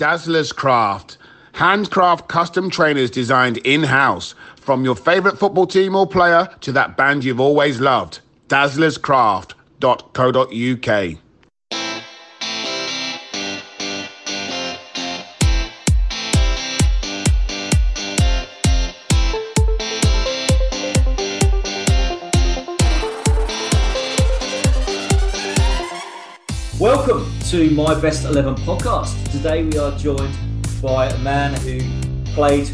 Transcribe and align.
Dazzler's 0.00 0.50
Craft. 0.50 1.18
Handcraft 1.52 2.26
custom 2.26 2.70
trainers 2.70 3.10
designed 3.10 3.58
in 3.58 3.82
house. 3.82 4.34
From 4.56 4.82
your 4.82 4.96
favorite 4.96 5.38
football 5.38 5.66
team 5.66 5.94
or 5.94 6.06
player 6.06 6.48
to 6.62 6.72
that 6.72 6.96
band 6.96 7.22
you've 7.22 7.38
always 7.38 7.82
loved. 7.82 8.20
Dazzlerscraft.co.uk. 8.48 11.18
to 27.50 27.68
my 27.70 28.00
Best 28.00 28.26
11 28.26 28.54
podcast. 28.58 29.28
Today 29.32 29.64
we 29.64 29.76
are 29.76 29.90
joined 29.98 30.38
by 30.80 31.08
a 31.08 31.18
man 31.18 31.52
who 31.62 31.80
played 32.32 32.70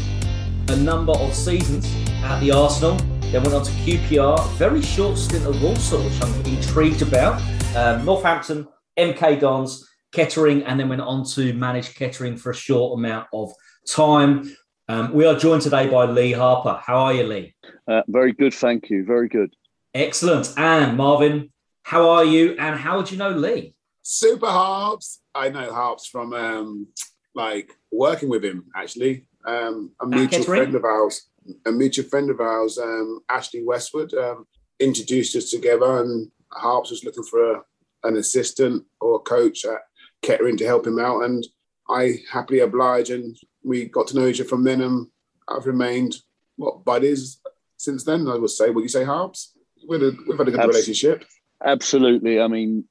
a 0.67 0.75
number 0.75 1.13
of 1.13 1.33
seasons 1.33 1.91
at 2.21 2.39
the 2.41 2.51
Arsenal, 2.51 2.95
then 3.31 3.41
went 3.41 3.55
on 3.55 3.63
to 3.63 3.71
QPR, 3.71 4.47
very 4.51 4.83
short 4.83 5.17
stint 5.17 5.45
at 5.45 5.61
Walsall, 5.63 6.03
which 6.03 6.21
I'm 6.21 6.45
intrigued 6.45 7.01
about, 7.01 7.41
um, 7.75 8.05
Northampton, 8.05 8.67
MK 8.99 9.39
Dons, 9.39 9.89
Kettering, 10.11 10.61
and 10.61 10.79
then 10.79 10.89
went 10.89 11.01
on 11.01 11.25
to 11.29 11.53
manage 11.53 11.95
Kettering 11.95 12.37
for 12.37 12.51
a 12.51 12.55
short 12.55 12.99
amount 12.99 13.29
of 13.33 13.51
time. 13.87 14.55
Um, 14.87 15.11
we 15.11 15.25
are 15.25 15.35
joined 15.35 15.63
today 15.63 15.89
by 15.89 16.05
Lee 16.05 16.33
Harper. 16.33 16.79
How 16.85 16.97
are 16.97 17.13
you, 17.15 17.23
Lee? 17.23 17.55
Uh, 17.87 18.03
very 18.07 18.31
good, 18.31 18.53
thank 18.53 18.91
you. 18.91 19.05
Very 19.05 19.27
good. 19.27 19.55
Excellent. 19.95 20.53
And 20.55 20.97
Marvin, 20.97 21.51
how 21.81 22.11
are 22.11 22.25
you? 22.25 22.55
And 22.59 22.79
how 22.79 22.97
would 22.97 23.09
you 23.11 23.17
know 23.17 23.31
Lee? 23.31 23.73
Super 24.09 24.47
Harps. 24.47 25.19
I 25.35 25.49
know 25.49 25.73
Harps 25.73 26.07
from 26.07 26.31
um, 26.31 26.87
like 27.35 27.73
working 27.91 28.29
with 28.29 28.43
him 28.45 28.63
actually. 28.73 29.27
Um, 29.45 29.91
a 30.01 30.05
mutual 30.05 30.43
friend 30.43 30.73
of 30.75 30.85
ours, 30.85 31.27
a 31.65 31.73
mutual 31.73 32.05
friend 32.05 32.29
of 32.29 32.39
ours, 32.39 32.77
um, 32.77 33.19
Ashley 33.27 33.65
Westwood, 33.65 34.13
um, 34.13 34.47
introduced 34.79 35.35
us 35.35 35.51
together, 35.51 36.01
and 36.01 36.31
Harps 36.53 36.89
was 36.89 37.03
looking 37.03 37.25
for 37.25 37.55
a, 37.55 37.61
an 38.05 38.15
assistant 38.15 38.85
or 39.01 39.17
a 39.17 39.19
coach 39.19 39.65
at 39.65 39.81
Kettering 40.21 40.55
to 40.57 40.65
help 40.65 40.87
him 40.87 40.99
out, 40.99 41.23
and 41.23 41.45
I 41.89 42.19
happily 42.31 42.59
obliged, 42.61 43.11
and 43.11 43.35
we 43.61 43.85
got 43.85 44.07
to 44.07 44.15
know 44.15 44.27
each 44.27 44.39
other 44.39 44.47
from 44.47 44.63
then, 44.63 44.81
and 44.81 45.07
I've 45.49 45.67
remained 45.67 46.15
what 46.55 46.85
buddies 46.85 47.41
since 47.75 48.05
then. 48.05 48.25
I 48.29 48.35
would 48.35 48.51
say. 48.51 48.69
Would 48.69 48.83
you 48.83 48.89
say 48.89 49.03
Harps? 49.03 49.53
We've 49.87 50.01
had 50.01 50.13
a, 50.13 50.17
we've 50.27 50.37
had 50.37 50.47
a 50.47 50.51
good 50.51 50.61
Abs- 50.61 50.75
relationship. 50.75 51.25
Absolutely. 51.63 52.39
I 52.39 52.47
mean, 52.47 52.85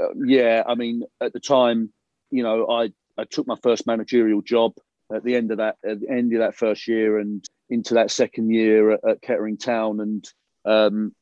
uh, 0.00 0.14
yeah, 0.24 0.62
I 0.66 0.74
mean, 0.74 1.02
at 1.20 1.32
the 1.32 1.40
time, 1.40 1.92
you 2.30 2.42
know, 2.42 2.68
I 2.68 2.92
I 3.18 3.24
took 3.24 3.46
my 3.46 3.56
first 3.62 3.86
managerial 3.86 4.42
job 4.42 4.72
at 5.14 5.24
the 5.24 5.36
end 5.36 5.50
of 5.50 5.58
that 5.58 5.76
at 5.84 6.00
the 6.00 6.10
end 6.10 6.32
of 6.32 6.40
that 6.40 6.54
first 6.54 6.88
year 6.88 7.18
and 7.18 7.44
into 7.68 7.94
that 7.94 8.10
second 8.10 8.50
year 8.50 8.92
at, 8.92 9.00
at 9.08 9.22
Kettering 9.22 9.58
Town, 9.58 10.00
and 10.00 10.28
um, 10.64 11.14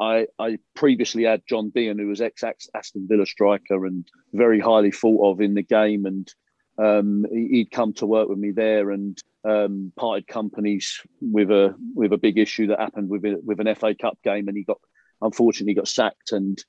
I 0.00 0.26
I 0.38 0.58
previously 0.74 1.24
had 1.24 1.42
John 1.48 1.70
Dean, 1.70 1.98
who 1.98 2.08
was 2.08 2.20
ex 2.20 2.44
Aston 2.74 3.06
Villa 3.08 3.26
striker 3.26 3.86
and 3.86 4.06
very 4.32 4.60
highly 4.60 4.90
thought 4.90 5.32
of 5.32 5.40
in 5.40 5.54
the 5.54 5.62
game, 5.62 6.06
and 6.06 6.32
um, 6.78 7.26
he'd 7.30 7.70
come 7.70 7.92
to 7.94 8.06
work 8.06 8.28
with 8.28 8.38
me 8.38 8.50
there 8.50 8.90
and 8.90 9.18
um, 9.44 9.92
parted 9.96 10.26
companies 10.26 11.00
with 11.20 11.50
a 11.50 11.74
with 11.94 12.12
a 12.12 12.18
big 12.18 12.38
issue 12.38 12.68
that 12.68 12.80
happened 12.80 13.08
with 13.08 13.24
with 13.44 13.60
an 13.60 13.74
FA 13.74 13.94
Cup 13.94 14.18
game, 14.22 14.48
and 14.48 14.56
he 14.56 14.64
got 14.64 14.78
unfortunately 15.20 15.74
got 15.74 15.88
sacked 15.88 16.32
and 16.32 16.62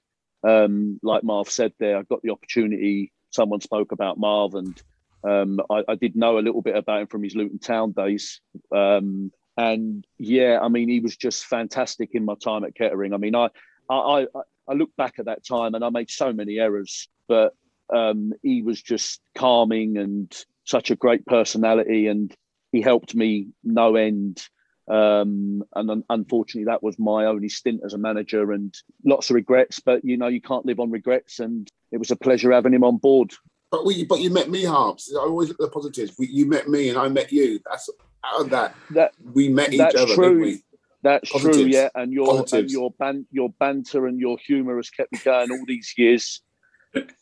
um, 0.43 0.99
like 1.03 1.23
Marv 1.23 1.49
said 1.49 1.73
there, 1.79 1.97
I 1.97 2.03
got 2.03 2.21
the 2.21 2.31
opportunity. 2.31 3.11
Someone 3.29 3.61
spoke 3.61 3.91
about 3.91 4.19
Marv, 4.19 4.55
and 4.55 4.81
um, 5.23 5.59
I, 5.69 5.83
I, 5.87 5.95
did 5.95 6.15
know 6.15 6.37
a 6.37 6.41
little 6.41 6.61
bit 6.61 6.75
about 6.75 7.01
him 7.01 7.07
from 7.07 7.23
his 7.23 7.35
Luton 7.35 7.59
Town 7.59 7.91
days. 7.91 8.41
Um, 8.75 9.31
and 9.57 10.05
yeah, 10.17 10.59
I 10.61 10.67
mean, 10.67 10.89
he 10.89 10.99
was 10.99 11.15
just 11.15 11.45
fantastic 11.45 12.09
in 12.13 12.25
my 12.25 12.35
time 12.35 12.63
at 12.63 12.75
Kettering. 12.75 13.13
I 13.13 13.17
mean, 13.17 13.35
I, 13.35 13.49
I, 13.89 13.95
I, 13.95 14.25
I 14.67 14.73
look 14.73 14.95
back 14.97 15.19
at 15.19 15.25
that 15.25 15.45
time 15.45 15.75
and 15.75 15.83
I 15.83 15.89
made 15.89 16.09
so 16.09 16.33
many 16.33 16.59
errors, 16.59 17.07
but 17.27 17.55
um, 17.93 18.33
he 18.41 18.61
was 18.61 18.81
just 18.81 19.21
calming 19.35 19.97
and 19.97 20.33
such 20.65 20.91
a 20.91 20.95
great 20.95 21.25
personality, 21.25 22.07
and 22.07 22.33
he 22.71 22.81
helped 22.81 23.15
me 23.15 23.47
no 23.63 23.95
end. 23.95 24.41
Um, 24.87 25.63
and 25.75 26.03
unfortunately, 26.09 26.65
that 26.65 26.83
was 26.83 26.99
my 26.99 27.25
only 27.25 27.49
stint 27.49 27.81
as 27.85 27.93
a 27.93 27.97
manager, 27.97 28.51
and 28.51 28.75
lots 29.05 29.29
of 29.29 29.35
regrets. 29.35 29.79
But 29.79 30.03
you 30.03 30.17
know, 30.17 30.27
you 30.27 30.41
can't 30.41 30.65
live 30.65 30.79
on 30.79 30.91
regrets, 30.91 31.39
and 31.39 31.69
it 31.91 31.97
was 31.97 32.11
a 32.11 32.15
pleasure 32.15 32.51
having 32.51 32.73
him 32.73 32.83
on 32.83 32.97
board. 32.97 33.33
But 33.71 33.85
we, 33.85 34.03
but 34.03 34.19
you 34.19 34.29
met 34.29 34.49
me, 34.49 34.65
Harps. 34.65 35.13
I 35.15 35.21
always 35.21 35.49
look 35.49 35.59
at 35.59 35.65
the 35.65 35.71
positives. 35.71 36.13
We, 36.19 36.27
you 36.27 36.45
met 36.45 36.67
me, 36.67 36.89
and 36.89 36.97
I 36.97 37.07
met 37.07 37.31
you. 37.31 37.59
That's 37.65 37.89
out 38.25 38.41
of 38.41 38.49
that. 38.51 38.75
That 38.91 39.13
we 39.33 39.49
met 39.49 39.73
each 39.73 39.79
other. 39.79 39.97
That's 39.97 40.13
true. 40.13 40.57
That's 41.01 41.31
positives. 41.31 41.57
true, 41.57 41.65
yeah. 41.67 41.89
And 41.95 42.13
your 42.13 42.45
and 42.51 42.69
your 42.69 42.91
ban- 42.91 43.27
your 43.31 43.49
banter 43.59 44.07
and 44.07 44.19
your 44.19 44.37
humour 44.37 44.75
has 44.77 44.89
kept 44.89 45.11
me 45.11 45.19
going 45.23 45.51
all 45.51 45.63
these 45.65 45.93
years 45.97 46.41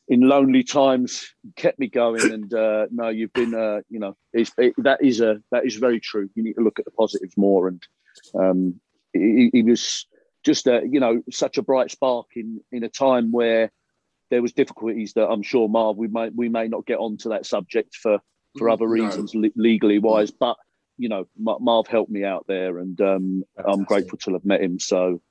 in 0.08 0.22
lonely 0.22 0.64
times 0.64 1.34
kept 1.56 1.80
me 1.80 1.88
going. 1.88 2.32
And 2.32 2.54
uh, 2.54 2.88
no, 2.92 3.10
you've 3.10 3.34
been, 3.34 3.54
uh, 3.54 3.82
you 3.90 4.00
know, 4.00 4.16
it, 4.34 4.52
that 4.78 5.04
is 5.04 5.22
a 5.22 5.42
that 5.52 5.66
is 5.66 5.76
very 5.76 6.00
true. 6.00 6.30
You 6.36 6.44
need 6.44 6.54
to 6.54 6.62
look 6.62 6.80
at 6.80 6.86
the 6.86 6.92
positives 6.92 7.38
more. 7.38 7.68
And 7.68 7.84
um, 8.36 8.80
he, 9.14 9.50
he, 9.54 9.64
was 9.64 10.06
just 10.44 10.68
a, 10.68 10.82
you 10.90 11.00
know, 11.00 11.22
such 11.32 11.58
a 11.58 11.62
bright 11.62 11.92
spark 11.92 12.28
in 12.36 12.62
in 12.72 12.84
a 12.84 12.90
time 12.90 13.32
where 13.32 13.72
there 14.30 14.42
was 14.42 14.54
difficulties 14.54 15.14
that 15.14 15.28
I'm 15.28 15.44
sure 15.44 15.70
Marv 15.70 15.98
we 15.98 16.08
may 16.08 16.30
we 16.30 16.50
may 16.50 16.68
not 16.68 16.86
get 16.86 17.00
onto 17.00 17.30
that 17.30 17.46
subject 17.46 17.96
for 17.96 18.20
for 18.58 18.70
other 18.70 18.88
reasons 18.88 19.34
no. 19.34 19.50
legally 19.56 20.00
wise, 20.00 20.32
but 20.32 20.58
you 20.98 21.10
know, 21.10 21.26
Marv 21.38 21.88
helped 21.88 22.12
me 22.12 22.24
out 22.24 22.46
there, 22.48 22.78
and 22.78 23.00
um, 23.02 23.44
I'm 23.58 23.86
grateful 23.86 24.18
to 24.20 24.34
have 24.34 24.46
met 24.46 24.62
him. 24.62 24.78
So 24.78 25.22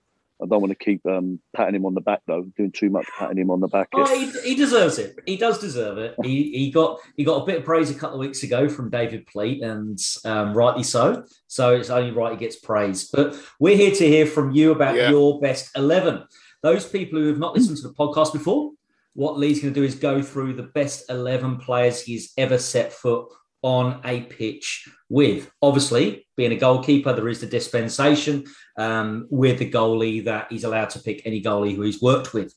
I 0.43 0.47
don't 0.47 0.61
want 0.61 0.71
to 0.71 0.85
keep 0.85 1.05
um, 1.07 1.41
patting 1.55 1.75
him 1.75 1.87
on 1.87 1.95
the 1.95 2.01
back 2.01 2.21
though, 2.27 2.45
doing 2.57 2.73
too 2.73 2.91
much 2.91 3.07
patting 3.19 3.39
him 3.39 3.51
on 3.51 3.61
the 3.61 3.69
back. 3.69 3.89
Oh, 3.93 4.07
he, 4.19 4.31
he, 4.49 4.55
deserves 4.55 4.99
it. 4.99 5.19
He 5.27 5.37
does 5.37 5.59
deserve 5.59 5.99
it. 5.99 6.15
He, 6.23 6.51
he 6.53 6.71
got 6.71 6.99
he 7.17 7.25
got 7.25 7.43
a 7.43 7.47
bit 7.47 7.59
of 7.59 7.65
praise 7.65 7.91
a 7.91 7.95
couple 7.95 8.17
of 8.17 8.21
weeks 8.21 8.43
ago 8.43 8.69
from 8.69 8.91
David 8.91 9.27
Pleat, 9.27 9.63
and 9.63 9.99
um, 10.25 10.55
rightly 10.55 10.83
so. 10.83 11.25
So 11.47 11.75
it's 11.75 11.91
only 11.91 12.11
right 12.11 12.33
he 12.33 12.39
gets 12.39 12.57
praise. 12.57 13.09
But 13.09 13.39
we're 13.59 13.77
here 13.77 13.93
to 13.93 14.07
hear 14.07 14.27
from 14.27 14.53
you 14.53 14.73
about 14.73 14.97
yeah. 14.97 15.11
your 15.11 15.41
best 15.41 15.71
eleven. 15.77 16.25
Those 16.63 16.87
people 16.87 17.19
who 17.19 17.29
have 17.29 17.39
not 17.39 17.55
listened 17.55 17.79
to 17.79 17.89
the 17.89 17.95
podcast 17.95 18.33
before, 18.33 18.73
what 19.15 19.39
Lee's 19.39 19.61
going 19.61 19.73
to 19.73 19.81
do 19.81 19.87
is 19.87 19.95
go 19.95 20.23
through 20.23 20.55
the 20.55 20.65
best 20.75 21.11
eleven 21.11 21.59
players 21.59 22.03
he's 22.03 22.33
ever 22.37 22.59
set 22.59 22.93
foot 22.93 23.29
on 23.63 24.01
a 24.05 24.23
pitch 24.23 24.89
with. 25.09 25.51
Obviously, 25.63 26.27
being 26.37 26.53
a 26.53 26.57
goalkeeper, 26.57 27.13
there 27.13 27.29
is 27.29 27.41
the 27.41 27.47
dispensation 27.47 28.45
um, 28.77 29.27
with 29.31 29.59
the 29.59 29.71
goalie 29.71 30.25
that 30.25 30.51
he's 30.51 30.65
allowed 30.65 30.91
to 30.91 31.01
pick 31.01 31.23
any 31.25 31.43
goalie 31.43 31.77
who 31.77 31.83
he's 31.83 32.01
worked 32.01 32.33
with 32.33 32.55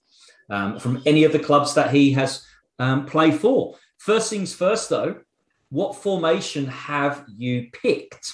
um, 0.50 0.80
from 0.80 1.02
any 1.06 1.24
of 1.24 1.32
the 1.32 1.40
clubs 1.40 1.74
that 1.74 1.92
he 1.94 2.12
has 2.12 2.46
um, 2.80 3.06
played 3.06 3.36
for. 3.36 3.76
First 3.98 4.30
things 4.30 4.54
first, 4.54 4.90
though, 4.90 5.22
what 5.70 5.96
formation 5.96 6.68
have 6.68 7.26
you 7.28 7.70
picked? 7.72 8.34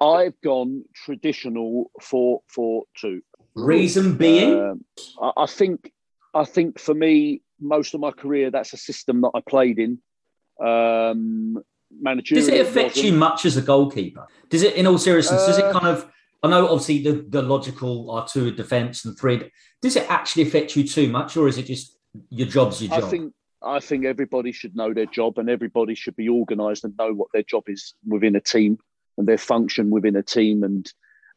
I've 0.00 0.40
gone 0.42 0.84
traditional 0.94 1.90
four 2.00 2.42
four 2.48 2.84
two. 2.96 3.22
Reason 3.54 4.16
being, 4.16 4.84
uh, 5.20 5.32
I 5.36 5.46
think, 5.46 5.92
I 6.34 6.44
think 6.44 6.78
for 6.78 6.94
me, 6.94 7.42
most 7.60 7.94
of 7.94 8.00
my 8.00 8.10
career, 8.10 8.50
that's 8.50 8.72
a 8.72 8.76
system 8.76 9.20
that 9.22 9.30
I 9.34 9.40
played 9.40 9.78
in. 9.78 9.98
Um, 10.64 11.62
managerial. 11.90 12.46
Does 12.46 12.54
it 12.54 12.66
affect 12.66 12.96
you 12.96 13.12
much 13.12 13.44
as 13.44 13.56
a 13.56 13.62
goalkeeper? 13.62 14.26
Does 14.50 14.62
it, 14.62 14.74
in 14.74 14.86
all 14.86 14.98
seriousness, 14.98 15.42
uh, 15.42 15.46
does 15.46 15.58
it 15.58 15.64
uh, 15.64 15.72
kind 15.72 15.86
of? 15.86 16.10
I 16.42 16.48
know 16.48 16.68
obviously 16.68 17.02
the, 17.02 17.24
the 17.28 17.42
logical 17.42 18.10
are 18.10 18.26
two 18.26 18.52
defence 18.52 19.04
and 19.04 19.18
three. 19.18 19.50
Does 19.82 19.96
it 19.96 20.08
actually 20.08 20.44
affect 20.44 20.76
you 20.76 20.86
too 20.86 21.08
much, 21.08 21.36
or 21.36 21.48
is 21.48 21.58
it 21.58 21.64
just 21.64 21.98
your 22.30 22.46
job's 22.46 22.80
your 22.80 22.90
job? 22.90 23.04
I 23.04 23.08
think 23.08 23.34
I 23.62 23.80
think 23.80 24.04
everybody 24.04 24.52
should 24.52 24.76
know 24.76 24.94
their 24.94 25.06
job, 25.06 25.38
and 25.38 25.50
everybody 25.50 25.94
should 25.94 26.16
be 26.16 26.28
organised 26.28 26.84
and 26.84 26.96
know 26.96 27.12
what 27.12 27.28
their 27.32 27.42
job 27.42 27.64
is 27.68 27.94
within 28.06 28.36
a 28.36 28.40
team 28.40 28.78
and 29.16 29.26
their 29.26 29.38
function 29.38 29.90
within 29.90 30.16
a 30.16 30.22
team. 30.22 30.62
And 30.62 30.92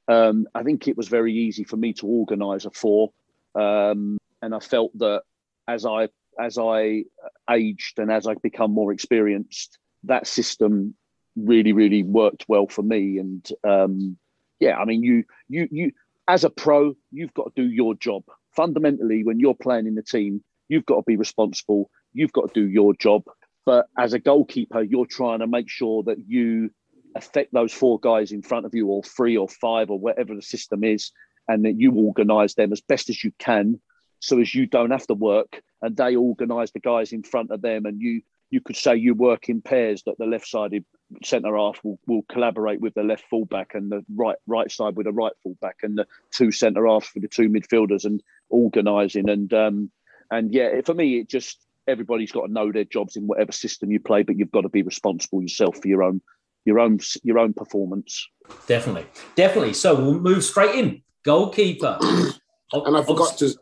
um, 0.08 0.48
I 0.54 0.64
think 0.64 0.88
it 0.88 0.98
was 0.98 1.08
very 1.08 1.34
easy 1.34 1.64
for 1.64 1.78
me 1.78 1.94
to 1.94 2.06
organise 2.06 2.66
a 2.66 2.72
four, 2.72 3.12
um, 3.56 4.18
and 4.42 4.54
I 4.54 4.60
felt 4.60 4.98
that 5.00 5.24
as 5.68 5.86
I 5.86 6.10
as 6.40 6.58
I 6.58 7.06
aged 7.50 8.00
and 8.00 8.12
as 8.12 8.28
I 8.28 8.36
become 8.36 8.72
more 8.72 8.94
experienced, 8.94 9.78
that 10.04 10.28
system 10.28 10.96
really, 11.36 11.74
really 11.74 12.04
worked 12.04 12.46
well 12.48 12.68
for 12.68 12.84
me. 12.84 13.18
And 13.18 13.48
um, 13.64 14.18
yeah, 14.60 14.78
I 14.78 14.86
mean, 14.86 15.04
you, 15.04 15.24
you, 15.48 15.68
you, 15.72 15.92
as 16.28 16.44
a 16.44 16.50
pro, 16.50 16.96
you've 17.12 17.34
got 17.34 17.56
to 17.56 17.62
do 17.62 17.70
your 17.70 17.96
job. 17.96 18.24
Fundamentally, 18.56 19.24
when 19.24 19.40
you're 19.40 19.56
playing 19.56 19.88
in 19.88 19.96
the 19.96 20.04
team, 20.04 20.44
you've 20.68 20.86
got 20.86 20.98
to 20.98 21.04
be 21.06 21.16
responsible. 21.16 21.90
You've 22.14 22.34
got 22.34 22.54
to 22.54 22.62
do 22.62 22.68
your 22.68 22.94
job. 22.94 23.24
But 23.66 23.88
as 23.98 24.14
a 24.14 24.20
goalkeeper, 24.20 24.82
you're 24.82 25.06
trying 25.06 25.40
to 25.40 25.48
make 25.48 25.70
sure 25.70 26.04
that 26.04 26.18
you 26.28 26.72
affect 27.16 27.54
those 27.54 27.74
four 27.74 28.00
guys 28.00 28.32
in 28.32 28.42
front 28.42 28.66
of 28.66 28.74
you, 28.74 28.88
or 28.88 29.04
three 29.04 29.38
or 29.38 29.48
five, 29.48 29.90
or 29.90 30.00
whatever 30.00 30.34
the 30.34 30.42
system 30.42 30.84
is, 30.84 31.12
and 31.48 31.66
that 31.66 31.80
you 31.80 31.94
organise 31.94 32.56
them 32.56 32.72
as 32.72 32.82
best 32.82 33.10
as 33.10 33.24
you 33.24 33.32
can, 33.38 33.80
so 34.20 34.40
as 34.40 34.56
you 34.56 34.66
don't 34.66 34.92
have 34.92 35.08
to 35.08 35.14
work, 35.14 35.62
and 35.82 35.98
they 35.98 36.16
organise 36.16 36.72
the 36.72 36.80
guys 36.80 37.12
in 37.12 37.24
front 37.24 37.52
of 37.52 37.62
them, 37.62 37.86
and 37.86 38.02
you 38.02 38.22
you 38.52 38.62
could 38.62 38.76
say 38.76 38.96
you 38.96 39.16
work 39.16 39.50
in 39.50 39.62
pairs 39.62 40.04
that 40.06 40.18
the 40.20 40.26
left-sided 40.26 40.86
centre 41.24 41.56
half 41.58 41.80
will, 41.84 42.00
will 42.06 42.24
collaborate 42.30 42.80
with 42.80 42.94
the 42.94 43.04
left 43.04 43.24
fullback 43.30 43.74
and 43.74 43.92
the 43.92 44.06
right 44.16 44.38
right 44.46 44.72
side 44.72 44.96
with 44.96 45.06
the 45.06 45.12
right 45.12 45.34
fullback 45.42 45.78
and 45.84 45.98
the 45.98 46.06
two 46.32 46.52
centre 46.52 46.86
halves 46.86 47.08
for 47.08 47.20
the 47.20 47.28
two 47.28 47.50
midfielders 47.50 48.06
and 48.06 48.22
organising 48.50 49.30
and 49.30 49.54
um, 49.54 49.90
and 50.32 50.54
yeah, 50.54 50.80
for 50.86 50.94
me, 50.94 51.20
it 51.20 51.30
just 51.30 51.60
everybody's 51.88 52.32
got 52.32 52.48
to 52.48 52.52
know 52.52 52.72
their 52.72 52.86
jobs 52.86 53.18
in 53.18 53.28
whatever 53.28 53.52
system 53.52 53.92
you 53.92 54.00
play, 54.00 54.24
but 54.24 54.38
you've 54.38 54.52
got 54.52 54.62
to 54.62 54.70
be 54.70 54.82
responsible 54.82 55.42
yourself 55.42 55.80
for 55.82 55.88
your 55.88 56.02
own 56.02 56.22
your 56.64 56.80
own 56.80 57.00
your 57.24 57.38
own 57.38 57.54
performance. 57.54 58.28
Definitely, 58.66 59.06
definitely. 59.36 59.74
So 59.74 59.94
we'll 59.96 60.20
move 60.20 60.44
straight 60.44 60.76
in. 60.76 61.04
Goalkeeper. 61.24 61.98
and 62.02 62.98
I 62.98 63.04
forgot 63.04 63.38
to. 63.40 63.54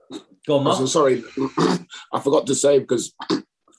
Go 0.47 0.59
on, 0.59 0.88
sorry, 0.88 1.24
I 2.13 2.19
forgot 2.19 2.47
to 2.47 2.56
say 2.56 2.80
because 2.80 3.13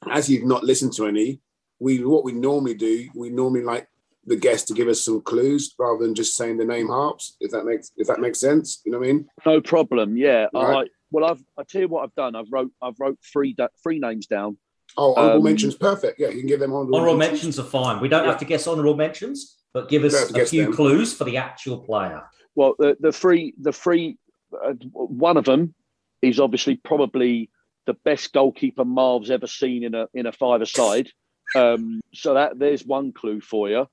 as 0.09 0.29
you've 0.29 0.45
not 0.45 0.65
listened 0.65 0.93
to 0.95 1.07
any, 1.07 1.41
we 1.79 2.05
what 2.05 2.25
we 2.25 2.33
normally 2.33 2.75
do, 2.75 3.09
we 3.15 3.31
normally 3.31 3.63
like 3.63 3.89
the 4.27 4.37
guest 4.37 4.69
to 4.69 4.75
give 4.75 4.89
us 4.89 5.03
some 5.03 5.21
clues 5.23 5.75
rather 5.79 6.05
than 6.05 6.15
just 6.15 6.37
saying 6.37 6.59
the 6.59 6.65
name 6.65 6.89
harps. 6.89 7.37
If 7.41 7.51
that 7.53 7.65
makes 7.65 7.91
if 7.97 8.07
that 8.07 8.21
makes 8.21 8.39
sense, 8.39 8.83
you 8.85 8.93
know 8.93 8.99
what 8.99 9.09
I 9.09 9.13
mean? 9.13 9.29
No 9.47 9.61
problem. 9.61 10.17
Yeah. 10.17 10.47
Right. 10.55 10.87
I, 10.87 10.91
well, 11.11 11.25
I've 11.25 11.43
I 11.59 11.63
tell 11.65 11.83
you 11.83 11.89
what 11.89 12.05
I've 12.05 12.15
done. 12.15 12.37
I've 12.37 12.51
wrote 12.51 12.71
I've 12.83 12.99
wrote 12.99 13.19
three 13.33 13.57
three 13.83 13.99
names 13.99 14.27
down. 14.27 14.57
Oh, 14.97 15.15
honorable 15.15 15.39
um, 15.39 15.45
mentions, 15.45 15.77
perfect. 15.77 16.19
Yeah, 16.19 16.29
you 16.29 16.41
can 16.41 16.49
give 16.49 16.61
them 16.61 16.73
honorable, 16.73 16.97
honorable 16.97 17.17
mentions. 17.17 17.57
mentions. 17.57 17.59
are 17.61 17.71
fine. 17.71 18.01
We 18.01 18.09
don't 18.09 18.25
yeah. 18.25 18.31
have 18.31 18.41
to 18.41 18.45
guess 18.45 18.67
honorable 18.67 18.97
mentions, 18.97 19.59
but 19.73 19.89
give 19.89 20.03
us 20.03 20.31
a 20.33 20.47
few 20.47 20.65
them. 20.65 20.73
clues 20.73 21.13
for 21.13 21.25
the 21.25 21.37
actual 21.37 21.79
player. 21.79 22.23
Well, 22.57 22.75
the 22.79 22.97
the 22.99 23.13
three 23.13 23.55
the 23.61 23.73
three 23.73 24.19
uh, 24.53 24.73
one 24.93 25.37
of 25.37 25.45
them 25.45 25.75
is 26.23 26.41
obviously 26.41 26.77
probably 26.77 27.51
the 27.91 27.95
best 28.05 28.33
goalkeeper 28.33 28.85
Marv's 28.85 29.33
ever 29.33 29.49
seen 29.49 29.83
in 29.83 29.97
a 29.97 30.07
in 30.15 30.27
a 30.27 30.33
five 30.33 30.67
side. 30.69 31.09
Um, 31.57 32.01
so 32.15 32.35
that 32.35 32.57
there's 32.57 32.87
one 32.87 33.13
clue 33.13 33.41
for 33.41 33.69
you. 33.69 33.89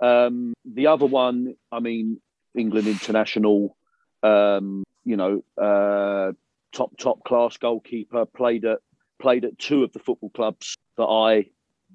Um, 0.00 0.54
the 0.64 0.86
other 0.86 1.04
one, 1.04 1.54
I 1.70 1.80
mean, 1.80 2.22
England 2.56 2.88
international, 2.88 3.76
um, 4.22 4.82
you 5.04 5.16
know, 5.18 5.44
uh, 5.60 6.32
top 6.72 6.96
top 6.96 7.22
class 7.24 7.58
goalkeeper. 7.58 8.24
Played 8.24 8.64
at 8.64 8.78
played 9.20 9.44
at 9.44 9.58
two 9.58 9.84
of 9.84 9.92
the 9.92 9.98
football 9.98 10.30
clubs 10.30 10.76
that 10.96 11.04
I 11.04 11.50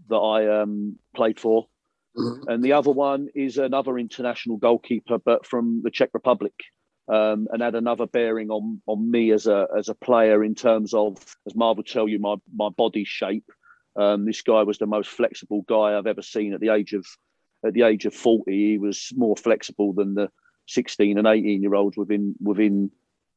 that 0.09 0.17
I 0.17 0.61
um, 0.61 0.99
played 1.15 1.39
for, 1.39 1.65
mm-hmm. 2.15 2.47
and 2.47 2.63
the 2.63 2.73
other 2.73 2.91
one 2.91 3.29
is 3.33 3.57
another 3.57 3.97
international 3.97 4.57
goalkeeper, 4.57 5.17
but 5.17 5.47
from 5.47 5.81
the 5.83 5.89
Czech 5.89 6.11
Republic. 6.13 6.53
Um, 7.11 7.47
and 7.51 7.63
had 7.63 7.73
another 7.73 8.05
bearing 8.05 8.51
on 8.51 8.83
on 8.85 9.09
me 9.09 9.31
as 9.31 9.47
a 9.47 9.67
as 9.75 9.89
a 9.89 9.95
player 9.95 10.43
in 10.43 10.53
terms 10.53 10.93
of, 10.93 11.17
as 11.47 11.55
Marv 11.55 11.77
will 11.77 11.83
tell 11.83 12.07
you, 12.07 12.19
my 12.19 12.35
my 12.55 12.69
body 12.69 13.03
shape. 13.03 13.49
Um, 13.95 14.25
this 14.25 14.43
guy 14.43 14.61
was 14.61 14.77
the 14.77 14.85
most 14.85 15.09
flexible 15.09 15.63
guy 15.67 15.97
I've 15.97 16.05
ever 16.05 16.21
seen 16.21 16.53
at 16.53 16.59
the 16.59 16.69
age 16.69 16.93
of 16.93 17.07
at 17.65 17.73
the 17.73 17.81
age 17.81 18.05
of 18.05 18.13
forty. 18.13 18.71
He 18.71 18.77
was 18.77 19.11
more 19.15 19.35
flexible 19.35 19.93
than 19.93 20.13
the 20.13 20.29
sixteen 20.67 21.17
and 21.17 21.25
eighteen 21.25 21.63
year 21.63 21.73
olds 21.73 21.97
within 21.97 22.35
within 22.39 22.91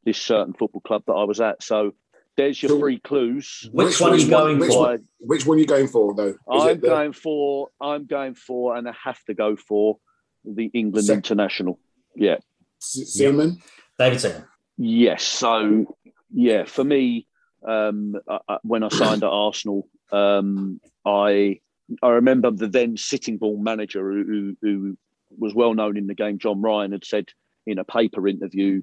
this 0.04 0.18
certain 0.18 0.52
football 0.52 0.82
club 0.82 1.04
that 1.06 1.14
I 1.14 1.24
was 1.24 1.40
at. 1.40 1.62
So 1.62 1.94
there's 2.36 2.62
your 2.62 2.70
so 2.70 2.78
three 2.78 2.98
clues. 2.98 3.68
Which, 3.72 3.86
which 3.86 4.00
one 4.00 4.12
are 4.12 4.16
you 4.16 4.28
going 4.28 4.58
which 4.58 4.70
for? 4.70 4.78
One, 4.80 5.08
which 5.18 5.46
one 5.46 5.56
are 5.56 5.60
you 5.60 5.66
going 5.66 5.88
for, 5.88 6.14
though? 6.14 6.28
Is 6.28 6.36
I'm 6.50 6.80
the... 6.80 6.86
going 6.88 7.12
for. 7.12 7.68
I'm 7.80 8.06
going 8.06 8.34
for, 8.34 8.76
and 8.76 8.88
I 8.88 8.94
have 9.04 9.22
to 9.24 9.34
go 9.34 9.56
for 9.56 9.98
the 10.44 10.66
England 10.74 11.06
Se- 11.06 11.14
international. 11.14 11.78
Yeah, 12.14 12.36
Seaman, 12.82 13.62
David 13.98 14.20
Seaman. 14.20 14.44
Yes. 14.76 15.22
So 15.22 15.96
yeah, 16.32 16.64
for 16.64 16.84
me, 16.84 17.26
um, 17.66 18.16
I, 18.28 18.58
when 18.62 18.82
I 18.82 18.88
signed 18.88 19.22
at 19.22 19.30
Arsenal, 19.30 19.88
um, 20.10 20.80
I 21.04 21.60
I 22.02 22.08
remember 22.08 22.50
the 22.50 22.68
then 22.68 22.96
Sittingbourne 22.96 23.62
manager 23.62 24.10
who, 24.10 24.24
who, 24.24 24.56
who 24.62 24.98
was 25.38 25.54
well 25.54 25.74
known 25.74 25.96
in 25.96 26.06
the 26.06 26.14
game, 26.14 26.38
John 26.38 26.62
Ryan, 26.62 26.92
had 26.92 27.04
said 27.04 27.26
in 27.66 27.78
a 27.78 27.84
paper 27.84 28.26
interview 28.26 28.82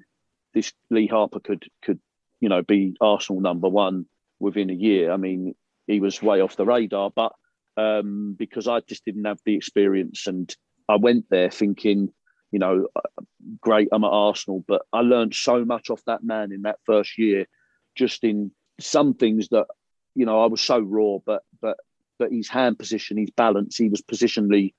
this 0.54 0.72
Lee 0.90 1.06
Harper 1.06 1.40
could 1.40 1.66
could 1.82 2.00
you 2.40 2.48
know 2.48 2.62
be 2.62 2.96
Arsenal 3.00 3.40
number 3.40 3.68
one 3.68 4.06
within 4.38 4.70
a 4.70 4.74
year. 4.74 5.12
I 5.12 5.16
mean, 5.16 5.54
he 5.86 6.00
was 6.00 6.22
way 6.22 6.40
off 6.40 6.56
the 6.56 6.66
radar, 6.66 7.10
but 7.14 7.32
um, 7.76 8.34
because 8.38 8.66
I 8.66 8.80
just 8.80 9.04
didn't 9.04 9.26
have 9.26 9.40
the 9.44 9.54
experience, 9.54 10.26
and 10.26 10.54
I 10.88 10.96
went 10.96 11.26
there 11.30 11.50
thinking, 11.50 12.12
you 12.50 12.58
know, 12.58 12.88
uh, 12.96 13.22
great, 13.60 13.88
I'm 13.92 14.04
at 14.04 14.08
Arsenal, 14.08 14.64
but 14.66 14.82
I 14.92 15.00
learned 15.00 15.34
so 15.34 15.64
much 15.64 15.90
off 15.90 16.02
that 16.06 16.24
man 16.24 16.52
in 16.52 16.62
that 16.62 16.78
first 16.84 17.18
year, 17.18 17.46
just 17.94 18.24
in 18.24 18.52
some 18.78 19.14
things 19.14 19.48
that 19.48 19.66
you 20.14 20.26
know 20.26 20.42
I 20.42 20.46
was 20.46 20.60
so 20.60 20.78
raw, 20.78 21.18
but 21.24 21.42
but 21.60 21.78
but 22.18 22.32
his 22.32 22.48
hand 22.48 22.78
position, 22.78 23.16
his 23.16 23.30
balance, 23.30 23.76
he 23.76 23.88
was 23.88 24.02
positionally. 24.02 24.74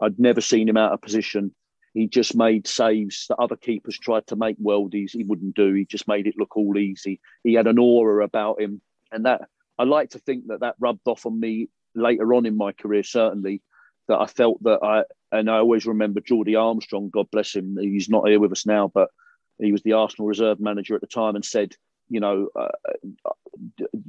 I'd 0.00 0.18
never 0.18 0.40
seen 0.40 0.68
him 0.68 0.76
out 0.76 0.92
of 0.92 1.00
position. 1.00 1.54
He 1.94 2.06
just 2.06 2.36
made 2.36 2.66
saves 2.66 3.26
that 3.28 3.38
other 3.38 3.56
keepers 3.56 3.98
tried 3.98 4.26
to 4.26 4.36
make 4.36 4.58
worldies. 4.58 5.12
He 5.12 5.24
wouldn't 5.24 5.54
do. 5.54 5.72
He 5.72 5.86
just 5.86 6.06
made 6.06 6.26
it 6.26 6.36
look 6.36 6.56
all 6.56 6.76
easy. 6.76 7.20
He 7.42 7.54
had 7.54 7.66
an 7.66 7.78
aura 7.78 8.24
about 8.24 8.60
him, 8.60 8.82
and 9.10 9.24
that 9.26 9.48
I 9.78 9.84
like 9.84 10.10
to 10.10 10.18
think 10.18 10.48
that 10.48 10.60
that 10.60 10.76
rubbed 10.78 11.06
off 11.06 11.24
on 11.26 11.40
me 11.40 11.68
later 11.94 12.34
on 12.34 12.44
in 12.44 12.56
my 12.56 12.72
career. 12.72 13.02
Certainly, 13.02 13.62
that 14.08 14.20
I 14.20 14.26
felt 14.26 14.62
that 14.64 14.80
I 14.82 15.04
and 15.38 15.50
I 15.50 15.58
always 15.58 15.86
remember 15.86 16.20
Geordie 16.20 16.56
Armstrong. 16.56 17.10
God 17.10 17.30
bless 17.30 17.54
him. 17.54 17.76
He's 17.80 18.08
not 18.08 18.28
here 18.28 18.40
with 18.40 18.52
us 18.52 18.66
now, 18.66 18.90
but 18.92 19.10
he 19.58 19.72
was 19.72 19.82
the 19.82 19.92
Arsenal 19.92 20.28
reserve 20.28 20.60
manager 20.60 20.94
at 20.94 21.00
the 21.00 21.06
time, 21.06 21.34
and 21.34 21.44
said, 21.44 21.74
you 22.08 22.20
know, 22.20 22.48
uh, 22.54 22.68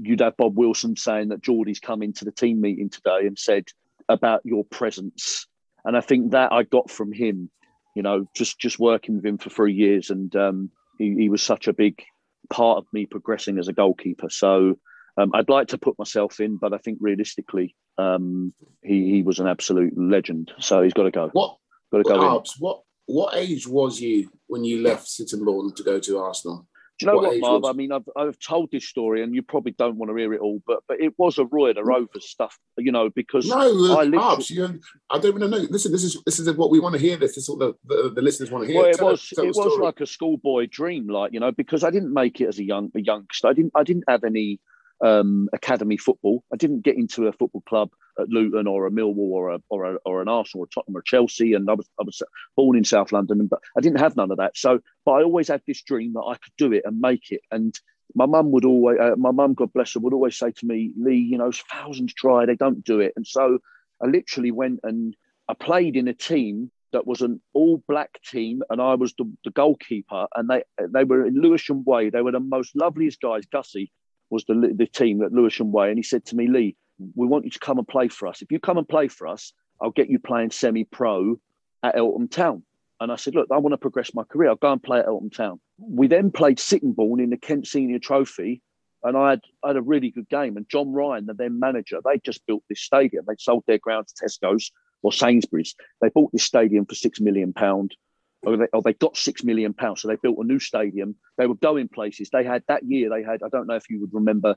you'd 0.01 0.19
have 0.19 0.38
Bob 0.38 0.57
Wilson 0.57 0.95
saying 0.95 1.29
that 1.29 1.41
Geordie's 1.41 1.79
come 1.79 2.03
into 2.03 2.25
the 2.25 2.31
team 2.31 2.62
meeting 2.62 2.89
today 2.89 3.25
and 3.25 3.38
said 3.38 3.65
about 4.09 4.41
your 4.44 4.63
presence. 4.65 5.47
And 5.85 5.95
I 5.95 6.01
think 6.01 6.31
that 6.31 6.51
I 6.51 6.63
got 6.63 6.91
from 6.91 7.12
him 7.12 7.50
you 7.97 8.03
know, 8.03 8.27
just 8.35 8.59
just 8.59 8.77
working 8.77 9.15
with 9.15 9.25
him 9.25 9.39
for 9.39 9.50
three 9.50 9.74
years, 9.74 10.12
and 10.12 10.33
um, 10.35 10.69
he, 11.00 11.15
he, 11.15 11.29
was 11.29 11.41
such 11.41 11.68
a 11.68 11.74
big 11.74 12.03
part 12.47 12.77
of 12.77 12.85
me 12.94 13.07
progressing 13.07 13.57
as 13.57 13.69
a 13.69 13.74
goalkeeper. 13.74 14.29
So 14.29 14.77
um, 15.18 15.31
I'd 15.34 15.50
like 15.50 15.69
to 15.69 15.78
put 15.78 15.98
myself 15.98 16.40
in, 16.40 16.58
but 16.58 16.74
I 16.74 16.78
think 16.78 17.00
realistically, 17.02 17.75
um, 17.98 18.54
he, 18.84 19.10
he 19.10 19.24
was 19.24 19.40
an 19.40 19.48
absolute 19.48 19.94
legend. 19.98 20.52
So 20.60 20.84
he's 20.84 20.94
got 20.94 21.04
to 21.04 21.12
go. 21.12 21.30
What? 21.34 21.58
Got 21.92 21.98
to 22.00 22.04
go. 22.04 22.44
what 22.60 22.81
what 23.06 23.36
age 23.36 23.66
was 23.68 24.02
you 24.02 24.30
when 24.48 24.64
you 24.64 24.81
left 24.81 25.08
Sittingbourne 25.08 25.74
to 25.75 25.84
go 25.84 26.00
to 26.00 26.19
Arsenal? 26.19 26.68
Do 27.00 27.06
you 27.06 27.12
know 27.12 27.18
what, 27.18 27.30
what 27.30 27.40
Marv? 27.40 27.62
Was... 27.62 27.69
I 27.69 27.74
mean, 27.74 27.92
I've, 27.92 28.10
I've 28.18 28.40
told 28.40 28.69
this 28.72 28.88
story, 28.88 29.22
and 29.24 29.34
you 29.34 29.44
probably 29.44 29.72
don't 29.72 29.98
want 29.98 30.10
to 30.10 30.18
hear 30.18 30.34
it 30.34 30.42
all, 30.42 30.62
but 30.66 30.80
but 30.88 31.00
it 31.00 31.14
was 31.18 31.38
a 31.38 31.46
Roy 31.46 31.74
the 31.74 31.84
Rovers 31.84 32.28
stuff, 32.28 32.58
you 32.78 32.92
know, 32.92 33.10
because 33.10 33.48
no, 33.48 33.58
uh, 33.58 33.98
I, 33.98 34.04
literally... 34.04 34.46
you, 34.50 34.81
I 35.10 35.20
don't 35.20 35.38
even 35.38 35.50
know. 35.50 35.58
Listen, 35.70 35.92
this 35.92 36.04
is 36.04 36.22
this 36.25 36.39
is 36.39 36.51
what 36.53 36.72
we 36.72 36.80
want 36.80 36.96
to 36.96 37.01
hear. 37.01 37.15
This, 37.15 37.36
this 37.36 37.44
is 37.44 37.50
what 37.50 37.60
the, 37.60 37.74
the, 37.86 38.10
the 38.15 38.22
listeners 38.22 38.51
want 38.51 38.65
to 38.65 38.72
hear. 38.72 38.82
Well, 38.82 38.89
it 38.89 38.98
tell 38.98 39.12
was 39.12 39.30
it, 39.32 39.44
it 39.44 39.56
was 39.56 39.80
like 39.80 40.01
a 40.01 40.08
schoolboy 40.08 40.68
dream, 40.72 41.08
like 41.08 41.34
you 41.34 41.39
know, 41.39 41.51
because 41.51 41.84
I 41.84 41.91
didn't 41.91 42.13
make 42.13 42.41
it 42.41 42.48
as 42.48 42.58
a 42.58 42.63
young 42.63 42.91
a 42.96 43.01
youngster. 43.01 43.48
I 43.48 43.53
didn't 43.53 43.74
I 43.75 43.84
didn't 43.84 44.06
have 44.10 44.24
any 44.24 44.60
um, 45.01 45.50
academy 45.54 45.98
football. 45.98 46.44
I 46.51 46.56
didn't 46.56 46.82
get 46.82 46.98
into 46.98 47.27
a 47.27 47.32
football 47.32 47.62
club 47.62 47.89
at 48.20 48.30
Luton 48.30 48.68
or 48.68 48.88
a 48.88 48.92
Millwall 48.92 49.32
or 49.32 49.50
a, 49.51 49.60
or, 49.70 49.86
a, 49.86 49.98
or 50.06 50.22
an 50.22 50.27
Arsenal 50.27 50.63
or 50.63 50.68
Tottenham 50.68 50.98
or 50.98 51.01
Chelsea. 51.01 51.54
And 51.54 51.70
I 51.70 51.74
was, 51.74 51.88
I 52.00 52.04
was 52.04 52.22
born 52.56 52.77
in 52.77 52.84
South 52.84 53.12
London, 53.12 53.48
but 53.48 53.60
I 53.77 53.82
didn't 53.82 54.00
have 54.00 54.16
none 54.16 54.32
of 54.32 54.38
that. 54.38 54.58
So, 54.58 54.80
but 55.06 55.12
I 55.12 55.24
always 55.24 55.48
had 55.48 55.62
this 55.68 55.82
dream 55.82 56.13
that 56.13 56.22
I 56.24 56.34
could 56.34 56.54
do 56.58 56.74
it 56.74 56.84
and 56.86 57.00
make 57.00 57.32
it. 57.32 57.42
And 57.51 57.77
my 58.16 58.25
mum 58.25 58.51
would 58.51 58.66
always, 58.66 58.98
uh, 59.00 59.16
my 59.18 59.32
mum, 59.32 59.54
God 59.54 59.74
bless 59.74 59.94
her, 59.94 60.00
would 60.00 60.13
always 60.13 60.38
say 60.38 60.51
to 60.51 60.66
me, 60.66 60.94
Lee, 60.98 61.18
you 61.18 61.38
know, 61.38 61.51
thousands 61.51 62.13
try, 62.13 62.46
they 62.46 62.56
don't 62.56 62.84
do 62.84 63.00
it. 63.00 63.13
And 63.16 63.27
so 63.27 63.60
I 64.01 64.08
literally 64.08 64.51
went 64.51 64.80
and 64.84 65.16
I 65.48 65.54
played 65.54 65.96
in 65.96 66.08
a 66.08 66.13
team 66.13 66.72
that 66.94 67.06
was 67.06 67.22
an 67.22 67.42
all 67.54 67.84
black 67.88 68.22
team, 68.24 68.63
and 68.70 68.82
I 68.82 68.96
was 68.96 69.13
the, 69.18 69.32
the 69.44 69.51
goalkeeper. 69.51 70.27
And 70.36 70.50
they 70.50 70.63
they 70.80 71.04
were 71.04 71.25
in 71.25 71.39
Lewisham 71.39 71.84
Way. 71.84 72.10
They 72.10 72.22
were 72.22 72.32
the 72.32 72.39
most 72.39 72.75
loveliest 72.75 73.22
guys. 73.22 73.46
Gussie 73.46 73.92
was 74.29 74.46
the 74.46 74.74
the 74.75 74.88
team 74.88 75.22
at 75.22 75.31
Lewisham 75.31 75.72
Way, 75.72 75.89
and 75.89 75.98
he 75.98 76.03
said 76.03 76.25
to 76.25 76.36
me, 76.36 76.48
Lee, 76.48 76.75
we 77.15 77.27
want 77.27 77.46
you 77.46 77.51
to 77.51 77.60
come 77.60 77.77
and 77.77 77.88
play 77.88 78.07
for 78.07 78.27
us. 78.27 78.41
If 78.41 78.51
you 78.51 78.60
come 78.60 78.77
and 78.77 78.88
play 78.88 79.07
for 79.07 79.27
us, 79.27 79.53
I'll 79.81 79.91
get 79.91 80.10
you 80.10 80.19
playing 80.19 80.51
semi 80.51 80.84
pro 80.84 81.39
at 81.84 81.98
Eltham 81.98 82.27
Town. 82.27 82.63
And 83.00 83.12
I 83.12 83.15
said, 83.15 83.36
Look, 83.36 83.48
I 83.51 83.57
want 83.57 83.74
to 83.74 83.77
progress 83.77 84.13
my 84.13 84.24
career. 84.24 84.50
I'll 84.50 84.55
go 84.55 84.72
and 84.72 84.81
play 84.81 85.00
at 85.00 85.07
Eltham 85.07 85.29
Town. 85.29 85.60
We 85.77 86.07
then 86.07 86.31
played 86.31 86.60
Sittingbourne 86.60 87.19
in 87.19 87.29
the 87.29 87.38
Kent 87.38 87.67
Senior 87.67 88.00
Trophy. 88.00 88.62
And 89.03 89.15
I 89.15 89.31
had, 89.31 89.41
I 89.63 89.67
had 89.67 89.77
a 89.77 89.81
really 89.81 90.10
good 90.10 90.27
game. 90.27 90.57
And 90.57 90.67
John 90.67 90.91
Ryan, 90.91 91.27
the 91.27 91.36
then 91.36 91.60
manager, 91.60 92.00
they 92.03 92.17
just 92.17 92.46
built 92.48 92.63
this 92.67 92.81
stadium. 92.81 93.25
They 93.27 93.36
sold 93.38 93.63
their 93.67 93.77
ground 93.77 94.07
to 94.07 94.25
Tesco's 94.25 94.72
or 95.03 95.13
Sainsbury's. 95.13 95.75
They 96.01 96.10
bought 96.10 96.31
this 96.31 96.43
stadium 96.43 96.86
for 96.86 96.96
six 96.96 97.22
million 97.22 97.53
pound. 97.53 97.96
Or 98.44 98.56
they, 98.56 98.67
or 98.72 98.82
they 98.82 98.94
got 98.94 99.17
six 99.17 99.44
million 99.44 99.74
pounds. 99.74 100.01
So 100.01 100.08
they 100.08 100.15
built 100.15 100.38
a 100.38 100.44
new 100.44 100.60
stadium. 100.60 101.15
They 101.38 101.48
were 101.48 101.56
going 101.56 101.88
places. 101.88 102.29
They 102.29 102.44
had 102.44 102.63
that 102.67 102.84
year. 102.84 103.10
They 103.10 103.24
had. 103.24 103.41
I 103.44 103.50
don't 103.50 103.67
know 103.67 103.75
if 103.75 103.89
you 103.89 104.00
would 104.01 104.13
remember 104.13 104.56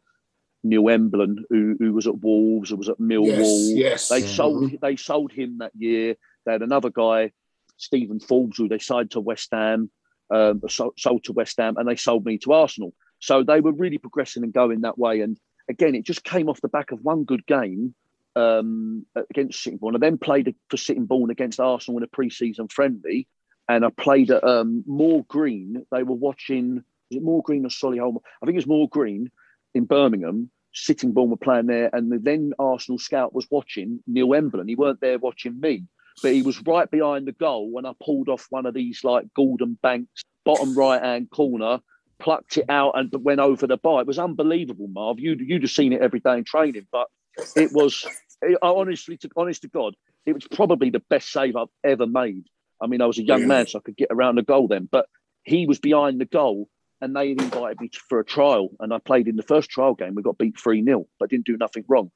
Neil 0.62 0.84
Emblen, 0.84 1.44
who, 1.48 1.76
who 1.78 1.92
was 1.92 2.06
at 2.06 2.20
Wolves, 2.20 2.70
who 2.70 2.76
was 2.76 2.88
at 2.88 2.98
Millwall. 2.98 3.74
Yes, 3.74 4.08
yes. 4.08 4.08
They 4.08 4.22
sold 4.22 4.64
mm-hmm. 4.64 4.76
they 4.82 4.96
sold 4.96 5.32
him 5.32 5.58
that 5.58 5.72
year. 5.74 6.16
They 6.44 6.52
had 6.52 6.62
another 6.62 6.90
guy, 6.90 7.32
Stephen 7.76 8.20
Forbes, 8.20 8.58
who 8.58 8.68
they 8.68 8.78
signed 8.78 9.12
to 9.12 9.20
West 9.20 9.48
Ham, 9.52 9.90
um, 10.30 10.60
sold 10.68 11.24
to 11.24 11.32
West 11.32 11.56
Ham, 11.58 11.76
and 11.76 11.88
they 11.88 11.96
sold 11.96 12.24
me 12.26 12.38
to 12.38 12.52
Arsenal. 12.52 12.94
So 13.18 13.42
they 13.42 13.60
were 13.60 13.72
really 13.72 13.98
progressing 13.98 14.44
and 14.44 14.52
going 14.52 14.82
that 14.82 14.98
way. 14.98 15.20
And 15.20 15.38
again, 15.68 15.94
it 15.94 16.04
just 16.04 16.24
came 16.24 16.48
off 16.48 16.60
the 16.60 16.68
back 16.68 16.92
of 16.92 17.00
one 17.02 17.24
good 17.24 17.46
game 17.46 17.94
um, 18.36 19.06
against 19.30 19.62
Sittingbourne. 19.62 19.96
I 19.96 19.98
then 19.98 20.18
played 20.18 20.54
for 20.68 20.76
Sittingbourne 20.76 21.30
against 21.30 21.60
Arsenal 21.60 21.98
in 21.98 22.04
a 22.04 22.08
pre-season 22.08 22.68
friendly, 22.68 23.28
and 23.76 23.84
I 23.84 23.90
played 23.90 24.30
at 24.30 24.42
um, 24.42 24.82
Moor 24.86 25.24
Green. 25.28 25.86
They 25.92 26.02
were 26.02 26.16
watching. 26.16 26.76
Was 27.10 27.16
it 27.16 27.22
Moor 27.22 27.42
Green 27.42 27.64
or 27.64 27.68
Solihull? 27.68 28.20
I 28.42 28.46
think 28.46 28.54
it 28.54 28.58
was 28.58 28.66
Moor 28.66 28.88
Green 28.88 29.30
in 29.74 29.84
Birmingham. 29.84 30.50
Sitting 30.72 31.10
Sittingbourne 31.10 31.30
were 31.30 31.36
playing 31.36 31.66
there, 31.66 31.90
and 31.92 32.12
the 32.12 32.18
then 32.18 32.52
Arsenal 32.58 32.98
scout 32.98 33.34
was 33.34 33.46
watching 33.50 34.00
Neil 34.06 34.28
Emblen. 34.28 34.68
He 34.68 34.76
weren't 34.76 35.00
there 35.00 35.18
watching 35.18 35.58
me, 35.58 35.84
but 36.22 36.32
he 36.32 36.42
was 36.42 36.62
right 36.64 36.88
behind 36.88 37.26
the 37.26 37.32
goal 37.32 37.70
when 37.70 37.86
I 37.86 37.92
pulled 38.04 38.28
off 38.28 38.46
one 38.50 38.66
of 38.66 38.74
these 38.74 39.02
like 39.02 39.26
Gordon 39.34 39.78
Banks 39.82 40.22
bottom 40.44 40.76
right 40.76 41.02
hand 41.02 41.30
corner, 41.30 41.80
plucked 42.20 42.56
it 42.56 42.66
out 42.68 42.92
and 42.96 43.12
went 43.24 43.40
over 43.40 43.66
the 43.66 43.76
bar. 43.76 44.00
It 44.00 44.06
was 44.06 44.18
unbelievable, 44.18 44.88
Marv. 44.88 45.18
You'd 45.18 45.40
you'd 45.40 45.62
have 45.62 45.70
seen 45.70 45.92
it 45.92 46.02
every 46.02 46.20
day 46.20 46.38
in 46.38 46.44
training, 46.44 46.86
but 46.92 47.08
it 47.56 47.72
was 47.72 48.06
it, 48.42 48.58
honestly, 48.62 49.16
to 49.18 49.30
honest 49.36 49.62
to 49.62 49.68
God, 49.68 49.94
it 50.26 50.34
was 50.34 50.46
probably 50.46 50.90
the 50.90 51.02
best 51.10 51.32
save 51.32 51.56
I've 51.56 51.68
ever 51.82 52.06
made. 52.06 52.46
I 52.80 52.86
mean, 52.86 53.00
I 53.00 53.06
was 53.06 53.18
a 53.18 53.24
young 53.24 53.46
man, 53.46 53.66
so 53.66 53.78
I 53.78 53.82
could 53.82 53.96
get 53.96 54.08
around 54.10 54.36
the 54.36 54.42
goal 54.42 54.68
then, 54.68 54.88
but 54.90 55.06
he 55.44 55.66
was 55.66 55.78
behind 55.78 56.20
the 56.20 56.26
goal 56.26 56.68
and 57.00 57.16
they 57.16 57.30
invited 57.30 57.80
me 57.80 57.90
for 58.08 58.20
a 58.20 58.24
trial. 58.24 58.70
And 58.78 58.92
I 58.92 58.98
played 58.98 59.28
in 59.28 59.36
the 59.36 59.42
first 59.42 59.70
trial 59.70 59.94
game. 59.94 60.14
We 60.14 60.22
got 60.22 60.38
beat 60.38 60.58
3 60.58 60.84
0, 60.84 61.06
but 61.18 61.30
didn't 61.30 61.46
do 61.46 61.56
nothing 61.56 61.84
wrong. 61.88 62.10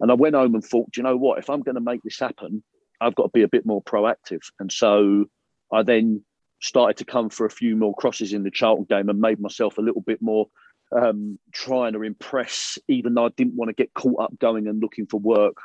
And 0.00 0.10
I 0.10 0.14
went 0.14 0.34
home 0.34 0.54
and 0.54 0.64
thought, 0.64 0.96
you 0.96 1.02
know 1.02 1.16
what? 1.16 1.38
If 1.38 1.48
I'm 1.48 1.62
going 1.62 1.76
to 1.76 1.80
make 1.80 2.02
this 2.02 2.18
happen, 2.18 2.62
I've 3.00 3.14
got 3.14 3.24
to 3.24 3.30
be 3.32 3.42
a 3.42 3.48
bit 3.48 3.64
more 3.64 3.82
proactive. 3.82 4.42
And 4.58 4.70
so 4.70 5.24
I 5.72 5.82
then 5.82 6.22
started 6.60 6.98
to 6.98 7.04
come 7.04 7.30
for 7.30 7.46
a 7.46 7.50
few 7.50 7.76
more 7.76 7.94
crosses 7.94 8.32
in 8.32 8.42
the 8.42 8.50
Charlton 8.50 8.86
game 8.88 9.08
and 9.08 9.20
made 9.20 9.40
myself 9.40 9.78
a 9.78 9.82
little 9.82 10.02
bit 10.02 10.20
more 10.20 10.48
um, 10.94 11.38
trying 11.52 11.94
to 11.94 12.02
impress, 12.02 12.78
even 12.88 13.14
though 13.14 13.26
I 13.26 13.30
didn't 13.36 13.56
want 13.56 13.70
to 13.70 13.74
get 13.74 13.94
caught 13.94 14.20
up 14.20 14.38
going 14.38 14.68
and 14.68 14.80
looking 14.80 15.06
for 15.06 15.18
work. 15.18 15.56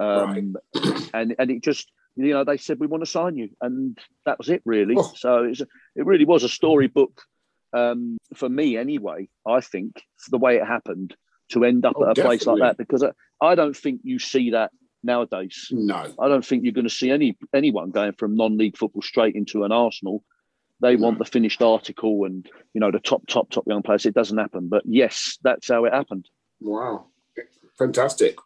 Um, 0.00 0.56
right. 0.74 1.10
and 1.14 1.34
and 1.38 1.50
it 1.50 1.62
just 1.62 1.90
you 2.16 2.32
know 2.32 2.44
they 2.44 2.56
said 2.56 2.78
we 2.78 2.86
want 2.86 3.02
to 3.02 3.10
sign 3.10 3.36
you, 3.36 3.50
and 3.60 3.98
that 4.26 4.38
was 4.38 4.48
it 4.48 4.62
really. 4.64 4.94
Oh. 4.96 5.12
So 5.16 5.44
it's 5.44 5.60
a, 5.60 5.66
it 5.96 6.06
really 6.06 6.24
was 6.24 6.44
a 6.44 6.48
storybook 6.48 7.22
um, 7.72 8.18
for 8.34 8.48
me 8.48 8.76
anyway. 8.76 9.28
I 9.46 9.60
think 9.60 10.02
the 10.30 10.38
way 10.38 10.56
it 10.56 10.66
happened 10.66 11.16
to 11.50 11.64
end 11.64 11.84
up 11.84 11.94
oh, 11.96 12.04
at 12.04 12.10
a 12.10 12.14
definitely. 12.14 12.38
place 12.38 12.46
like 12.46 12.60
that 12.60 12.76
because 12.76 13.02
I, 13.02 13.12
I 13.40 13.54
don't 13.54 13.76
think 13.76 14.00
you 14.04 14.18
see 14.18 14.50
that 14.50 14.70
nowadays. 15.02 15.68
No, 15.70 16.14
I 16.18 16.28
don't 16.28 16.44
think 16.44 16.64
you're 16.64 16.72
going 16.72 16.88
to 16.88 16.90
see 16.90 17.10
any 17.10 17.36
anyone 17.54 17.90
going 17.90 18.12
from 18.12 18.36
non-league 18.36 18.76
football 18.76 19.02
straight 19.02 19.34
into 19.34 19.64
an 19.64 19.72
Arsenal. 19.72 20.24
They 20.80 20.96
no. 20.96 21.06
want 21.06 21.18
the 21.18 21.24
finished 21.24 21.62
article 21.62 22.24
and 22.24 22.48
you 22.74 22.80
know 22.80 22.90
the 22.90 23.00
top, 23.00 23.26
top, 23.26 23.50
top 23.50 23.64
young 23.66 23.82
players. 23.82 24.06
It 24.06 24.14
doesn't 24.14 24.38
happen, 24.38 24.68
but 24.68 24.82
yes, 24.84 25.38
that's 25.42 25.68
how 25.68 25.84
it 25.84 25.92
happened. 25.92 26.28
Wow, 26.60 27.06
fantastic! 27.78 28.36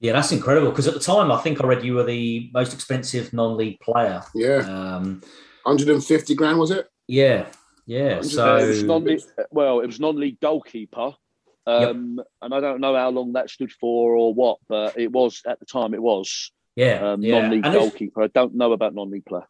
Yeah, 0.00 0.12
that's 0.12 0.32
incredible. 0.32 0.70
Because 0.70 0.88
at 0.88 0.94
the 0.94 1.00
time, 1.00 1.30
I 1.30 1.38
think 1.38 1.62
I 1.62 1.66
read 1.66 1.84
you 1.84 1.94
were 1.94 2.04
the 2.04 2.50
most 2.54 2.72
expensive 2.72 3.32
non-league 3.32 3.80
player. 3.80 4.22
Yeah, 4.34 4.58
um, 4.58 5.22
150 5.64 6.34
grand 6.34 6.58
was 6.58 6.70
it? 6.70 6.88
Yeah, 7.06 7.46
yeah. 7.86 8.22
So 8.22 8.56
it 8.56 9.22
well, 9.50 9.80
it 9.80 9.86
was 9.86 10.00
non-league 10.00 10.40
goalkeeper. 10.40 11.14
Um, 11.66 12.16
yep. 12.16 12.26
And 12.42 12.54
I 12.54 12.60
don't 12.60 12.80
know 12.80 12.96
how 12.96 13.10
long 13.10 13.34
that 13.34 13.50
stood 13.50 13.72
for 13.72 14.14
or 14.14 14.32
what, 14.32 14.58
but 14.68 14.98
it 14.98 15.12
was 15.12 15.42
at 15.46 15.60
the 15.60 15.66
time. 15.66 15.92
It 15.92 16.02
was 16.02 16.50
yeah, 16.76 17.12
um, 17.12 17.22
yeah. 17.22 17.40
non-league 17.40 17.66
and 17.66 17.74
goalkeeper. 17.74 18.22
I 18.22 18.28
don't 18.28 18.54
know 18.54 18.72
about 18.72 18.94
non-league 18.94 19.26
player. 19.26 19.46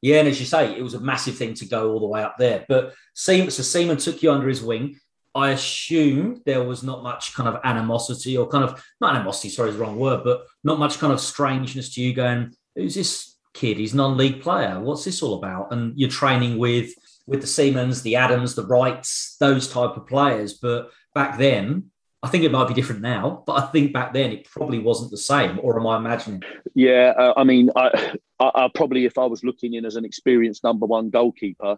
Yeah, 0.00 0.20
and 0.20 0.28
as 0.28 0.38
you 0.38 0.46
say, 0.46 0.76
it 0.76 0.82
was 0.82 0.94
a 0.94 1.00
massive 1.00 1.36
thing 1.36 1.54
to 1.54 1.66
go 1.66 1.90
all 1.90 2.00
the 2.00 2.06
way 2.06 2.22
up 2.22 2.36
there. 2.38 2.64
But 2.68 2.94
Seaman, 3.14 3.50
so 3.50 3.64
Seaman 3.64 3.96
took 3.96 4.22
you 4.22 4.30
under 4.30 4.48
his 4.48 4.62
wing. 4.62 5.00
I 5.34 5.50
assume 5.50 6.42
there 6.46 6.64
was 6.64 6.82
not 6.82 7.02
much 7.02 7.34
kind 7.34 7.48
of 7.48 7.60
animosity 7.64 8.36
or 8.36 8.48
kind 8.48 8.64
of 8.64 8.82
not 9.00 9.14
animosity, 9.14 9.50
sorry, 9.50 9.70
is 9.70 9.76
the 9.76 9.82
wrong 9.82 9.98
word, 9.98 10.22
but 10.24 10.44
not 10.64 10.78
much 10.78 10.98
kind 10.98 11.12
of 11.12 11.20
strangeness 11.20 11.94
to 11.94 12.00
you 12.00 12.12
going, 12.14 12.54
who's 12.74 12.94
this 12.94 13.36
kid? 13.54 13.76
He's 13.76 13.94
non-league 13.94 14.40
player. 14.40 14.80
What's 14.80 15.04
this 15.04 15.22
all 15.22 15.38
about? 15.38 15.72
And 15.72 15.98
you're 15.98 16.10
training 16.10 16.58
with 16.58 16.92
with 17.26 17.42
the 17.42 17.46
Seamans, 17.46 18.02
the 18.02 18.16
Adams, 18.16 18.54
the 18.54 18.64
Wrights, 18.64 19.36
those 19.38 19.68
type 19.68 19.96
of 19.98 20.06
players. 20.06 20.54
But 20.54 20.90
back 21.14 21.36
then, 21.36 21.90
I 22.22 22.28
think 22.28 22.42
it 22.42 22.50
might 22.50 22.68
be 22.68 22.74
different 22.74 23.02
now, 23.02 23.44
but 23.46 23.62
I 23.62 23.66
think 23.66 23.92
back 23.92 24.14
then 24.14 24.32
it 24.32 24.46
probably 24.46 24.78
wasn't 24.78 25.10
the 25.10 25.18
same. 25.18 25.60
Or 25.62 25.78
am 25.78 25.86
I 25.86 25.98
imagining? 25.98 26.42
Yeah, 26.74 27.12
uh, 27.16 27.34
I 27.36 27.44
mean, 27.44 27.70
I, 27.76 28.16
I, 28.40 28.50
I, 28.54 28.68
probably 28.74 29.04
if 29.04 29.18
I 29.18 29.26
was 29.26 29.44
looking 29.44 29.74
in 29.74 29.84
as 29.84 29.96
an 29.96 30.06
experienced 30.06 30.64
number 30.64 30.86
one 30.86 31.10
goalkeeper, 31.10 31.76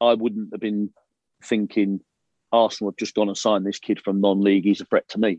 I 0.00 0.14
wouldn't 0.14 0.50
have 0.52 0.60
been 0.60 0.90
thinking 1.42 2.00
Arsenal 2.52 2.90
have 2.90 2.98
just 2.98 3.14
gone 3.14 3.28
and 3.28 3.36
signed 3.36 3.66
this 3.66 3.78
kid 3.78 4.00
from 4.00 4.20
non-league. 4.20 4.64
He's 4.64 4.80
a 4.80 4.84
threat 4.84 5.08
to 5.10 5.18
me. 5.18 5.38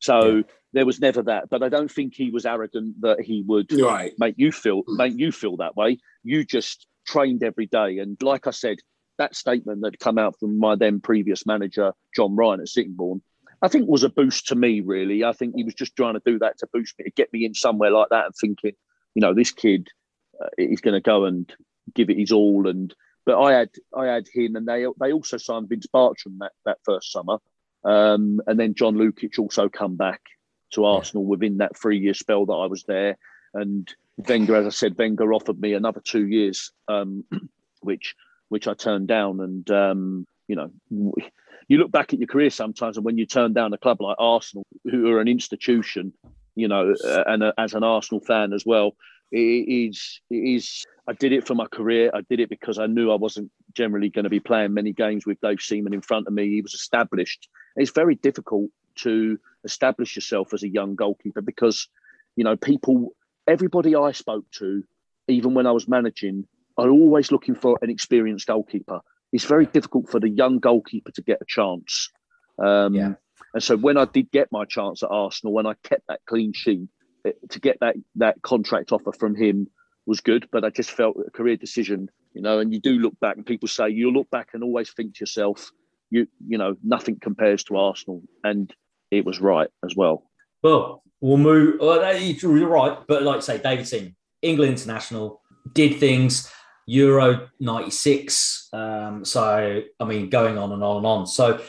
So 0.00 0.36
yeah. 0.36 0.42
there 0.72 0.86
was 0.86 1.00
never 1.00 1.22
that. 1.22 1.50
But 1.50 1.62
I 1.62 1.68
don't 1.68 1.90
think 1.90 2.14
he 2.14 2.30
was 2.30 2.46
arrogant 2.46 3.00
that 3.02 3.20
he 3.20 3.42
would 3.46 3.72
right. 3.72 4.12
make 4.18 4.34
you 4.36 4.52
feel 4.52 4.82
make 4.86 5.14
you 5.16 5.32
feel 5.32 5.56
that 5.58 5.76
way. 5.76 5.98
You 6.22 6.44
just 6.44 6.86
trained 7.06 7.42
every 7.42 7.66
day, 7.66 7.98
and 7.98 8.20
like 8.22 8.46
I 8.46 8.50
said, 8.50 8.78
that 9.18 9.36
statement 9.36 9.82
that 9.82 9.98
come 10.00 10.18
out 10.18 10.38
from 10.38 10.58
my 10.58 10.74
then 10.74 11.00
previous 11.00 11.46
manager, 11.46 11.92
John 12.16 12.34
Ryan 12.34 12.60
at 12.60 12.68
Sittingbourne, 12.68 13.22
I 13.62 13.68
think 13.68 13.88
was 13.88 14.04
a 14.04 14.08
boost 14.08 14.48
to 14.48 14.54
me, 14.54 14.80
really. 14.80 15.24
I 15.24 15.32
think 15.32 15.54
he 15.56 15.64
was 15.64 15.74
just 15.74 15.96
trying 15.96 16.14
to 16.14 16.22
do 16.24 16.38
that 16.40 16.58
to 16.58 16.68
boost 16.72 16.98
me, 16.98 17.04
to 17.04 17.10
get 17.10 17.32
me 17.32 17.44
in 17.44 17.54
somewhere 17.54 17.90
like 17.90 18.08
that 18.10 18.26
and 18.26 18.34
thinking, 18.34 18.72
you 19.14 19.20
know, 19.20 19.32
this 19.32 19.52
kid 19.52 19.88
uh, 20.42 20.48
is 20.58 20.80
going 20.80 20.94
to 20.94 21.00
go 21.00 21.24
and 21.24 21.50
give 21.94 22.10
it 22.10 22.18
his 22.18 22.32
all. 22.32 22.68
And 22.68 22.94
but 23.26 23.40
I 23.40 23.52
had 23.52 23.70
I 23.96 24.06
had 24.06 24.26
him, 24.32 24.56
and 24.56 24.66
they 24.66 24.86
they 25.00 25.12
also 25.12 25.36
signed 25.36 25.68
Vince 25.68 25.86
Bartram 25.86 26.38
that, 26.40 26.52
that 26.64 26.78
first 26.84 27.12
summer, 27.12 27.38
um, 27.84 28.40
and 28.46 28.58
then 28.58 28.74
John 28.74 28.96
Lukic 28.96 29.38
also 29.38 29.68
come 29.68 29.96
back 29.96 30.20
to 30.72 30.84
Arsenal 30.84 31.24
within 31.24 31.58
that 31.58 31.76
three 31.76 31.98
year 31.98 32.14
spell 32.14 32.46
that 32.46 32.52
I 32.52 32.66
was 32.66 32.84
there. 32.84 33.16
And 33.54 33.88
Wenger, 34.16 34.56
as 34.56 34.66
I 34.66 34.70
said, 34.70 34.98
Wenger 34.98 35.32
offered 35.32 35.60
me 35.60 35.74
another 35.74 36.00
two 36.00 36.26
years, 36.26 36.72
um, 36.88 37.24
which 37.80 38.14
which 38.48 38.68
I 38.68 38.74
turned 38.74 39.08
down. 39.08 39.40
And 39.40 39.70
um, 39.70 40.26
you 40.48 40.56
know, 40.56 40.70
you 41.68 41.78
look 41.78 41.90
back 41.90 42.12
at 42.12 42.18
your 42.18 42.28
career 42.28 42.50
sometimes, 42.50 42.96
and 42.96 43.04
when 43.04 43.18
you 43.18 43.26
turn 43.26 43.52
down 43.52 43.72
a 43.72 43.78
club 43.78 44.00
like 44.00 44.16
Arsenal, 44.18 44.66
who 44.84 45.08
are 45.08 45.20
an 45.20 45.28
institution, 45.28 46.12
you 46.54 46.68
know, 46.68 46.94
uh, 47.04 47.24
and 47.26 47.42
uh, 47.42 47.52
as 47.56 47.74
an 47.74 47.84
Arsenal 47.84 48.20
fan 48.20 48.52
as 48.52 48.64
well, 48.66 48.96
it 49.32 49.38
is 49.38 50.20
it 50.30 50.36
is. 50.36 50.84
I 51.06 51.12
did 51.12 51.32
it 51.32 51.46
for 51.46 51.54
my 51.54 51.66
career. 51.66 52.10
I 52.14 52.22
did 52.22 52.40
it 52.40 52.48
because 52.48 52.78
I 52.78 52.86
knew 52.86 53.10
I 53.10 53.16
wasn't 53.16 53.50
generally 53.74 54.08
going 54.08 54.24
to 54.24 54.30
be 54.30 54.40
playing 54.40 54.72
many 54.72 54.92
games 54.92 55.26
with 55.26 55.40
Dave 55.40 55.60
Seaman 55.60 55.92
in 55.92 56.00
front 56.00 56.26
of 56.26 56.32
me. 56.32 56.48
He 56.48 56.62
was 56.62 56.74
established. 56.74 57.48
It's 57.76 57.90
very 57.90 58.14
difficult 58.14 58.70
to 58.96 59.38
establish 59.64 60.16
yourself 60.16 60.54
as 60.54 60.62
a 60.62 60.68
young 60.68 60.94
goalkeeper 60.94 61.42
because, 61.42 61.88
you 62.36 62.44
know, 62.44 62.56
people, 62.56 63.14
everybody 63.46 63.94
I 63.94 64.12
spoke 64.12 64.50
to, 64.52 64.82
even 65.28 65.52
when 65.52 65.66
I 65.66 65.72
was 65.72 65.86
managing, 65.88 66.46
are 66.78 66.88
always 66.88 67.30
looking 67.30 67.54
for 67.54 67.78
an 67.82 67.90
experienced 67.90 68.46
goalkeeper. 68.46 69.00
It's 69.32 69.44
very 69.44 69.66
difficult 69.66 70.08
for 70.08 70.20
the 70.20 70.28
young 70.28 70.58
goalkeeper 70.58 71.10
to 71.12 71.22
get 71.22 71.38
a 71.40 71.44
chance. 71.46 72.10
Um, 72.58 72.94
yeah. 72.94 73.14
And 73.52 73.62
so 73.62 73.76
when 73.76 73.96
I 73.96 74.06
did 74.06 74.30
get 74.30 74.50
my 74.50 74.64
chance 74.64 75.02
at 75.02 75.10
Arsenal, 75.10 75.52
when 75.52 75.66
I 75.66 75.74
kept 75.82 76.06
that 76.08 76.20
clean 76.26 76.52
sheet, 76.52 76.88
it, 77.24 77.38
to 77.50 77.60
get 77.60 77.80
that 77.80 77.96
that 78.16 78.42
contract 78.42 78.92
offer 78.92 79.12
from 79.12 79.34
him 79.34 79.68
was 80.06 80.20
good. 80.20 80.48
But 80.52 80.64
I 80.64 80.70
just 80.70 80.90
felt 80.90 81.16
a 81.26 81.30
career 81.30 81.56
decision, 81.56 82.10
you 82.32 82.42
know. 82.42 82.58
And 82.58 82.72
you 82.72 82.80
do 82.80 82.92
look 82.92 83.18
back, 83.20 83.36
and 83.36 83.46
people 83.46 83.68
say 83.68 83.88
you 83.88 84.10
look 84.10 84.30
back 84.30 84.50
and 84.54 84.62
always 84.62 84.90
think 84.92 85.14
to 85.16 85.20
yourself, 85.20 85.70
you 86.10 86.26
you 86.46 86.58
know, 86.58 86.76
nothing 86.82 87.18
compares 87.20 87.64
to 87.64 87.76
Arsenal, 87.76 88.22
and 88.42 88.72
it 89.10 89.24
was 89.24 89.40
right 89.40 89.68
as 89.84 89.94
well. 89.96 90.30
Well, 90.62 91.02
we'll 91.20 91.36
move. 91.36 91.76
Well, 91.80 92.16
you're 92.16 92.68
right, 92.68 92.98
but 93.06 93.22
like 93.22 93.36
I 93.36 93.40
say, 93.40 93.58
David 93.58 93.86
Seaman, 93.86 94.16
England 94.42 94.72
international, 94.72 95.42
did 95.72 95.98
things. 95.98 96.50
Euro 96.86 97.48
96. 97.60 98.68
Um, 98.74 99.24
so, 99.24 99.82
I 99.98 100.04
mean, 100.04 100.28
going 100.28 100.58
on 100.58 100.70
and 100.72 100.84
on 100.84 100.98
and 100.98 101.06
on. 101.06 101.26
So, 101.26 101.62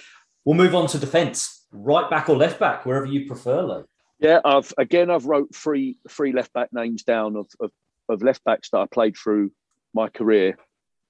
we'll 0.43 0.55
move 0.55 0.75
on 0.75 0.87
to 0.87 0.99
defence, 0.99 1.65
right 1.71 2.09
back 2.09 2.29
or 2.29 2.35
left 2.37 2.59
back, 2.59 2.85
wherever 2.85 3.05
you 3.05 3.25
prefer, 3.25 3.63
Lee. 3.63 3.83
Yeah, 4.19 4.39
I've 4.45 4.73
again, 4.77 5.09
I've 5.09 5.25
wrote 5.25 5.53
three 5.53 5.99
three 6.09 6.31
left 6.31 6.53
back 6.53 6.71
names 6.71 7.03
down 7.03 7.35
of, 7.35 7.47
of, 7.59 7.71
of 8.09 8.23
left 8.23 8.43
backs 8.43 8.69
that 8.71 8.79
I 8.79 8.85
played 8.85 9.15
through 9.17 9.51
my 9.93 10.09
career. 10.09 10.57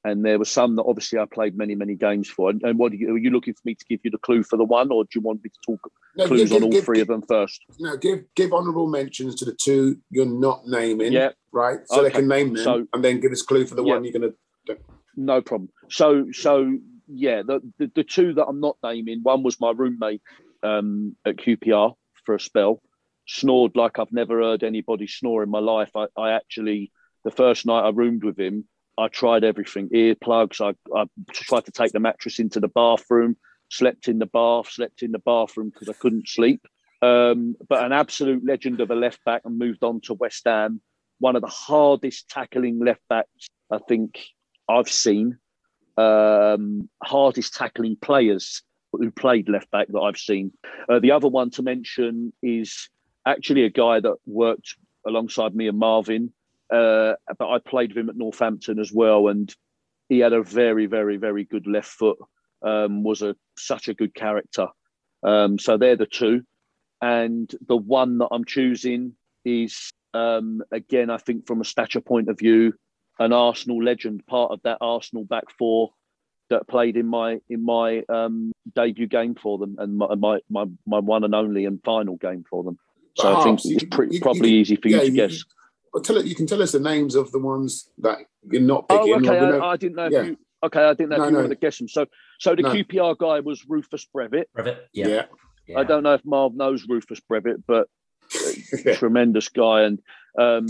And 0.04 0.24
there 0.24 0.38
were 0.38 0.46
some 0.46 0.76
that 0.76 0.84
obviously 0.84 1.18
I 1.18 1.26
played 1.26 1.58
many, 1.58 1.74
many 1.74 1.96
games 1.96 2.30
for. 2.30 2.52
And, 2.52 2.62
and 2.62 2.78
what 2.78 2.92
are 2.92 2.96
you, 2.96 3.16
are 3.16 3.18
you 3.18 3.32
looking 3.32 3.56
for 3.56 3.62
me 3.66 3.74
to 3.74 3.86
give 3.90 4.02
you 4.04 4.12
the 4.12 4.20
clue 4.20 4.44
for 4.44 4.56
the 4.56 4.64
one, 4.64 4.92
or 4.92 5.04
do 5.04 5.10
you 5.16 5.22
want 5.22 5.44
me 5.44 5.50
to 5.50 5.60
talk 5.66 5.92
no, 6.16 6.28
clues 6.28 6.50
give, 6.50 6.58
on 6.58 6.64
all 6.64 6.72
give, 6.72 6.86
three 6.86 6.98
give, 6.98 7.10
of 7.10 7.20
them 7.20 7.28
first? 7.28 7.60
No, 7.80 7.98
give 7.98 8.24
give 8.36 8.54
honourable 8.54 8.88
mentions 8.88 9.34
to 9.38 9.46
the 9.46 9.56
two 9.60 9.98
you're 10.12 10.28
not 10.28 10.68
naming. 10.68 11.12
Yeah, 11.12 11.30
right. 11.52 11.80
So 11.86 12.02
okay. 12.02 12.10
they 12.10 12.16
can 12.20 12.28
name 12.28 12.54
them, 12.54 12.64
so, 12.64 12.88
and 12.94 13.04
then 13.04 13.20
give 13.20 13.32
us 13.32 13.42
clue 13.42 13.66
for 13.66 13.74
the 13.74 13.84
yeah. 13.84 13.94
one 13.94 14.04
you're 14.04 14.14
going 14.14 14.32
to. 14.32 14.78
No 15.18 15.42
problem. 15.42 15.70
So, 15.90 16.28
so 16.32 16.78
yeah, 17.08 17.42
the, 17.42 17.62
the, 17.78 17.92
the 17.96 18.04
two 18.04 18.34
that 18.34 18.46
I'm 18.46 18.60
not 18.60 18.78
naming. 18.84 19.22
One 19.24 19.44
was 19.44 19.60
my 19.60 19.72
roommate 19.72 20.22
um, 20.64 21.16
at 21.26 21.38
QPR 21.38 21.96
for 22.26 22.36
a 22.36 22.40
spell. 22.40 22.82
Snored 23.28 23.76
like 23.76 24.00
I've 24.00 24.12
never 24.12 24.42
heard 24.42 24.64
anybody 24.64 25.08
snore 25.08 25.44
in 25.44 25.50
my 25.50 25.60
life. 25.60 25.92
I, 25.96 26.08
I 26.18 26.32
actually 26.32 26.92
the 27.24 27.32
first 27.32 27.66
night 27.66 27.82
I 27.82 27.90
roomed 27.90 28.24
with 28.24 28.40
him, 28.40 28.66
I 28.98 29.08
tried 29.08 29.44
everything 29.44 29.90
earplugs. 29.90 30.62
I, 30.62 30.76
I 30.98 31.06
tried 31.34 31.66
to 31.66 31.72
take 31.72 31.92
the 31.92 32.00
mattress 32.00 32.40
into 32.40 32.60
the 32.60 32.68
bathroom, 32.68 33.36
slept 33.70 34.08
in 34.08 34.20
the 34.20 34.26
bath, 34.26 34.70
slept 34.70 35.02
in 35.02 35.12
the 35.12 35.20
bathroom 35.20 35.72
because 35.72 35.90
I 35.90 35.94
couldn't 35.94 36.30
sleep. 36.30 36.66
Um, 37.02 37.56
but 37.68 37.84
an 37.84 37.92
absolute 37.92 38.46
legend 38.46 38.80
of 38.80 38.92
a 38.92 38.96
left 38.96 39.24
back 39.26 39.42
and 39.44 39.58
moved 39.58 39.84
on 39.84 40.02
to 40.02 40.14
West 40.14 40.44
Ham. 40.46 40.82
One 41.20 41.36
of 41.36 41.42
the 41.42 41.48
hardest 41.48 42.30
tackling 42.30 42.80
left 42.80 43.02
backs 43.10 43.48
I 43.72 43.80
think 43.80 44.24
I've 44.70 44.90
seen. 44.90 45.38
Um, 45.98 46.90
hardest 47.04 47.56
tackling 47.56 47.98
players 48.02 48.62
who 48.92 49.12
played 49.12 49.50
left 49.50 49.72
back 49.72 49.88
that 49.90 50.00
I've 50.00 50.18
seen. 50.18 50.52
Uh, 50.88 51.00
the 51.00 51.12
other 51.12 51.28
one 51.28 51.50
to 51.52 51.64
mention 51.64 52.32
is 52.42 52.90
actually 53.26 53.64
a 53.64 53.70
guy 53.70 54.00
that 54.00 54.16
worked 54.26 54.76
alongside 55.06 55.56
me 55.56 55.68
and 55.68 55.78
Marvin, 55.78 56.32
uh, 56.72 57.14
but 57.38 57.50
I 57.50 57.60
played 57.60 57.92
with 57.92 57.98
him 57.98 58.10
at 58.10 58.18
Northampton 58.18 58.80
as 58.80 58.92
well, 58.92 59.28
and 59.28 59.54
he 60.10 60.20
had 60.20 60.34
a 60.34 60.44
very, 60.44 60.86
very, 60.86 61.18
very 61.18 61.44
good 61.44 61.68
left 61.68 61.90
foot. 61.90 62.18
Um, 62.62 63.04
was 63.04 63.22
a 63.22 63.36
such 63.58 63.90
a 63.90 63.94
good 63.94 64.16
character. 64.16 64.68
Um, 65.22 65.60
so 65.60 65.78
they're 65.78 65.96
the 65.96 66.08
two, 66.08 66.44
and 67.02 67.52
the 67.68 67.78
one 67.78 68.18
that 68.20 68.30
I'm 68.32 68.46
choosing 68.46 69.14
is 69.44 69.92
um, 70.16 70.64
again, 70.72 71.10
I 71.10 71.18
think 71.18 71.46
from 71.46 71.62
a 71.62 71.66
stature 71.66 72.02
point 72.02 72.30
of 72.30 72.40
view, 72.40 72.74
an 73.20 73.34
Arsenal 73.34 73.84
legend, 73.84 74.26
part 74.26 74.52
of 74.52 74.62
that 74.64 74.78
Arsenal 74.82 75.26
back 75.26 75.44
four 75.60 75.92
that 76.50 76.68
played 76.68 76.96
in 76.96 77.08
my 77.08 77.40
in 77.50 77.64
my 77.64 78.04
um, 78.08 78.52
debut 78.76 79.08
game 79.08 79.36
for 79.36 79.58
them 79.58 79.76
and 79.80 79.98
my, 79.98 80.16
my, 80.16 80.40
my 80.50 80.66
my 80.86 81.00
one 81.00 81.24
and 81.24 81.36
only 81.36 81.66
and 81.66 81.84
final 81.84 82.16
game 82.16 82.46
for 82.50 82.64
them. 82.64 82.78
So 83.16 83.36
I 83.36 83.44
think 83.44 83.60
it's 83.64 83.86
pretty, 83.86 84.20
probably 84.20 84.52
you, 84.52 84.60
easy 84.60 84.76
for 84.76 84.90
yeah, 84.90 84.98
you 84.98 85.02
to 85.02 85.08
you, 85.08 85.28
guess. 85.28 85.44
But 85.94 86.04
tell 86.04 86.18
it, 86.18 86.26
you 86.26 86.36
can 86.36 86.48
tell 86.48 86.62
us 86.62 86.74
the 86.74 86.80
names 86.80 87.16
of 87.16 87.32
the 87.32 87.40
ones 87.40 87.90
that 88.00 88.20
you're 88.52 88.62
not 88.62 88.90
picking. 88.90 89.14
Oh, 89.14 89.18
okay. 89.18 89.40
I, 89.40 89.72
I, 89.72 89.78
didn't 89.78 89.96
know. 89.96 90.10
Yeah. 90.12 90.22
You, 90.24 90.38
okay, 90.64 90.84
I 90.84 90.94
didn't 90.94 91.12
know 91.12 91.18
no, 91.18 91.24
if 91.24 91.28
you 91.28 91.32
no. 91.32 91.38
wanted 91.40 91.50
to 91.50 91.56
guess 91.56 91.78
them. 91.78 91.88
So, 91.88 92.06
so 92.40 92.56
the 92.56 92.64
no. 92.64 92.74
QPR 92.74 93.18
guy 93.18 93.40
was 93.40 93.66
Rufus 93.68 94.06
Brevett. 94.14 94.46
Brevett, 94.56 94.80
yeah. 94.94 95.26
yeah. 95.68 95.80
I 95.80 95.84
don't 95.86 96.04
know 96.04 96.14
if 96.14 96.26
Marv 96.26 96.54
knows 96.54 96.86
Rufus 96.88 97.22
Brevett, 97.22 97.64
but 97.66 97.88
yeah. 98.86 98.96
tremendous 98.96 99.48
guy. 99.48 99.84
And 99.84 100.02
um, 100.38 100.68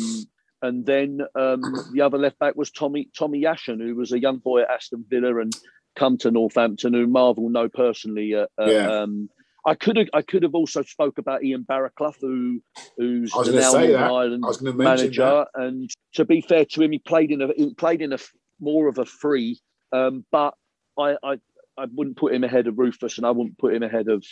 and 0.62 0.86
then 0.86 1.22
um, 1.34 1.62
the 1.94 2.02
other 2.02 2.18
left 2.18 2.38
back 2.40 2.56
was 2.56 2.72
Tommy 2.72 3.10
Tommy 3.18 3.42
Jaszczun, 3.42 3.82
who 3.82 3.96
was 3.96 4.12
a 4.12 4.20
young 4.20 4.38
boy 4.38 4.62
at 4.62 4.70
Aston 4.70 5.06
Villa 5.10 5.40
and 5.40 5.54
come 5.96 6.18
to 6.20 6.32
Northampton, 6.32 6.94
who 6.94 7.08
Marv 7.08 7.38
will 7.38 7.50
know 7.50 7.70
personally. 7.70 8.36
Uh, 8.36 8.48
uh 8.62 8.66
yeah. 8.66 9.02
Um, 9.02 9.30
I 9.66 9.74
could 9.74 9.98
have 9.98 10.08
I 10.14 10.22
could 10.22 10.44
have 10.44 10.54
also 10.54 10.84
spoke 10.84 11.18
about 11.18 11.44
Ian 11.44 11.64
Barraclough, 11.64 12.16
who 12.22 12.62
who's 12.98 13.32
the 13.32 13.52
now 13.52 13.72
Northern 13.72 13.96
Ireland 13.96 14.78
manager. 14.78 15.24
That. 15.24 15.48
And 15.56 15.90
to 16.14 16.26
be 16.26 16.42
fair 16.42 16.66
to 16.66 16.82
him, 16.82 16.92
he 16.92 17.00
played 17.00 17.32
in 17.32 17.42
a 17.42 17.48
he 17.56 17.74
played 17.74 18.02
in 18.02 18.14
a 18.14 18.18
more 18.60 18.88
of 18.88 18.98
a 18.98 19.06
free, 19.06 19.60
um, 19.92 20.26
but 20.32 20.54
I, 20.98 21.16
I 21.24 21.34
I 21.78 21.86
wouldn't 21.94 22.18
put 22.18 22.34
him 22.34 22.44
ahead 22.44 22.68
of 22.68 22.78
Rufus, 22.78 23.18
and 23.18 23.26
I 23.26 23.32
wouldn't 23.32 23.58
put 23.58 23.74
him 23.74 23.84
ahead 23.84 24.08
of 24.08 24.24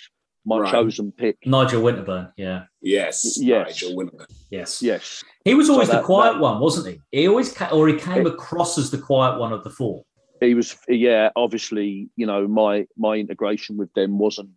my 0.45 0.59
right. 0.59 0.71
chosen 0.71 1.11
pick. 1.11 1.37
Nigel 1.45 1.81
Winterburn, 1.81 2.31
yeah. 2.37 2.65
Yes. 2.81 3.37
Yes. 3.39 3.81
Nigel 3.81 3.97
Winterburn. 3.97 4.27
Yes. 4.49 4.81
Yes. 4.81 5.23
He 5.45 5.53
was 5.53 5.69
always 5.69 5.87
so 5.87 5.93
that, 5.93 6.01
the 6.01 6.05
quiet 6.05 6.33
that, 6.33 6.41
one, 6.41 6.59
wasn't 6.59 6.87
he? 6.87 7.19
He 7.19 7.27
always 7.27 7.53
ca- 7.53 7.69
or 7.69 7.87
he 7.87 7.95
came 7.95 8.27
it, 8.27 8.33
across 8.33 8.77
as 8.77 8.91
the 8.91 8.97
quiet 8.97 9.39
one 9.39 9.53
of 9.53 9.63
the 9.63 9.69
four. 9.69 10.03
He 10.41 10.53
was 10.53 10.75
yeah, 10.87 11.29
obviously, 11.35 12.09
you 12.17 12.25
know, 12.25 12.47
my 12.47 12.85
my 12.97 13.15
integration 13.15 13.77
with 13.77 13.93
them 13.93 14.19
wasn't 14.19 14.49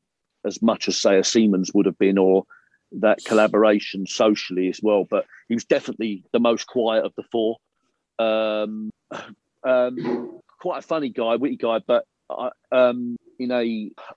as 0.47 0.63
much 0.63 0.89
as 0.89 1.01
say 1.01 1.17
a 1.17 1.23
Seamans 1.23 1.75
would 1.75 1.87
have 1.87 1.99
been 1.99 2.19
or 2.19 2.45
that 2.93 3.19
collaboration 3.25 4.07
socially 4.07 4.69
as 4.69 4.81
well, 4.83 5.05
but 5.09 5.27
he 5.49 5.55
was 5.55 5.65
definitely 5.65 6.25
the 6.33 6.41
most 6.41 6.67
quiet 6.67 7.05
of 7.05 7.13
the 7.17 7.25
four. 7.25 7.57
Um, 8.19 8.91
um, 9.65 10.41
quite 10.61 10.79
a 10.79 10.87
funny 10.87 11.11
guy, 11.11 11.37
witty 11.37 11.57
guy, 11.57 11.81
but 11.87 12.05
I, 12.31 12.51
um, 12.73 13.17
you 13.39 13.47
know, 13.47 13.63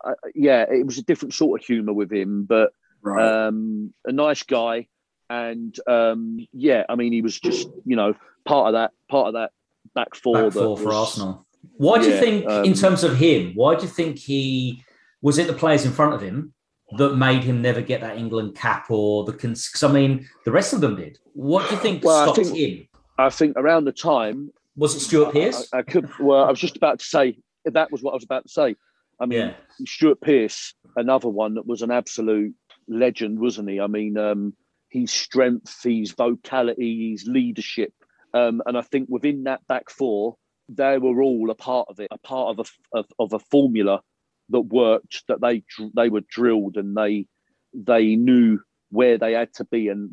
uh, 0.03 0.13
yeah, 0.35 0.65
it 0.69 0.85
was 0.85 0.97
a 0.97 1.03
different 1.03 1.33
sort 1.33 1.59
of 1.59 1.65
humour 1.65 1.93
with 1.93 2.11
him, 2.11 2.43
but 2.43 2.71
right. 3.01 3.47
um, 3.47 3.93
a 4.05 4.11
nice 4.11 4.43
guy. 4.43 4.87
And 5.29 5.77
um, 5.85 6.47
yeah, 6.53 6.85
I 6.89 6.95
mean, 6.95 7.13
he 7.13 7.21
was 7.21 7.39
just 7.39 7.67
you 7.85 7.95
know 7.95 8.15
part 8.45 8.67
of 8.67 8.73
that 8.73 8.91
part 9.09 9.27
of 9.27 9.33
that 9.33 9.51
back 9.93 10.15
four. 10.15 10.45
Back 10.45 10.53
four 10.53 10.75
was, 10.75 10.81
for 10.81 10.93
Arsenal. 10.93 11.45
Why 11.77 11.99
do 11.99 12.07
yeah, 12.07 12.15
you 12.15 12.19
think, 12.19 12.49
um, 12.49 12.65
in 12.65 12.73
terms 12.73 13.03
of 13.03 13.17
him, 13.17 13.51
why 13.53 13.75
do 13.75 13.83
you 13.83 13.89
think 13.89 14.17
he 14.17 14.83
was 15.21 15.37
it 15.37 15.47
the 15.47 15.53
players 15.53 15.85
in 15.85 15.91
front 15.91 16.13
of 16.13 16.21
him 16.21 16.53
that 16.97 17.15
made 17.15 17.43
him 17.43 17.61
never 17.61 17.81
get 17.81 18.01
that 18.01 18.17
England 18.17 18.55
cap 18.55 18.87
or 18.89 19.23
the? 19.25 19.33
cons- 19.33 19.83
I 19.83 19.91
mean, 19.91 20.27
the 20.45 20.51
rest 20.51 20.73
of 20.73 20.81
them 20.81 20.95
did. 20.95 21.19
What 21.33 21.67
do 21.67 21.75
you 21.75 21.81
think 21.81 22.03
well, 22.03 22.23
stopped 22.23 22.39
I 22.39 22.43
think, 22.43 22.57
him? 22.57 22.87
I 23.17 23.29
think 23.29 23.57
around 23.57 23.85
the 23.85 23.91
time 23.91 24.51
was 24.75 24.95
it 24.95 25.01
Stuart 25.01 25.33
Pearce? 25.33 25.67
I, 25.73 25.79
I, 25.79 25.81
could. 25.81 26.09
Well, 26.19 26.43
I 26.43 26.49
was 26.49 26.59
just 26.59 26.77
about 26.77 26.99
to 26.99 27.05
say 27.05 27.37
that 27.65 27.91
was 27.91 28.01
what 28.01 28.11
I 28.11 28.15
was 28.15 28.23
about 28.23 28.43
to 28.47 28.49
say. 28.49 28.75
I 29.19 29.25
mean, 29.25 29.39
yeah. 29.39 29.53
Stuart 29.85 30.21
Pearce, 30.21 30.73
another 30.95 31.27
one 31.27 31.55
that 31.55 31.67
was 31.67 31.81
an 31.81 31.91
absolute 31.91 32.55
legend, 32.87 33.39
wasn't 33.39 33.69
he? 33.69 33.81
I 33.81 33.87
mean, 33.87 34.17
um, 34.17 34.53
his 34.89 35.11
strength, 35.11 35.83
his 35.83 36.11
vocality, 36.13 37.11
his 37.11 37.27
leadership, 37.27 37.93
um, 38.33 38.61
and 38.65 38.77
I 38.77 38.81
think 38.81 39.09
within 39.09 39.43
that 39.43 39.67
back 39.67 39.89
four, 39.89 40.37
they 40.69 40.97
were 40.97 41.21
all 41.21 41.49
a 41.49 41.55
part 41.55 41.87
of 41.89 41.99
it, 41.99 42.07
a 42.11 42.17
part 42.17 42.57
of 42.57 42.65
a 42.65 42.97
of, 42.97 43.05
of 43.19 43.33
a 43.33 43.39
formula 43.39 44.01
that 44.49 44.61
worked. 44.61 45.23
That 45.27 45.41
they 45.41 45.63
they 45.95 46.09
were 46.09 46.21
drilled 46.21 46.77
and 46.77 46.95
they 46.95 47.27
they 47.73 48.15
knew 48.15 48.59
where 48.89 49.17
they 49.17 49.33
had 49.33 49.53
to 49.55 49.65
be, 49.65 49.89
and 49.89 50.11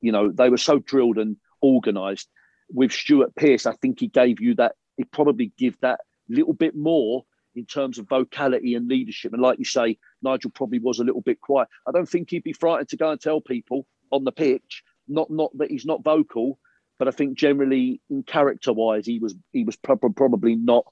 you 0.00 0.12
know 0.12 0.30
they 0.30 0.50
were 0.50 0.58
so 0.58 0.78
drilled 0.78 1.18
and 1.18 1.36
organised. 1.62 2.28
With 2.72 2.92
Stuart 2.92 3.34
Pearce, 3.34 3.66
I 3.66 3.72
think 3.72 4.00
he 4.00 4.08
gave 4.08 4.40
you 4.40 4.54
that. 4.56 4.76
He 4.96 5.04
probably 5.04 5.52
give 5.58 5.78
that 5.80 6.00
little 6.28 6.52
bit 6.52 6.76
more 6.76 7.24
in 7.54 7.66
terms 7.66 7.98
of 7.98 8.08
vocality 8.08 8.74
and 8.74 8.88
leadership. 8.88 9.32
And 9.32 9.42
like 9.42 9.58
you 9.58 9.64
say, 9.64 9.98
Nigel 10.22 10.50
probably 10.50 10.78
was 10.78 10.98
a 11.00 11.04
little 11.04 11.20
bit 11.20 11.40
quiet. 11.40 11.68
I 11.86 11.90
don't 11.90 12.08
think 12.08 12.30
he'd 12.30 12.44
be 12.44 12.52
frightened 12.52 12.88
to 12.90 12.96
go 12.96 13.10
and 13.10 13.20
tell 13.20 13.40
people 13.40 13.86
on 14.12 14.24
the 14.24 14.32
pitch, 14.32 14.82
not 15.08 15.30
not 15.30 15.50
that 15.58 15.70
he's 15.70 15.86
not 15.86 16.04
vocal, 16.04 16.58
but 16.98 17.08
I 17.08 17.12
think 17.12 17.38
generally 17.38 18.00
in 18.10 18.22
character 18.22 18.72
wise, 18.72 19.06
he 19.06 19.18
was 19.18 19.34
he 19.52 19.64
was 19.64 19.76
probably 19.76 20.54
not 20.54 20.84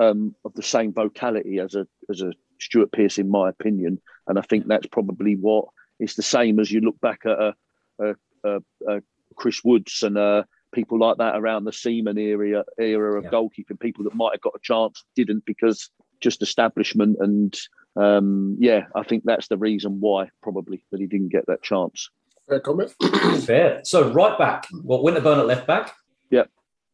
um, 0.00 0.34
of 0.44 0.54
the 0.54 0.62
same 0.62 0.92
vocality 0.92 1.58
as 1.58 1.74
a 1.74 1.86
as 2.10 2.20
a 2.22 2.32
Stuart 2.60 2.92
Pearce, 2.92 3.18
in 3.18 3.28
my 3.28 3.48
opinion. 3.48 4.00
And 4.26 4.38
I 4.38 4.42
think 4.42 4.66
that's 4.66 4.86
probably 4.86 5.36
what 5.36 5.66
it's 5.98 6.14
the 6.14 6.22
same 6.22 6.60
as 6.60 6.70
you 6.70 6.80
look 6.80 7.00
back 7.00 7.20
at 7.24 7.38
a, 7.38 7.54
a, 7.98 8.14
a, 8.44 8.60
a 8.88 9.02
Chris 9.36 9.62
Woods 9.64 10.02
and 10.02 10.16
a 10.16 10.46
people 10.72 10.98
like 10.98 11.18
that 11.18 11.36
around 11.36 11.64
the 11.64 11.72
Seaman 11.72 12.18
era 12.18 12.64
era 12.78 13.18
of 13.18 13.24
yeah. 13.24 13.30
goalkeeping, 13.30 13.78
people 13.80 14.04
that 14.04 14.14
might 14.14 14.32
have 14.32 14.40
got 14.40 14.54
a 14.56 14.60
chance 14.62 15.04
didn't 15.14 15.44
because 15.44 15.90
just 16.20 16.42
establishment 16.42 17.16
and 17.20 17.58
um, 17.96 18.56
yeah, 18.58 18.86
I 18.94 19.02
think 19.02 19.24
that's 19.24 19.48
the 19.48 19.58
reason 19.58 20.00
why 20.00 20.30
probably 20.42 20.84
that 20.90 21.00
he 21.00 21.06
didn't 21.06 21.28
get 21.28 21.46
that 21.46 21.62
chance. 21.62 22.08
Fair 22.48 22.60
comment. 22.60 22.90
Fair. 23.44 23.82
So 23.84 24.10
right 24.10 24.38
back, 24.38 24.66
what 24.82 25.02
well, 25.02 25.14
Winterburn 25.14 25.38
at 25.38 25.46
left 25.46 25.66
back? 25.66 25.94
Yeah. 26.30 26.44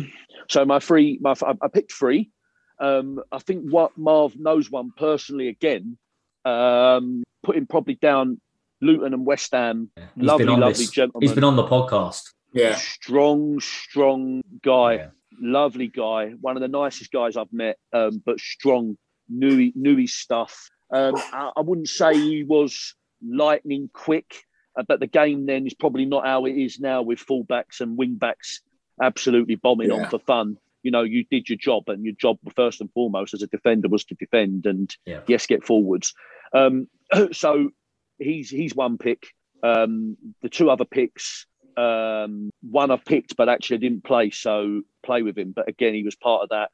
So 0.48 0.64
my 0.64 0.80
three, 0.80 1.18
my 1.22 1.34
I 1.40 1.68
picked 1.72 1.92
three. 1.92 2.30
Um, 2.78 3.20
I 3.30 3.38
think 3.38 3.70
what 3.70 3.96
Marv 3.96 4.36
knows 4.36 4.70
one 4.70 4.92
personally 4.96 5.48
again. 5.48 5.96
Um, 6.44 7.22
putting 7.42 7.66
probably 7.66 7.94
down 7.94 8.40
Luton 8.80 9.14
and 9.14 9.24
West 9.24 9.52
Ham. 9.52 9.90
Yeah. 9.96 10.04
Lovely, 10.16 10.46
lovely 10.46 10.72
this. 10.72 10.90
gentleman. 10.90 11.22
He's 11.22 11.34
been 11.34 11.44
on 11.44 11.56
the 11.56 11.64
podcast. 11.64 12.22
Yeah. 12.52 12.74
Strong, 12.74 13.60
strong 13.60 14.42
guy. 14.62 14.94
Yeah. 14.94 15.08
Lovely 15.40 15.88
guy. 15.88 16.30
One 16.40 16.56
of 16.56 16.62
the 16.62 16.68
nicest 16.68 17.10
guys 17.10 17.36
I've 17.36 17.52
met, 17.52 17.78
um, 17.92 18.22
but 18.24 18.38
strong, 18.38 18.98
knew, 19.28 19.72
knew 19.74 19.96
his 19.96 20.14
stuff. 20.14 20.68
Um, 20.92 21.14
I, 21.16 21.52
I, 21.56 21.60
wouldn't 21.62 21.88
say 21.88 22.14
he 22.14 22.44
was 22.44 22.94
lightning 23.26 23.88
quick, 23.94 24.44
uh, 24.78 24.82
but 24.86 25.00
the 25.00 25.06
game 25.06 25.46
then 25.46 25.66
is 25.66 25.72
probably 25.72 26.04
not 26.04 26.26
how 26.26 26.44
it 26.44 26.52
is 26.52 26.78
now 26.78 27.00
with 27.00 27.24
fullbacks 27.24 27.80
and 27.80 27.98
wingbacks 27.98 28.58
absolutely 29.00 29.54
bombing 29.54 29.88
yeah. 29.88 30.04
on 30.04 30.10
for 30.10 30.18
fun. 30.18 30.58
You 30.82 30.90
know, 30.90 31.02
you 31.02 31.24
did 31.30 31.48
your 31.48 31.58
job, 31.58 31.84
and 31.88 32.04
your 32.04 32.14
job 32.14 32.38
first 32.54 32.80
and 32.80 32.90
foremost 32.92 33.34
as 33.34 33.42
a 33.42 33.46
defender 33.46 33.88
was 33.88 34.04
to 34.06 34.14
defend 34.14 34.66
and 34.66 34.94
yeah. 35.06 35.20
yes, 35.26 35.46
get 35.46 35.64
forwards. 35.64 36.14
Um, 36.52 36.88
so 37.32 37.70
he's 38.18 38.50
he's 38.50 38.74
one 38.74 38.98
pick. 38.98 39.26
Um, 39.62 40.16
the 40.42 40.48
two 40.48 40.70
other 40.70 40.84
picks, 40.84 41.46
um, 41.76 42.50
one 42.62 42.90
I've 42.90 43.04
picked, 43.04 43.36
but 43.36 43.48
actually 43.48 43.76
I 43.76 43.80
didn't 43.80 44.04
play, 44.04 44.30
so 44.30 44.82
play 45.04 45.22
with 45.22 45.38
him. 45.38 45.52
But 45.54 45.68
again, 45.68 45.94
he 45.94 46.02
was 46.02 46.16
part 46.16 46.42
of 46.42 46.48
that 46.48 46.70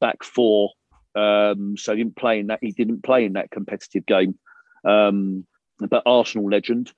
back 0.00 0.24
four, 0.24 0.70
um, 1.14 1.76
so 1.76 1.92
he 1.92 2.02
didn't 2.02 2.16
play 2.16 2.40
in 2.40 2.48
that. 2.48 2.58
He 2.62 2.72
didn't 2.72 3.02
play 3.02 3.24
in 3.24 3.34
that 3.34 3.50
competitive 3.50 4.06
game. 4.06 4.38
Um, 4.84 5.46
but 5.78 6.02
Arsenal 6.06 6.48
legend, 6.48 6.92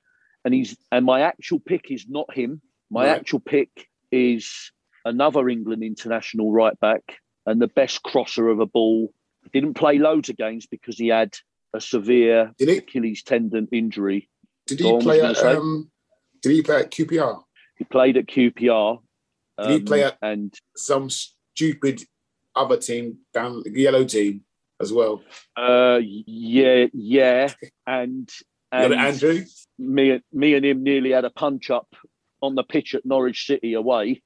and 0.45 0.55
he's 0.55 0.77
and 0.91 1.05
my 1.05 1.23
actual 1.23 1.61
pick 1.61 1.91
is 1.91 2.07
not 2.09 2.33
him. 2.35 2.61
My 2.91 3.07
right. 3.07 3.17
actual 3.17 3.41
pick 3.41 3.89
is 4.11 4.73
another 5.05 5.49
England 5.49 5.83
international 5.83 6.53
right 6.53 6.79
back 6.81 7.03
and 7.47 7.61
the 7.61 7.69
best 7.69 8.03
crosser 8.03 8.49
of 8.49 8.61
a 8.61 8.67
ball. 8.67 9.13
Didn't 9.53 9.75
play 9.75 9.99
loads 9.99 10.29
of 10.31 10.37
games 10.37 10.67
because 10.67 10.97
he 10.97 11.09
had 11.09 11.37
a 11.75 11.81
severe 11.81 12.53
Achilles 12.61 13.23
tendon 13.23 13.69
injury. 13.73 14.29
Did 14.67 14.81
he 14.81 14.99
play 15.01 15.21
at? 15.21 15.39
Um, 15.39 15.91
did 16.41 16.53
he 16.53 16.63
play 16.63 16.81
at 16.81 16.91
QPR? 16.91 17.43
He 17.77 17.85
played 17.85 18.17
at 18.17 18.27
QPR. 18.27 19.01
Did 19.59 19.67
um, 19.67 19.73
he 19.73 19.81
play 19.81 20.05
at 20.05 20.17
and 20.23 20.55
some 20.77 21.11
stupid 21.11 22.03
other 22.57 22.79
team 22.79 23.19
down 23.35 23.63
the 23.65 23.71
yellow 23.71 24.05
team 24.05 24.45
as 24.81 24.93
well? 24.93 25.23
Uh, 25.57 25.99
yeah, 26.03 26.87
yeah, 26.93 27.53
and 27.87 28.31
And 28.75 28.95
Andrew, 28.95 29.45
me, 29.79 30.21
me 30.33 30.55
and 30.55 30.65
him 30.65 30.83
nearly 30.83 31.13
had 31.13 31.25
a 31.25 31.31
punch 31.31 31.71
up 31.71 31.95
on 32.41 32.57
the 32.57 32.65
pitch 32.65 32.95
at 32.95 33.07
Norwich 33.07 33.47
City 33.47 33.75
away. 33.75 34.23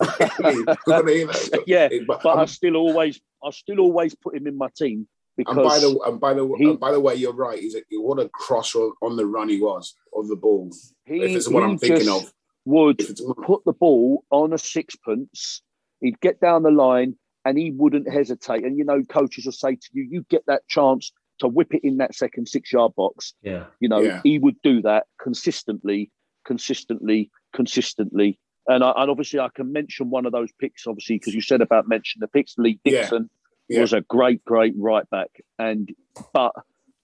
yeah, 1.66 1.88
but, 2.06 2.22
but 2.22 2.38
I 2.38 2.44
still 2.46 2.76
always, 2.76 3.20
I 3.42 3.50
still 3.50 3.80
always 3.80 4.14
put 4.14 4.36
him 4.36 4.46
in 4.46 4.56
my 4.56 4.68
team 4.76 5.06
because. 5.36 5.56
And 5.56 5.64
by 5.64 5.78
the 5.78 6.00
and 6.06 6.20
by 6.20 6.34
the 6.34 6.54
he, 6.58 6.70
and 6.70 6.80
by 6.80 6.92
the 6.92 7.00
way, 7.00 7.14
you're 7.14 7.34
right. 7.34 7.58
He's 7.58 7.74
a, 7.74 7.82
what 7.92 8.18
a 8.18 8.28
cross 8.28 8.74
on 8.74 9.16
the 9.16 9.26
run 9.26 9.48
he 9.48 9.60
was 9.60 9.94
of 10.14 10.28
the 10.28 10.36
ball. 10.36 10.70
He, 11.04 11.22
if 11.22 11.36
it's 11.36 11.48
what 11.48 11.62
I'm 11.62 11.78
thinking 11.78 12.08
of, 12.08 12.32
would 12.64 12.98
put 13.44 13.64
the 13.64 13.72
ball 13.72 14.24
on 14.30 14.52
a 14.52 14.58
sixpence. 14.58 15.62
He'd 16.00 16.20
get 16.20 16.40
down 16.40 16.62
the 16.62 16.70
line 16.70 17.16
and 17.44 17.58
he 17.58 17.70
wouldn't 17.70 18.10
hesitate. 18.10 18.64
And 18.64 18.76
you 18.76 18.84
know, 18.84 19.02
coaches 19.02 19.44
will 19.44 19.52
say 19.52 19.76
to 19.76 19.88
you, 19.92 20.06
"You 20.10 20.26
get 20.28 20.44
that 20.46 20.66
chance 20.68 21.12
to 21.40 21.48
whip 21.48 21.74
it 21.74 21.84
in 21.84 21.98
that 21.98 22.14
second 22.14 22.48
six 22.48 22.72
yard 22.72 22.94
box." 22.96 23.34
Yeah, 23.42 23.64
you 23.80 23.88
know, 23.88 24.00
yeah. 24.00 24.20
he 24.22 24.38
would 24.38 24.60
do 24.62 24.82
that 24.82 25.06
consistently, 25.20 26.10
consistently, 26.44 27.30
consistently 27.52 28.38
and, 28.66 28.82
I, 28.82 28.92
and 28.96 29.10
obviously, 29.10 29.40
I 29.40 29.48
can 29.54 29.72
mention 29.72 30.10
one 30.10 30.26
of 30.26 30.32
those 30.32 30.50
picks, 30.58 30.86
obviously, 30.86 31.16
because 31.16 31.34
you 31.34 31.40
said 31.40 31.60
about 31.60 31.88
mentioning 31.88 32.20
the 32.20 32.28
picks. 32.28 32.56
Lee 32.56 32.80
Dixon 32.84 33.28
yeah. 33.68 33.76
Yeah. 33.76 33.80
was 33.82 33.92
a 33.92 34.00
great, 34.02 34.44
great 34.44 34.74
right 34.76 35.08
back, 35.10 35.30
and 35.58 35.90
but 36.32 36.52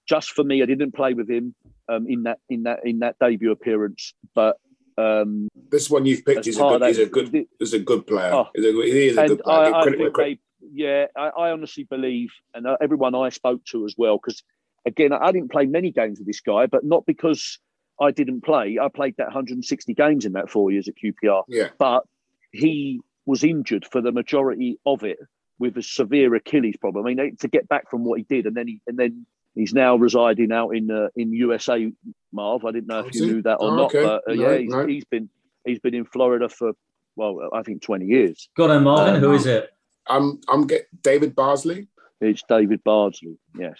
just 0.07 0.31
for 0.31 0.45
me, 0.45 0.63
I 0.63 0.67
didn't 0.67 0.93
play 0.93 1.15
with 1.15 1.31
him 1.31 1.55
um, 1.89 2.07
in 2.09 2.25
that 2.25 2.39
in 2.49 2.65
that 2.65 2.81
in 2.85 3.01
that 3.01 3.17
debut 3.19 3.51
appearance. 3.51 4.15
But 4.35 4.57
um, 4.97 5.49
this 5.71 5.91
one 5.91 6.07
you've 6.07 6.25
picked 6.25 6.47
is 6.47 6.57
a 6.57 6.61
good, 6.61 6.83
that, 6.83 6.99
a 6.99 7.07
good, 7.07 7.47
is 7.59 7.73
a 7.75 7.79
good 7.79 8.07
player. 8.07 8.33
Oh, 8.33 8.49
he 8.55 9.09
is 9.09 9.19
a 9.19 9.29
good 9.29 9.41
player. 9.41 9.75
I, 9.75 9.81
I 9.81 10.11
they, 10.17 10.39
yeah, 10.73 11.07
I, 11.17 11.29
I, 11.29 11.51
honestly 11.51 11.85
believe, 11.85 12.31
and 12.55 12.67
uh, 12.67 12.77
everyone 12.81 13.15
I 13.15 13.31
spoke 13.31 13.65
to 13.67 13.85
as 13.87 13.95
well, 13.97 14.19
because 14.19 14.43
again, 14.87 15.13
I 15.13 15.33
didn't 15.33 15.51
play 15.51 15.67
many 15.67 15.91
games 15.91 16.19
with 16.19 16.27
this 16.27 16.41
guy, 16.41 16.67
but 16.67 16.85
not 16.85 17.07
because 17.07 17.59
I 18.01 18.11
didn't 18.11 18.43
play. 18.43 18.79
I 18.81 18.89
played 18.89 19.17
that 19.19 19.27
160 19.27 19.95
games 19.95 20.25
in 20.25 20.33
that 20.33 20.51
four 20.51 20.71
years 20.71 20.89
at 20.89 20.95
QPR. 20.97 21.45
Yeah. 21.49 21.69
But 21.79 22.05
he 22.53 23.01
was 23.27 23.45
injured 23.45 23.85
for 23.85 24.01
the 24.01 24.13
majority 24.13 24.79
of 24.87 25.05
it 25.05 25.19
with 25.59 25.77
a 25.77 25.83
severe 25.83 26.35
Achilles 26.35 26.77
problem. 26.79 27.07
I 27.07 27.15
mean, 27.15 27.37
to 27.37 27.49
get 27.49 27.69
back 27.69 27.91
from 27.91 28.05
what 28.05 28.19
he 28.19 28.25
did, 28.25 28.47
and 28.47 28.57
then 28.57 28.67
he 28.67 28.81
and 28.87 28.99
then 28.99 29.27
he's 29.55 29.75
now 29.75 29.97
residing 29.97 30.53
out 30.53 30.71
in 30.71 30.91
uh, 30.91 31.09
in 31.15 31.33
USA. 31.33 31.93
Marv, 32.33 32.65
I 32.65 32.71
didn't 32.71 32.87
know 32.87 33.01
if 33.01 33.15
you 33.15 33.27
knew 33.27 33.43
that 33.43 33.57
or 33.57 33.73
oh, 33.73 33.77
not, 33.77 33.95
okay. 33.95 34.03
but 34.03 34.23
uh, 34.29 34.35
no, 34.35 34.51
yeah, 34.51 34.59
he's, 34.59 34.71
no. 34.71 34.87
he's 34.87 35.05
been 35.05 35.29
he's 35.65 35.79
been 35.81 35.95
in 35.95 36.05
Florida 36.05 36.49
for 36.49 36.73
well, 37.17 37.51
I 37.53 37.63
think 37.63 37.83
20 37.83 38.07
years. 38.07 38.49
Got 38.57 38.71
on, 38.71 38.85
Marvin. 38.85 39.17
Um, 39.17 39.21
Who 39.21 39.33
is 39.33 39.47
it? 39.47 39.71
I'm 40.07 40.41
I'm 40.49 40.67
get 40.67 40.89
David 41.03 41.35
Bardsley. 41.35 41.89
It's 42.21 42.43
David 42.49 42.83
Bardsley. 42.85 43.39
Yes, 43.59 43.77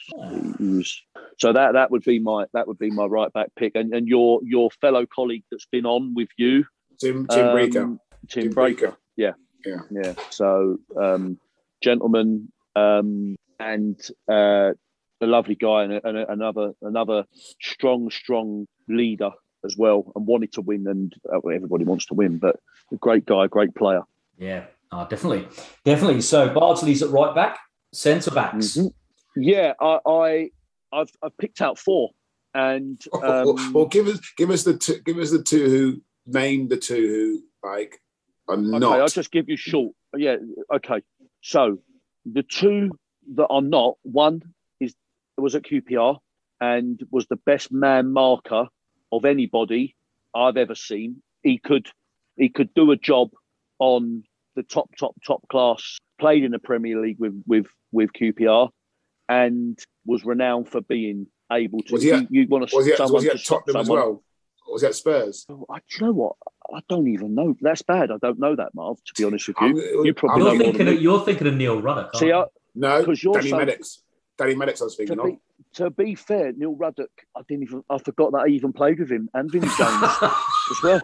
he 0.59 0.67
was. 0.67 1.03
So 1.41 1.53
that 1.55 1.73
that 1.73 1.91
would 1.91 2.03
be 2.03 2.19
my 2.19 2.45
that 2.53 2.69
would 2.69 2.79
be 2.79 2.91
my 2.91 3.07
right 3.07 3.33
back 3.33 3.49
pick, 3.57 3.73
and 3.75 3.95
and 3.95 4.07
your 4.07 4.41
your 4.45 4.71
fellow 4.81 5.07
colleague 5.07 5.45
that's 5.51 5.67
been 5.67 5.87
on 5.87 6.15
with 6.15 6.29
you, 6.37 6.65
Tim 7.01 7.27
Tim 7.27 7.49
um, 7.49 7.57
Breacker. 7.57 7.73
Tim, 7.73 8.01
Tim 8.29 8.53
Breacker. 8.53 8.77
Breacker. 8.77 8.97
Yeah, 9.17 9.33
yeah, 9.65 9.81
yeah. 9.91 10.15
So, 10.29 10.79
um, 11.01 11.39
gentleman, 11.83 12.53
um, 12.77 13.37
and 13.59 13.99
uh, 14.31 14.73
a 15.23 15.27
lovely 15.27 15.55
guy, 15.55 15.85
and, 15.85 15.95
a, 15.95 16.09
and 16.09 16.19
a, 16.19 16.31
another 16.31 16.73
another 16.83 17.25
strong, 17.61 18.11
strong 18.11 18.67
leader 18.89 19.31
as 19.65 19.77
well, 19.79 20.13
and 20.15 20.27
wanted 20.27 20.53
to 20.53 20.61
win, 20.61 20.87
and 20.87 21.15
uh, 21.33 21.39
everybody 21.49 21.85
wants 21.85 22.07
to 22.07 22.15
win, 22.15 22.39
but 22.39 22.57
a 22.93 22.97
great 22.97 23.25
guy, 23.25 23.47
great 23.47 23.75
player. 23.75 24.03
Yeah, 24.37 24.65
oh, 24.93 25.07
definitely, 25.09 25.49
definitely. 25.85 26.21
So 26.21 26.51
Bardsley's 26.51 27.03
at 27.03 27.11
right 27.11 27.35
back 27.35 27.59
centre 27.93 28.31
backs. 28.31 28.77
Mm-hmm. 28.77 28.89
Yeah, 29.37 29.73
I, 29.81 29.99
I 30.07 30.51
I've, 30.93 31.11
I've 31.23 31.37
picked 31.39 31.61
out 31.61 31.79
four, 31.79 32.11
and 32.55 33.01
um, 33.15 33.23
well, 33.23 33.71
well, 33.73 33.87
give 33.87 34.07
us 34.07 34.21
give 34.37 34.51
us 34.51 34.65
the 34.65 34.77
two, 34.77 35.01
give 35.05 35.19
us 35.19 35.31
the 35.31 35.43
two 35.43 35.69
who 35.69 36.03
name 36.27 36.69
the 36.69 36.77
two 36.77 37.43
who 37.63 37.69
like 37.69 38.01
are 38.49 38.55
okay, 38.55 38.79
not. 38.79 39.01
I'll 39.01 39.09
just 39.09 39.31
give 39.31 39.49
you 39.49 39.57
short. 39.57 39.95
Yeah, 40.17 40.37
okay. 40.75 41.03
So 41.43 41.79
the 42.25 42.43
two 42.43 42.91
that 43.35 43.47
are 43.47 43.63
not 43.63 43.97
one 44.03 44.43
is 44.81 44.95
was 45.37 45.55
at 45.55 45.63
QPR 45.63 46.19
and 46.61 47.01
was 47.11 47.27
the 47.27 47.37
best 47.37 47.73
man 47.73 48.13
marker 48.13 48.67
of 49.13 49.25
anybody 49.25 49.97
I've 50.35 50.57
ever 50.57 50.75
seen. 50.75 51.23
He 51.43 51.59
could 51.59 51.89
he 52.37 52.49
could 52.49 52.73
do 52.75 52.91
a 52.91 52.97
job 52.97 53.31
on 53.79 54.25
the 54.57 54.63
top 54.63 54.91
top 54.99 55.15
top 55.27 55.47
class. 55.49 55.99
Played 56.19 56.45
in 56.45 56.51
the 56.51 56.59
Premier 56.59 57.01
League 57.01 57.19
with 57.19 57.43
with 57.47 57.67
with 57.93 58.13
QPR 58.13 58.69
and 59.29 59.79
was 60.11 60.25
renowned 60.25 60.69
for 60.69 60.81
being 60.81 61.29
able 61.51 61.81
to. 61.81 61.93
Was 61.93 62.03
he 62.03 62.11
at, 62.11 62.23
you, 62.31 62.43
you 62.43 62.49
want 62.49 62.69
to, 62.69 62.77
was 62.77 62.87
he 62.87 62.93
at, 62.93 62.99
was 62.99 63.23
he 63.23 63.31
at 63.31 63.45
Tottenham 63.45 63.73
someone, 63.73 63.81
as 63.81 63.89
well? 63.89 64.23
Or 64.67 64.73
was 64.75 64.83
he 64.83 64.89
at 64.89 64.95
Spurs? 64.95 65.47
Oh, 65.49 65.65
I, 65.71 65.79
do 65.79 65.83
you 65.93 66.07
know 66.07 66.13
what? 66.13 66.37
I 66.75 66.81
don't 66.89 67.09
even 67.09 67.35
know. 67.35 67.57
That's 67.61 67.83
bad. 67.83 68.11
I 68.11 68.17
don't 68.21 68.39
know 68.39 68.57
that, 68.57 68.75
Marv. 68.75 68.99
To 69.05 69.13
be 69.17 69.25
honest 69.25 69.49
with 69.49 69.57
you, 69.61 69.67
I'm, 69.67 70.05
you 70.05 70.15
probably 70.15 70.43
you're 70.45 70.59
thinking. 70.59 70.89
Of, 70.89 71.01
you're 71.01 71.25
thinking 71.25 71.47
of 71.47 71.55
Neil 71.55 71.81
Ruddock. 71.81 72.17
See, 72.17 72.33
I, 72.33 72.45
no, 72.75 73.01
because 73.01 73.23
you're 73.23 73.35
Danny 73.35 73.51
so, 73.51 73.59
Maddix. 73.59 73.99
Danny 74.37 74.55
Maddix. 74.55 74.81
I 74.81 74.85
was 74.85 74.97
thinking 74.97 75.17
to 75.17 75.25
be, 75.25 75.31
of. 75.31 75.39
To 75.75 75.91
be 75.91 76.15
fair, 76.17 76.53
Neil 76.53 76.75
Ruddock. 76.75 77.11
I 77.37 77.43
didn't 77.49 77.65
even. 77.65 77.83
I 77.89 77.99
forgot 77.99 78.33
that 78.33 78.45
I 78.47 78.49
even 78.49 78.73
played 78.73 78.99
with 78.99 79.11
him 79.11 79.29
and 79.33 79.51
Vinnie 79.51 79.69
Jones 79.79 80.05
as 80.23 80.83
well. 80.83 81.01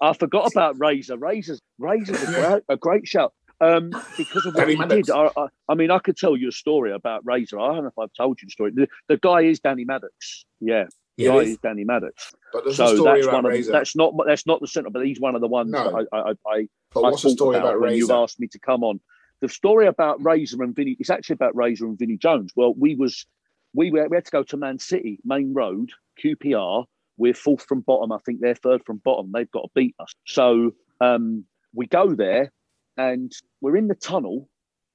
I 0.00 0.12
forgot 0.12 0.50
about 0.52 0.78
Razor. 0.78 1.18
Razor's 1.18 1.60
Razor's 1.78 2.22
a, 2.22 2.26
great, 2.26 2.62
a 2.68 2.76
great 2.76 3.06
shout 3.06 3.32
um, 3.60 3.90
because 4.16 4.46
of 4.46 4.54
what 4.54 4.68
he 4.68 4.76
did. 4.76 5.10
I, 5.10 5.30
I, 5.36 5.46
I, 5.68 5.74
mean, 5.74 5.90
I 5.90 5.98
could 5.98 6.16
tell 6.16 6.36
you 6.36 6.48
a 6.48 6.52
story 6.52 6.92
about 6.92 7.24
Razor. 7.24 7.58
I 7.58 7.74
don't 7.74 7.82
know 7.82 7.88
if 7.88 7.98
I've 7.98 8.12
told 8.16 8.40
you 8.40 8.46
the 8.46 8.52
story. 8.52 8.72
The, 8.74 8.88
the 9.08 9.16
guy 9.16 9.42
is 9.42 9.60
Danny 9.60 9.84
Maddix. 9.84 10.44
Yeah, 10.60 10.84
the 11.16 11.24
yeah, 11.24 11.30
guy 11.30 11.38
is. 11.38 11.48
is 11.50 11.58
Danny 11.58 11.84
Maddix. 11.84 12.32
But 12.52 12.64
there's 12.64 12.76
so 12.76 12.92
a 12.92 12.96
story 12.96 13.18
that's 13.20 13.26
about 13.26 13.44
one 13.44 13.52
Razor. 13.52 13.72
That's 13.72 13.96
not 13.96 14.14
that's 14.26 14.46
not 14.46 14.60
the 14.60 14.66
centre, 14.66 14.90
but 14.90 15.04
he's 15.04 15.20
one 15.20 15.34
of 15.34 15.40
the 15.40 15.48
ones 15.48 15.70
no. 15.70 16.06
I 16.12 16.16
I, 16.16 16.34
I, 16.46 16.68
but 16.92 17.02
what's 17.02 17.22
the 17.22 17.30
story 17.30 17.56
about, 17.56 17.74
about 17.74 17.80
Razor? 17.80 17.96
you 17.96 18.12
asked 18.12 18.40
me 18.40 18.48
to 18.48 18.58
come 18.58 18.84
on. 18.84 19.00
The 19.40 19.48
story 19.48 19.86
about 19.86 20.24
Razor 20.24 20.62
and 20.62 20.74
Vinnie. 20.74 20.96
It's 20.98 21.10
actually 21.10 21.34
about 21.34 21.56
Razor 21.56 21.86
and 21.86 21.98
Vinnie 21.98 22.16
Jones. 22.16 22.52
Well, 22.56 22.74
we 22.74 22.94
was 22.94 23.26
we 23.74 23.90
were 23.90 24.08
we 24.08 24.16
had 24.16 24.24
to 24.24 24.30
go 24.30 24.42
to 24.44 24.56
Man 24.56 24.78
City 24.78 25.18
Maine 25.24 25.52
Road 25.52 25.90
QPR. 26.24 26.84
We're 27.16 27.34
fourth 27.34 27.64
from 27.64 27.80
bottom. 27.80 28.12
I 28.12 28.18
think 28.24 28.40
they're 28.40 28.54
third 28.54 28.82
from 28.86 28.98
bottom. 28.98 29.32
They've 29.32 29.50
got 29.50 29.62
to 29.62 29.68
beat 29.74 29.96
us. 29.98 30.12
So 30.24 30.72
um, 31.00 31.44
we 31.74 31.88
go 31.88 32.14
there 32.14 32.52
and 32.98 33.32
we're 33.60 33.76
in 33.76 33.88
the 33.88 33.94
tunnel, 33.94 34.48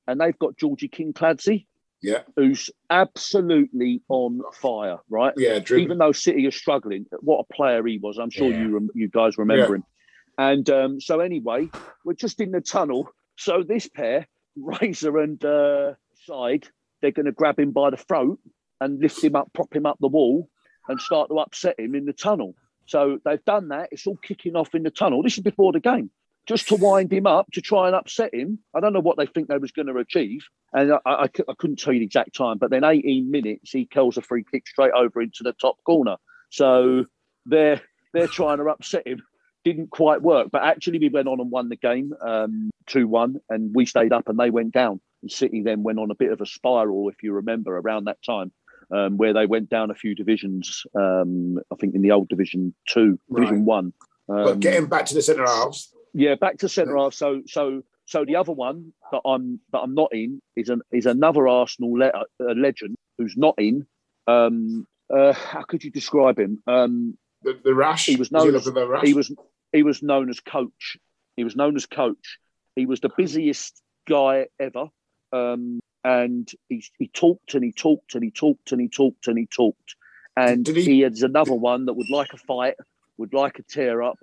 and 0.08 0.20
they've 0.20 0.38
got 0.38 0.58
Georgi 0.58 0.90
Kinkladze, 0.90 1.66
yeah, 2.02 2.20
who's 2.36 2.70
absolutely 2.90 4.04
on 4.10 4.42
fire, 4.54 4.98
right? 5.10 5.34
Yeah, 5.38 5.60
driven. 5.60 5.86
even 5.86 5.98
though 5.98 6.12
City 6.12 6.46
are 6.46 6.52
struggling, 6.52 7.06
what 7.22 7.46
a 7.50 7.54
player 7.54 7.84
he 7.88 7.98
was. 7.98 8.20
I'm 8.20 8.30
sure 8.30 8.52
yeah. 8.52 8.60
you 8.60 8.90
you 8.94 9.08
guys 9.08 9.38
remember 9.38 9.70
yeah. 9.70 9.76
him. 9.76 9.84
And 10.38 10.70
um, 10.70 11.02
so 11.02 11.22
anyway, 11.22 11.70
we're 12.04 12.14
just 12.14 12.42
in 12.42 12.52
the 12.52 12.62
tunnel. 12.62 13.10
So 13.38 13.64
this 13.64 13.88
pair, 13.88 14.28
Razor 14.58 15.18
and 15.20 15.44
uh, 15.44 15.94
Side, 16.26 16.68
they're 17.02 17.12
going 17.12 17.28
to 17.28 17.32
grab 17.32 17.60
him 17.60 17.72
by 17.72 17.90
the 17.90 17.98
throat 17.98 18.40
and 18.82 19.00
lift 19.00 19.24
him 19.24 19.36
up, 19.36 19.54
prop 19.54 19.74
him 19.74 19.86
up 19.86 19.98
the 20.02 20.08
wall, 20.08 20.50
and 20.90 21.00
start 21.00 21.30
to 21.30 21.40
upset 21.40 21.80
him 21.80 21.96
in 21.96 22.06
the 22.06 22.14
tunnel. 22.14 22.56
So 22.86 23.20
they've 23.24 23.44
done 23.46 23.70
that. 23.70 23.90
It's 23.92 24.08
all 24.08 24.18
kicking 24.18 24.56
off 24.56 24.76
in 24.76 24.84
the 24.84 24.92
tunnel. 24.92 25.24
This 25.24 25.38
is 25.38 25.44
before 25.44 25.72
the 25.72 25.80
game 25.80 26.10
just 26.48 26.68
to 26.68 26.76
wind 26.76 27.12
him 27.12 27.26
up 27.26 27.50
to 27.54 27.62
try 27.62 27.88
and 27.88 27.96
upset 27.96 28.34
him. 28.34 28.60
I 28.76 28.80
don't 28.80 28.94
know 28.94 29.00
what 29.00 29.18
they 29.18 29.26
think 29.26 29.48
they 29.48 29.58
was 29.58 29.72
going 29.72 29.88
to 29.88 29.98
achieve, 29.98 30.42
and 30.74 30.94
I, 30.94 31.00
I, 31.06 31.24
I, 31.24 31.54
couldn't 31.58 31.80
tell 31.80 31.94
you 31.94 32.00
the 32.00 32.06
exact 32.06 32.36
time. 32.36 32.58
But 32.58 32.70
then 32.70 32.84
18 32.84 33.32
minutes, 33.32 33.72
he 33.72 33.86
kills 33.86 34.18
a 34.18 34.22
free 34.22 34.44
kick 34.50 34.68
straight 34.68 34.92
over 34.92 35.22
into 35.22 35.44
the 35.44 35.54
top 35.54 35.78
corner. 35.86 36.18
So 36.50 37.06
they're 37.46 37.82
they're 38.14 38.28
trying 38.28 38.58
to 38.58 38.66
upset 38.66 39.08
him. 39.08 39.22
Didn't 39.64 39.92
quite 39.92 40.22
work, 40.22 40.50
but 40.52 40.64
actually 40.64 41.00
we 41.00 41.10
went 41.10 41.30
on 41.30 41.40
and 41.40 41.50
won 41.50 41.70
the 41.70 41.78
game 41.78 42.14
um, 42.22 42.70
two 42.86 43.04
um, 43.04 43.10
one, 43.10 43.36
and 43.50 43.74
we 43.74 43.86
stayed 43.86 44.12
up 44.12 44.28
and 44.28 44.38
they 44.38 44.50
went 44.50 44.74
down. 44.74 45.00
And 45.22 45.32
City 45.32 45.62
then 45.62 45.84
went 45.84 46.00
on 46.00 46.12
a 46.12 46.16
bit 46.16 46.34
of 46.34 46.42
a 46.42 46.46
spiral, 46.46 47.08
if 47.08 47.24
you 47.24 47.32
remember, 47.32 47.78
around 47.78 48.06
that 48.06 48.22
time. 48.26 48.52
Um, 48.94 49.18
where 49.18 49.34
they 49.34 49.46
went 49.46 49.70
down 49.70 49.90
a 49.90 49.96
few 49.96 50.14
divisions, 50.14 50.84
um, 50.94 51.58
I 51.72 51.76
think 51.80 51.96
in 51.96 52.02
the 52.02 52.12
old 52.12 52.28
Division 52.28 52.76
Two, 52.88 53.18
Division 53.34 53.60
right. 53.60 53.66
One. 53.66 53.94
but 54.28 54.60
getting 54.60 54.88
back 54.88 55.06
to 55.06 55.14
the 55.16 55.22
centre 55.22 55.46
halves, 55.46 55.93
yeah, 56.14 56.36
back 56.36 56.58
to 56.60 56.70
centre 56.70 56.98
half. 56.98 57.14
So 57.14 57.42
so 57.48 57.84
so 58.06 58.26
the 58.26 58.36
other 58.36 58.52
one 58.52 58.94
that 59.12 59.22
I'm 59.26 59.60
that 59.72 59.80
I'm 59.80 59.94
not 59.94 60.14
in 60.14 60.42
is 60.56 60.70
an 60.70 60.82
is 60.92 61.06
another 61.06 61.48
Arsenal 61.48 61.94
le- 61.94 62.12
uh, 62.40 62.54
legend 62.56 62.96
who's 63.18 63.36
not 63.38 63.56
in. 63.58 63.86
Um, 64.28 64.88
uh, 65.14 65.34
how 65.34 65.64
could 65.64 65.84
you 65.84 65.92
describe 65.92 66.40
him? 66.40 66.62
Um, 66.68 67.18
the, 67.42 67.60
the 67.64 67.74
rash. 67.74 68.06
He 68.06 68.16
was 68.16 68.32
known 68.32 68.56
as 68.56 68.68
he 69.04 69.14
was 69.14 69.32
he 69.72 69.84
was 69.84 70.02
known 70.02 70.30
as 70.30 70.40
coach. 70.40 70.98
He 71.36 71.44
was 71.44 71.56
known 71.56 71.76
as 71.76 71.86
coach. 71.86 72.38
He 72.76 72.86
was 72.86 73.00
the 73.00 73.10
busiest 73.16 73.82
guy 74.08 74.48
ever. 74.60 74.88
Um, 75.32 75.80
and 76.04 76.50
he, 76.70 76.84
he 77.00 77.08
talked 77.08 77.54
and 77.56 77.64
he 77.64 77.72
talked 77.72 78.14
and 78.14 78.24
he 78.24 78.32
talked 78.32 78.72
and 78.72 78.82
he 78.82 78.88
talked 78.88 79.28
and 79.28 79.38
he 79.38 79.48
talked. 79.48 79.96
And 80.36 80.68
he, 80.68 80.84
he 80.84 81.00
had 81.02 81.18
another 81.18 81.54
one 81.54 81.86
that 81.86 81.94
would 81.94 82.10
like 82.10 82.34
a 82.34 82.38
fight, 82.38 82.76
would 83.18 83.34
like 83.34 83.60
a 83.60 83.64
tear 83.64 84.02
up, 84.02 84.20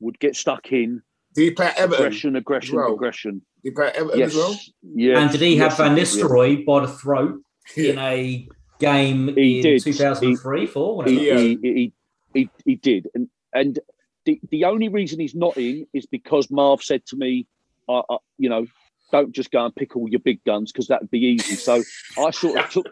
would 0.00 0.18
get 0.18 0.36
stuck 0.36 0.72
in, 0.72 1.02
did 1.34 1.42
he 1.42 1.50
play 1.50 1.66
at 1.66 1.78
Everton? 1.78 2.04
Aggression, 2.06 2.36
aggression, 2.36 2.76
well? 2.76 2.94
aggression. 2.94 3.42
Did 3.62 3.70
he 3.70 3.70
play 3.70 3.86
at 3.88 3.96
Everton 3.96 4.18
yes. 4.18 4.30
as 4.30 4.36
well? 4.36 4.60
Yeah. 4.82 5.18
And 5.18 5.30
did 5.30 5.40
he 5.40 5.56
have 5.56 5.72
yes, 5.72 5.78
Van 5.78 5.96
Nistelrooy 5.96 6.64
by 6.64 6.80
the 6.80 6.88
throat 6.88 7.40
yeah. 7.76 7.92
in 7.92 7.98
a 7.98 8.48
game 8.78 9.34
he 9.34 9.58
in 9.58 9.62
did. 9.62 9.82
2003, 9.82 10.60
he, 10.60 10.66
four. 10.66 11.04
He, 11.04 11.18
he, 11.18 11.58
he, 11.62 11.92
he, 12.34 12.50
he 12.64 12.74
did, 12.76 13.08
and 13.14 13.28
and 13.54 13.78
the, 14.24 14.40
the 14.50 14.64
only 14.64 14.88
reason 14.88 15.20
he's 15.20 15.34
not 15.34 15.56
in 15.56 15.86
is 15.92 16.06
because 16.06 16.50
Marv 16.50 16.82
said 16.82 17.04
to 17.06 17.16
me, 17.16 17.46
I, 17.88 18.02
I, 18.08 18.16
you 18.38 18.48
know, 18.48 18.66
don't 19.10 19.32
just 19.32 19.50
go 19.50 19.64
and 19.64 19.74
pick 19.74 19.96
all 19.96 20.08
your 20.08 20.20
big 20.20 20.42
guns 20.44 20.72
because 20.72 20.88
that'd 20.88 21.10
be 21.10 21.18
easy. 21.18 21.56
So 21.56 21.82
I 22.18 22.30
sort 22.30 22.58
of 22.58 22.70
took 22.70 22.86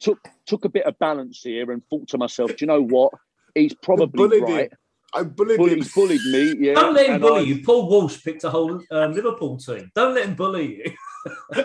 took 0.00 0.18
took 0.46 0.64
a 0.64 0.68
bit 0.68 0.84
of 0.84 0.98
balance 0.98 1.40
here 1.42 1.70
and 1.70 1.82
thought 1.88 2.08
to 2.08 2.18
myself, 2.18 2.50
do 2.50 2.56
you 2.60 2.66
know 2.66 2.82
what? 2.82 3.12
He's 3.54 3.74
probably 3.74 4.40
right. 4.40 4.70
Him. 4.70 4.78
I 5.14 5.22
bullied 5.22 5.58
bullied, 5.58 5.78
him. 5.78 5.88
bullied 5.94 6.20
me. 6.30 6.56
Yeah. 6.60 6.74
Don't 6.74 6.94
let 6.94 7.08
him 7.10 7.20
bully 7.20 7.40
I, 7.40 7.44
you. 7.44 7.62
Paul 7.62 7.88
Walsh 7.88 8.22
picked 8.22 8.44
a 8.44 8.50
whole 8.50 8.80
um, 8.90 9.12
Liverpool 9.12 9.56
team. 9.56 9.90
Don't 9.94 10.14
let 10.14 10.26
him 10.26 10.34
bully 10.34 10.76
you. 10.76 11.64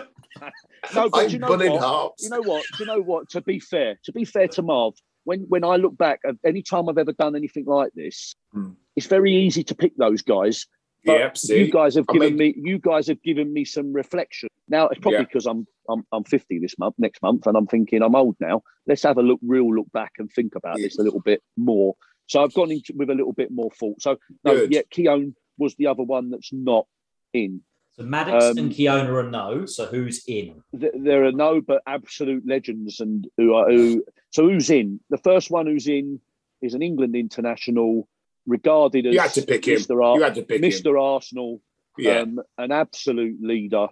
no, 0.94 1.08
but 1.10 1.30
you 1.30 1.38
know 1.38 1.50
what? 1.50 2.14
You 2.18 2.30
know 2.30 2.42
what? 2.42 2.64
You 2.78 2.86
know 2.86 3.00
what? 3.00 3.28
To 3.30 3.40
be 3.40 3.60
fair, 3.60 3.98
to 4.04 4.12
be 4.12 4.24
fair 4.24 4.48
to 4.48 4.62
Marv, 4.62 4.94
when 5.24 5.40
when 5.48 5.64
I 5.64 5.76
look 5.76 5.96
back, 5.96 6.20
any 6.44 6.62
time 6.62 6.88
I've 6.88 6.98
ever 6.98 7.12
done 7.12 7.36
anything 7.36 7.64
like 7.66 7.92
this, 7.94 8.34
hmm. 8.52 8.70
it's 8.94 9.06
very 9.06 9.34
easy 9.34 9.64
to 9.64 9.74
pick 9.74 9.96
those 9.96 10.22
guys. 10.22 10.66
Yeah, 11.04 11.30
you 11.44 11.70
guys 11.70 11.94
have 11.94 12.06
given 12.08 12.26
I 12.26 12.30
mean, 12.30 12.38
me 12.38 12.54
you 12.56 12.80
guys 12.80 13.06
have 13.06 13.22
given 13.22 13.52
me 13.52 13.64
some 13.64 13.92
reflection. 13.92 14.48
Now 14.68 14.88
it's 14.88 14.98
probably 14.98 15.24
because 15.24 15.44
yeah. 15.44 15.52
I'm 15.52 15.66
I'm 15.88 16.06
I'm 16.12 16.24
50 16.24 16.58
this 16.58 16.76
month, 16.78 16.96
next 16.98 17.22
month, 17.22 17.46
and 17.46 17.56
I'm 17.56 17.66
thinking 17.66 18.02
I'm 18.02 18.16
old 18.16 18.36
now. 18.40 18.62
Let's 18.86 19.04
have 19.04 19.18
a 19.18 19.22
look, 19.22 19.38
real 19.42 19.72
look 19.72 19.90
back, 19.92 20.12
and 20.18 20.30
think 20.32 20.54
about 20.56 20.76
this 20.76 20.98
a 20.98 21.02
little 21.02 21.20
bit 21.20 21.42
more. 21.56 21.94
So 22.26 22.42
I've 22.42 22.54
gone 22.54 22.70
into 22.70 22.92
with 22.94 23.10
a 23.10 23.14
little 23.14 23.32
bit 23.32 23.50
more 23.50 23.70
thought. 23.70 24.02
So 24.02 24.18
no, 24.44 24.54
Good. 24.54 24.72
yeah, 24.72 24.82
Keown 24.90 25.34
was 25.58 25.74
the 25.76 25.86
other 25.86 26.02
one 26.02 26.30
that's 26.30 26.52
not 26.52 26.86
in. 27.32 27.60
So 27.96 28.02
Maddix 28.04 28.50
um, 28.50 28.58
and 28.58 28.72
Keown 28.72 29.06
are 29.06 29.22
no. 29.22 29.64
So 29.66 29.86
who's 29.86 30.22
in? 30.26 30.62
Th- 30.78 30.92
there 30.94 31.24
are 31.24 31.32
no, 31.32 31.60
but 31.60 31.82
absolute 31.86 32.46
legends, 32.46 33.00
and 33.00 33.26
who 33.36 33.54
are 33.54 33.70
who. 33.70 34.04
So 34.30 34.48
who's 34.48 34.70
in? 34.70 35.00
The 35.08 35.18
first 35.18 35.50
one 35.50 35.66
who's 35.66 35.86
in 35.86 36.20
is 36.60 36.74
an 36.74 36.82
England 36.82 37.16
international, 37.16 38.08
regarded 38.46 39.06
as 39.06 39.14
you 39.14 39.20
had 39.20 39.32
to 39.34 39.42
pick 39.42 39.62
Mr. 39.62 39.90
him. 39.90 40.02
Ar- 40.02 40.16
you 40.16 40.22
had 40.22 40.34
to 40.34 40.42
pick 40.42 40.62
Mr. 40.62 40.90
Him. 40.90 40.98
Arsenal, 40.98 41.60
yeah. 41.96 42.20
Um, 42.20 42.40
an 42.58 42.72
absolute 42.72 43.38
leader. 43.40 43.88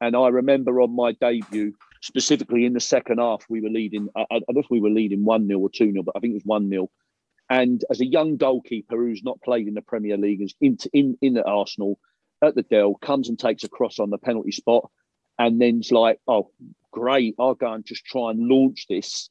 And 0.00 0.14
I 0.14 0.28
remember 0.28 0.80
on 0.80 0.94
my 0.94 1.12
debut, 1.12 1.74
specifically 2.02 2.64
in 2.64 2.72
the 2.72 2.80
second 2.80 3.18
half, 3.18 3.44
we 3.48 3.60
were 3.60 3.70
leading. 3.70 4.08
I, 4.14 4.26
I 4.30 4.38
don't 4.38 4.54
know 4.54 4.60
if 4.60 4.70
we 4.70 4.80
were 4.80 4.90
leading 4.90 5.24
one 5.24 5.48
0 5.48 5.58
or 5.58 5.70
two 5.70 5.90
0 5.90 6.04
but 6.04 6.14
I 6.16 6.20
think 6.20 6.32
it 6.32 6.34
was 6.34 6.44
one 6.44 6.70
0 6.70 6.88
and 7.50 7.84
as 7.90 8.00
a 8.00 8.06
young 8.06 8.36
goalkeeper 8.36 8.96
who's 8.96 9.22
not 9.22 9.40
played 9.42 9.68
in 9.68 9.74
the 9.74 9.82
Premier 9.82 10.16
League, 10.16 10.42
is 10.42 10.54
in, 10.60 10.78
in, 10.92 11.16
in 11.22 11.36
at 11.38 11.46
Arsenal 11.46 11.98
at 12.42 12.54
the 12.54 12.62
Dell, 12.62 12.94
comes 12.94 13.28
and 13.28 13.38
takes 13.38 13.64
a 13.64 13.68
cross 13.68 13.98
on 13.98 14.10
the 14.10 14.18
penalty 14.18 14.52
spot, 14.52 14.90
and 15.38 15.60
then's 15.60 15.90
like, 15.90 16.18
oh, 16.28 16.50
great, 16.92 17.34
I'll 17.38 17.54
go 17.54 17.72
and 17.72 17.84
just 17.84 18.04
try 18.04 18.30
and 18.30 18.48
launch 18.48 18.86
this 18.88 19.30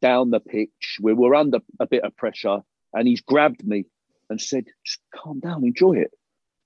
down 0.00 0.30
the 0.30 0.40
pitch. 0.40 0.98
We 1.00 1.12
were 1.12 1.34
under 1.34 1.58
a 1.78 1.86
bit 1.86 2.04
of 2.04 2.16
pressure, 2.16 2.58
and 2.94 3.06
he's 3.06 3.20
grabbed 3.20 3.66
me 3.66 3.84
and 4.30 4.40
said, 4.40 4.64
just 4.84 5.00
calm 5.14 5.40
down, 5.40 5.64
enjoy 5.64 5.94
it, 5.94 6.12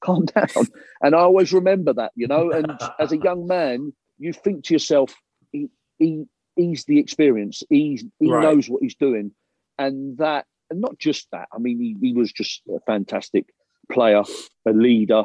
calm 0.02 0.24
down. 0.36 0.66
And 1.00 1.14
I 1.14 1.20
always 1.20 1.52
remember 1.52 1.92
that, 1.94 2.12
you 2.14 2.28
know. 2.28 2.50
And 2.50 2.78
as 2.98 3.12
a 3.12 3.18
young 3.18 3.46
man, 3.46 3.92
you 4.18 4.32
think 4.32 4.64
to 4.64 4.74
yourself, 4.74 5.14
he, 5.50 5.68
he 5.98 6.24
he's 6.54 6.84
the 6.84 6.98
experience, 6.98 7.62
he's 7.68 8.04
he 8.20 8.30
right. 8.30 8.42
knows 8.42 8.68
what 8.68 8.82
he's 8.82 8.94
doing, 8.94 9.32
and 9.78 10.16
that 10.18 10.46
and 10.72 10.80
not 10.80 10.98
just 10.98 11.28
that. 11.32 11.48
I 11.52 11.58
mean, 11.58 11.78
he, 11.78 11.96
he 12.00 12.12
was 12.14 12.32
just 12.32 12.62
a 12.68 12.80
fantastic 12.86 13.46
player, 13.90 14.22
a 14.66 14.72
leader, 14.72 15.24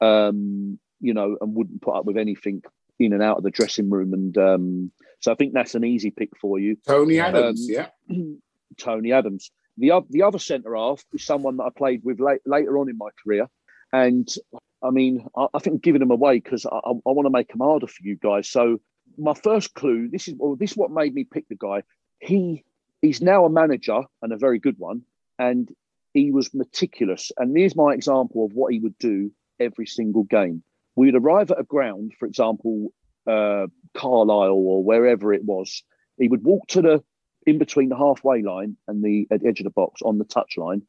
um, 0.00 0.78
you 1.00 1.14
know, 1.14 1.36
and 1.40 1.54
wouldn't 1.54 1.82
put 1.82 1.94
up 1.94 2.06
with 2.06 2.16
anything 2.16 2.62
in 2.98 3.12
and 3.12 3.22
out 3.22 3.36
of 3.36 3.44
the 3.44 3.50
dressing 3.50 3.90
room. 3.90 4.14
And 4.14 4.36
um, 4.38 4.92
so 5.20 5.30
I 5.30 5.34
think 5.34 5.52
that's 5.52 5.74
an 5.74 5.84
easy 5.84 6.10
pick 6.10 6.30
for 6.40 6.58
you. 6.58 6.76
Tony 6.86 7.20
um, 7.20 7.26
Adams, 7.26 7.68
um, 7.68 7.88
yeah. 8.08 8.16
Tony 8.78 9.12
Adams. 9.12 9.50
The, 9.76 10.00
the 10.08 10.22
other 10.22 10.38
centre 10.38 10.74
half 10.74 11.04
is 11.12 11.24
someone 11.24 11.58
that 11.58 11.64
I 11.64 11.70
played 11.76 12.00
with 12.02 12.18
late, 12.18 12.40
later 12.46 12.78
on 12.78 12.88
in 12.88 12.96
my 12.96 13.10
career. 13.22 13.48
And 13.92 14.26
I 14.82 14.90
mean, 14.90 15.26
I, 15.36 15.48
I 15.52 15.58
think 15.58 15.82
giving 15.82 16.00
them 16.00 16.10
away 16.10 16.40
because 16.40 16.64
I, 16.64 16.74
I, 16.74 16.90
I 16.90 17.10
want 17.10 17.26
to 17.26 17.30
make 17.30 17.48
them 17.48 17.60
harder 17.60 17.86
for 17.86 18.02
you 18.02 18.16
guys. 18.16 18.48
So 18.48 18.80
my 19.18 19.34
first 19.34 19.74
clue, 19.74 20.08
this 20.08 20.26
is 20.26 20.34
well, 20.38 20.56
this 20.56 20.72
is 20.72 20.76
what 20.76 20.90
made 20.90 21.14
me 21.14 21.24
pick 21.24 21.48
the 21.48 21.54
guy. 21.54 21.82
He 22.18 22.64
he's 23.02 23.20
now 23.20 23.44
a 23.44 23.50
manager 23.50 24.02
and 24.22 24.32
a 24.32 24.38
very 24.38 24.58
good 24.58 24.78
one. 24.78 25.02
And 25.38 25.70
he 26.14 26.30
was 26.30 26.54
meticulous. 26.54 27.30
And 27.36 27.56
here's 27.56 27.76
my 27.76 27.92
example 27.92 28.44
of 28.44 28.52
what 28.52 28.72
he 28.72 28.80
would 28.80 28.98
do 28.98 29.30
every 29.60 29.86
single 29.86 30.24
game. 30.24 30.62
We'd 30.94 31.14
arrive 31.14 31.50
at 31.50 31.60
a 31.60 31.64
ground, 31.64 32.12
for 32.18 32.26
example, 32.26 32.92
uh, 33.26 33.66
Carlisle 33.94 34.52
or 34.52 34.82
wherever 34.82 35.32
it 35.32 35.44
was. 35.44 35.82
He 36.18 36.28
would 36.28 36.44
walk 36.44 36.68
to 36.68 36.82
the 36.82 37.04
in 37.46 37.58
between 37.58 37.88
the 37.88 37.96
halfway 37.96 38.42
line 38.42 38.76
and 38.88 39.04
the 39.04 39.26
edge 39.30 39.60
of 39.60 39.64
the 39.64 39.70
box 39.70 40.02
on 40.02 40.18
the 40.18 40.24
touch 40.24 40.56
line, 40.56 40.82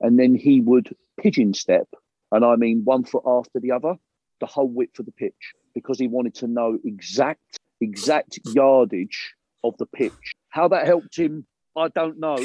and 0.00 0.18
then 0.18 0.34
he 0.34 0.60
would 0.60 0.94
pigeon 1.20 1.54
step, 1.54 1.88
and 2.32 2.44
I 2.44 2.56
mean 2.56 2.82
one 2.84 3.04
foot 3.04 3.22
after 3.24 3.60
the 3.60 3.70
other, 3.70 3.94
the 4.40 4.46
whole 4.46 4.68
width 4.68 4.98
of 4.98 5.06
the 5.06 5.12
pitch, 5.12 5.52
because 5.74 5.98
he 5.98 6.08
wanted 6.08 6.34
to 6.36 6.48
know 6.48 6.78
exact 6.84 7.58
exact 7.80 8.38
yardage 8.46 9.34
of 9.62 9.76
the 9.78 9.86
pitch. 9.86 10.32
How 10.50 10.68
that 10.68 10.86
helped 10.86 11.16
him 11.16 11.46
I 11.76 11.88
don't 11.88 12.18
know. 12.18 12.38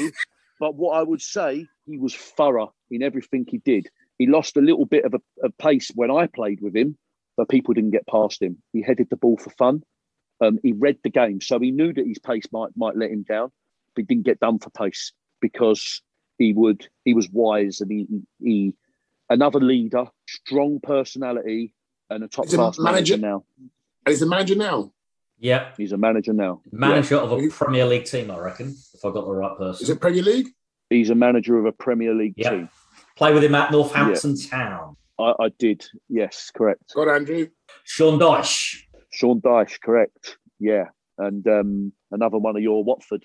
But 0.58 0.74
what 0.74 0.96
I 0.96 1.02
would 1.02 1.20
say, 1.20 1.66
he 1.86 1.98
was 1.98 2.14
thorough 2.14 2.72
in 2.90 3.02
everything 3.02 3.46
he 3.48 3.58
did. 3.58 3.88
He 4.18 4.26
lost 4.26 4.56
a 4.56 4.62
little 4.62 4.86
bit 4.86 5.04
of 5.04 5.14
a, 5.14 5.20
a 5.44 5.50
pace 5.50 5.90
when 5.94 6.10
I 6.10 6.26
played 6.26 6.60
with 6.62 6.74
him, 6.74 6.96
but 7.36 7.48
people 7.48 7.74
didn't 7.74 7.90
get 7.90 8.06
past 8.06 8.40
him. 8.40 8.56
He 8.72 8.80
headed 8.80 9.10
the 9.10 9.16
ball 9.16 9.36
for 9.36 9.50
fun. 9.50 9.82
Um, 10.40 10.58
he 10.62 10.72
read 10.72 10.98
the 11.02 11.10
game, 11.10 11.40
so 11.40 11.58
he 11.58 11.70
knew 11.70 11.92
that 11.92 12.06
his 12.06 12.18
pace 12.18 12.46
might 12.52 12.70
might 12.76 12.96
let 12.96 13.10
him 13.10 13.22
down, 13.22 13.50
but 13.94 14.02
he 14.02 14.04
didn't 14.04 14.26
get 14.26 14.40
done 14.40 14.58
for 14.58 14.70
pace 14.70 15.12
because 15.40 16.02
he 16.38 16.52
would. 16.52 16.88
He 17.04 17.14
was 17.14 17.28
wise 17.30 17.80
and 17.80 17.90
he 17.90 18.06
he 18.42 18.74
another 19.28 19.60
leader, 19.60 20.06
strong 20.26 20.80
personality, 20.82 21.74
and 22.10 22.24
a 22.24 22.28
top 22.28 22.48
class 22.48 22.78
manager. 22.78 23.16
manager 23.16 23.16
now. 23.18 23.44
And 23.58 24.12
he's 24.12 24.22
a 24.22 24.26
manager 24.26 24.56
now. 24.56 24.92
Yeah. 25.38 25.72
He's 25.76 25.92
a 25.92 25.96
manager 25.96 26.32
now. 26.32 26.62
Manager 26.72 27.16
yeah. 27.16 27.20
of 27.22 27.32
a 27.32 27.48
Premier 27.48 27.86
League 27.86 28.04
team, 28.04 28.30
I 28.30 28.38
reckon, 28.38 28.74
if 28.94 29.04
I 29.04 29.10
got 29.10 29.26
the 29.26 29.32
right 29.32 29.56
person. 29.56 29.84
Is 29.84 29.90
it 29.90 30.00
Premier 30.00 30.22
League? 30.22 30.48
He's 30.90 31.10
a 31.10 31.14
manager 31.14 31.58
of 31.58 31.66
a 31.66 31.72
Premier 31.72 32.14
League 32.14 32.34
yeah. 32.36 32.50
team. 32.50 32.68
Play 33.16 33.32
with 33.32 33.44
him 33.44 33.54
at 33.54 33.72
Northampton 33.72 34.36
yeah. 34.36 34.50
Town. 34.50 34.96
I, 35.18 35.34
I, 35.40 35.48
did, 35.58 35.84
yes, 36.08 36.50
correct. 36.54 36.92
Got 36.94 37.08
Andrew. 37.08 37.48
Sean 37.84 38.18
Dyche. 38.18 38.82
Sean 39.10 39.40
Dyche, 39.40 39.80
correct. 39.80 40.36
Yeah. 40.58 40.86
And 41.18 41.46
um, 41.48 41.92
another 42.10 42.38
one 42.38 42.56
of 42.56 42.62
your 42.62 42.84
Watford 42.84 43.24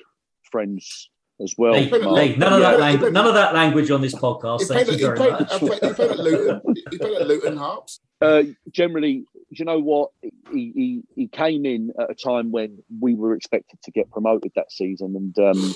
friends 0.49 1.09
as 1.41 1.55
well. 1.57 1.73
Hey, 1.73 1.89
hey, 1.89 2.35
none, 2.37 2.53
of 2.53 2.61
that 2.61 2.79
language, 2.79 3.13
none 3.13 3.27
of 3.27 3.33
that 3.33 3.53
language 3.53 3.91
on 3.91 4.01
this 4.01 4.15
podcast. 4.15 4.67
Thank 4.67 4.91
you 4.91 4.97
very 4.97 5.19
much. 5.19 5.51
He 5.53 5.67
played, 5.67 5.83
at 5.83 6.19
Luton. 6.19 6.61
He 6.89 6.97
played 6.97 7.21
at 7.21 7.27
Luton 7.27 7.57
Harps. 7.57 7.99
Uh, 8.21 8.43
generally, 8.71 9.25
you 9.49 9.65
know 9.65 9.79
what? 9.79 10.11
He, 10.51 10.71
he, 10.75 11.03
he 11.15 11.27
came 11.27 11.65
in 11.65 11.91
at 11.99 12.11
a 12.11 12.15
time 12.15 12.51
when 12.51 12.83
we 12.99 13.15
were 13.15 13.33
expected 13.33 13.79
to 13.83 13.91
get 13.91 14.11
promoted 14.11 14.51
that 14.55 14.71
season, 14.71 15.15
and 15.15 15.39
um, 15.39 15.75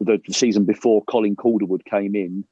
the, 0.00 0.20
season 0.30 0.64
before, 0.64 1.02
Colin 1.04 1.34
Calderwood 1.34 1.84
came 1.84 2.14
in, 2.14 2.44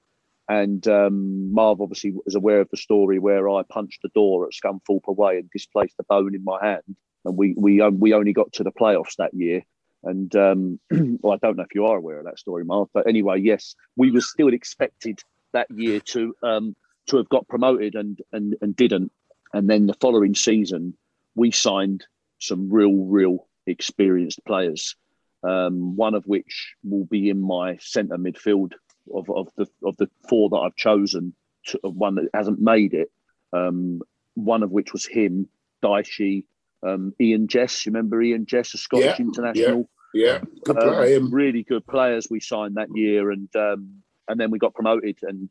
and 0.49 0.87
um, 0.89 1.53
Marv 1.55 1.81
obviously 1.81 2.13
was 2.25 2.35
aware 2.35 2.61
of 2.61 2.69
the 2.71 2.77
story 2.77 3.21
where 3.21 3.49
I 3.49 3.63
punched 3.63 4.03
the 4.03 4.11
door 4.15 4.47
at 4.47 4.53
Scunthorpe 4.53 5.07
away 5.07 5.39
and 5.39 5.51
displaced 5.51 5.97
the 5.97 6.05
bone 6.05 6.35
in 6.35 6.43
my 6.43 6.59
hand, 6.61 6.97
and 7.25 7.37
we 7.37 7.55
we 7.57 7.81
um, 7.81 8.01
we 8.01 8.13
only 8.13 8.33
got 8.33 8.53
to 8.55 8.65
the 8.65 8.73
playoffs 8.73 9.17
that 9.19 9.33
year. 9.33 9.63
And 10.03 10.35
um, 10.35 10.81
well, 11.21 11.35
I 11.35 11.37
don't 11.37 11.57
know 11.57 11.63
if 11.63 11.75
you 11.75 11.87
are 11.87 11.97
aware 11.97 12.19
of 12.19 12.25
that 12.25 12.39
story, 12.39 12.65
Marv, 12.65 12.89
but 12.93 13.07
anyway, 13.07 13.41
yes, 13.41 13.77
we 13.97 14.11
were 14.11 14.23
still 14.23 14.53
expected 14.53 15.21
that 15.53 15.69
year 15.71 16.01
to 16.01 16.35
um, 16.43 16.75
to 17.07 17.17
have 17.19 17.29
got 17.29 17.47
promoted 17.49 17.95
and 17.95 18.19
and 18.33 18.57
and 18.61 18.75
didn't 18.75 19.13
and 19.53 19.69
then 19.69 19.87
the 19.87 19.95
following 19.95 20.35
season, 20.35 20.95
we 21.35 21.51
signed 21.51 22.05
some 22.39 22.71
real, 22.71 22.95
real 22.95 23.49
experienced 23.67 24.45
players. 24.45 24.97
Um, 25.43 25.97
one 25.97 26.15
of 26.15 26.25
which 26.27 26.75
will 26.85 27.07
be 27.07 27.31
in 27.31 27.41
my 27.41 27.79
centre 27.79 28.19
midfield 28.19 28.73
of, 29.13 29.31
of 29.31 29.49
the 29.57 29.67
of 29.85 29.97
the 29.97 30.09
four 30.29 30.51
that 30.51 30.57
I've 30.57 30.77
chosen. 30.77 31.35
To, 31.67 31.79
one 31.83 32.15
that 32.17 32.29
hasn't 32.35 32.61
made 32.61 32.95
it. 32.95 33.11
Um, 33.53 34.03
one 34.35 34.63
of 34.63 34.71
which 34.71 34.93
was 34.93 35.07
him, 35.07 35.49
Dyche, 35.83 36.45
um, 36.83 37.15
Eoin 37.21 37.47
Jess. 37.47 37.85
You 37.85 37.93
remember 37.93 38.19
Eoin 38.19 38.47
Jess, 38.47 38.75
a 38.75 38.79
Scottish 38.79 39.19
yeah, 39.19 39.25
international? 39.25 39.89
Yeah, 40.13 40.33
yeah. 40.33 40.41
good 40.65 40.77
player. 40.77 41.19
Um, 41.19 41.33
really 41.33 41.63
good 41.63 41.87
players 41.87 42.29
we 42.31 42.41
signed 42.41 42.77
that 42.77 42.89
year, 42.95 43.31
and 43.31 43.49
um, 43.57 44.03
and 44.29 44.39
then 44.39 44.51
we 44.51 44.59
got 44.59 44.75
promoted. 44.75 45.19
And 45.23 45.51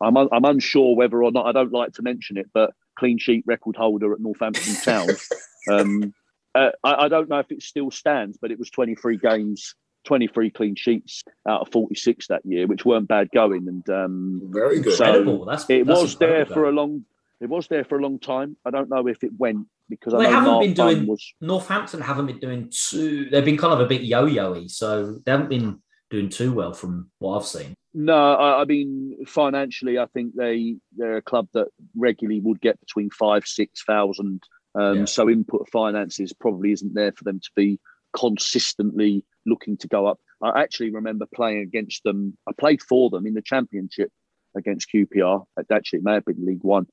I'm 0.00 0.16
I'm 0.16 0.44
unsure 0.44 0.96
whether 0.96 1.22
or 1.22 1.32
not 1.32 1.46
I 1.46 1.52
don't 1.52 1.72
like 1.72 1.94
to 1.94 2.02
mention 2.02 2.36
it, 2.36 2.50
but 2.52 2.72
clean 2.96 3.18
sheet 3.18 3.44
record 3.46 3.76
holder 3.76 4.12
at 4.12 4.20
Northampton 4.20 4.74
Town. 4.76 5.08
um, 5.70 6.14
uh, 6.54 6.70
I, 6.82 7.04
I, 7.04 7.08
don't 7.08 7.28
know 7.28 7.38
if 7.38 7.50
it 7.50 7.62
still 7.62 7.90
stands, 7.90 8.38
but 8.40 8.50
it 8.50 8.58
was 8.58 8.70
23 8.70 9.16
games, 9.18 9.74
23 10.04 10.50
clean 10.50 10.74
sheets 10.76 11.24
out 11.48 11.62
of 11.62 11.72
46 11.72 12.28
that 12.28 12.42
year, 12.44 12.66
which 12.66 12.84
weren't 12.84 13.08
bad 13.08 13.30
going. 13.32 13.66
And 13.68 13.88
um, 13.90 14.42
very 14.50 14.80
good. 14.80 14.96
So 14.96 15.44
that's, 15.46 15.68
it 15.68 15.86
that's 15.86 16.00
was 16.00 16.16
there 16.16 16.46
for 16.46 16.68
a 16.68 16.72
long. 16.72 17.04
It 17.40 17.48
was 17.48 17.66
there 17.66 17.84
for 17.84 17.98
a 17.98 18.02
long 18.02 18.18
time. 18.20 18.56
I 18.64 18.70
don't 18.70 18.88
know 18.88 19.06
if 19.08 19.22
it 19.24 19.32
went 19.36 19.66
because 19.88 20.12
well, 20.12 20.22
I 20.22 20.26
they 20.26 20.30
haven't 20.30 20.50
Mark 20.50 20.64
been 20.64 20.74
doing. 20.74 21.06
was, 21.06 21.34
Northampton 21.40 22.00
haven't 22.00 22.26
been 22.26 22.38
doing 22.38 22.70
too. 22.70 23.28
They've 23.30 23.44
been 23.44 23.58
kind 23.58 23.72
of 23.72 23.80
a 23.80 23.86
bit 23.86 24.02
yo-yoy, 24.02 24.68
so 24.68 25.18
they 25.24 25.32
haven't 25.32 25.50
been 25.50 25.80
doing 26.14 26.28
too 26.28 26.52
well 26.52 26.72
from 26.72 27.10
what 27.18 27.36
I've 27.36 27.46
seen. 27.46 27.74
No, 27.92 28.34
I, 28.34 28.62
I, 28.62 28.64
mean 28.64 29.24
financially, 29.26 29.98
I 29.98 30.06
think 30.06 30.34
they 30.34 30.76
they're 30.96 31.16
a 31.16 31.22
club 31.22 31.48
that 31.54 31.68
regularly 31.96 32.40
would 32.40 32.60
get 32.60 32.80
between 32.80 33.10
five 33.10 33.46
six 33.46 33.82
thousand. 33.84 34.42
Um, 34.74 35.00
yeah. 35.00 35.04
So 35.04 35.28
input 35.28 35.68
finances 35.70 36.32
probably 36.32 36.72
isn't 36.72 36.94
there 36.94 37.12
for 37.12 37.24
them 37.24 37.40
to 37.40 37.50
be 37.56 37.78
consistently 38.16 39.24
looking 39.46 39.76
to 39.78 39.88
go 39.88 40.06
up. 40.06 40.18
I 40.42 40.62
actually 40.62 40.90
remember 40.90 41.26
playing 41.34 41.62
against 41.62 42.02
them. 42.04 42.36
I 42.48 42.52
played 42.58 42.82
for 42.82 43.10
them 43.10 43.26
in 43.26 43.34
the 43.34 43.42
championship 43.42 44.10
against 44.56 44.90
QPR. 44.92 45.44
Actually, 45.70 45.98
it 45.98 46.04
may 46.04 46.14
have 46.14 46.24
been 46.24 46.46
League 46.46 46.62
One. 46.62 46.86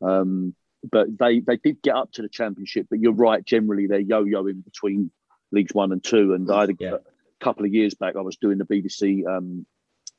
Um, 0.00 0.54
but 0.88 1.06
they 1.18 1.40
they 1.40 1.56
did 1.56 1.82
get 1.82 1.96
up 1.96 2.12
to 2.12 2.22
the 2.22 2.28
championship. 2.28 2.86
But 2.90 3.00
you're 3.00 3.12
right, 3.12 3.44
generally 3.44 3.86
they're 3.88 3.98
yo-yoing 3.98 4.64
between 4.64 5.10
leagues 5.50 5.74
one 5.74 5.92
and 5.92 6.02
two. 6.02 6.34
And 6.34 6.50
I 6.50 6.60
had 6.60 6.70
a, 6.70 6.74
yeah. 6.78 6.96
A 7.40 7.44
couple 7.44 7.64
of 7.64 7.72
years 7.72 7.94
back, 7.94 8.16
I 8.16 8.20
was 8.20 8.36
doing 8.36 8.58
the 8.58 8.64
BBC 8.64 9.26
um, 9.26 9.66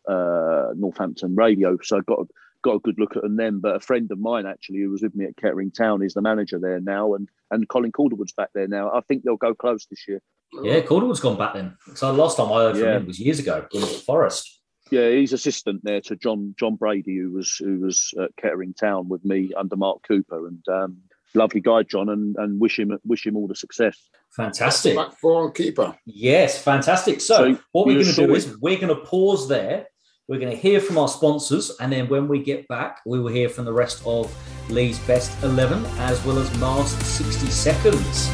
uh, 0.08 0.74
Northampton 0.76 1.36
radio, 1.36 1.78
so 1.82 1.98
I 1.98 2.02
got 2.08 2.28
got 2.62 2.76
a 2.76 2.80
good 2.80 3.00
look 3.00 3.16
at 3.16 3.24
them 3.24 3.38
then. 3.38 3.60
But 3.60 3.76
a 3.76 3.80
friend 3.80 4.12
of 4.12 4.20
mine 4.20 4.46
actually, 4.46 4.80
who 4.80 4.90
was 4.90 5.02
with 5.02 5.16
me 5.16 5.26
at 5.26 5.38
Kettering 5.38 5.72
Town, 5.72 6.04
is 6.04 6.14
the 6.14 6.22
manager 6.22 6.60
there 6.60 6.80
now, 6.80 7.14
and 7.14 7.30
and 7.52 7.68
Colin 7.68 7.92
Calderwood's 7.92 8.34
back 8.34 8.50
there 8.54 8.68
now. 8.68 8.92
I 8.92 9.02
think 9.02 9.24
they'll 9.24 9.38
go 9.38 9.54
close 9.54 9.86
this 9.86 10.08
year. 10.08 10.22
Yeah, 10.64 10.82
Calderwood's 10.82 11.20
gone 11.20 11.38
back 11.38 11.54
then. 11.54 11.76
So 11.96 12.12
last 12.12 12.38
time 12.38 12.52
I 12.52 12.64
heard 12.64 12.76
from 12.76 12.86
yeah. 12.86 12.98
him 12.98 13.08
was 13.08 13.20
years 13.20 13.40
ago 13.40 13.68
in 13.72 13.82
Forest. 13.82 14.62
Yeah, 14.92 15.10
he's 15.12 15.34
assistant 15.34 15.82
there 15.84 16.02
to 16.02 16.16
John 16.16 16.56
John 16.58 16.76
Brady, 16.76 17.18
who 17.18 17.32
was 17.32 17.56
who 17.58 17.80
was 17.80 18.14
at 18.20 18.36
Kettering 18.38 18.74
Town 18.74 19.08
with 19.08 19.24
me 19.24 19.52
under 19.56 19.76
Mark 19.76 20.00
Cooper, 20.08 20.48
and 20.48 20.64
um, 20.68 20.98
lovely 21.34 21.62
guy, 21.62 21.84
John, 21.84 22.10
and 22.10 22.36
and 22.38 22.60
wish 22.60 22.80
him 22.80 22.98
wish 23.06 23.26
him 23.26 23.36
all 23.36 23.48
the 23.48 23.56
success. 23.56 23.98
Fantastic. 24.36 24.96
Back 24.96 25.14
for 25.14 25.52
keeper. 25.52 25.96
Yes, 26.06 26.62
fantastic. 26.62 27.22
So, 27.22 27.54
so 27.54 27.60
what 27.72 27.88
we're 27.88 27.96
going 27.96 28.06
to 28.06 28.28
do 28.28 28.36
is 28.36 28.58
we're 28.62 28.80
going 28.80 28.96
to 28.96 29.04
pause 29.04 29.48
there. 29.48 29.88
We're 30.28 30.40
going 30.40 30.52
to 30.52 30.58
hear 30.58 30.80
from 30.80 31.00
our 31.00 31.08
sponsors, 31.08 31.72
and 31.80 31.92
then 31.92 32.08
when 32.08 32.28
we 32.28 32.44
get 32.44 32.68
back, 32.68 33.00
we 33.06 33.20
will 33.20 33.32
hear 33.32 33.50
from 33.50 33.66
the 33.66 33.74
rest 33.74 34.04
of 34.06 34.34
Lee's 34.70 35.00
best 35.00 35.32
eleven 35.44 35.86
as 35.98 36.24
well 36.26 36.38
as 36.38 36.56
Marv's 36.60 36.92
sixty 37.06 37.48
seconds. 37.48 38.30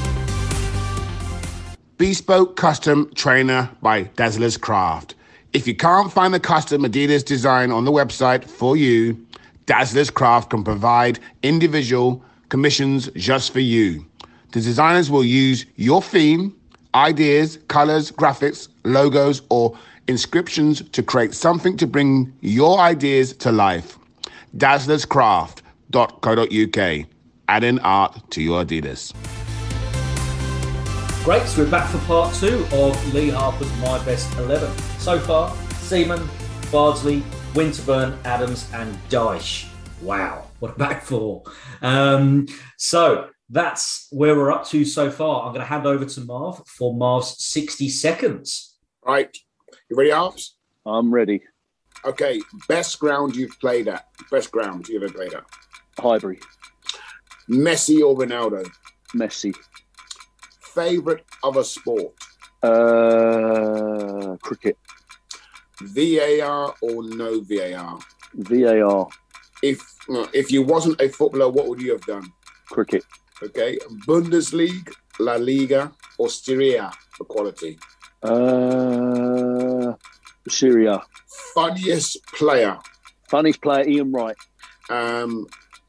Bespoke 1.97 2.57
custom 2.57 3.09
trainer 3.15 3.69
by 3.81 4.03
Dazzler's 4.03 4.57
Craft 4.57 5.15
if 5.55 5.65
you 5.65 5.73
can't 5.73 6.11
find 6.11 6.33
the 6.33 6.39
custom 6.39 6.83
Adidas 6.83 7.23
design 7.23 7.71
on 7.71 7.85
the 7.85 7.91
website 7.91 8.43
for 8.43 8.75
you, 8.75 9.17
Dazzler's 9.67 10.09
Craft 10.09 10.49
can 10.49 10.65
provide 10.65 11.17
individual 11.43 12.21
commissions 12.49 13.09
just 13.15 13.53
for 13.53 13.59
you. 13.59 14.05
The 14.51 14.61
designers 14.61 15.11
will 15.11 15.25
use 15.25 15.65
your 15.75 16.01
theme, 16.01 16.55
ideas, 16.93 17.59
colors, 17.67 18.11
graphics, 18.11 18.67
logos, 18.83 19.41
or 19.49 19.77
inscriptions 20.07 20.87
to 20.89 21.03
create 21.03 21.33
something 21.33 21.75
to 21.77 21.87
bring 21.87 22.31
your 22.41 22.79
ideas 22.79 23.33
to 23.37 23.51
life. 23.51 23.97
Dazzlerscraft.co.uk, 24.57 27.05
adding 27.49 27.79
art 27.79 28.31
to 28.31 28.41
your 28.41 28.63
Adidas. 28.63 29.13
Great, 31.25 31.45
so 31.47 31.63
we're 31.63 31.71
back 31.71 31.89
for 31.89 31.97
part 32.05 32.33
two 32.35 32.65
of 32.71 33.13
Lee 33.13 33.29
Harper's 33.29 33.75
My 33.79 33.97
Best 34.05 34.31
11. 34.37 34.71
So 34.99 35.19
far, 35.19 35.53
Seaman, 35.79 36.29
Bardsley, 36.71 37.23
Winterburn, 37.53 38.17
Adams, 38.25 38.69
and 38.73 38.95
Dyche. 39.09 39.67
Wow, 40.01 40.45
what 40.65 40.75
a 40.75 40.79
back 40.79 41.03
four. 41.03 41.43
Um, 41.81 42.47
so 42.77 43.29
that's 43.49 44.07
where 44.11 44.35
we're 44.35 44.51
up 44.51 44.65
to 44.67 44.83
so 44.83 45.11
far. 45.11 45.43
I'm 45.45 45.53
going 45.53 45.61
to 45.61 45.67
hand 45.67 45.85
over 45.85 46.05
to 46.05 46.21
Marv 46.21 46.61
for 46.67 46.95
Marv's 46.95 47.43
60 47.43 47.87
seconds. 47.89 48.77
Right. 49.05 49.35
You 49.89 49.95
ready, 49.95 50.11
Alps? 50.11 50.57
I'm 50.85 51.13
ready. 51.13 51.43
Okay. 52.03 52.41
Best 52.67 52.99
ground 52.99 53.35
you've 53.35 53.59
played 53.59 53.87
at? 53.87 54.07
Best 54.31 54.51
ground 54.51 54.87
you've 54.89 55.03
ever 55.03 55.13
played 55.13 55.33
at? 55.33 55.43
Highbury. 55.99 56.39
Messi 57.47 58.01
or 58.01 58.17
Ronaldo? 58.17 58.67
Messi 59.15 59.53
favorite 60.75 61.23
other 61.43 61.63
sport? 61.63 62.13
Uh, 62.63 64.35
cricket. 64.41 64.77
VAR 65.81 66.73
or 66.81 67.03
no 67.03 67.41
VAR? 67.41 67.99
VAR. 68.33 69.07
If 69.61 69.94
if 70.33 70.51
you 70.51 70.63
wasn't 70.63 71.01
a 71.01 71.09
footballer, 71.09 71.49
what 71.49 71.67
would 71.67 71.81
you 71.81 71.91
have 71.91 72.05
done? 72.05 72.31
Cricket. 72.67 73.03
Okay. 73.43 73.77
Bundesliga, 74.07 74.93
La 75.19 75.35
Liga, 75.35 75.91
or 76.17 76.29
Serie 76.29 76.75
A 76.75 76.91
for 77.11 77.25
quality? 77.25 77.77
Uh, 78.23 79.93
Serie 80.47 80.87
A. 80.87 81.01
Funniest 81.53 82.23
player. 82.27 82.77
Funniest 83.29 83.61
player, 83.61 83.87
Ian 83.87 84.11
Wright. 84.11 84.35
Um, 84.89 85.47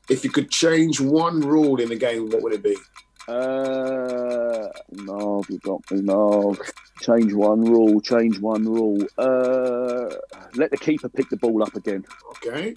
if 0.09 0.25
you 0.25 0.31
could 0.31 0.51
change 0.51 1.01
one 1.01 1.41
rule 1.41 1.81
in 1.81 1.89
the 1.89 1.97
game, 1.97 2.31
what 2.31 2.43
would 2.43 2.53
it 2.53 2.63
be? 2.63 2.77
Uh, 3.29 4.69
no, 4.93 5.43
you 5.49 5.59
got 5.59 5.91
me. 5.91 6.03
No, 6.03 6.57
change 7.01 7.33
one 7.33 7.65
rule. 7.65 8.01
Change 8.01 8.39
one 8.41 8.65
rule. 8.65 8.99
Uh, 9.19 10.15
let 10.55 10.71
the 10.71 10.77
keeper 10.77 11.09
pick 11.09 11.29
the 11.29 11.37
ball 11.37 11.63
up 11.63 11.75
again. 11.75 12.05
Okay. 12.37 12.75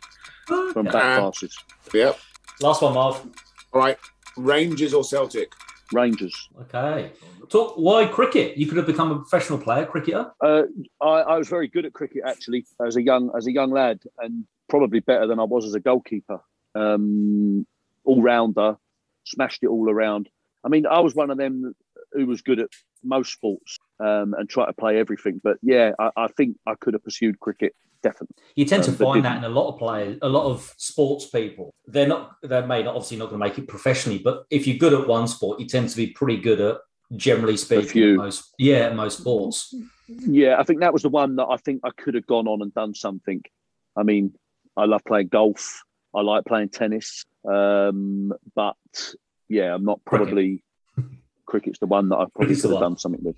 From 0.47 0.85
back 0.85 1.19
passes. 1.19 1.57
Yep. 1.93 2.17
Last 2.62 2.81
one, 2.81 2.93
Marv. 2.93 3.25
All 3.73 3.81
right. 3.81 3.97
Rangers 4.35 4.93
or 4.93 5.03
Celtic? 5.03 5.53
Rangers. 5.91 6.49
Okay. 6.62 7.12
Talk. 7.49 7.75
Why 7.77 8.05
cricket? 8.05 8.57
You 8.57 8.67
could 8.67 8.77
have 8.77 8.85
become 8.85 9.12
a 9.12 9.15
professional 9.19 9.59
player, 9.59 9.85
cricketer. 9.85 10.31
Uh, 10.41 10.63
I, 11.01 11.21
I 11.21 11.38
was 11.38 11.47
very 11.47 11.67
good 11.67 11.85
at 11.85 11.93
cricket 11.93 12.23
actually 12.25 12.65
as 12.85 12.95
a 12.95 13.01
young 13.01 13.31
as 13.35 13.47
a 13.47 13.51
young 13.51 13.71
lad, 13.71 14.01
and 14.19 14.45
probably 14.67 14.99
better 14.99 15.25
than 15.27 15.39
I 15.39 15.43
was 15.43 15.65
as 15.65 15.73
a 15.73 15.79
goalkeeper. 15.79 16.41
Um, 16.75 17.65
all 18.03 18.21
rounder, 18.21 18.77
smashed 19.25 19.63
it 19.63 19.67
all 19.67 19.89
around. 19.89 20.29
I 20.63 20.69
mean, 20.69 20.85
I 20.85 20.99
was 20.99 21.15
one 21.15 21.31
of 21.31 21.37
them 21.37 21.73
who 22.13 22.25
was 22.25 22.41
good 22.41 22.59
at 22.59 22.69
most 23.03 23.33
sports 23.33 23.77
um, 23.99 24.33
and 24.37 24.49
try 24.49 24.65
to 24.65 24.73
play 24.73 24.99
everything. 24.99 25.39
But 25.43 25.57
yeah, 25.61 25.91
I, 25.99 26.09
I, 26.15 26.27
think 26.27 26.57
I 26.67 26.75
could 26.75 26.93
have 26.93 27.03
pursued 27.03 27.39
cricket 27.39 27.73
definitely. 28.01 28.35
You 28.55 28.65
tend 28.65 28.83
to 28.85 28.91
um, 28.91 28.97
find 28.97 29.25
that 29.25 29.37
in 29.37 29.43
a 29.43 29.49
lot 29.49 29.73
of 29.73 29.79
players, 29.79 30.17
a 30.21 30.29
lot 30.29 30.45
of 30.45 30.73
sports 30.77 31.27
people. 31.27 31.73
They're 31.85 32.07
not, 32.07 32.35
they 32.41 32.65
may 32.65 32.83
not 32.83 32.95
obviously 32.95 33.17
not 33.17 33.29
going 33.29 33.39
to 33.39 33.45
make 33.45 33.57
it 33.57 33.67
professionally, 33.67 34.19
but 34.19 34.45
if 34.49 34.67
you're 34.67 34.77
good 34.77 34.93
at 34.93 35.07
one 35.07 35.27
sport, 35.27 35.59
you 35.59 35.67
tend 35.67 35.89
to 35.89 35.95
be 35.97 36.07
pretty 36.07 36.37
good 36.37 36.61
at 36.61 36.77
generally 37.15 37.57
speaking 37.57 38.17
most 38.17 38.53
yeah 38.59 38.89
most 38.89 39.19
sports 39.19 39.73
yeah 40.07 40.57
i 40.59 40.63
think 40.63 40.79
that 40.79 40.93
was 40.93 41.01
the 41.01 41.09
one 41.09 41.35
that 41.37 41.47
i 41.49 41.57
think 41.57 41.81
i 41.83 41.89
could 41.97 42.13
have 42.13 42.27
gone 42.27 42.47
on 42.47 42.61
and 42.61 42.73
done 42.73 42.93
something 42.93 43.41
i 43.95 44.03
mean 44.03 44.31
i 44.77 44.85
love 44.85 45.03
playing 45.05 45.27
golf 45.27 45.81
i 46.15 46.21
like 46.21 46.45
playing 46.45 46.69
tennis 46.69 47.25
um, 47.49 48.31
but 48.55 48.75
yeah, 49.49 49.73
I'm 49.73 49.83
not 49.83 49.99
probably 50.05 50.63
Cricket. 50.95 51.19
cricket's 51.45 51.79
the 51.79 51.88
one 51.88 52.09
that 52.09 52.17
I 52.17 52.25
probably 52.33 52.55
could 52.55 52.71
have 52.71 52.79
done 52.79 52.97
something 52.97 53.23
with. 53.23 53.35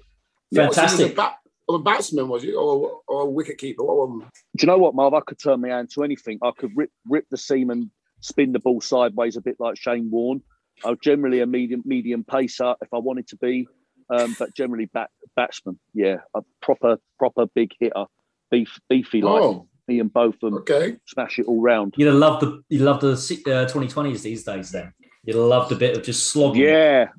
Fantastic. 0.54 1.18
Yeah. 1.18 1.32
a 1.70 1.80
batsman, 1.80 2.28
was 2.28 2.44
you, 2.44 2.60
or, 2.60 3.00
or 3.08 3.22
a 3.22 3.26
wicket 3.26 3.58
keeper? 3.58 3.84
Do 3.84 4.22
you 4.60 4.68
know 4.68 4.78
what, 4.78 4.94
Marv? 4.94 5.14
I 5.14 5.22
could 5.22 5.40
turn 5.40 5.62
my 5.62 5.70
hand 5.70 5.90
to 5.94 6.04
anything. 6.04 6.38
I 6.44 6.52
could 6.58 6.72
rip 6.76 6.92
rip 7.08 7.26
the 7.32 7.38
seam 7.38 7.70
and 7.70 7.90
spin 8.20 8.52
the 8.52 8.60
ball 8.60 8.82
sideways, 8.82 9.38
a 9.38 9.42
bit 9.42 9.56
like 9.60 9.78
Shane 9.78 10.12
Warne. 10.12 10.42
I'm 10.84 10.98
generally 11.02 11.40
a 11.40 11.48
medium 11.48 11.84
medium 11.86 12.24
pacer 12.24 12.76
if 12.82 12.94
I 12.94 12.98
wanted 12.98 13.28
to 13.30 13.38
be, 13.38 13.68
um, 14.10 14.36
but 14.38 14.54
generally 14.56 14.86
bat, 14.86 15.10
batsman. 15.36 15.80
Yeah, 15.94 16.18
a 16.36 16.42
proper 16.62 16.98
proper 17.18 17.46
big 17.56 17.72
hitter, 17.80 18.06
beef 18.50 18.80
beefy 18.90 19.22
like 19.22 19.42
oh. 19.42 19.68
me 19.88 20.00
and 20.00 20.12
both 20.12 20.36
of 20.36 20.40
them. 20.42 20.56
Okay, 20.56 20.98
smash 21.08 21.40
it 21.40 21.46
all 21.46 21.62
round. 21.62 21.94
You 21.98 22.12
love 22.12 22.42
the 22.42 22.62
you 22.70 22.80
love 22.80 23.00
the 23.00 23.12
uh, 23.14 23.72
2020s 23.72 24.22
these 24.24 24.44
days 24.44 24.72
then. 24.72 24.94
You 25.24 25.34
loved 25.34 25.72
a 25.72 25.76
bit 25.76 25.98
of 25.98 26.04
just 26.04 26.30
slogging. 26.30 26.64
Yeah, 26.64 27.10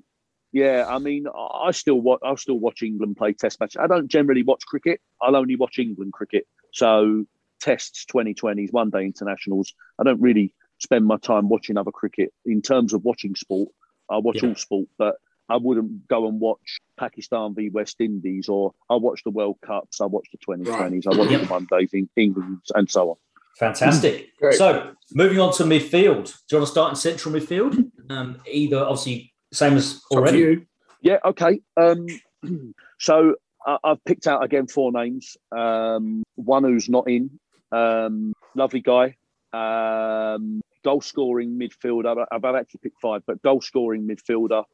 yeah. 0.52 0.86
I 0.88 0.98
mean, 0.98 1.26
I 1.28 1.70
still 1.70 2.00
watch. 2.00 2.20
I'll 2.24 2.36
still 2.36 2.58
watch 2.58 2.82
England 2.82 3.16
play 3.16 3.32
Test 3.32 3.60
matches. 3.60 3.80
I 3.80 3.86
don't 3.86 4.08
generally 4.08 4.42
watch 4.42 4.64
cricket. 4.66 5.00
I'll 5.20 5.36
only 5.36 5.56
watch 5.56 5.78
England 5.78 6.12
cricket. 6.12 6.46
So 6.72 7.24
Tests, 7.61 8.05
2020s, 8.12 8.72
one 8.72 8.90
day 8.90 9.05
internationals. 9.05 9.72
I 9.98 10.03
don't 10.03 10.20
really 10.20 10.53
spend 10.78 11.07
my 11.07 11.16
time 11.16 11.48
watching 11.48 11.76
other 11.76 11.92
cricket. 11.92 12.32
In 12.44 12.61
terms 12.61 12.92
of 12.92 13.05
watching 13.05 13.36
sport, 13.36 13.70
I 14.11 14.18
watch 14.18 14.42
yeah. 14.42 14.48
all 14.48 14.55
sport, 14.57 14.88
but 14.98 15.16
I 15.48 15.57
wouldn't 15.57 16.09
go 16.09 16.26
and 16.26 16.40
watch 16.40 16.80
Pakistan 16.98 17.55
v 17.55 17.68
West 17.70 18.00
Indies, 18.00 18.48
or 18.48 18.72
I 18.90 18.96
watch 18.96 19.22
the 19.22 19.30
World 19.30 19.59
Cups, 19.64 20.00
I 20.00 20.07
watch 20.07 20.26
the 20.32 20.38
2020s, 20.38 20.66
right. 20.68 21.07
I 21.07 21.16
watch 21.16 21.28
the 21.28 21.46
one 21.46 21.66
days 21.70 21.90
in 21.92 22.09
England, 22.16 22.59
and 22.74 22.90
so 22.90 23.11
on. 23.11 23.16
Fantastic. 23.59 24.28
So 24.57 24.94
moving 25.14 25.38
on 25.38 25.53
to 25.55 25.62
midfield. 25.62 26.34
Do 26.48 26.57
you 26.57 26.59
want 26.59 26.66
to 26.66 26.66
start 26.66 26.90
in 26.90 26.96
central 26.96 27.32
midfield? 27.32 27.90
Um, 28.11 28.40
either 28.50 28.78
obviously 28.78 29.32
same 29.53 29.76
as 29.76 30.03
already. 30.11 30.66
Yeah. 31.00 31.18
Okay. 31.24 31.61
Um, 31.76 32.07
so 32.98 33.36
uh, 33.64 33.78
I've 33.84 34.05
picked 34.05 34.26
out 34.26 34.42
again 34.42 34.66
four 34.66 34.90
names. 34.90 35.36
Um, 35.57 36.24
one 36.34 36.64
who's 36.64 36.88
not 36.88 37.09
in. 37.09 37.38
Um, 37.70 38.34
lovely 38.55 38.80
guy. 38.80 39.16
Um, 39.53 40.61
goal 40.84 41.00
scoring 41.00 41.59
midfielder. 41.59 42.26
I've, 42.32 42.44
I've 42.44 42.55
actually 42.55 42.80
picked 42.82 43.00
five, 43.00 43.22
but 43.26 43.42
goal 43.42 43.61
scoring 43.61 44.09
midfielder 44.09 44.64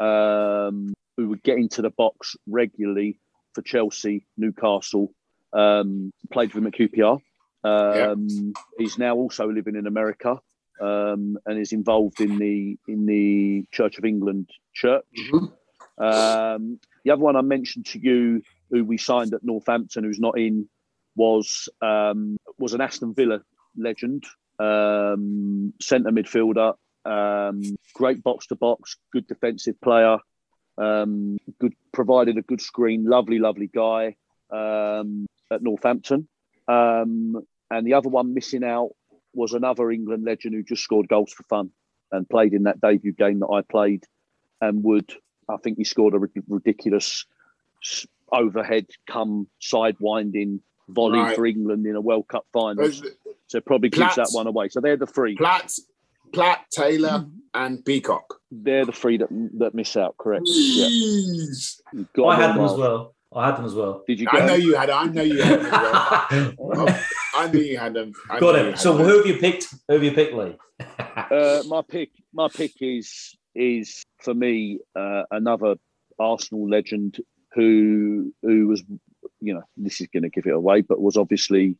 um, 0.00 0.94
who 1.16 1.28
would 1.28 1.42
get 1.42 1.58
into 1.58 1.82
the 1.82 1.90
box 1.90 2.36
regularly 2.46 3.18
for 3.54 3.62
Chelsea, 3.62 4.26
Newcastle. 4.36 5.12
Um, 5.52 6.12
played 6.30 6.52
for 6.52 6.58
him 6.58 6.68
at 6.68 6.74
QPR. 6.74 7.20
Um, 7.62 8.26
yep. 8.28 8.54
He's 8.78 8.98
now 8.98 9.14
also 9.16 9.50
living 9.50 9.76
in 9.76 9.86
America 9.86 10.38
um, 10.80 11.38
and 11.44 11.58
is 11.58 11.72
involved 11.72 12.20
in 12.20 12.38
the 12.38 12.78
in 12.88 13.06
the 13.06 13.64
Church 13.70 13.98
of 13.98 14.04
England 14.04 14.50
church. 14.74 15.04
Mm-hmm. 15.18 16.02
Um, 16.02 16.80
the 17.04 17.10
other 17.10 17.22
one 17.22 17.36
I 17.36 17.42
mentioned 17.42 17.86
to 17.86 17.98
you, 17.98 18.42
who 18.70 18.84
we 18.84 18.96
signed 18.96 19.34
at 19.34 19.44
Northampton, 19.44 20.04
who's 20.04 20.18
not 20.18 20.38
in, 20.38 20.68
was 21.14 21.68
um, 21.82 22.38
was 22.58 22.72
an 22.72 22.80
Aston 22.80 23.14
Villa 23.14 23.42
legend, 23.76 24.24
um, 24.58 25.74
centre 25.80 26.10
midfielder, 26.10 26.74
um, 27.04 27.60
great 27.94 28.22
box 28.22 28.46
to 28.48 28.56
box, 28.56 28.96
good 29.12 29.26
defensive 29.26 29.78
player, 29.80 30.18
um, 30.78 31.38
good 31.60 31.74
provided 31.92 32.38
a 32.38 32.42
good 32.42 32.60
screen, 32.60 33.04
lovely, 33.04 33.38
lovely 33.38 33.66
guy 33.66 34.16
um, 34.50 35.26
at 35.50 35.62
Northampton. 35.62 36.28
Um, 36.70 37.42
and 37.70 37.86
the 37.86 37.94
other 37.94 38.08
one 38.08 38.34
missing 38.34 38.64
out 38.64 38.90
was 39.34 39.52
another 39.52 39.90
England 39.90 40.24
legend 40.24 40.54
who 40.54 40.62
just 40.62 40.82
scored 40.82 41.08
goals 41.08 41.32
for 41.32 41.44
fun 41.44 41.70
and 42.12 42.28
played 42.28 42.52
in 42.52 42.64
that 42.64 42.80
debut 42.80 43.12
game 43.12 43.40
that 43.40 43.48
I 43.48 43.62
played 43.62 44.04
and 44.60 44.82
would 44.84 45.12
I 45.48 45.56
think 45.56 45.78
he 45.78 45.84
scored 45.84 46.14
a 46.14 46.18
ridiculous 46.48 47.26
overhead 48.32 48.86
come 49.08 49.48
sidewinding 49.60 50.60
volley 50.88 51.18
right. 51.18 51.36
for 51.36 51.46
England 51.46 51.86
in 51.86 51.96
a 51.96 52.00
World 52.00 52.28
Cup 52.28 52.46
final. 52.52 52.90
So 53.48 53.60
probably 53.60 53.88
gives 53.88 54.16
that 54.16 54.28
one 54.32 54.46
away. 54.46 54.68
So 54.68 54.80
they're 54.80 54.96
the 54.96 55.06
three. 55.06 55.36
Platt, 55.36 55.72
Platt, 56.32 56.66
Taylor, 56.70 57.26
and 57.54 57.84
Peacock. 57.84 58.36
They're 58.52 58.86
the 58.86 58.92
three 58.92 59.18
that 59.18 59.28
that 59.58 59.74
miss 59.74 59.96
out. 59.96 60.16
Correct. 60.18 60.44
Jeez. 60.44 61.80
Yeah. 61.92 62.24
I 62.24 62.36
had 62.36 62.54
them 62.54 62.64
as 62.64 62.74
well. 62.74 63.14
I 63.32 63.46
had 63.46 63.56
them 63.56 63.64
as 63.64 63.74
well. 63.74 64.02
Did 64.06 64.20
you? 64.20 64.28
I 64.30 64.46
know 64.46 64.54
you 64.54 64.76
had. 64.76 64.90
I 64.90 65.04
know 65.04 65.22
you 65.22 65.40
had 65.42 65.60
them 65.60 65.66
as 65.72 66.54
well. 66.58 67.00
I 67.34 67.48
knew 67.50 67.60
you 67.60 67.78
had 67.78 67.94
them. 67.94 68.12
I 68.28 68.40
Got 68.40 68.56
it. 68.56 68.78
So 68.78 68.96
them. 68.96 69.06
who 69.06 69.18
have 69.18 69.26
you 69.26 69.38
picked? 69.38 69.68
Who 69.88 69.94
have 69.94 70.02
you 70.02 70.12
picked, 70.12 70.34
Lee? 70.34 70.56
uh, 71.06 71.62
my 71.68 71.82
pick. 71.88 72.10
My 72.32 72.48
pick 72.48 72.72
is 72.80 73.36
is 73.54 74.02
for 74.18 74.34
me 74.34 74.80
uh, 74.96 75.22
another 75.30 75.76
Arsenal 76.18 76.68
legend 76.68 77.18
who 77.54 78.34
who 78.42 78.66
was 78.66 78.82
you 79.40 79.54
know 79.54 79.62
this 79.76 80.00
is 80.00 80.08
going 80.12 80.24
to 80.24 80.28
give 80.28 80.46
it 80.46 80.54
away, 80.54 80.80
but 80.80 81.00
was 81.00 81.16
obviously 81.16 81.76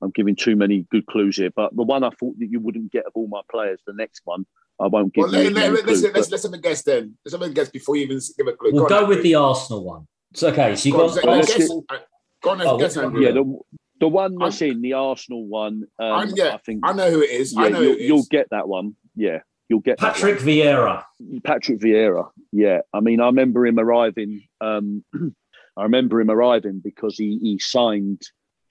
I'm 0.00 0.10
giving 0.10 0.36
too 0.36 0.56
many 0.56 0.86
good 0.90 1.06
clues 1.06 1.36
here. 1.36 1.50
But 1.54 1.76
the 1.76 1.82
one 1.82 2.02
I 2.02 2.10
thought 2.10 2.38
that 2.38 2.50
you 2.50 2.60
wouldn't 2.60 2.92
get 2.92 3.06
of 3.06 3.12
all 3.14 3.28
my 3.28 3.40
players, 3.50 3.80
the 3.86 3.92
next 3.92 4.22
one 4.24 4.46
I 4.80 4.86
won't 4.86 5.12
give. 5.12 5.24
Well, 5.24 5.34
you 5.34 5.50
let, 5.50 5.72
let, 5.72 5.86
let's, 5.86 6.00
clue, 6.00 6.12
let's, 6.14 6.30
let's 6.30 6.42
have 6.44 6.52
a 6.52 6.58
guess 6.58 6.82
then. 6.82 7.16
Let's 7.24 7.34
have 7.34 7.42
a 7.42 7.50
guess 7.50 7.68
before 7.68 7.96
you 7.96 8.04
even 8.04 8.20
give 8.36 8.46
a 8.46 8.52
clue. 8.52 8.72
We'll 8.72 8.86
go, 8.86 9.02
go 9.02 9.08
with 9.08 9.22
the 9.22 9.34
Arsenal 9.34 9.84
one. 9.84 10.06
It's 10.34 10.42
okay. 10.42 10.74
So 10.74 10.88
you 10.88 10.94
got. 10.96 11.22
Go 11.22 11.30
on, 11.30 11.40
guess, 11.42 11.68
go 11.68 12.50
on, 12.50 12.60
oh, 12.62 12.76
guess 12.76 12.96
yeah, 12.96 13.30
the, 13.30 13.58
the 14.00 14.08
one 14.08 14.36
that's 14.36 14.60
I'm, 14.60 14.72
in 14.72 14.82
the 14.82 14.94
Arsenal 14.94 15.46
one. 15.46 15.84
Um, 16.00 16.32
yeah, 16.34 16.54
I 16.54 16.58
think 16.58 16.80
I 16.82 16.92
know 16.92 17.08
who 17.08 17.22
it 17.22 17.30
is. 17.30 17.52
Yeah, 17.52 17.62
I 17.62 17.68
know 17.68 17.80
you'll, 17.80 17.98
you'll 17.98 18.26
get 18.28 18.48
that 18.50 18.66
one. 18.66 18.96
Yeah, 19.14 19.42
you'll 19.68 19.78
get 19.78 20.00
Patrick 20.00 20.40
Vieira. 20.40 21.04
Patrick 21.44 21.78
Vieira. 21.78 22.30
Yeah, 22.50 22.80
I 22.92 22.98
mean, 22.98 23.20
I 23.20 23.26
remember 23.26 23.64
him 23.64 23.78
arriving. 23.78 24.42
Um, 24.60 25.04
I 25.76 25.84
remember 25.84 26.20
him 26.20 26.30
arriving 26.30 26.80
because 26.82 27.16
he 27.16 27.38
he 27.40 27.60
signed. 27.60 28.22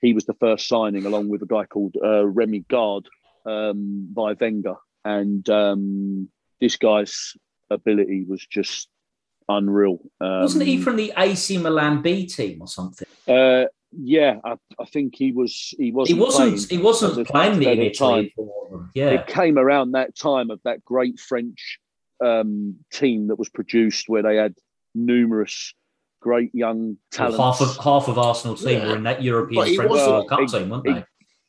He 0.01 0.11
was 0.11 0.25
the 0.25 0.33
first 0.33 0.67
signing, 0.67 1.05
along 1.05 1.29
with 1.29 1.43
a 1.43 1.47
guy 1.47 1.63
called 1.63 1.95
uh, 2.03 2.25
Remi 2.25 2.65
Garde 2.69 3.07
um, 3.45 4.09
by 4.13 4.33
Wenger, 4.33 4.75
and 5.05 5.49
um, 5.49 6.27
this 6.59 6.75
guy's 6.75 7.37
ability 7.69 8.25
was 8.27 8.45
just 8.45 8.89
unreal. 9.49 9.99
Um, 10.21 10.41
Wasn't 10.41 10.65
he 10.65 10.81
from 10.81 10.95
the 10.95 11.13
AC 11.17 11.57
Milan 11.57 12.01
B 12.01 12.25
team 12.25 12.61
or 12.61 12.67
something? 12.67 13.07
Uh, 13.27 13.65
yeah, 13.91 14.39
I, 14.43 14.55
I, 14.79 14.85
think 14.85 15.15
he 15.15 15.31
was. 15.31 15.73
He 15.77 15.91
wasn't. 15.91 16.17
He 16.17 16.23
wasn't. 16.23 16.71
He 16.71 16.77
wasn't 16.77 17.27
playing 17.27 17.59
the 17.59 17.69
Italy 17.69 17.91
time. 17.91 18.89
Yeah, 18.93 19.09
it 19.09 19.27
came 19.27 19.57
around 19.57 19.91
that 19.91 20.17
time 20.17 20.49
of 20.49 20.59
that 20.65 20.83
great 20.83 21.19
French 21.19 21.79
um, 22.23 22.77
team 22.91 23.27
that 23.27 23.37
was 23.37 23.49
produced, 23.49 24.09
where 24.09 24.23
they 24.23 24.35
had 24.35 24.55
numerous 24.95 25.73
great 26.23 26.55
young 26.55 26.97
talent. 27.11 27.37
Well, 27.37 27.51
half 27.51 27.61
of 27.61 27.77
half 27.83 28.07
of 28.07 28.17
Arsenal 28.17 28.55
team 28.55 28.79
yeah. 28.79 28.87
were 28.87 28.95
in 28.95 29.03
that 29.03 29.21
European 29.21 29.75
French 29.75 29.91
World 29.91 30.29
Cup 30.29 30.47
team, 30.47 30.69
weren't 30.69 30.85
they? 30.85 31.03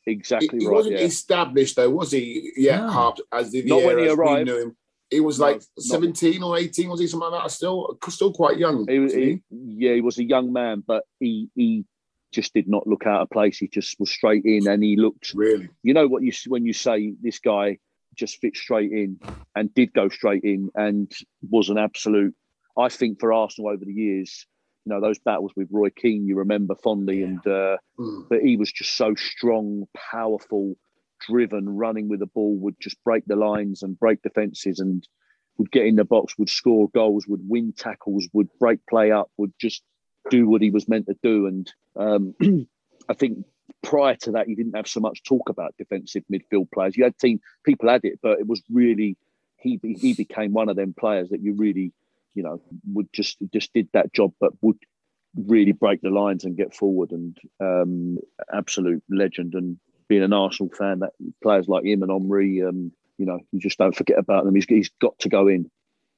Exactly 0.07 0.49
he, 0.51 0.59
he 0.59 0.67
right. 0.67 0.75
wasn't 0.75 0.99
yeah. 0.99 1.05
established 1.05 1.75
though, 1.75 1.89
was 1.89 2.11
he? 2.11 2.51
Yeah, 2.55 2.81
no. 2.81 3.15
as 3.31 3.51
the 3.51 3.63
not 3.63 3.83
when 3.83 3.97
he 3.97 4.07
arrived. 4.07 4.49
He 5.09 5.19
was 5.19 5.39
like 5.39 5.57
no, 5.57 5.61
17 5.77 6.41
or 6.41 6.57
18, 6.57 6.89
was 6.89 6.99
he 6.99 7.07
something 7.07 7.29
like 7.29 7.43
that? 7.43 7.51
Still, 7.51 7.97
still 8.09 8.33
quite 8.33 8.57
young. 8.57 8.87
He, 8.87 9.07
he, 9.07 9.41
yeah, 9.49 9.93
he 9.93 10.01
was 10.01 10.17
a 10.17 10.23
young 10.23 10.51
man, 10.51 10.83
but 10.85 11.03
he 11.19 11.49
he 11.55 11.85
just 12.31 12.53
did 12.53 12.67
not 12.67 12.85
look 12.87 13.05
out 13.05 13.21
of 13.21 13.29
place. 13.29 13.57
He 13.57 13.67
just 13.67 13.99
was 13.99 14.11
straight 14.11 14.45
in, 14.45 14.67
and 14.67 14.83
he 14.83 14.95
looked 14.97 15.33
really. 15.35 15.69
You 15.83 15.93
know 15.93 16.07
what 16.07 16.23
you 16.23 16.31
when 16.47 16.65
you 16.65 16.73
say 16.73 17.13
this 17.21 17.39
guy 17.39 17.77
just 18.15 18.39
fit 18.39 18.55
straight 18.55 18.91
in 18.91 19.19
and 19.55 19.73
did 19.73 19.93
go 19.93 20.09
straight 20.09 20.43
in 20.43 20.69
and 20.75 21.11
was 21.49 21.69
an 21.69 21.77
absolute. 21.77 22.33
I 22.77 22.89
think 22.89 23.19
for 23.19 23.33
Arsenal 23.33 23.71
over 23.71 23.83
the 23.85 23.93
years, 23.93 24.45
you 24.85 24.93
know 24.93 25.01
those 25.01 25.19
battles 25.19 25.51
with 25.55 25.69
Roy 25.71 25.89
Keane, 25.89 26.27
you 26.27 26.37
remember 26.37 26.75
fondly, 26.75 27.23
and 27.23 27.39
uh, 27.45 27.77
mm. 27.99 28.29
but 28.29 28.41
he 28.41 28.57
was 28.57 28.71
just 28.71 28.95
so 28.95 29.15
strong, 29.15 29.85
powerful, 29.95 30.75
driven, 31.27 31.69
running 31.69 32.09
with 32.09 32.19
the 32.19 32.25
ball, 32.27 32.55
would 32.57 32.79
just 32.79 33.01
break 33.03 33.25
the 33.25 33.35
lines 33.35 33.83
and 33.83 33.99
break 33.99 34.21
defenses, 34.21 34.79
and 34.79 35.07
would 35.57 35.71
get 35.71 35.85
in 35.85 35.95
the 35.95 36.05
box, 36.05 36.37
would 36.37 36.49
score 36.49 36.89
goals, 36.89 37.27
would 37.27 37.47
win 37.47 37.73
tackles, 37.75 38.27
would 38.33 38.49
break 38.59 38.79
play 38.87 39.11
up, 39.11 39.29
would 39.37 39.53
just 39.59 39.83
do 40.29 40.47
what 40.47 40.61
he 40.61 40.71
was 40.71 40.87
meant 40.87 41.07
to 41.07 41.15
do. 41.21 41.47
And 41.47 41.71
um, 41.95 42.35
I 43.09 43.13
think 43.13 43.45
prior 43.81 44.15
to 44.15 44.31
that, 44.31 44.49
you 44.49 44.55
didn't 44.55 44.75
have 44.75 44.87
so 44.87 44.99
much 44.99 45.23
talk 45.23 45.49
about 45.49 45.75
defensive 45.77 46.23
midfield 46.31 46.71
players. 46.73 46.97
You 46.97 47.03
had 47.03 47.17
team 47.17 47.39
people 47.63 47.89
had 47.89 48.03
it, 48.03 48.19
but 48.21 48.39
it 48.39 48.47
was 48.47 48.61
really 48.69 49.17
he 49.57 49.79
he 49.83 50.13
became 50.13 50.53
one 50.53 50.69
of 50.69 50.75
them 50.75 50.93
players 50.97 51.29
that 51.29 51.41
you 51.41 51.53
really 51.53 51.91
you 52.33 52.43
know 52.43 52.61
would 52.93 53.11
just 53.13 53.37
just 53.53 53.73
did 53.73 53.89
that 53.93 54.13
job, 54.13 54.33
but 54.39 54.51
would 54.61 54.79
really 55.35 55.73
break 55.73 56.01
the 56.01 56.09
lines 56.09 56.45
and 56.45 56.57
get 56.57 56.73
forward. 56.73 57.11
And 57.11 57.37
um, 57.59 58.17
absolute 58.53 59.03
legend. 59.09 59.53
And 59.53 59.77
being 60.07 60.23
an 60.23 60.33
Arsenal 60.33 60.71
fan, 60.77 60.99
that 60.99 61.11
players 61.41 61.67
like 61.67 61.85
him 61.85 62.03
and 62.03 62.11
Omri, 62.11 62.63
um, 62.63 62.91
you 63.17 63.25
know, 63.25 63.39
you 63.51 63.59
just 63.59 63.77
don't 63.77 63.95
forget 63.95 64.17
about 64.17 64.45
them. 64.45 64.55
He's, 64.55 64.65
he's 64.65 64.89
got 65.01 65.17
to 65.19 65.29
go 65.29 65.47
in. 65.47 65.69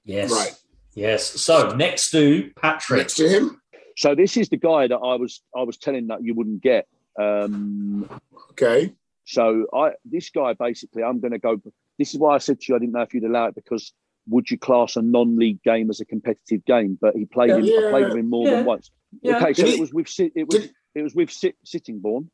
Yes. 0.05 0.31
Right. 0.31 0.55
Yes. 0.95 1.25
So 1.25 1.75
next 1.75 2.11
to 2.11 2.51
Patrick. 2.55 2.99
Next 2.99 3.15
to 3.15 3.29
him. 3.29 3.61
So 3.97 4.15
this 4.15 4.37
is 4.37 4.49
the 4.49 4.57
guy 4.57 4.87
that 4.87 4.97
I 4.97 5.15
was 5.15 5.41
I 5.55 5.63
was 5.63 5.77
telling 5.77 6.07
that 6.07 6.23
you 6.23 6.33
wouldn't 6.33 6.61
get. 6.61 6.87
Um, 7.19 8.09
okay. 8.51 8.93
So 9.25 9.65
I 9.73 9.91
this 10.05 10.29
guy 10.29 10.53
basically 10.53 11.03
I'm 11.03 11.19
going 11.19 11.33
to 11.33 11.39
go. 11.39 11.61
This 11.99 12.13
is 12.13 12.19
why 12.19 12.35
I 12.35 12.37
said 12.37 12.61
to 12.61 12.65
you 12.69 12.75
I 12.75 12.79
didn't 12.79 12.93
know 12.93 13.01
if 13.01 13.13
you'd 13.13 13.23
allow 13.23 13.47
it 13.47 13.55
because 13.55 13.91
would 14.27 14.49
you 14.51 14.57
class 14.57 14.95
a 14.95 15.01
non-league 15.01 15.63
game 15.63 15.89
as 15.89 15.99
a 15.99 16.05
competitive 16.05 16.63
game? 16.65 16.97
But 16.99 17.15
he 17.15 17.25
played 17.25 17.49
yeah, 17.49 17.57
in, 17.57 17.65
yeah, 17.65 17.87
I 17.87 17.89
played 17.91 18.07
with 18.09 18.17
him 18.17 18.29
more 18.29 18.47
yeah. 18.47 18.55
than 18.55 18.65
once. 18.65 18.91
Yeah. 19.21 19.37
Okay, 19.37 19.53
so 19.53 19.65
it 19.65 19.79
was 19.79 19.93
with 19.93 20.07
it 20.19 20.47
was 20.47 20.69
it 20.95 21.01
was 21.01 21.15
with 21.15 21.31
sit, 21.31 21.55
Sittingbourne. 21.63 22.29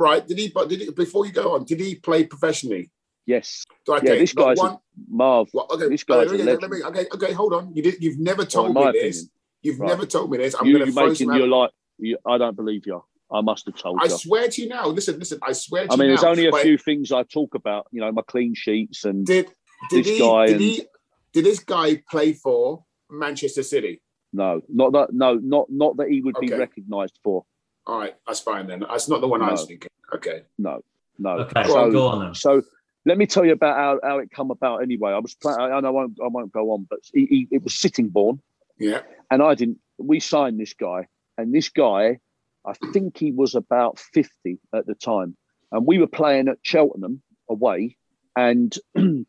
Right? 0.00 0.26
Did 0.26 0.38
he? 0.38 0.48
But 0.48 0.70
did 0.70 0.80
he? 0.80 0.90
Before 0.90 1.26
you 1.26 1.32
go 1.32 1.54
on, 1.54 1.64
did 1.64 1.78
he 1.78 1.94
play 1.94 2.24
professionally? 2.24 2.90
Yes. 3.26 3.66
Okay, 3.86 4.14
yeah, 4.14 4.18
this 4.18 4.32
guy's 4.32 4.56
one, 4.56 4.78
Marv. 5.10 5.48
Well, 5.52 5.66
okay, 5.70 5.88
this 5.88 6.04
guy's 6.04 6.32
okay, 6.32 6.42
okay, 6.42 6.82
okay, 6.82 7.06
okay, 7.14 7.32
hold 7.34 7.52
on. 7.52 7.74
You 7.74 7.82
did. 7.82 8.02
You've 8.02 8.18
never 8.18 8.46
told 8.46 8.74
well, 8.74 8.92
me 8.92 8.98
this. 8.98 9.28
You've 9.62 9.78
right. 9.78 9.88
never 9.88 10.06
told 10.06 10.30
me 10.30 10.38
this. 10.38 10.54
I'm 10.58 10.66
you, 10.66 10.78
going 10.78 10.86
to 10.86 10.92
throw 10.92 11.08
making 11.08 11.34
your 11.34 11.46
life. 11.46 11.70
You, 11.98 12.16
I 12.26 12.38
don't 12.38 12.56
believe 12.56 12.86
you. 12.86 13.04
I 13.30 13.42
must 13.42 13.66
have 13.66 13.76
told 13.76 14.00
I 14.00 14.06
you. 14.06 14.14
I 14.14 14.16
swear 14.16 14.48
to 14.48 14.62
you 14.62 14.68
now. 14.68 14.86
Listen, 14.86 15.18
listen. 15.18 15.38
I 15.42 15.52
swear 15.52 15.82
to 15.82 15.88
you. 15.88 15.92
I 15.92 15.96
mean, 15.96 16.08
you 16.08 16.16
there's 16.16 16.24
only 16.24 16.46
a 16.46 16.52
few 16.52 16.78
things 16.78 17.12
I 17.12 17.24
talk 17.24 17.54
about. 17.54 17.86
You 17.92 18.00
know, 18.00 18.10
my 18.10 18.22
clean 18.26 18.54
sheets 18.54 19.04
and 19.04 19.26
did, 19.26 19.52
did 19.90 20.06
this 20.06 20.16
he, 20.16 20.18
guy. 20.18 20.46
Did, 20.46 20.52
and, 20.54 20.60
he, 20.62 20.86
did 21.34 21.44
this 21.44 21.58
guy 21.60 22.02
play 22.10 22.32
for 22.32 22.84
Manchester 23.10 23.62
City? 23.62 24.00
No, 24.32 24.62
not 24.68 24.92
that. 24.92 25.12
No, 25.12 25.34
not 25.34 25.66
not 25.68 25.98
that 25.98 26.08
he 26.08 26.22
would 26.22 26.36
okay. 26.36 26.46
be 26.46 26.54
recognised 26.54 27.18
for. 27.22 27.44
All 27.90 27.98
right, 27.98 28.14
that's 28.24 28.38
fine 28.38 28.68
then. 28.68 28.84
That's 28.88 29.08
not 29.08 29.20
the 29.20 29.26
one 29.26 29.40
no. 29.40 29.46
I 29.46 29.50
was 29.50 29.66
thinking. 29.66 29.90
Okay. 30.14 30.44
No, 30.58 30.80
no. 31.18 31.30
Okay, 31.40 31.64
so, 31.64 31.90
go 31.90 32.06
on 32.06 32.24
then. 32.24 32.34
So 32.36 32.62
let 33.04 33.18
me 33.18 33.26
tell 33.26 33.44
you 33.44 33.50
about 33.50 33.76
how, 33.76 33.98
how 34.08 34.18
it 34.18 34.30
come 34.30 34.52
about. 34.52 34.82
Anyway, 34.82 35.10
I 35.10 35.18
was 35.18 35.34
playing, 35.34 35.58
and 35.58 35.84
I 35.84 35.90
won't 35.90 36.16
I 36.22 36.28
won't 36.28 36.52
go 36.52 36.70
on, 36.70 36.86
but 36.88 37.00
he, 37.12 37.26
he, 37.26 37.48
it 37.50 37.64
was 37.64 37.74
Sittingbourne. 37.74 38.40
Yeah. 38.78 39.00
And 39.28 39.42
I 39.42 39.56
didn't. 39.56 39.78
We 39.98 40.20
signed 40.20 40.60
this 40.60 40.72
guy, 40.72 41.08
and 41.36 41.52
this 41.52 41.68
guy, 41.68 42.20
I 42.64 42.74
think 42.92 43.18
he 43.18 43.32
was 43.32 43.56
about 43.56 43.98
fifty 43.98 44.60
at 44.72 44.86
the 44.86 44.94
time, 44.94 45.36
and 45.72 45.84
we 45.84 45.98
were 45.98 46.06
playing 46.06 46.46
at 46.46 46.58
Cheltenham 46.62 47.22
away, 47.48 47.96
and 48.36 48.72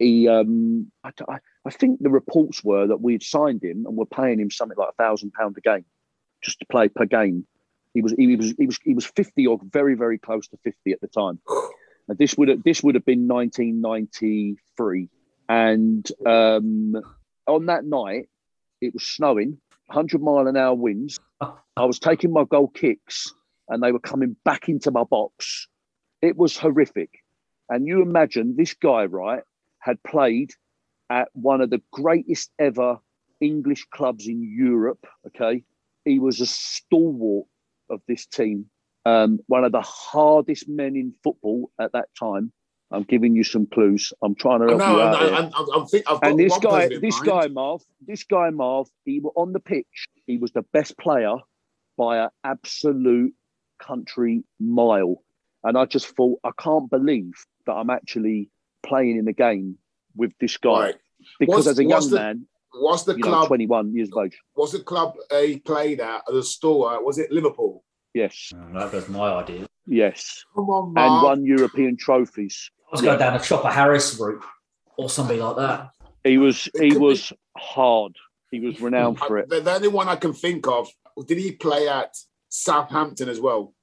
he, 0.00 0.26
um, 0.26 0.90
I, 1.04 1.10
I, 1.28 1.38
I 1.64 1.70
think 1.70 2.02
the 2.02 2.10
reports 2.10 2.64
were 2.64 2.88
that 2.88 3.00
we 3.00 3.12
had 3.12 3.22
signed 3.22 3.62
him 3.62 3.86
and 3.86 3.96
were 3.96 4.06
paying 4.06 4.40
him 4.40 4.50
something 4.50 4.76
like 4.76 4.90
a 4.90 5.02
thousand 5.02 5.34
pound 5.34 5.56
a 5.56 5.60
game, 5.60 5.84
just 6.42 6.58
to 6.58 6.66
play 6.66 6.88
per 6.88 7.04
game. 7.04 7.46
He 7.94 8.02
was 8.02 8.12
he 8.16 8.36
was 8.36 8.54
he 8.58 8.66
was 8.66 8.78
he 8.82 8.94
was 8.94 9.06
fifty 9.06 9.46
or 9.46 9.58
very 9.62 9.94
very 9.94 10.18
close 10.18 10.48
to 10.48 10.56
fifty 10.58 10.92
at 10.92 11.00
the 11.00 11.08
time. 11.08 11.40
And 12.08 12.18
this 12.18 12.36
would 12.36 12.48
have, 12.48 12.62
this 12.64 12.82
would 12.82 12.94
have 12.96 13.04
been 13.04 13.28
1993, 13.28 15.08
and 15.48 16.08
um, 16.26 16.96
on 17.46 17.66
that 17.66 17.84
night 17.84 18.28
it 18.80 18.92
was 18.92 19.06
snowing, 19.06 19.58
100 19.86 20.20
mile 20.20 20.48
an 20.48 20.56
hour 20.56 20.74
winds. 20.74 21.20
I 21.40 21.84
was 21.84 21.98
taking 21.98 22.32
my 22.32 22.44
goal 22.44 22.68
kicks, 22.68 23.32
and 23.68 23.82
they 23.82 23.92
were 23.92 24.00
coming 24.00 24.36
back 24.44 24.68
into 24.68 24.90
my 24.90 25.04
box. 25.04 25.68
It 26.20 26.36
was 26.36 26.56
horrific, 26.56 27.10
and 27.68 27.86
you 27.86 28.02
imagine 28.02 28.56
this 28.56 28.74
guy, 28.74 29.04
right, 29.04 29.42
had 29.78 30.02
played 30.02 30.50
at 31.08 31.28
one 31.34 31.60
of 31.60 31.70
the 31.70 31.82
greatest 31.92 32.50
ever 32.58 32.98
English 33.40 33.86
clubs 33.92 34.26
in 34.26 34.42
Europe. 34.42 35.06
Okay, 35.28 35.62
he 36.04 36.18
was 36.18 36.40
a 36.40 36.46
stalwart 36.46 37.46
of 37.92 38.00
this 38.08 38.26
team, 38.26 38.66
um, 39.04 39.38
one 39.46 39.64
of 39.64 39.72
the 39.72 39.82
hardest 39.82 40.68
men 40.68 40.96
in 40.96 41.14
football 41.22 41.70
at 41.78 41.92
that 41.92 42.08
time. 42.18 42.52
I'm 42.90 43.04
giving 43.04 43.34
you 43.34 43.42
some 43.42 43.66
clues. 43.66 44.12
I'm 44.22 44.34
trying 44.34 44.60
to 44.60 44.66
help 44.66 44.78
no, 44.78 44.96
you 44.96 45.00
out. 45.00 45.14
I, 45.16 45.38
I'm, 45.38 45.50
I'm, 45.74 45.86
think, 45.86 46.04
and 46.22 46.38
this 46.38 46.58
guy, 46.58 46.88
this 46.88 47.16
mind. 47.20 47.26
guy, 47.26 47.46
Marv, 47.48 47.82
this 48.06 48.24
guy, 48.24 48.50
Marv, 48.50 48.86
he 49.06 49.20
was 49.20 49.32
on 49.34 49.54
the 49.54 49.60
pitch. 49.60 50.08
He 50.26 50.36
was 50.36 50.52
the 50.52 50.62
best 50.74 50.98
player 50.98 51.36
by 51.96 52.18
an 52.18 52.28
absolute 52.44 53.34
country 53.78 54.44
mile. 54.60 55.22
And 55.64 55.78
I 55.78 55.86
just 55.86 56.14
thought, 56.14 56.40
I 56.44 56.50
can't 56.58 56.90
believe 56.90 57.32
that 57.66 57.72
I'm 57.72 57.88
actually 57.88 58.50
playing 58.82 59.16
in 59.16 59.24
the 59.24 59.32
game 59.32 59.78
with 60.14 60.32
this 60.38 60.58
guy. 60.58 60.70
Right. 60.70 60.94
Because 61.38 61.66
as 61.66 61.78
a 61.78 61.84
young 61.84 62.10
the, 62.10 62.16
man, 62.16 62.46
was 62.74 63.04
the 63.04 63.14
club 63.14 63.42
know, 63.42 63.46
21 63.48 63.94
years 63.94 64.10
of 64.14 64.24
age? 64.24 64.38
Was 64.56 64.72
the 64.72 64.80
club 64.80 65.14
he 65.30 65.58
played 65.58 66.00
at 66.00 66.22
the 66.26 66.42
store? 66.42 67.02
Was 67.04 67.18
it 67.18 67.30
Liverpool? 67.30 67.84
Yes. 68.14 68.52
Oh, 68.54 68.78
that 68.78 68.92
was 68.92 69.08
my 69.08 69.32
idea. 69.34 69.66
Yes. 69.86 70.44
Come 70.54 70.70
on, 70.70 70.94
Mark. 70.94 71.10
And 71.10 71.22
won 71.22 71.46
European 71.46 71.96
trophies. 71.96 72.70
I 72.88 72.90
was 72.92 73.02
going 73.02 73.18
down 73.18 73.34
a 73.34 73.40
Chopper 73.40 73.70
Harris 73.70 74.18
route 74.18 74.42
or 74.96 75.08
something 75.08 75.38
like 75.38 75.56
that. 75.56 75.90
He 76.24 76.38
was 76.38 76.68
he 76.78 76.96
was 76.96 77.30
be... 77.30 77.36
hard. 77.56 78.16
He 78.50 78.60
was 78.60 78.80
renowned 78.80 79.18
for 79.18 79.38
it. 79.38 79.48
The 79.48 79.74
only 79.74 79.88
one 79.88 80.08
I 80.08 80.16
can 80.16 80.34
think 80.34 80.68
of, 80.68 80.88
did 81.26 81.38
he 81.38 81.52
play 81.52 81.88
at 81.88 82.14
Southampton 82.50 83.30
as 83.30 83.40
well? 83.40 83.74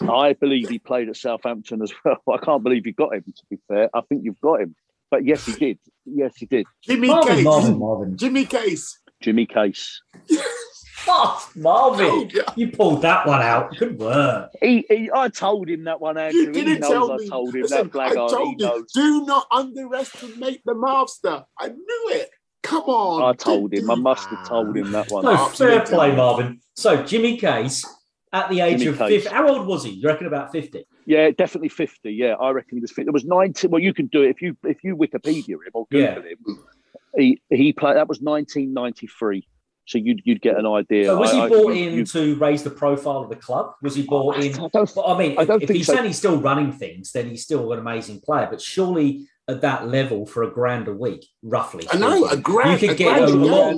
I 0.00 0.34
believe 0.34 0.68
he 0.68 0.78
played 0.78 1.08
at 1.08 1.16
Southampton 1.16 1.82
as 1.82 1.92
well. 2.04 2.22
I 2.32 2.38
can't 2.38 2.62
believe 2.62 2.86
you 2.86 2.92
got 2.92 3.14
him, 3.14 3.24
to 3.24 3.42
be 3.50 3.58
fair. 3.68 3.90
I 3.92 4.00
think 4.08 4.22
you've 4.24 4.40
got 4.40 4.60
him. 4.60 4.76
But 5.12 5.26
yes, 5.26 5.44
he 5.44 5.52
did. 5.52 5.78
Yes, 6.06 6.32
he 6.36 6.46
did. 6.46 6.66
Jimmy 6.80 7.08
Marvin, 7.08 7.34
Case. 7.34 7.44
Marvin, 7.44 7.78
Marvin. 7.78 8.16
Jimmy 8.16 8.46
Case. 8.46 8.98
Jimmy 9.20 9.44
Case. 9.44 10.00
oh, 11.06 11.50
Marvin, 11.54 12.06
oh, 12.08 12.28
yeah. 12.32 12.44
you 12.56 12.70
pulled 12.70 13.02
that 13.02 13.26
one 13.26 13.42
out. 13.42 13.76
Good 13.76 13.98
work. 13.98 14.50
He, 14.62 14.86
he, 14.88 15.10
I 15.14 15.28
told 15.28 15.68
him 15.68 15.84
that 15.84 16.00
one, 16.00 16.16
Andrew. 16.16 16.40
You 16.40 16.52
didn't 16.52 16.80
tell 16.80 17.14
me. 17.14 17.26
I 17.26 17.28
told 17.28 17.54
him 17.54 17.60
Listen, 17.60 17.90
that 17.90 18.00
I 18.00 18.14
told 18.14 18.58
you, 18.58 18.66
knows. 18.66 18.90
do 18.94 19.26
not 19.26 19.46
underestimate 19.50 20.62
the 20.64 20.74
master. 20.74 21.44
I 21.60 21.68
knew 21.68 22.10
it. 22.12 22.30
Come 22.62 22.84
on. 22.84 23.22
I 23.22 23.36
told 23.36 23.74
him. 23.74 23.90
I 23.90 23.94
must 23.96 24.28
have 24.28 24.48
told 24.48 24.74
him 24.74 24.92
that 24.92 25.10
one. 25.10 25.26
No, 25.26 25.44
fair 25.48 25.82
play, 25.82 26.16
Marvin. 26.16 26.62
So, 26.74 27.02
Jimmy 27.02 27.36
Case, 27.36 27.84
at 28.32 28.48
the 28.48 28.60
age 28.60 28.78
Jimmy 28.78 28.92
of 28.92 28.96
50, 28.96 29.28
how 29.28 29.46
old 29.46 29.66
was 29.66 29.84
he? 29.84 29.90
You 29.90 30.08
reckon 30.08 30.26
about 30.26 30.52
50? 30.52 30.86
Yeah, 31.06 31.30
definitely 31.30 31.68
fifty. 31.68 32.12
Yeah, 32.12 32.34
I 32.34 32.50
reckon 32.50 32.78
he 32.78 32.80
was. 32.80 32.90
50. 32.90 33.04
There 33.04 33.12
was 33.12 33.24
ninety. 33.24 33.66
Well, 33.66 33.80
you 33.80 33.94
can 33.94 34.06
do 34.06 34.22
it 34.22 34.30
if 34.30 34.42
you 34.42 34.56
if 34.64 34.84
you 34.84 34.96
Wikipedia 34.96 35.50
him 35.50 35.70
or 35.74 35.86
Google 35.90 36.22
yeah. 36.22 36.28
him. 36.28 36.58
He 37.16 37.42
he 37.50 37.72
played. 37.72 37.96
That 37.96 38.08
was 38.08 38.20
nineteen 38.22 38.72
ninety 38.72 39.06
three. 39.06 39.46
So 39.86 39.98
you'd 39.98 40.22
you'd 40.24 40.40
get 40.40 40.56
an 40.56 40.66
idea. 40.66 41.06
So 41.06 41.18
was 41.18 41.32
he 41.32 41.40
I, 41.40 41.48
brought 41.48 41.72
I, 41.72 41.76
in 41.76 41.94
you, 41.94 42.04
to 42.06 42.36
raise 42.36 42.62
the 42.62 42.70
profile 42.70 43.18
of 43.18 43.30
the 43.30 43.36
club? 43.36 43.74
Was 43.82 43.96
he 43.96 44.04
brought 44.04 44.36
in? 44.36 44.54
I, 44.54 44.68
don't, 44.68 44.90
I 45.04 45.18
mean, 45.18 45.38
I 45.38 45.44
don't 45.44 45.62
if, 45.62 45.70
if 45.70 45.76
he's 45.76 45.86
so. 45.86 45.94
saying 45.94 46.06
he's 46.06 46.18
still 46.18 46.40
running 46.40 46.72
things, 46.72 47.10
then 47.12 47.28
he's 47.28 47.42
still 47.42 47.72
an 47.72 47.80
amazing 47.80 48.20
player. 48.20 48.46
But 48.48 48.60
surely 48.60 49.26
at 49.48 49.60
that 49.62 49.88
level 49.88 50.24
for 50.24 50.44
a 50.44 50.50
grand 50.50 50.86
a 50.86 50.94
week, 50.94 51.26
roughly. 51.42 51.86
I 51.90 51.98
know 51.98 52.28
a 52.28 52.36
grand. 52.36 52.80
You 52.80 52.88
could 52.88 52.96
get 52.96 53.22
a, 53.22 53.26
lot. 53.26 53.74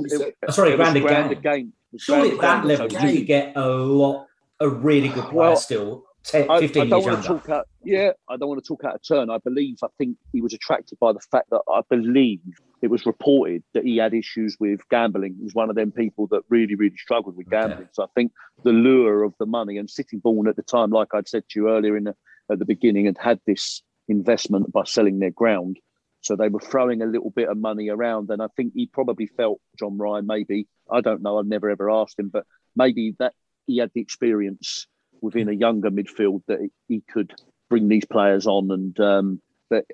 Oh, 0.46 0.50
sorry, 0.50 0.72
a 0.72 0.76
grand, 0.76 0.96
a 1.32 1.34
game. 1.34 1.72
Surely 1.96 2.32
at 2.32 2.40
that 2.40 2.66
level, 2.66 2.92
you 2.92 3.18
could 3.18 3.26
get 3.26 3.56
a 3.56 3.66
lot. 3.66 4.26
A 4.60 4.68
really 4.68 5.08
good 5.08 5.24
player 5.24 5.34
well, 5.34 5.56
still 5.56 6.04
10, 6.24 6.48
15 6.48 6.82
I, 6.82 6.84
I 6.84 6.88
don't 6.88 7.04
want 7.04 7.22
to 7.22 7.28
talk 7.28 7.48
out, 7.50 7.68
yeah, 7.84 8.12
I 8.28 8.36
don't 8.36 8.48
want 8.48 8.62
to 8.62 8.66
talk 8.66 8.84
out 8.84 8.94
of 8.94 9.02
turn. 9.06 9.30
I 9.30 9.38
believe, 9.38 9.76
I 9.82 9.88
think 9.98 10.16
he 10.32 10.40
was 10.40 10.54
attracted 10.54 10.98
by 10.98 11.12
the 11.12 11.20
fact 11.20 11.50
that 11.50 11.60
I 11.70 11.82
believe 11.88 12.40
it 12.80 12.90
was 12.90 13.04
reported 13.06 13.62
that 13.74 13.84
he 13.84 13.98
had 13.98 14.14
issues 14.14 14.56
with 14.58 14.80
gambling. 14.90 15.34
He 15.36 15.44
was 15.44 15.54
one 15.54 15.70
of 15.70 15.76
them 15.76 15.92
people 15.92 16.26
that 16.28 16.42
really, 16.48 16.74
really 16.74 16.96
struggled 16.96 17.36
with 17.36 17.50
gambling. 17.50 17.78
Okay. 17.78 17.88
So 17.92 18.04
I 18.04 18.06
think 18.14 18.32
the 18.62 18.72
lure 18.72 19.22
of 19.22 19.34
the 19.38 19.46
money 19.46 19.76
and 19.76 19.88
Sittingbourne 19.88 20.48
at 20.48 20.56
the 20.56 20.62
time, 20.62 20.90
like 20.90 21.08
I'd 21.14 21.28
said 21.28 21.44
to 21.50 21.60
you 21.60 21.68
earlier 21.68 21.96
in 21.96 22.04
the, 22.04 22.14
at 22.50 22.58
the 22.58 22.64
beginning, 22.64 23.06
had 23.06 23.18
had 23.18 23.40
this 23.46 23.82
investment 24.08 24.72
by 24.72 24.84
selling 24.84 25.18
their 25.18 25.30
ground. 25.30 25.78
So 26.22 26.36
they 26.36 26.48
were 26.48 26.60
throwing 26.60 27.02
a 27.02 27.06
little 27.06 27.30
bit 27.30 27.48
of 27.48 27.58
money 27.58 27.90
around. 27.90 28.30
And 28.30 28.42
I 28.42 28.48
think 28.56 28.72
he 28.74 28.86
probably 28.86 29.26
felt, 29.26 29.60
John 29.78 29.98
Ryan, 29.98 30.26
maybe, 30.26 30.68
I 30.90 31.02
don't 31.02 31.22
know, 31.22 31.38
I've 31.38 31.46
never 31.46 31.68
ever 31.68 31.90
asked 31.90 32.18
him, 32.18 32.30
but 32.30 32.46
maybe 32.74 33.14
that 33.18 33.34
he 33.66 33.78
had 33.78 33.90
the 33.94 34.00
experience 34.00 34.86
within 35.24 35.48
a 35.48 35.52
younger 35.52 35.90
midfield 35.90 36.42
that 36.46 36.60
he 36.86 37.02
could 37.12 37.34
bring 37.70 37.88
these 37.88 38.04
players 38.04 38.46
on, 38.46 38.70
and 38.70 39.00
um, 39.00 39.40
that 39.70 39.86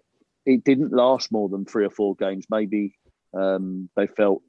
it 0.44 0.64
didn't 0.64 0.92
last 0.92 1.32
more 1.32 1.48
than 1.48 1.64
three 1.64 1.84
or 1.84 1.90
four 1.90 2.14
games. 2.16 2.44
Maybe 2.50 2.98
um, 3.32 3.88
they 3.96 4.06
felt 4.06 4.42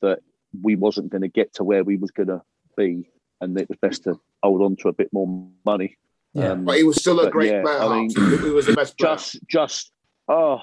that 0.00 0.20
we 0.60 0.74
wasn't 0.74 1.10
going 1.10 1.22
to 1.22 1.28
get 1.28 1.54
to 1.54 1.64
where 1.64 1.84
we 1.84 1.96
was 1.96 2.10
going 2.10 2.28
to 2.28 2.42
be, 2.76 3.10
and 3.40 3.58
it 3.60 3.68
was 3.68 3.78
best 3.80 4.04
to 4.04 4.18
hold 4.42 4.62
on 4.62 4.76
to 4.76 4.88
a 4.88 4.92
bit 4.92 5.12
more 5.12 5.48
money. 5.64 5.96
Yeah, 6.34 6.52
um, 6.52 6.64
but 6.64 6.78
he 6.78 6.82
was 6.82 6.96
still 6.96 7.20
a 7.20 7.30
great 7.30 7.52
yeah, 7.52 7.62
player. 7.62 7.78
I 7.78 8.00
mean, 8.00 8.10
he 8.10 8.50
was 8.50 8.66
the 8.66 8.74
best. 8.74 8.96
Player. 8.98 9.14
Just, 9.14 9.38
just 9.48 9.92
oh, 10.28 10.60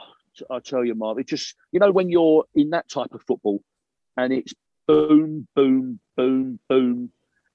I 0.49 0.59
tell 0.59 0.83
you, 0.83 0.95
Marv, 0.95 1.19
it 1.19 1.27
just 1.27 1.55
you 1.71 1.79
know 1.79 1.91
when 1.91 2.09
you're 2.09 2.45
in 2.55 2.71
that 2.71 2.89
type 2.89 3.13
of 3.13 3.21
football, 3.27 3.61
and 4.17 4.33
it's 4.33 4.53
boom, 4.87 5.47
boom, 5.55 5.99
boom, 6.17 6.59
boom, 6.67 7.11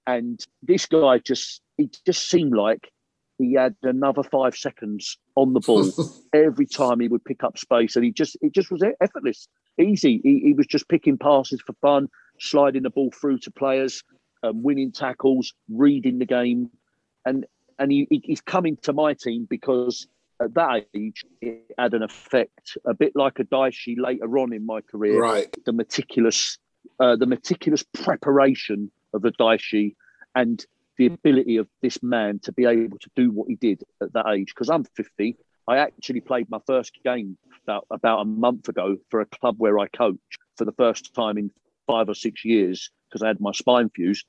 and 0.06 0.44
this 0.62 0.86
guy 0.86 1.18
just 1.18 1.60
it 1.78 1.98
just 2.06 2.28
seemed 2.28 2.54
like 2.54 2.90
he 3.38 3.54
had 3.54 3.74
another 3.82 4.22
five 4.22 4.54
seconds 4.54 5.18
on 5.34 5.54
the 5.54 5.60
ball 5.60 5.90
every 6.32 6.66
time 6.66 7.00
he 7.00 7.08
would 7.08 7.24
pick 7.24 7.42
up 7.42 7.58
space, 7.58 7.96
and 7.96 8.04
he 8.04 8.12
just 8.12 8.36
it 8.40 8.52
just 8.52 8.70
was 8.70 8.82
effortless, 9.00 9.48
easy. 9.78 10.20
He, 10.22 10.40
he 10.40 10.52
was 10.52 10.66
just 10.66 10.88
picking 10.88 11.18
passes 11.18 11.60
for 11.60 11.74
fun, 11.80 12.08
sliding 12.38 12.82
the 12.82 12.90
ball 12.90 13.10
through 13.10 13.38
to 13.40 13.50
players, 13.50 14.02
um, 14.42 14.62
winning 14.62 14.92
tackles, 14.92 15.52
reading 15.68 16.18
the 16.18 16.26
game, 16.26 16.70
and 17.24 17.46
and 17.78 17.90
he, 17.90 18.06
he's 18.24 18.40
coming 18.40 18.76
to 18.82 18.92
my 18.92 19.14
team 19.14 19.46
because 19.50 20.06
at 20.40 20.54
that 20.54 20.86
age 20.94 21.24
it 21.40 21.64
had 21.78 21.94
an 21.94 22.02
effect, 22.02 22.76
a 22.84 22.94
bit 22.94 23.12
like 23.14 23.38
a 23.38 23.44
Dyche 23.44 23.96
later 23.96 24.38
on 24.38 24.52
in 24.52 24.64
my 24.64 24.80
career. 24.80 25.20
Right, 25.20 25.54
the 25.64 25.72
meticulous, 25.72 26.58
uh, 27.00 27.16
the 27.16 27.26
meticulous 27.26 27.82
preparation 27.82 28.90
of 29.14 29.22
the 29.22 29.32
Daishi 29.32 29.94
and 30.34 30.64
the 30.96 31.06
ability 31.06 31.56
of 31.56 31.68
this 31.82 32.02
man 32.02 32.38
to 32.40 32.52
be 32.52 32.66
able 32.66 32.98
to 32.98 33.10
do 33.16 33.30
what 33.30 33.48
he 33.48 33.56
did 33.56 33.82
at 34.02 34.12
that 34.12 34.28
age. 34.28 34.52
Because 34.54 34.68
I'm 34.68 34.84
50, 34.84 35.36
I 35.66 35.78
actually 35.78 36.20
played 36.20 36.50
my 36.50 36.58
first 36.66 36.98
game 37.04 37.36
about, 37.64 37.86
about 37.90 38.20
a 38.20 38.24
month 38.24 38.68
ago 38.68 38.96
for 39.10 39.20
a 39.20 39.26
club 39.26 39.56
where 39.58 39.78
I 39.78 39.88
coach 39.88 40.18
for 40.56 40.64
the 40.64 40.72
first 40.72 41.14
time 41.14 41.38
in 41.38 41.50
five 41.86 42.08
or 42.08 42.14
six 42.14 42.44
years 42.44 42.90
because 43.08 43.22
I 43.22 43.28
had 43.28 43.40
my 43.40 43.52
spine 43.52 43.90
fused. 43.90 44.26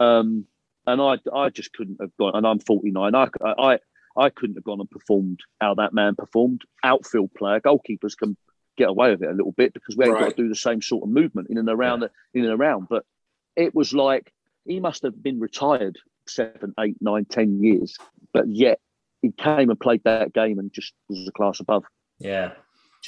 Um, 0.00 0.46
and 0.86 1.00
I, 1.00 1.16
I 1.34 1.48
just 1.48 1.72
couldn't 1.72 1.98
have 2.00 2.14
gone. 2.18 2.32
And 2.34 2.46
I'm 2.46 2.58
49. 2.58 3.14
I, 3.14 3.28
I, 3.42 3.78
I 4.16 4.30
couldn't 4.30 4.56
have 4.56 4.64
gone 4.64 4.80
and 4.80 4.90
performed 4.90 5.40
how 5.60 5.74
that 5.74 5.94
man 5.94 6.14
performed. 6.14 6.62
Outfield 6.82 7.32
player, 7.34 7.60
goalkeepers 7.60 8.16
can 8.16 8.36
get 8.76 8.88
away 8.88 9.10
with 9.10 9.22
it 9.22 9.30
a 9.30 9.34
little 9.34 9.52
bit 9.52 9.72
because 9.72 9.96
we 9.96 10.04
ain't 10.04 10.14
right. 10.14 10.24
got 10.24 10.36
to 10.36 10.42
do 10.42 10.48
the 10.48 10.54
same 10.54 10.82
sort 10.82 11.04
of 11.04 11.08
movement 11.08 11.48
in 11.48 11.58
and 11.58 11.68
around, 11.68 12.02
yeah. 12.02 12.08
in 12.34 12.44
and 12.44 12.60
around. 12.60 12.88
But 12.88 13.04
it 13.56 13.74
was 13.74 13.92
like 13.92 14.32
he 14.66 14.80
must 14.80 15.02
have 15.02 15.22
been 15.22 15.40
retired 15.40 15.98
seven, 16.26 16.74
eight, 16.80 16.96
nine, 17.00 17.24
ten 17.26 17.62
years, 17.62 17.96
but 18.32 18.48
yet 18.48 18.80
he 19.22 19.32
came 19.32 19.70
and 19.70 19.78
played 19.78 20.02
that 20.04 20.32
game 20.32 20.58
and 20.58 20.72
just 20.72 20.92
was 21.08 21.26
a 21.28 21.32
class 21.32 21.60
above. 21.60 21.84
Yeah. 22.18 22.52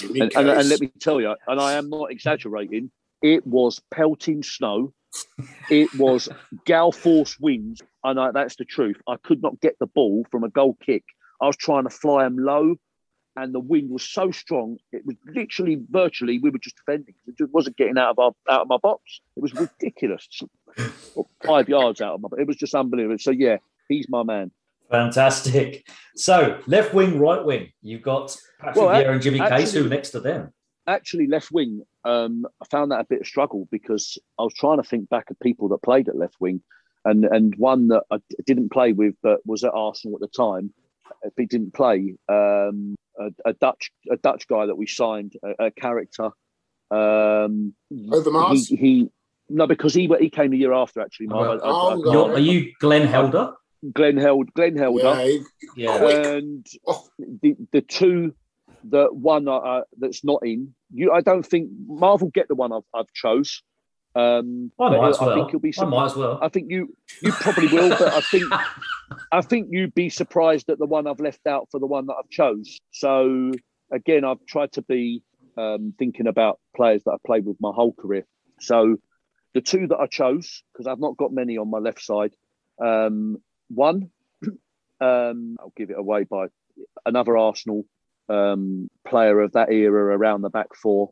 And, 0.03 0.32
and, 0.36 0.49
and, 0.49 0.68
let 0.68 0.80
me 0.80 0.90
tell 1.01 1.20
you, 1.20 1.34
and 1.47 1.61
I 1.61 1.74
am 1.74 1.88
not 1.88 2.11
exaggerating, 2.11 2.90
it 3.22 3.47
was 3.47 3.80
pelting 3.90 4.42
snow. 4.42 4.92
it 5.70 5.88
was 5.94 6.28
gal 6.66 6.92
force 6.92 7.38
winds. 7.40 7.80
And 8.05 8.20
I, 8.20 8.30
that's 8.32 8.57
the 8.57 8.64
truth. 8.64 9.01
I 9.09 9.16
could 9.16 9.42
not 9.42 9.61
get 9.61 9.78
the 9.78 9.86
ball 9.86 10.26
from 10.30 10.44
a 10.44 10.51
goal 10.51 10.76
kick. 10.84 11.05
I 11.40 11.47
was 11.47 11.57
trying 11.57 11.84
to 11.84 11.90
fly 11.90 12.24
them 12.24 12.38
low 12.38 12.76
and 13.37 13.55
the 13.55 13.61
wind 13.61 13.91
was 13.91 14.03
so 14.03 14.30
strong. 14.30 14.78
It 14.93 15.05
was 15.05 15.16
literally, 15.26 15.80
virtually, 15.91 16.39
we 16.39 16.51
were 16.51 16.59
just 16.59 16.76
defending. 16.76 17.14
It 17.26 17.37
just 17.37 17.53
wasn't 17.53 17.76
getting 17.76 17.99
out 17.99 18.11
of 18.11 18.18
our 18.18 18.32
out 18.53 18.62
of 18.62 18.68
my 18.68 18.78
box. 18.78 19.20
It 19.37 19.43
was 19.43 19.55
ridiculous. 19.55 20.26
Five 21.45 21.68
yards 21.68 22.01
out 22.01 22.14
of 22.14 22.20
my. 22.22 22.28
Box. 22.28 22.41
It 22.41 22.47
was 22.47 22.57
just 22.57 22.74
unbelievable. 22.74 23.18
So 23.18 23.30
yeah, 23.30 23.59
he's 23.89 24.09
my 24.09 24.22
man. 24.22 24.51
Fantastic. 24.91 25.87
So 26.14 26.61
left 26.66 26.95
wing, 26.95 27.18
right 27.18 27.45
wing. 27.45 27.72
You've 27.82 28.03
got 28.03 28.37
Patrick 28.59 28.76
well, 28.76 28.89
Vieira 28.89 29.12
and 29.12 29.22
Jimmy 29.22 29.39
Case. 29.41 29.72
Who 29.72 29.89
next 29.89 30.11
to 30.11 30.20
them? 30.20 30.53
Actually, 30.87 31.26
left 31.26 31.51
wing. 31.51 31.82
Um, 32.05 32.47
I 32.62 32.66
found 32.66 32.93
that 32.93 33.01
a 33.01 33.05
bit 33.05 33.20
of 33.20 33.26
struggle 33.26 33.68
because 33.70 34.18
I 34.39 34.43
was 34.45 34.55
trying 34.55 34.80
to 34.80 34.89
think 34.89 35.09
back 35.09 35.30
of 35.30 35.39
people 35.41 35.68
that 35.68 35.82
played 35.82 36.09
at 36.09 36.16
left 36.16 36.37
wing, 36.41 36.62
and 37.05 37.24
and 37.24 37.55
one 37.57 37.89
that 37.89 38.05
I 38.11 38.18
didn't 38.47 38.70
play 38.70 38.93
with 38.93 39.14
but 39.22 39.41
was 39.45 39.64
at 39.64 39.72
Arsenal 39.74 40.16
at 40.16 40.20
the 40.20 40.28
time 40.28 40.72
he 41.37 41.47
didn't 41.47 41.74
play. 41.74 42.14
Um, 42.28 42.95
a, 43.19 43.51
a, 43.51 43.53
Dutch 43.55 43.91
a 44.11 44.17
Dutch 44.17 44.47
guy 44.49 44.67
that 44.67 44.77
we 44.77 44.87
signed, 44.87 45.35
a, 45.43 45.67
a 45.67 45.71
character. 45.71 46.31
Um, 46.91 47.75
Overmars. 47.93 48.69
He, 48.69 48.77
he, 48.77 49.11
no, 49.49 49.67
because 49.67 49.95
he 49.95 50.12
he 50.21 50.31
came 50.31 50.53
a 50.53 50.57
year 50.57 50.73
after 50.73 51.01
actually. 51.01 51.29
Oh, 51.31 51.59
oh, 51.62 52.31
are 52.33 52.39
you 52.39 52.73
Glenn 52.81 53.07
Helder? 53.07 53.53
Glenn 53.93 54.17
Held, 54.17 54.53
Glenn 54.55 54.77
Helder. 54.77 55.21
Yeah, 55.77 55.99
yeah. 56.01 56.35
And 56.35 56.67
oh. 56.87 57.07
the 57.19 57.57
the 57.73 57.81
two, 57.81 58.35
the 58.85 59.07
one 59.12 59.49
uh, 59.49 59.83
that's 59.99 60.25
not 60.25 60.41
in. 60.45 60.75
You, 60.93 61.12
I 61.12 61.21
don't 61.21 61.45
think 61.45 61.71
Marvel 61.87 62.29
get 62.29 62.49
the 62.49 62.55
one 62.55 62.73
I've, 62.73 62.83
I've 62.95 63.12
chose. 63.12 63.62
Um, 64.17 64.73
I 64.81 64.97
might 64.97 65.11
as 65.11 65.21
well. 65.21 65.31
I 65.31 65.35
think 65.35 65.53
you'll 65.53 65.61
be. 65.61 65.75
I 65.79 65.85
might 65.85 66.07
as 66.07 66.17
well. 66.17 66.39
I 66.41 66.49
think 66.49 66.71
you 66.71 66.97
you 67.21 67.33
probably 67.33 67.69
will, 67.69 67.91
but 67.91 68.14
I 68.14 68.21
think 68.23 68.45
I 69.33 69.43
think 69.43 69.69
you'd 69.71 69.95
be 69.95 70.09
surprised 70.09 70.71
at 70.71 70.79
the 70.79 70.87
one 70.87 71.07
I've 71.07 71.21
left 71.21 71.47
out 71.47 71.69
for 71.71 71.79
the 71.79 71.87
one 71.87 72.07
that 72.07 72.14
I've 72.14 72.31
chose. 72.31 72.81
So 72.93 73.53
again, 73.93 74.25
I've 74.25 74.45
tried 74.47 74.73
to 74.73 74.83
be 74.83 75.23
um, 75.59 75.93
thinking 75.99 76.29
about 76.29 76.59
players 76.75 77.05
that 77.05 77.12
I've 77.12 77.23
played 77.25 77.45
with 77.45 77.59
my 77.61 77.73
whole 77.75 77.93
career. 77.93 78.25
So 78.59 78.97
the 79.53 79.61
two 79.61 79.87
that 79.89 79.99
I 79.99 80.07
chose 80.07 80.62
because 80.73 80.87
I've 80.87 81.01
not 81.01 81.19
got 81.19 81.33
many 81.33 81.59
on 81.59 81.69
my 81.69 81.79
left 81.79 82.01
side. 82.01 82.33
Um, 82.83 83.37
one, 83.69 84.11
um, 85.01 85.57
I'll 85.61 85.73
give 85.77 85.91
it 85.91 85.99
away 85.99 86.25
by 86.25 86.47
another 87.05 87.37
Arsenal 87.37 87.85
um, 88.31 88.89
player 89.07 89.41
of 89.41 89.53
that 89.53 89.71
era 89.71 90.17
around 90.17 90.41
the 90.41 90.49
back 90.49 90.75
four 90.75 91.11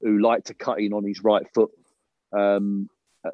who 0.00 0.18
liked 0.18 0.48
to 0.48 0.54
cut 0.54 0.80
in 0.80 0.92
on 0.92 1.04
his 1.04 1.22
right 1.22 1.46
foot 1.54 1.70
um, 2.36 2.88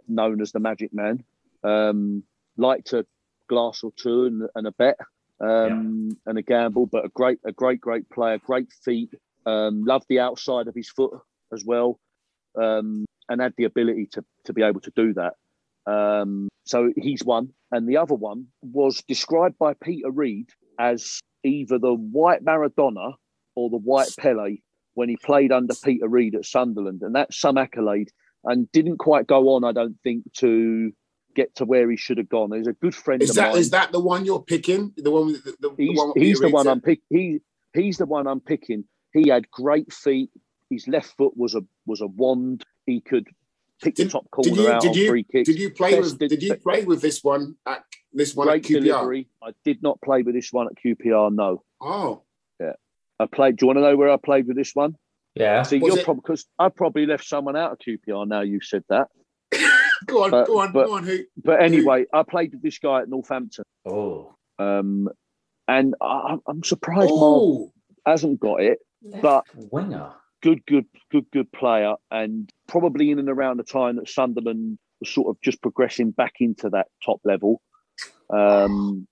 known 0.08 0.40
as 0.40 0.52
the 0.52 0.60
Magic 0.60 0.92
Man. 0.92 1.24
Um, 1.62 2.22
liked 2.56 2.92
a 2.92 3.04
glass 3.48 3.82
or 3.82 3.92
two 3.96 4.24
and, 4.24 4.48
and 4.54 4.66
a 4.66 4.72
bet 4.72 4.98
um, 5.40 6.08
yeah. 6.10 6.14
and 6.26 6.38
a 6.38 6.42
gamble, 6.42 6.86
but 6.86 7.04
a 7.04 7.08
great, 7.08 7.38
a 7.44 7.52
great, 7.52 7.80
great 7.80 8.08
player, 8.10 8.38
great 8.38 8.72
feet. 8.84 9.10
Um, 9.44 9.84
loved 9.84 10.06
the 10.08 10.20
outside 10.20 10.66
of 10.66 10.74
his 10.74 10.88
foot 10.88 11.12
as 11.52 11.64
well, 11.64 12.00
um, 12.60 13.04
and 13.28 13.40
had 13.40 13.54
the 13.56 13.64
ability 13.64 14.08
to 14.12 14.24
to 14.44 14.52
be 14.52 14.62
able 14.62 14.80
to 14.80 14.92
do 14.96 15.14
that. 15.14 15.34
Um, 15.86 16.48
so 16.64 16.92
he's 16.96 17.22
one, 17.22 17.50
and 17.70 17.88
the 17.88 17.98
other 17.98 18.14
one 18.14 18.46
was 18.62 19.02
described 19.06 19.56
by 19.58 19.74
Peter 19.74 20.10
Reid 20.10 20.50
as 20.80 21.20
either 21.44 21.78
the 21.78 21.94
white 21.94 22.44
Maradona 22.44 23.14
or 23.54 23.70
the 23.70 23.76
white 23.76 24.12
Pele 24.18 24.56
when 24.94 25.08
he 25.08 25.16
played 25.16 25.52
under 25.52 25.74
Peter 25.84 26.08
Reid 26.08 26.34
at 26.34 26.44
Sunderland, 26.44 27.02
and 27.02 27.14
that's 27.14 27.38
some 27.38 27.56
accolade 27.56 28.10
and 28.46 28.70
didn't 28.72 28.98
quite 28.98 29.26
go 29.26 29.50
on, 29.50 29.64
I 29.64 29.72
don't 29.72 29.96
think, 30.02 30.32
to 30.34 30.92
get 31.34 31.54
to 31.56 31.64
where 31.64 31.90
he 31.90 31.96
should 31.96 32.18
have 32.18 32.28
gone. 32.28 32.52
He's 32.52 32.66
a 32.66 32.72
good 32.72 32.94
friend 32.94 33.22
is 33.22 33.30
of 33.30 33.36
that, 33.36 33.50
mine. 33.50 33.58
Is 33.58 33.70
that 33.70 33.92
the 33.92 34.00
one 34.00 34.24
you're 34.24 34.42
picking? 34.42 34.92
The 34.96 35.10
one 35.10 35.26
with 35.26 35.44
the, 35.44 35.54
the, 35.60 35.74
he's, 35.76 35.96
the 35.96 36.04
one 36.04 36.12
he's 36.16 36.40
the 36.40 36.48
one 36.48 36.66
I'm 36.66 36.80
picking. 36.80 37.04
He, 37.10 37.40
he's 37.74 37.98
the 37.98 38.06
one 38.06 38.26
I'm 38.26 38.40
picking. 38.40 38.84
He 39.12 39.28
had 39.28 39.50
great 39.50 39.92
feet. 39.92 40.30
His 40.70 40.88
left 40.88 41.16
foot 41.16 41.36
was 41.36 41.54
a 41.54 41.62
was 41.84 42.00
a 42.00 42.06
wand. 42.06 42.64
He 42.86 43.00
could 43.00 43.28
pick 43.82 43.94
did, 43.94 44.08
the 44.08 44.10
top 44.10 44.30
corner 44.30 44.50
did 44.50 44.58
you, 44.58 44.70
out 44.70 44.80
did 44.80 44.88
on 44.88 44.94
you, 44.94 45.08
free 45.08 45.24
kicks. 45.24 45.48
Did 45.48 45.58
you 45.58 45.70
play 45.70 45.98
with 45.98 46.18
Did 46.18 46.42
you 46.42 46.54
play 46.56 46.84
with 46.84 47.02
this 47.02 47.22
one 47.22 47.56
at 47.66 47.84
this 48.12 48.34
one 48.34 48.48
great 48.48 48.64
at 48.64 48.70
QPR? 48.70 48.82
Delivery. 48.82 49.28
I 49.42 49.50
did 49.64 49.82
not 49.82 50.00
play 50.00 50.22
with 50.22 50.34
this 50.34 50.52
one 50.52 50.66
at 50.66 50.72
QPR. 50.82 51.32
No. 51.32 51.62
Oh. 51.80 52.22
Yeah. 52.60 52.72
I 53.20 53.26
played. 53.26 53.56
Do 53.56 53.64
you 53.64 53.66
want 53.68 53.78
to 53.78 53.82
know 53.82 53.96
where 53.96 54.10
I 54.10 54.16
played 54.16 54.46
with 54.46 54.56
this 54.56 54.74
one? 54.74 54.96
Yeah. 55.36 55.62
See, 55.62 55.76
you're 55.76 56.02
probably 56.02 56.22
because 56.22 56.46
I 56.58 56.70
probably 56.70 57.06
left 57.06 57.24
someone 57.24 57.56
out 57.56 57.72
of 57.72 57.78
QPR. 57.78 58.26
Now 58.26 58.40
you 58.40 58.60
said 58.60 58.84
that. 58.88 59.08
go 60.06 60.24
on, 60.24 60.30
but, 60.30 60.46
go 60.46 60.60
on, 60.60 60.72
but, 60.72 60.86
go 60.86 60.94
on. 60.96 61.04
Who? 61.04 61.18
But 61.42 61.62
anyway, 61.62 62.06
who? 62.10 62.18
I 62.18 62.22
played 62.22 62.52
with 62.52 62.62
this 62.62 62.78
guy 62.78 63.02
at 63.02 63.08
Northampton. 63.08 63.64
Oh. 63.84 64.34
Um, 64.58 65.08
and 65.68 65.94
I, 66.00 66.36
am 66.48 66.62
surprised 66.64 67.10
oh. 67.12 67.58
Mark 67.58 67.70
hasn't 68.06 68.40
got 68.40 68.62
it. 68.62 68.78
Left 69.02 69.22
but 69.22 69.44
winger, 69.54 70.12
good, 70.42 70.64
good, 70.66 70.86
good, 71.12 71.26
good 71.32 71.52
player, 71.52 71.94
and 72.10 72.50
probably 72.66 73.10
in 73.10 73.18
and 73.18 73.28
around 73.28 73.58
the 73.58 73.64
time 73.64 73.96
that 73.96 74.08
Sunderland 74.08 74.78
was 75.00 75.10
sort 75.10 75.28
of 75.28 75.40
just 75.42 75.60
progressing 75.60 76.12
back 76.12 76.34
into 76.40 76.70
that 76.70 76.86
top 77.04 77.20
level. 77.24 77.60
Um, 78.30 79.06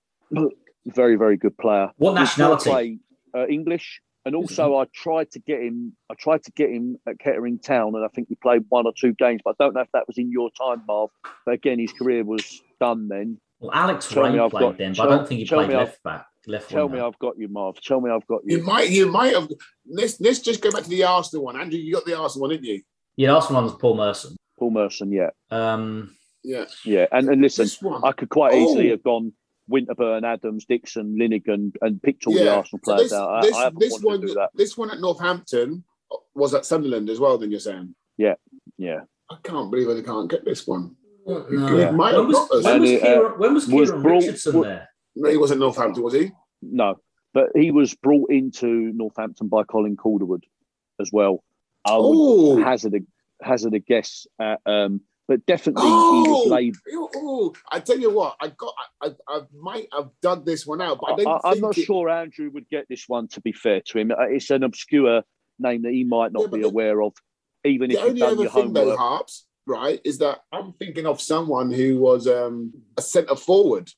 very, 0.87 1.15
very 1.15 1.37
good 1.37 1.57
player. 1.57 1.91
What 1.97 2.15
nationality? 2.15 2.69
Play, 2.69 2.99
uh, 3.35 3.47
English. 3.47 4.01
And 4.25 4.35
also, 4.35 4.77
I 4.77 4.85
tried 4.91 5.29
to 5.31 5.39
get 5.39 5.61
him. 5.61 5.95
I 6.09 6.15
tried 6.15 6.43
to 6.43 6.51
get 6.51 6.71
him 6.71 6.97
at 7.07 7.19
Kettering 7.19 7.59
Town, 7.59 7.93
and 7.93 8.03
I 8.03 8.07
think 8.07 8.27
he 8.27 8.35
played 8.35 8.63
one 8.69 8.87
or 8.87 8.93
two 8.97 9.13
games. 9.13 9.41
But 9.45 9.55
I 9.59 9.63
don't 9.63 9.75
know 9.75 9.81
if 9.81 9.91
that 9.93 10.07
was 10.07 10.17
in 10.17 10.31
your 10.31 10.49
time, 10.51 10.81
Marv. 10.87 11.11
But 11.45 11.53
again, 11.53 11.77
his 11.77 11.93
career 11.93 12.23
was 12.23 12.61
done 12.79 13.07
then. 13.07 13.39
Well, 13.59 13.71
Alex 13.71 14.09
tell 14.09 14.23
Ray 14.23 14.31
played 14.49 14.51
got, 14.51 14.77
then, 14.77 14.93
but 14.93 15.03
tell, 15.03 15.13
I 15.13 15.15
don't 15.15 15.27
think 15.27 15.39
he 15.39 15.45
played 15.45 15.69
left 15.69 16.01
back. 16.03 16.25
Left 16.47 16.69
tell 16.69 16.89
me 16.89 16.99
I've 16.99 17.17
got 17.19 17.37
you, 17.37 17.47
Marv. 17.47 17.79
Tell 17.81 18.01
me 18.01 18.09
I've 18.09 18.25
got 18.27 18.41
you. 18.45 18.57
You 18.57 18.63
might. 18.63 18.89
You 18.89 19.11
might 19.11 19.33
have. 19.33 19.49
Let's 19.87 20.19
let's 20.19 20.39
just 20.39 20.61
go 20.61 20.71
back 20.71 20.83
to 20.83 20.89
the 20.89 21.03
Arsenal 21.03 21.45
one. 21.45 21.59
Andrew, 21.59 21.79
you 21.79 21.93
got 21.93 22.05
the 22.05 22.17
Arsenal 22.17 22.47
one, 22.47 22.51
didn't 22.51 22.65
you? 22.65 22.81
Yeah, 23.15 23.29
the 23.29 23.35
Arsenal 23.35 23.61
one 23.61 23.71
was 23.71 23.79
Paul 23.79 23.95
Merson. 23.95 24.35
Paul 24.57 24.71
Merson, 24.71 25.11
yeah. 25.11 25.29
Um, 25.51 26.15
yeah. 26.43 26.65
Yeah, 26.83 27.07
and, 27.11 27.29
and 27.29 27.41
listen, 27.41 27.67
I 28.03 28.11
could 28.11 28.29
quite 28.29 28.53
oh. 28.53 28.57
easily 28.57 28.89
have 28.89 29.03
gone 29.03 29.33
Winterburn, 29.71 30.23
Adams, 30.23 30.65
Dixon, 30.65 31.17
Linighan, 31.19 31.73
and 31.81 32.01
picked 32.01 32.27
all 32.27 32.35
yeah. 32.35 32.43
the 32.43 32.55
Arsenal 32.55 32.81
players 32.83 33.09
so 33.09 33.09
this, 33.09 33.13
out. 33.13 33.41
This, 33.41 33.55
I, 33.55 33.65
I 33.65 33.71
this 33.77 33.99
one, 34.01 34.27
this 34.53 34.77
one 34.77 34.91
at 34.91 34.99
Northampton 34.99 35.83
was 36.33 36.53
at 36.53 36.65
Sunderland 36.65 37.09
as 37.09 37.19
well. 37.19 37.37
Then 37.37 37.51
you're 37.51 37.59
saying? 37.59 37.95
Yeah, 38.17 38.35
yeah. 38.77 39.01
I 39.29 39.37
can't 39.43 39.71
believe 39.71 39.89
I 39.89 40.01
can't 40.01 40.29
get 40.29 40.45
this 40.45 40.67
one. 40.67 40.95
No. 41.25 41.45
Yeah. 41.49 41.89
When, 41.89 42.27
was, 42.27 42.63
when, 42.63 42.81
was 42.81 43.01
Kieran, 43.01 43.25
uh, 43.25 43.35
when 43.37 43.53
was 43.55 43.65
Kieran 43.65 43.79
was 43.79 43.91
brought, 43.91 44.21
Richardson 44.21 44.61
there? 44.61 44.89
No, 45.15 45.29
he 45.29 45.37
wasn't 45.37 45.59
Northampton, 45.61 46.03
was 46.03 46.13
he? 46.13 46.31
No, 46.61 46.99
but 47.33 47.49
he 47.55 47.71
was 47.71 47.95
brought 47.95 48.31
into 48.31 48.91
Northampton 48.93 49.47
by 49.47 49.63
Colin 49.63 49.97
Calderwood 49.97 50.43
as 50.99 51.09
well. 51.11 51.43
I 51.85 51.97
would 51.97 52.03
oh. 52.03 52.63
hazard 52.63 52.93
a 52.95 53.45
hazard 53.45 53.73
a 53.73 53.79
guess 53.79 54.27
at 54.39 54.59
um, 54.65 55.01
but 55.27 55.45
definitely 55.45 55.83
oh, 55.85 56.23
he 56.23 56.29
was 56.29 56.47
laid. 56.47 56.75
Oh, 57.15 57.53
I 57.71 57.79
tell 57.79 57.99
you 57.99 58.11
what, 58.11 58.35
I 58.39 58.49
got, 58.49 58.73
I, 59.01 59.11
I, 59.27 59.41
might 59.57 59.87
have 59.91 60.09
dug 60.21 60.45
this 60.45 60.65
one 60.65 60.81
out, 60.81 60.99
but 61.01 61.25
I 61.27 61.51
am 61.51 61.61
not 61.61 61.77
it... 61.77 61.85
sure 61.85 62.09
Andrew 62.09 62.49
would 62.51 62.69
get 62.69 62.87
this 62.89 63.05
one. 63.07 63.27
To 63.29 63.41
be 63.41 63.51
fair 63.51 63.81
to 63.81 63.97
him, 63.97 64.11
uh, 64.11 64.23
it's 64.23 64.49
an 64.51 64.63
obscure 64.63 65.23
name 65.59 65.83
that 65.83 65.93
he 65.93 66.03
might 66.03 66.31
not 66.31 66.43
yeah, 66.51 66.57
be 66.57 66.61
aware 66.63 67.01
of, 67.01 67.13
even 67.63 67.91
if 67.91 67.99
you've 67.99 68.17
done 68.17 68.39
your 68.39 68.49
thing, 68.49 68.65
homework. 68.65 68.85
Though, 68.85 68.97
Harps, 68.97 69.45
right, 69.65 69.99
is 70.03 70.19
that 70.19 70.39
I'm 70.51 70.73
thinking 70.73 71.05
of 71.05 71.21
someone 71.21 71.71
who 71.71 71.99
was 71.99 72.27
um, 72.27 72.73
a 72.97 73.01
centre 73.01 73.35
forward 73.35 73.89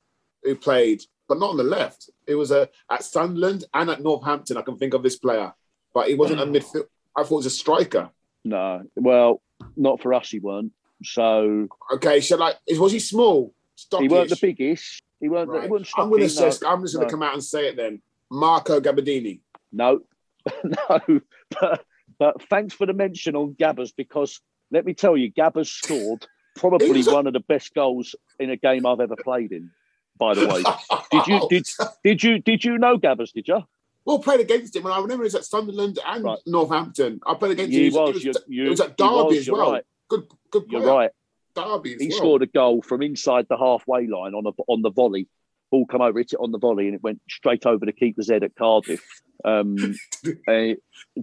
who 0.44 0.56
played, 0.56 1.02
but 1.28 1.40
not 1.40 1.52
on 1.52 1.58
the 1.58 1.64
left. 1.64 2.10
It 2.26 2.36
was 2.36 2.52
a 2.52 2.70
at 2.90 3.04
Sunderland 3.04 3.66
and 3.74 3.90
at 3.90 4.02
Northampton. 4.02 4.58
I 4.58 4.62
can 4.62 4.78
think 4.78 4.94
of 4.94 5.04
this 5.04 5.18
player, 5.18 5.54
but 5.94 6.08
he 6.08 6.16
wasn't 6.16 6.42
a 6.42 6.46
midfield. 6.46 6.86
I 7.16 7.24
thought 7.24 7.36
it 7.36 7.38
was 7.38 7.46
a 7.48 7.52
striker. 7.52 8.12
No, 8.46 8.84
well, 8.96 9.42
not 9.76 10.02
for 10.02 10.14
us. 10.14 10.30
He 10.30 10.40
weren't. 10.40 10.72
So 11.04 11.68
okay, 11.94 12.22
so 12.22 12.38
like, 12.38 12.56
was 12.78 12.92
he 12.92 13.00
small? 13.00 13.54
Stockish? 13.78 14.02
He 14.02 14.08
weren't 14.08 14.30
the 14.30 14.40
biggest. 14.42 15.04
He 15.20 15.30
weren't. 15.30 15.50
Right. 15.50 15.64
He 15.64 15.70
weren't 15.70 15.88
I'm 15.98 16.10
going 16.10 16.22
to 16.22 16.30
say. 16.30 16.52
No, 16.62 16.70
I'm 16.70 16.82
just 16.82 16.96
going 16.96 17.08
to 17.08 17.12
no. 17.12 17.20
come 17.20 17.24
out 17.24 17.34
and 17.34 17.44
say 17.44 17.68
it 17.68 17.78
then. 17.78 18.02
Marco 18.30 18.80
Gabbiadini. 18.80 19.40
No, 19.72 20.02
no. 20.64 21.22
But, 21.60 21.86
but 22.20 22.50
thanks 22.50 22.74
for 22.74 22.86
the 22.86 22.94
mention 22.94 23.36
on 23.36 23.54
Gabbers 23.54 23.92
because 23.92 24.42
let 24.72 24.86
me 24.86 24.94
tell 24.94 25.16
you, 25.16 25.30
Gabbers 25.30 25.70
scored 25.70 26.26
probably 26.56 27.04
one 27.04 27.28
of 27.28 27.34
the 27.34 27.40
best 27.40 27.74
goals 27.74 28.16
in 28.40 28.50
a 28.50 28.58
game 28.58 28.86
I've 28.86 29.00
ever 29.00 29.16
played 29.16 29.52
in. 29.52 29.72
By 30.18 30.34
the 30.34 30.48
way, 30.48 30.64
did 31.12 31.28
you 31.28 31.48
did 31.50 31.68
did 32.04 32.24
you 32.24 32.40
did 32.40 32.66
you 32.66 32.78
know 32.78 32.98
Gabbers? 32.98 33.32
Did 33.32 33.48
you? 33.48 33.64
Well, 34.04 34.20
played 34.20 34.40
against 34.40 34.76
him, 34.76 34.86
and 34.86 34.94
I 34.94 35.00
remember 35.00 35.24
it 35.24 35.28
was 35.28 35.36
at 35.36 35.46
Sunderland 35.46 36.00
and 36.06 36.24
right. 36.24 36.40
Northampton. 36.46 37.20
I 37.28 37.34
played 37.36 37.52
against 37.52 37.74
him. 37.74 37.94
Was, 37.94 38.24
it 38.24 38.28
was, 38.28 38.38
you, 38.48 38.66
it 38.66 38.70
was 38.70 38.80
at 38.80 38.98
Derby 38.98 39.12
was, 39.12 39.38
as 39.38 39.52
well. 39.52 39.74
Right. 39.74 39.84
Good, 40.10 40.28
good. 40.52 40.68
Player. 40.68 40.82
You're 40.82 40.94
right. 40.94 41.12
Derby. 41.56 41.96
he 42.00 42.10
well. 42.10 42.18
scored 42.18 42.42
a 42.44 42.48
goal 42.48 42.82
from 42.82 43.02
inside 43.02 43.48
the 43.50 43.58
halfway 43.58 44.08
line 44.08 44.34
on 44.34 44.46
a, 44.46 44.52
on 44.68 44.82
the 44.82 44.92
volley. 44.92 45.28
Ball 45.72 45.86
come 45.86 46.02
over, 46.02 46.20
hit 46.20 46.34
it 46.34 46.40
on 46.40 46.52
the 46.52 46.60
volley, 46.60 46.86
and 46.86 46.96
it 46.96 47.04
went 47.04 47.20
straight 47.30 47.66
over 47.66 47.86
the 47.86 47.92
keeper's 47.92 48.30
head 48.30 48.44
at 48.44 48.56
Cardiff. 48.56 49.04
Um, 49.44 49.76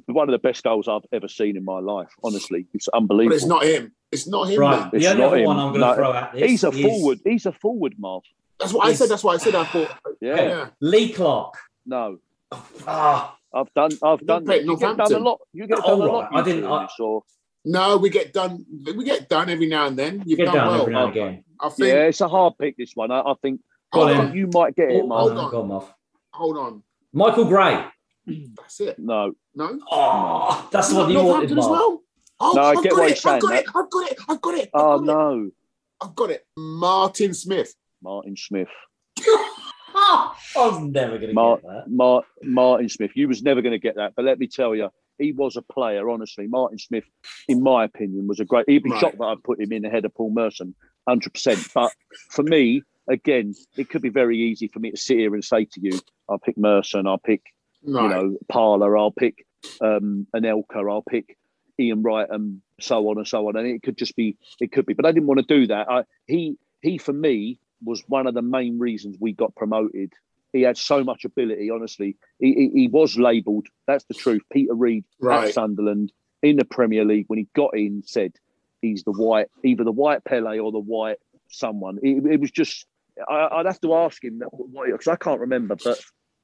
one 0.07 0.28
of 0.28 0.32
the 0.32 0.41
best 0.43 0.62
goals 0.62 0.87
I've 0.87 1.07
ever 1.12 1.28
seen 1.28 1.57
in 1.57 1.64
my 1.64 1.78
life. 1.78 2.11
Honestly, 2.22 2.66
it's 2.74 2.89
unbelievable. 2.89 3.30
But 3.30 3.37
it's 3.37 3.47
not 3.47 3.64
him. 3.64 3.93
It's 4.12 4.26
not 4.26 4.51
him. 4.51 4.61
Right. 4.61 4.91
The 4.91 5.07
only 5.07 5.22
other 5.22 5.43
one 5.45 5.59
I'm 5.59 5.68
going 5.72 5.80
to 5.80 5.87
no, 5.87 5.95
throw 5.95 6.12
at 6.12 6.32
this. 6.35 6.51
He's 6.51 6.64
a 6.64 6.68
is... 6.68 6.82
forward. 6.82 7.20
He's 7.24 7.47
a 7.47 7.53
forward, 7.53 7.95
Marv. 7.99 8.24
That's 8.61 8.72
what 8.72 8.87
I 8.87 8.93
said. 8.93 9.09
That's 9.09 9.24
what 9.24 9.41
I 9.41 9.43
said. 9.43 9.55
I 9.55 9.64
thought. 9.64 9.99
Yeah. 10.20 10.43
yeah. 10.43 10.68
Lee 10.80 11.12
Clark. 11.12 11.55
No. 11.87 12.18
Ah. 12.87 13.37
I've 13.55 13.72
done. 13.72 13.93
I've 14.03 14.26
done. 14.26 14.47
You 14.47 14.76
get 14.76 14.97
done 14.97 15.12
a 15.12 15.18
lot. 15.18 15.41
You 15.53 15.66
get 15.66 15.78
done 15.78 16.01
a 16.01 16.05
lot. 16.05 16.28
I 16.32 16.43
didn't. 16.43 16.66
I, 16.66 16.89
no, 17.64 17.96
we 17.96 18.10
get 18.10 18.32
done. 18.32 18.64
We 18.84 19.04
get 19.04 19.28
done 19.28 19.48
every 19.48 19.66
now 19.66 19.86
and 19.86 19.96
then. 19.96 20.22
You've 20.26 20.38
get 20.38 20.46
done, 20.46 20.54
done 20.54 20.68
well. 20.68 20.80
every 20.82 20.92
now 20.92 21.06
and 21.06 21.16
again. 21.16 21.44
I 21.60 21.68
think. 21.68 21.88
Yeah, 21.88 22.02
it's 22.04 22.20
a 22.20 22.28
hard 22.28 22.54
pick. 22.58 22.76
This 22.76 22.92
one. 22.94 23.10
I, 23.10 23.20
I 23.20 23.34
think. 23.40 23.60
I 23.92 24.22
think 24.22 24.34
you 24.34 24.48
might 24.52 24.74
get 24.74 24.90
it, 24.90 25.06
Mark. 25.06 25.32
Hold 25.32 25.54
on. 25.70 25.86
Hold 26.32 26.56
on. 26.58 26.82
Michael 27.12 27.44
Gray. 27.44 27.84
That's 28.26 28.80
it. 28.80 28.98
No. 28.98 29.34
No. 29.54 29.78
Oh, 29.90 30.68
that's 30.72 30.92
what 30.92 31.10
you 31.10 31.22
wanted, 31.22 31.54
Mark. 31.54 31.64
As 31.64 31.70
well? 31.70 32.02
Oh, 32.40 32.52
no, 32.56 32.62
I 32.62 32.70
I've 32.70 32.82
get 32.82 32.92
what 32.92 33.06
you're 33.06 33.16
saying. 33.16 33.36
I've 33.36 33.42
got 33.42 33.54
it. 33.54 33.66
I've 33.74 33.90
got 33.90 34.10
it. 34.10 34.18
I've 34.28 34.36
oh, 34.36 34.38
got 34.38 34.54
it. 34.54 34.70
oh 34.74 34.96
no. 34.98 35.50
I've 36.00 36.14
got 36.14 36.30
it. 36.30 36.44
Martin 36.56 37.34
Smith. 37.34 37.74
Martin 38.02 38.36
Smith. 38.36 38.68
I 39.96 40.34
was 40.56 40.80
never 40.80 41.18
going 41.18 41.28
to 41.28 41.34
Mar- 41.34 41.56
get 41.56 41.66
that. 41.66 41.84
Mar- 41.88 42.24
Martin 42.42 42.88
Smith, 42.88 43.12
you 43.14 43.28
was 43.28 43.42
never 43.42 43.62
going 43.62 43.72
to 43.72 43.78
get 43.78 43.96
that. 43.96 44.14
But 44.16 44.24
let 44.24 44.38
me 44.38 44.48
tell 44.48 44.74
you, 44.74 44.90
he 45.18 45.32
was 45.32 45.56
a 45.56 45.62
player. 45.62 46.08
Honestly, 46.10 46.46
Martin 46.46 46.78
Smith, 46.78 47.04
in 47.48 47.62
my 47.62 47.84
opinion, 47.84 48.26
was 48.26 48.40
a 48.40 48.44
great. 48.44 48.68
He'd 48.68 48.82
be 48.82 48.90
right. 48.90 49.00
shocked 49.00 49.18
that 49.18 49.24
I 49.24 49.34
put 49.42 49.60
him 49.60 49.72
in 49.72 49.84
ahead 49.84 50.04
of 50.04 50.14
Paul 50.14 50.30
Merson, 50.30 50.74
hundred 51.08 51.34
percent. 51.34 51.68
But 51.74 51.92
for 52.30 52.42
me, 52.42 52.82
again, 53.08 53.54
it 53.76 53.90
could 53.90 54.02
be 54.02 54.08
very 54.08 54.38
easy 54.38 54.68
for 54.68 54.78
me 54.78 54.90
to 54.90 54.96
sit 54.96 55.18
here 55.18 55.34
and 55.34 55.44
say 55.44 55.64
to 55.64 55.80
you, 55.80 55.98
I'll 56.28 56.38
pick 56.38 56.56
Merson, 56.56 57.06
I'll 57.06 57.18
pick, 57.18 57.42
right. 57.84 58.02
you 58.02 58.08
know, 58.08 58.38
Parlour, 58.48 58.96
I'll 58.96 59.10
pick 59.10 59.46
um, 59.80 60.26
Anelka, 60.34 60.90
I'll 60.90 61.02
pick 61.02 61.36
Ian 61.78 62.02
Wright, 62.02 62.28
and 62.30 62.60
so 62.80 63.08
on 63.08 63.18
and 63.18 63.26
so 63.26 63.48
on. 63.48 63.56
And 63.56 63.66
it 63.66 63.82
could 63.82 63.98
just 63.98 64.16
be, 64.16 64.36
it 64.60 64.72
could 64.72 64.86
be. 64.86 64.94
But 64.94 65.06
I 65.06 65.12
didn't 65.12 65.26
want 65.26 65.46
to 65.46 65.54
do 65.54 65.66
that. 65.68 65.90
I, 65.90 66.04
he, 66.26 66.56
he 66.82 66.98
for 66.98 67.12
me 67.12 67.58
was 67.82 68.02
one 68.08 68.26
of 68.26 68.34
the 68.34 68.42
main 68.42 68.78
reasons 68.78 69.16
we 69.20 69.32
got 69.32 69.54
promoted. 69.54 70.12
He 70.55 70.62
had 70.62 70.78
so 70.78 71.02
much 71.02 71.24
ability. 71.24 71.68
Honestly, 71.68 72.16
he, 72.38 72.55
he, 72.55 72.80
he 72.82 72.88
was 72.88 73.18
labelled. 73.18 73.66
That's 73.86 74.05
the 74.05 74.14
truth. 74.14 74.42
Peter 74.52 74.72
Reid 74.72 75.05
right. 75.20 75.48
at 75.48 75.55
Sunderland 75.55 76.12
in 76.42 76.57
the 76.57 76.64
Premier 76.64 77.05
League 77.05 77.24
when 77.26 77.40
he 77.40 77.48
got 77.55 77.76
in 77.76 78.02
said 78.07 78.32
he's 78.80 79.02
the 79.02 79.12
white, 79.12 79.48
either 79.64 79.82
the 79.82 79.92
white 79.92 80.24
Pele 80.24 80.59
or 80.59 80.70
the 80.70 80.78
white 80.78 81.18
someone. 81.50 81.98
It, 82.02 82.24
it 82.24 82.40
was 82.40 82.50
just 82.50 82.86
I, 83.28 83.57
would 83.57 83.66
have 83.66 83.80
to 83.80 83.94
ask 83.94 84.22
him 84.22 84.42
because 84.86 85.09
I 85.09 85.16
can't 85.16 85.40
remember, 85.40 85.76
but 85.82 86.00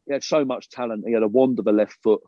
he 0.06 0.12
had 0.12 0.24
so 0.24 0.44
much 0.44 0.68
talent. 0.70 1.04
He 1.06 1.12
had 1.12 1.22
a 1.22 1.28
wand 1.28 1.58
of 1.58 1.66
a 1.66 1.72
left 1.72 1.96
foot. 2.02 2.20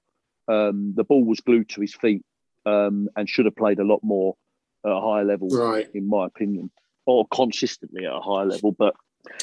Um, 0.49 0.95
the 0.97 1.05
ball 1.05 1.25
was 1.25 1.41
glued 1.41 1.69
to 1.71 1.81
his 1.81 1.95
feet 1.95 2.25
um, 2.65 3.09
and 3.17 3.29
should 3.29 3.47
have 3.47 3.57
played 3.57 3.79
a 3.79 3.85
lot 3.85 4.01
more 4.03 4.37
at 4.85 4.91
a 4.91 5.01
higher 5.01 5.25
level, 5.25 5.49
right. 5.49 5.89
in 5.95 6.09
my 6.09 6.27
opinion, 6.27 6.71
or 7.07 7.27
consistently 7.29 8.05
at 8.05 8.13
a 8.13 8.21
higher 8.21 8.47
level. 8.47 8.73
But 8.73 8.95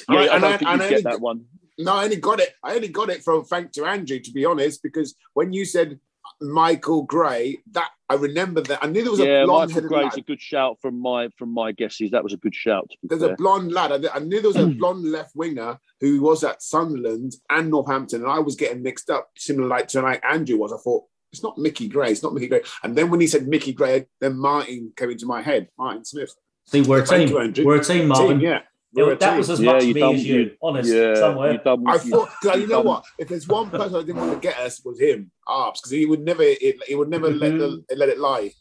yeah, 0.09 0.19
I, 0.19 0.35
I 0.35 0.39
don't 0.39 0.59
think 0.59 0.71
you 0.71 0.89
get 0.89 1.03
that 1.03 1.21
one. 1.21 1.45
No, 1.80 1.95
I 1.95 2.03
only 2.03 2.17
got 2.17 2.39
it. 2.39 2.53
I 2.63 2.75
only 2.75 2.89
got 2.89 3.09
it 3.09 3.23
from 3.23 3.43
thank 3.43 3.71
to 3.73 3.86
Andrew, 3.86 4.19
to 4.19 4.32
be 4.32 4.45
honest, 4.45 4.84
because 4.84 5.15
when 5.34 5.53
you 5.53 5.65
said 5.65 5.99
Michael 6.41 7.03
Gray. 7.03 7.59
That 7.71 7.89
I 8.09 8.15
remember 8.15 8.61
that. 8.61 8.80
I 8.82 8.88
knew 8.88 9.01
there 9.01 9.11
was 9.11 9.19
yeah, 9.19 9.43
a 9.43 9.45
blonde 9.45 9.73
Michael 9.73 9.89
Gray's 9.89 10.03
lad. 10.03 10.17
a 10.17 10.21
good 10.21 10.41
shout 10.41 10.77
from 10.82 10.99
my 10.99 11.30
from 11.38 11.53
my 11.53 11.71
guesses. 11.71 12.11
That 12.11 12.23
was 12.23 12.34
a 12.34 12.38
good 12.38 12.55
shout. 12.55 12.91
There's 13.03 13.21
fair. 13.21 13.34
a 13.34 13.36
blonde 13.36 13.71
lad. 13.71 14.05
I, 14.05 14.15
I, 14.15 14.19
knew 14.19 14.41
there 14.41 14.49
was 14.49 14.57
a 14.57 14.67
blonde 14.80 15.05
left 15.05 15.36
winger 15.36 15.80
who 15.99 16.21
was 16.21 16.43
at 16.43 16.61
Sunderland 16.61 17.36
and 17.49 17.69
Northampton, 17.69 18.21
and 18.21 18.32
I 18.32 18.39
was 18.39 18.55
getting 18.55 18.84
mixed 18.84 19.09
up, 19.09 19.30
similar 19.38 19.67
like 19.67 19.88
to 19.89 20.01
like 20.01 20.23
Andrew 20.23 20.57
was. 20.57 20.73
I 20.73 20.77
thought 20.77 21.05
it's 21.32 21.43
not 21.43 21.57
Mickey 21.57 21.88
Gray. 21.88 22.11
It's 22.11 22.23
not 22.23 22.34
Mickey 22.34 22.47
Gray. 22.47 22.61
And 22.84 22.95
then 22.95 23.09
when 23.09 23.19
he 23.19 23.27
said 23.27 23.47
Mickey 23.47 23.73
Gray, 23.73 24.05
then 24.19 24.38
Martin 24.38 24.93
came 24.95 25.11
into 25.11 25.25
my 25.25 25.41
head. 25.41 25.69
Martin 25.77 26.05
Smith. 26.05 26.34
See, 26.65 26.82
we're 26.82 27.01
a 27.01 27.05
team. 27.05 27.34
we're 27.63 27.77
a 27.77 27.84
team, 27.84 28.07
Martin. 28.07 28.39
Team, 28.39 28.39
yeah. 28.41 28.61
Yeah, 28.91 29.13
that 29.13 29.37
was 29.37 29.49
as 29.51 29.59
yeah, 29.59 29.73
much 29.73 29.83
me 29.83 30.01
as 30.01 30.25
you, 30.25 30.51
honest, 30.63 30.91
yeah, 30.91 31.13
somewhere. 31.13 31.57
Done, 31.57 31.83
I 31.87 31.99
thought, 31.99 32.29
you 32.57 32.65
know 32.65 32.81
what? 32.81 33.03
If 33.19 33.27
there's 33.27 33.47
one 33.47 33.69
person 33.69 33.95
I 33.95 33.99
didn't 33.99 34.15
want 34.15 34.33
to 34.33 34.39
get 34.39 34.57
us 34.57 34.83
was 34.83 34.99
him, 34.99 35.31
Arps, 35.47 35.75
because 35.75 35.91
he 35.91 36.07
would 36.07 36.21
never, 36.21 36.43
he 36.43 36.95
would 36.95 37.09
never 37.09 37.29
mm-hmm. 37.29 37.39
let 37.39 37.87
the, 37.87 37.95
let 37.95 38.09
it 38.09 38.17
lie. 38.17 38.51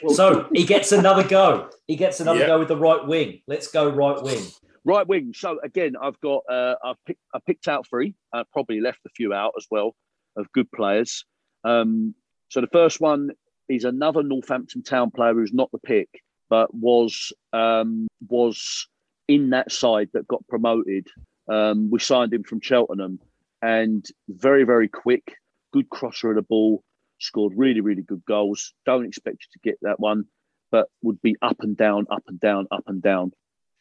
Well, 0.00 0.14
so 0.14 0.48
he 0.54 0.62
gets 0.62 0.92
another 0.92 1.26
go. 1.26 1.70
He 1.88 1.96
gets 1.96 2.20
another 2.20 2.40
yeah. 2.40 2.46
go 2.46 2.60
with 2.60 2.68
the 2.68 2.76
right 2.76 3.04
wing. 3.04 3.42
Let's 3.48 3.66
go 3.66 3.88
right 3.88 4.22
wing. 4.22 4.44
Right 4.84 5.06
wing. 5.08 5.32
So 5.34 5.58
again, 5.64 5.94
I've 6.00 6.20
got, 6.20 6.44
uh, 6.48 6.76
I've 6.84 7.04
picked, 7.04 7.20
I 7.34 7.40
picked 7.44 7.66
out 7.66 7.84
three. 7.88 8.14
I 8.32 8.44
probably 8.52 8.80
left 8.80 9.00
a 9.06 9.10
few 9.10 9.32
out 9.32 9.54
as 9.58 9.66
well 9.70 9.96
of 10.36 10.46
good 10.52 10.70
players. 10.70 11.24
Um, 11.64 12.14
so 12.48 12.60
the 12.60 12.68
first 12.68 13.00
one 13.00 13.30
is 13.68 13.82
another 13.82 14.22
Northampton 14.22 14.84
Town 14.84 15.10
player 15.10 15.34
who's 15.34 15.52
not 15.52 15.70
the 15.72 15.78
pick, 15.78 16.08
but 16.48 16.72
was 16.72 17.32
um, 17.52 18.06
was 18.28 18.86
in 19.28 19.50
that 19.50 19.70
side 19.70 20.08
that 20.14 20.26
got 20.26 20.46
promoted. 20.48 21.06
Um, 21.48 21.90
we 21.90 22.00
signed 22.00 22.32
him 22.32 22.42
from 22.42 22.60
Cheltenham 22.60 23.20
and 23.62 24.04
very, 24.28 24.64
very 24.64 24.88
quick, 24.88 25.36
good 25.72 25.88
crosser 25.88 26.30
of 26.30 26.36
the 26.36 26.42
ball, 26.42 26.82
scored 27.18 27.52
really, 27.56 27.80
really 27.80 28.02
good 28.02 28.22
goals. 28.26 28.72
Don't 28.86 29.06
expect 29.06 29.42
you 29.42 29.48
to 29.52 29.68
get 29.68 29.78
that 29.82 30.00
one, 30.00 30.24
but 30.70 30.88
would 31.02 31.20
be 31.22 31.36
up 31.42 31.58
and 31.60 31.76
down, 31.76 32.06
up 32.10 32.24
and 32.26 32.40
down, 32.40 32.66
up 32.70 32.84
and 32.86 33.02
down. 33.02 33.32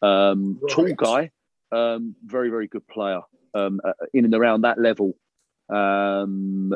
Um, 0.02 0.60
right. 0.62 0.72
Tall 0.72 0.94
guy, 0.94 1.32
um, 1.72 2.16
very, 2.26 2.50
very 2.50 2.68
good 2.68 2.88
player 2.88 3.22
um, 3.54 3.80
uh, 3.84 3.94
in 4.14 4.26
and 4.26 4.34
around 4.34 4.62
that 4.62 4.80
level. 4.80 5.18
Um, 5.70 6.74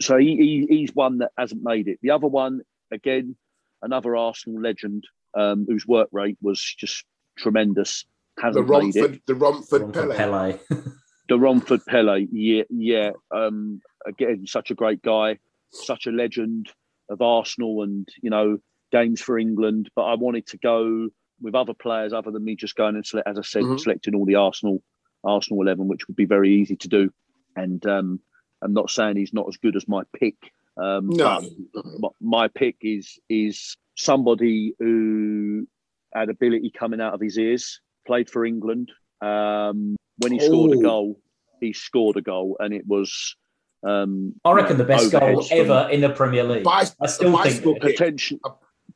so 0.00 0.16
he, 0.16 0.36
he, 0.36 0.66
he's 0.68 0.94
one 0.94 1.18
that 1.18 1.32
hasn't 1.36 1.62
made 1.62 1.88
it. 1.88 1.98
The 2.02 2.10
other 2.10 2.28
one, 2.28 2.60
again, 2.90 3.36
another 3.82 4.16
Arsenal 4.16 4.60
legend 4.60 5.04
um, 5.34 5.66
whose 5.68 5.86
work 5.86 6.08
rate 6.12 6.38
was 6.40 6.60
just 6.60 7.04
tremendous. 7.38 8.04
Hasn't 8.38 8.66
the 8.66 8.72
Romford, 8.72 9.14
it. 9.14 9.26
the 9.26 9.34
Romford, 9.34 9.82
Romford 9.82 10.16
Pele. 10.16 10.16
Pele. 10.16 10.58
the 11.28 11.38
Romford 11.38 11.84
Pele, 11.86 12.26
yeah, 12.30 12.62
yeah. 12.70 13.10
Um, 13.34 13.80
again, 14.06 14.46
such 14.46 14.70
a 14.70 14.74
great 14.74 15.02
guy, 15.02 15.38
such 15.70 16.06
a 16.06 16.10
legend 16.10 16.70
of 17.08 17.20
Arsenal, 17.20 17.82
and 17.82 18.08
you 18.22 18.30
know 18.30 18.58
games 18.92 19.20
for 19.20 19.38
England. 19.38 19.90
But 19.96 20.04
I 20.04 20.14
wanted 20.14 20.46
to 20.48 20.58
go 20.58 21.08
with 21.40 21.54
other 21.54 21.74
players 21.74 22.12
other 22.12 22.30
than 22.30 22.44
me 22.44 22.56
just 22.56 22.76
going 22.76 22.96
and 22.96 23.06
select, 23.06 23.28
as 23.28 23.38
I 23.38 23.42
said, 23.42 23.62
mm-hmm. 23.62 23.78
selecting 23.78 24.14
all 24.14 24.26
the 24.26 24.36
Arsenal 24.36 24.82
Arsenal 25.24 25.62
eleven, 25.62 25.88
which 25.88 26.06
would 26.06 26.16
be 26.16 26.26
very 26.26 26.54
easy 26.54 26.76
to 26.76 26.88
do. 26.88 27.12
And 27.56 27.84
um, 27.86 28.20
I'm 28.62 28.72
not 28.72 28.90
saying 28.90 29.16
he's 29.16 29.34
not 29.34 29.48
as 29.48 29.56
good 29.56 29.76
as 29.76 29.88
my 29.88 30.02
pick. 30.18 30.36
Um, 30.76 31.08
no, 31.08 31.42
my 32.20 32.48
pick 32.48 32.76
is 32.82 33.18
is 33.28 33.76
somebody 33.96 34.74
who 34.78 35.66
had 36.14 36.30
ability 36.30 36.72
coming 36.76 37.00
out 37.00 37.14
of 37.14 37.20
his 37.20 37.38
ears. 37.38 37.80
Played 38.06 38.30
for 38.30 38.44
England. 38.44 38.90
Um, 39.20 39.96
when 40.18 40.32
he 40.32 40.40
scored 40.40 40.72
a 40.72 40.78
oh. 40.78 40.82
goal, 40.82 41.20
he 41.60 41.72
scored 41.72 42.16
a 42.16 42.22
goal, 42.22 42.56
and 42.60 42.72
it 42.72 42.86
was. 42.86 43.36
Um, 43.86 44.34
I 44.44 44.52
reckon 44.52 44.76
the 44.76 44.84
best 44.84 45.12
goal 45.12 45.44
ever 45.50 45.88
in 45.90 46.00
the 46.00 46.10
Premier 46.10 46.44
League. 46.44 46.66
I 46.66 46.84
still 47.06 47.36
think 47.42 47.80
potentially, 47.80 48.40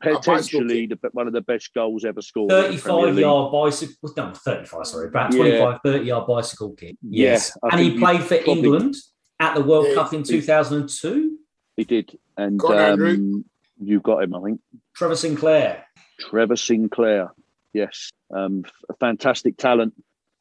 potentially 0.00 0.86
the, 0.86 0.98
one 1.12 1.26
of 1.26 1.32
the 1.32 1.40
best 1.40 1.72
goals 1.74 2.04
ever 2.04 2.20
scored. 2.20 2.50
35 2.50 3.18
yard 3.18 3.52
bicycle, 3.52 4.12
no, 4.16 4.32
35, 4.34 4.86
sorry, 4.86 5.08
about 5.08 5.30
25, 5.30 5.60
yeah. 5.60 5.78
30 5.84 6.04
yard 6.04 6.26
bicycle 6.26 6.72
kick. 6.72 6.96
Yes. 7.02 7.56
Yeah, 7.62 7.70
and 7.70 7.80
he 7.80 7.98
played 7.98 8.22
for 8.22 8.36
probably, 8.38 8.52
England 8.52 8.96
at 9.38 9.54
the 9.54 9.62
World 9.62 9.86
yeah, 9.88 9.94
Cup 9.94 10.12
in 10.12 10.22
2002. 10.22 11.38
He 11.76 11.84
did. 11.84 12.18
And 12.36 12.62
um, 12.64 13.44
you 13.80 14.00
got 14.00 14.22
him, 14.22 14.34
I 14.34 14.42
think. 14.42 14.60
Trevor 14.94 15.16
Sinclair. 15.16 15.84
Trevor 16.22 16.56
Sinclair. 16.56 17.32
Yes, 17.72 18.10
um, 18.34 18.64
a 18.88 18.94
fantastic 18.94 19.56
talent, 19.56 19.94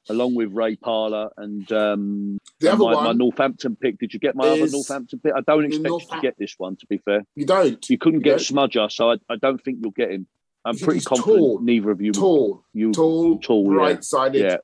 along 0.09 0.35
with 0.35 0.51
Ray 0.51 0.75
Parlour 0.75 1.31
and 1.37 1.71
um, 1.71 2.37
other 2.61 2.77
my, 2.77 2.93
my 3.05 3.11
Northampton 3.13 3.75
pick. 3.75 3.99
Did 3.99 4.13
you 4.13 4.19
get 4.19 4.35
my 4.35 4.49
other 4.49 4.67
Northampton 4.69 5.19
pick? 5.19 5.33
I 5.35 5.41
don't 5.41 5.65
expect 5.65 5.89
you 5.89 5.99
to 6.11 6.19
get 6.21 6.37
this 6.37 6.55
one. 6.57 6.75
To 6.77 6.85
be 6.87 6.97
fair, 6.97 7.23
you 7.35 7.45
don't. 7.45 7.89
You 7.89 7.97
couldn't 7.97 8.19
you 8.19 8.25
get 8.25 8.39
don't. 8.39 8.69
Smudger, 8.69 8.91
so 8.91 9.11
I, 9.11 9.15
I, 9.29 9.37
don't 9.37 9.63
think 9.63 9.79
you'll 9.81 9.91
get 9.91 10.11
him. 10.11 10.27
I'm 10.65 10.77
pretty 10.77 11.01
confident 11.01 11.39
tall. 11.39 11.59
neither 11.61 11.89
of 11.89 12.01
you. 12.01 12.11
Tall, 12.11 12.63
you 12.73 12.91
tall, 12.91 13.39
tall, 13.39 13.73
right 13.73 13.95
yeah. 13.95 14.01
sided. 14.01 14.41
Yeah. 14.41 14.57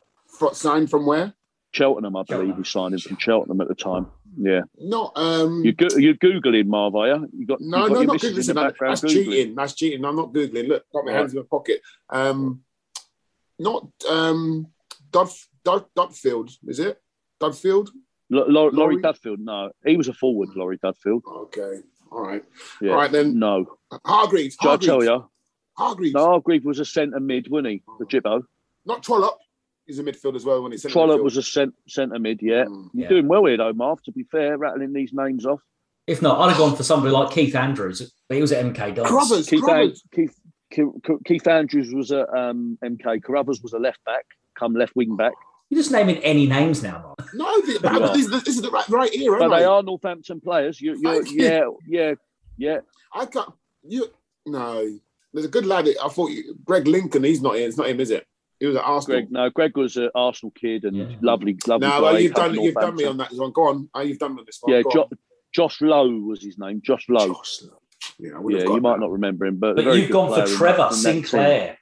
Signed 0.51 0.89
from 0.89 1.05
where? 1.05 1.34
Cheltenham, 1.74 2.15
I 2.15 2.24
believe 2.24 2.57
he 2.57 2.63
signed 2.63 2.93
him 2.93 2.99
from 2.99 3.18
Cheltenham 3.18 3.61
at 3.61 3.68
the 3.68 3.76
time. 3.76 4.07
Yeah. 4.39 4.61
Not 4.80 5.13
um 5.15 5.63
you 5.65 5.74
go, 5.74 5.88
you're 5.97 6.13
googling 6.13 6.68
Marv, 6.68 6.95
are 6.95 7.07
you? 7.07 7.30
you 7.36 7.47
got 7.47 7.59
no, 7.59 7.88
you 7.88 7.93
no, 7.93 8.01
not 8.03 8.18
googling. 8.18 8.53
That, 8.53 8.76
that's 8.80 9.01
googling. 9.01 9.09
cheating. 9.09 9.55
That's 9.55 9.74
cheating. 9.74 10.05
I'm 10.05 10.15
not 10.15 10.32
googling. 10.32 10.68
Look, 10.68 10.86
got 10.93 11.05
my 11.05 11.11
hands 11.11 11.34
in 11.34 11.39
my 11.39 11.45
pocket. 11.49 11.82
Um, 12.09 12.61
not 13.59 13.88
um, 14.07 14.68
Dud, 15.11 15.30
Dud, 15.63 15.86
Dudfield, 15.95 16.51
is 16.68 16.80
it? 16.80 17.01
Dudfield. 17.41 17.89
L- 18.32 18.55
L- 18.55 18.72
Lawrie 18.72 18.97
Dudfield. 19.01 19.39
No, 19.39 19.72
he 19.86 19.97
was 19.97 20.07
a 20.07 20.13
forward. 20.13 20.49
Lawrie 20.55 20.78
Dudfield. 20.78 21.22
Okay. 21.26 21.82
All 22.11 22.22
right. 22.22 22.43
Yeah. 22.82 22.91
All 22.91 22.97
right 22.97 23.11
then. 23.11 23.39
No. 23.39 23.78
Hargreaves. 24.05 24.57
Shall 24.61 24.74
I 24.74 24.78
tell 24.78 25.03
you? 25.03 25.30
Hargreaves. 25.78 26.13
No, 26.13 26.26
Hargreaves 26.26 26.65
was 26.65 26.80
a 26.80 26.86
centre 26.86 27.20
mid, 27.20 27.49
wasn't 27.49 27.68
he? 27.68 27.84
The 27.99 28.05
Jibbo. 28.05 28.43
Not 28.86 29.03
Trollope 29.03 29.39
he's 29.88 29.99
a 29.99 30.03
midfield 30.03 30.35
as 30.35 30.45
well 30.45 30.61
when 30.61 30.71
he's 30.71 30.83
Trollope 30.83 31.23
was 31.23 31.38
a 31.38 31.43
cent- 31.43 31.73
centre 31.88 32.19
mid, 32.19 32.41
yeah. 32.41 32.65
Mm, 32.65 32.89
You're 32.93 33.03
yeah. 33.03 33.09
doing 33.09 33.27
well 33.27 33.45
here 33.45 33.57
though, 33.57 33.73
Marv, 33.73 34.03
to 34.03 34.11
be 34.11 34.23
fair, 34.23 34.57
rattling 34.57 34.93
these 34.93 35.13
names 35.13 35.45
off. 35.45 35.61
If 36.05 36.21
not, 36.21 36.39
I'd 36.39 36.49
have 36.49 36.57
gone 36.57 36.75
for 36.75 36.83
somebody 36.83 37.11
like 37.11 37.31
Keith 37.31 37.55
Andrews, 37.55 38.13
but 38.29 38.35
he 38.35 38.41
was 38.41 38.51
at 38.51 38.63
MK 38.63 38.95
Dons. 38.95 39.09
Carruthers, 39.09 39.47
Keith, 39.47 39.63
Carruthers. 39.63 40.03
Keith, 40.13 40.39
Keith, 40.71 40.88
Keith, 41.25 41.47
Andrews 41.47 41.93
was 41.93 42.11
at 42.11 42.29
um, 42.33 42.77
MK. 42.83 43.23
Carruthers 43.23 43.61
was 43.61 43.73
a 43.73 43.79
left 43.79 44.03
back, 44.05 44.25
come 44.57 44.73
left 44.73 44.95
wing 44.95 45.15
back. 45.15 45.33
You're 45.69 45.79
just 45.79 45.91
naming 45.91 46.17
any 46.19 46.47
names 46.47 46.81
now, 46.81 47.01
Mark. 47.01 47.29
No, 47.33 47.61
this, 47.61 48.29
this, 48.29 48.47
is 48.47 48.61
the 48.61 48.71
right, 48.71 48.88
right 48.88 49.13
era. 49.13 49.39
But 49.39 49.57
they 49.57 49.65
are 49.65 49.83
Northampton 49.83 50.39
players. 50.39 50.79
You, 50.79 50.97
you're, 50.97 51.25
yeah, 51.25 51.65
yeah, 51.85 52.13
yeah. 52.57 52.79
I 53.13 53.25
can't. 53.25 53.51
You 53.83 54.07
no. 54.45 54.97
There's 55.33 55.45
a 55.45 55.49
good 55.49 55.65
lad. 55.65 55.89
I 56.01 56.07
thought 56.07 56.31
you, 56.31 56.57
Greg 56.63 56.88
Lincoln. 56.88 57.25
He's 57.25 57.41
not 57.41 57.57
in. 57.57 57.63
It's 57.63 57.77
not 57.77 57.89
him, 57.89 57.99
is 57.99 58.11
it? 58.11 58.25
He 58.59 58.65
was 58.65 58.75
at 58.75 58.83
Arsenal. 58.83 59.21
Greg, 59.21 59.31
no, 59.31 59.49
Greg 59.49 59.77
was 59.77 59.97
an 59.97 60.09
Arsenal 60.15 60.51
kid 60.51 60.83
and 60.83 60.97
yeah. 60.97 61.15
lovely, 61.21 61.57
lovely. 61.67 61.87
No, 61.87 62.01
well, 62.01 62.19
you've 62.19 62.33
done 62.33 62.55
you've 62.55 62.73
done 62.73 62.95
me 62.95 63.05
on 63.05 63.17
that 63.17 63.31
one. 63.33 63.51
Go 63.51 63.67
on, 63.69 63.89
oh, 63.93 64.01
you've 64.01 64.19
done 64.19 64.35
me 64.35 64.39
on 64.39 64.45
this 64.45 64.59
one. 64.61 64.73
Yeah, 64.73 64.81
jo- 64.91 65.09
Josh 65.53 65.81
Lowe 65.81 66.09
was 66.09 66.43
his 66.43 66.57
name. 66.57 66.81
Josh 66.83 67.05
Lowe. 67.09 67.33
Josh 67.33 67.61
Lowe. 67.63 67.81
Yeah, 68.19 68.39
yeah 68.49 68.63
you 68.63 68.81
might 68.81 68.99
not 68.99 69.11
remember 69.11 69.45
him, 69.45 69.57
but, 69.57 69.75
but 69.75 69.85
you've 69.95 70.09
gone 70.09 70.33
for 70.33 70.47
Trevor 70.51 70.87
in, 70.89 70.93
Sinclair. 70.93 71.77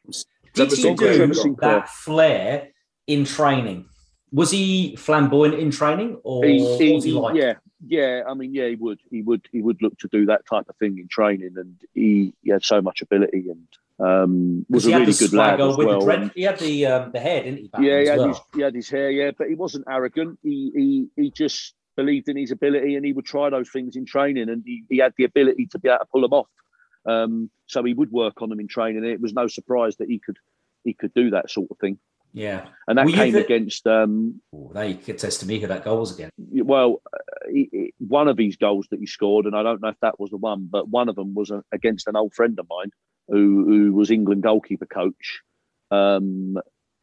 Did 0.53 0.71
you 0.77 0.95
do 0.95 1.55
that 1.61 1.89
flair 1.89 2.69
in 3.07 3.25
training? 3.25 3.85
Was 4.31 4.51
he 4.51 4.95
flamboyant 4.97 5.55
in 5.55 5.71
training, 5.71 6.19
or 6.23 6.45
he, 6.45 6.77
he, 6.77 6.93
was 6.93 7.03
he 7.05 7.11
like? 7.11 7.35
Yeah, 7.35 7.53
yeah. 7.85 8.23
I 8.27 8.33
mean, 8.33 8.53
yeah, 8.53 8.67
he 8.67 8.75
would, 8.75 8.99
he 9.09 9.21
would, 9.21 9.47
he 9.51 9.61
would 9.61 9.81
look 9.81 9.97
to 9.99 10.09
do 10.09 10.25
that 10.25 10.45
type 10.45 10.65
of 10.67 10.75
thing 10.77 10.97
in 10.97 11.07
training, 11.07 11.53
and 11.55 11.75
he, 11.93 12.33
he 12.41 12.51
had 12.51 12.63
so 12.63 12.81
much 12.81 13.01
ability 13.01 13.49
and 13.49 13.67
um, 13.99 14.65
was 14.69 14.85
a 14.85 14.89
really 14.89 15.13
good 15.13 15.33
lad 15.33 15.61
as 15.61 15.77
well. 15.77 16.01
Dread, 16.01 16.31
he 16.35 16.43
had 16.43 16.59
the 16.59 16.85
um, 16.85 17.11
the 17.11 17.19
hair, 17.19 17.43
didn't 17.43 17.59
he? 17.59 17.69
yeah, 17.79 18.01
he 18.01 18.07
had, 18.07 18.17
well. 18.17 18.27
his, 18.27 18.39
he 18.53 18.61
had 18.61 18.75
his 18.75 18.89
hair, 18.89 19.09
yeah, 19.09 19.31
but 19.37 19.47
he 19.47 19.55
wasn't 19.55 19.85
arrogant. 19.89 20.37
He 20.43 20.71
he 20.75 21.07
he 21.21 21.31
just 21.31 21.75
believed 21.95 22.27
in 22.27 22.35
his 22.35 22.51
ability, 22.51 22.95
and 22.95 23.05
he 23.05 23.13
would 23.13 23.25
try 23.25 23.49
those 23.49 23.69
things 23.69 23.95
in 23.95 24.05
training, 24.05 24.49
and 24.49 24.63
he, 24.65 24.83
he 24.89 24.97
had 24.97 25.13
the 25.17 25.23
ability 25.23 25.67
to 25.67 25.79
be 25.79 25.87
able 25.87 25.99
to 25.99 26.05
pull 26.11 26.21
them 26.21 26.33
off. 26.33 26.47
Um, 27.05 27.49
so 27.67 27.83
he 27.83 27.93
would 27.93 28.11
work 28.11 28.41
on 28.41 28.49
them 28.49 28.59
in 28.59 28.67
training. 28.67 29.05
It 29.05 29.21
was 29.21 29.33
no 29.33 29.47
surprise 29.47 29.95
that 29.97 30.09
he 30.09 30.19
could 30.19 30.37
he 30.83 30.93
could 30.93 31.13
do 31.13 31.29
that 31.29 31.49
sort 31.49 31.71
of 31.71 31.77
thing. 31.77 31.97
Yeah, 32.33 32.65
and 32.89 32.97
that 32.97 33.05
Were 33.05 33.13
came 33.13 33.35
against. 33.35 33.87
Um, 33.87 34.41
oh, 34.53 34.71
they 34.73 34.95
could 34.95 35.19
test 35.19 35.39
to 35.39 35.45
me 35.45 35.59
who 35.59 35.67
that 35.67 35.85
goal 35.85 36.01
was 36.01 36.13
again. 36.13 36.31
Well, 36.37 37.01
uh, 37.13 37.49
he, 37.49 37.69
he, 37.71 37.93
one 37.99 38.27
of 38.27 38.35
these 38.35 38.57
goals 38.57 38.87
that 38.91 38.99
he 38.99 39.05
scored, 39.05 39.45
and 39.45 39.55
I 39.55 39.63
don't 39.63 39.81
know 39.81 39.87
if 39.87 39.99
that 40.01 40.19
was 40.19 40.31
the 40.31 40.37
one, 40.37 40.67
but 40.69 40.89
one 40.89 41.07
of 41.07 41.15
them 41.15 41.33
was 41.33 41.49
a, 41.49 41.63
against 41.71 42.09
an 42.09 42.17
old 42.17 42.33
friend 42.33 42.59
of 42.59 42.67
mine 42.69 42.91
who, 43.27 43.65
who 43.65 43.93
was 43.93 44.11
England 44.11 44.43
goalkeeper 44.43 44.85
coach, 44.85 45.41
um, 45.91 46.57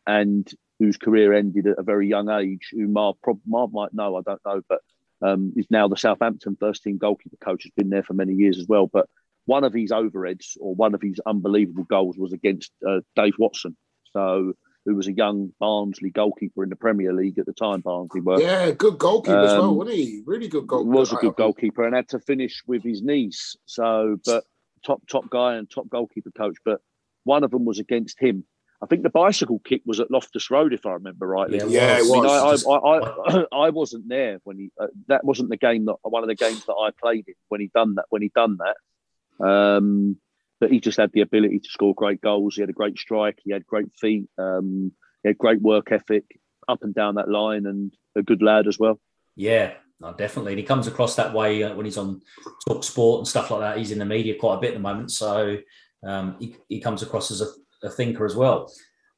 and 0.06 0.50
whose 0.78 0.96
career 0.96 1.32
ended 1.32 1.66
at 1.66 1.78
a 1.78 1.82
very 1.82 2.08
young 2.08 2.28
age. 2.30 2.70
Who 2.72 2.88
Marv, 2.88 3.16
Marv 3.46 3.72
might 3.72 3.94
know, 3.94 4.16
I 4.16 4.22
don't 4.22 4.40
know, 4.44 4.62
but 4.68 4.80
um, 5.22 5.52
is 5.56 5.66
now 5.70 5.88
the 5.88 5.96
Southampton 5.96 6.56
first 6.58 6.82
team 6.82 6.98
goalkeeper 6.98 7.36
coach. 7.36 7.64
Has 7.64 7.72
been 7.76 7.90
there 7.90 8.02
for 8.02 8.14
many 8.14 8.34
years 8.34 8.58
as 8.58 8.66
well. 8.66 8.86
But 8.86 9.08
one 9.44 9.64
of 9.64 9.72
his 9.72 9.90
overheads 9.90 10.56
or 10.60 10.74
one 10.74 10.94
of 10.94 11.02
his 11.02 11.20
unbelievable 11.26 11.84
goals 11.84 12.16
was 12.16 12.32
against 12.32 12.72
uh, 12.86 13.00
Dave 13.16 13.34
Watson. 13.38 13.76
So 14.12 14.54
who 14.84 14.94
was 14.96 15.06
a 15.06 15.12
young 15.12 15.52
Barnsley 15.60 16.10
goalkeeper 16.10 16.64
in 16.64 16.70
the 16.70 16.76
Premier 16.76 17.12
League 17.12 17.38
at 17.38 17.46
the 17.46 17.52
time. 17.52 17.80
Barnsley 17.80 18.20
were. 18.20 18.40
Yeah, 18.40 18.70
good 18.72 18.98
goalkeeper 18.98 19.38
um, 19.38 19.44
as 19.44 19.52
well, 19.52 19.70
um, 19.70 19.76
wasn't 19.76 19.96
he? 19.96 20.22
Really 20.26 20.48
good 20.48 20.66
goalkeeper. 20.66 20.90
Was 20.90 21.12
a 21.12 21.16
good 21.16 21.36
goalkeeper 21.36 21.84
and 21.84 21.94
had 21.94 22.08
to 22.08 22.18
finish 22.18 22.62
with 22.66 22.82
his 22.82 23.02
knees. 23.02 23.56
So, 23.66 24.18
but 24.24 24.44
top 24.84 25.02
top 25.08 25.30
guy 25.30 25.56
and 25.56 25.70
top 25.70 25.88
goalkeeper 25.88 26.30
coach. 26.30 26.56
But 26.64 26.80
one 27.24 27.44
of 27.44 27.50
them 27.50 27.64
was 27.64 27.78
against 27.78 28.20
him. 28.20 28.44
I 28.82 28.86
think 28.86 29.04
the 29.04 29.10
bicycle 29.10 29.60
kick 29.60 29.82
was 29.86 30.00
at 30.00 30.10
Loftus 30.10 30.50
Road, 30.50 30.72
if 30.72 30.84
I 30.86 30.92
remember 30.92 31.26
rightly. 31.26 31.58
Yeah, 31.58 31.66
yeah 31.66 31.98
it 31.98 32.04
was. 32.04 32.64
I, 32.66 32.70
I, 32.72 33.38
I, 33.40 33.44
I, 33.66 33.70
wasn't 33.70 34.08
there 34.08 34.40
when 34.42 34.58
he. 34.58 34.70
Uh, 34.80 34.88
that 35.06 35.24
wasn't 35.24 35.50
the 35.50 35.56
game 35.56 35.84
that 35.84 35.96
one 36.02 36.24
of 36.24 36.28
the 36.28 36.34
games 36.34 36.64
that 36.66 36.74
I 36.74 36.90
played 37.00 37.24
in 37.28 37.34
when 37.48 37.60
he 37.60 37.70
done 37.72 37.94
that. 37.94 38.06
When 38.10 38.22
he 38.22 38.32
done 38.34 38.58
that, 38.58 39.46
um, 39.46 40.16
but 40.58 40.72
he 40.72 40.80
just 40.80 40.98
had 40.98 41.12
the 41.12 41.20
ability 41.20 41.60
to 41.60 41.68
score 41.68 41.94
great 41.94 42.20
goals. 42.20 42.56
He 42.56 42.60
had 42.62 42.70
a 42.70 42.74
great 42.74 42.98
strike. 42.98 43.38
He 43.44 43.52
had 43.52 43.64
great 43.64 43.94
feet. 44.00 44.26
Um, 44.36 44.90
he 45.22 45.28
had 45.28 45.38
great 45.38 45.62
work 45.62 45.92
ethic 45.92 46.24
up 46.68 46.82
and 46.82 46.92
down 46.94 47.14
that 47.14 47.30
line, 47.30 47.66
and 47.66 47.94
a 48.16 48.22
good 48.22 48.42
lad 48.42 48.66
as 48.66 48.80
well. 48.80 49.00
Yeah, 49.36 49.74
no, 50.02 50.12
definitely. 50.12 50.52
And 50.52 50.58
he 50.58 50.64
comes 50.64 50.88
across 50.88 51.14
that 51.14 51.32
way 51.32 51.62
uh, 51.62 51.74
when 51.74 51.86
he's 51.86 51.96
on 51.96 52.20
Talk 52.66 52.82
Sport 52.82 53.20
and 53.20 53.28
stuff 53.28 53.50
like 53.52 53.60
that. 53.60 53.78
He's 53.78 53.92
in 53.92 53.98
the 53.98 54.04
media 54.04 54.34
quite 54.34 54.56
a 54.56 54.60
bit 54.60 54.68
at 54.68 54.74
the 54.74 54.80
moment, 54.80 55.12
so 55.12 55.56
um, 56.02 56.36
he, 56.40 56.56
he 56.68 56.80
comes 56.80 57.02
across 57.02 57.30
as 57.30 57.40
a, 57.40 57.86
a, 57.86 57.90
thinker 57.90 58.26
as 58.26 58.34
well. 58.34 58.70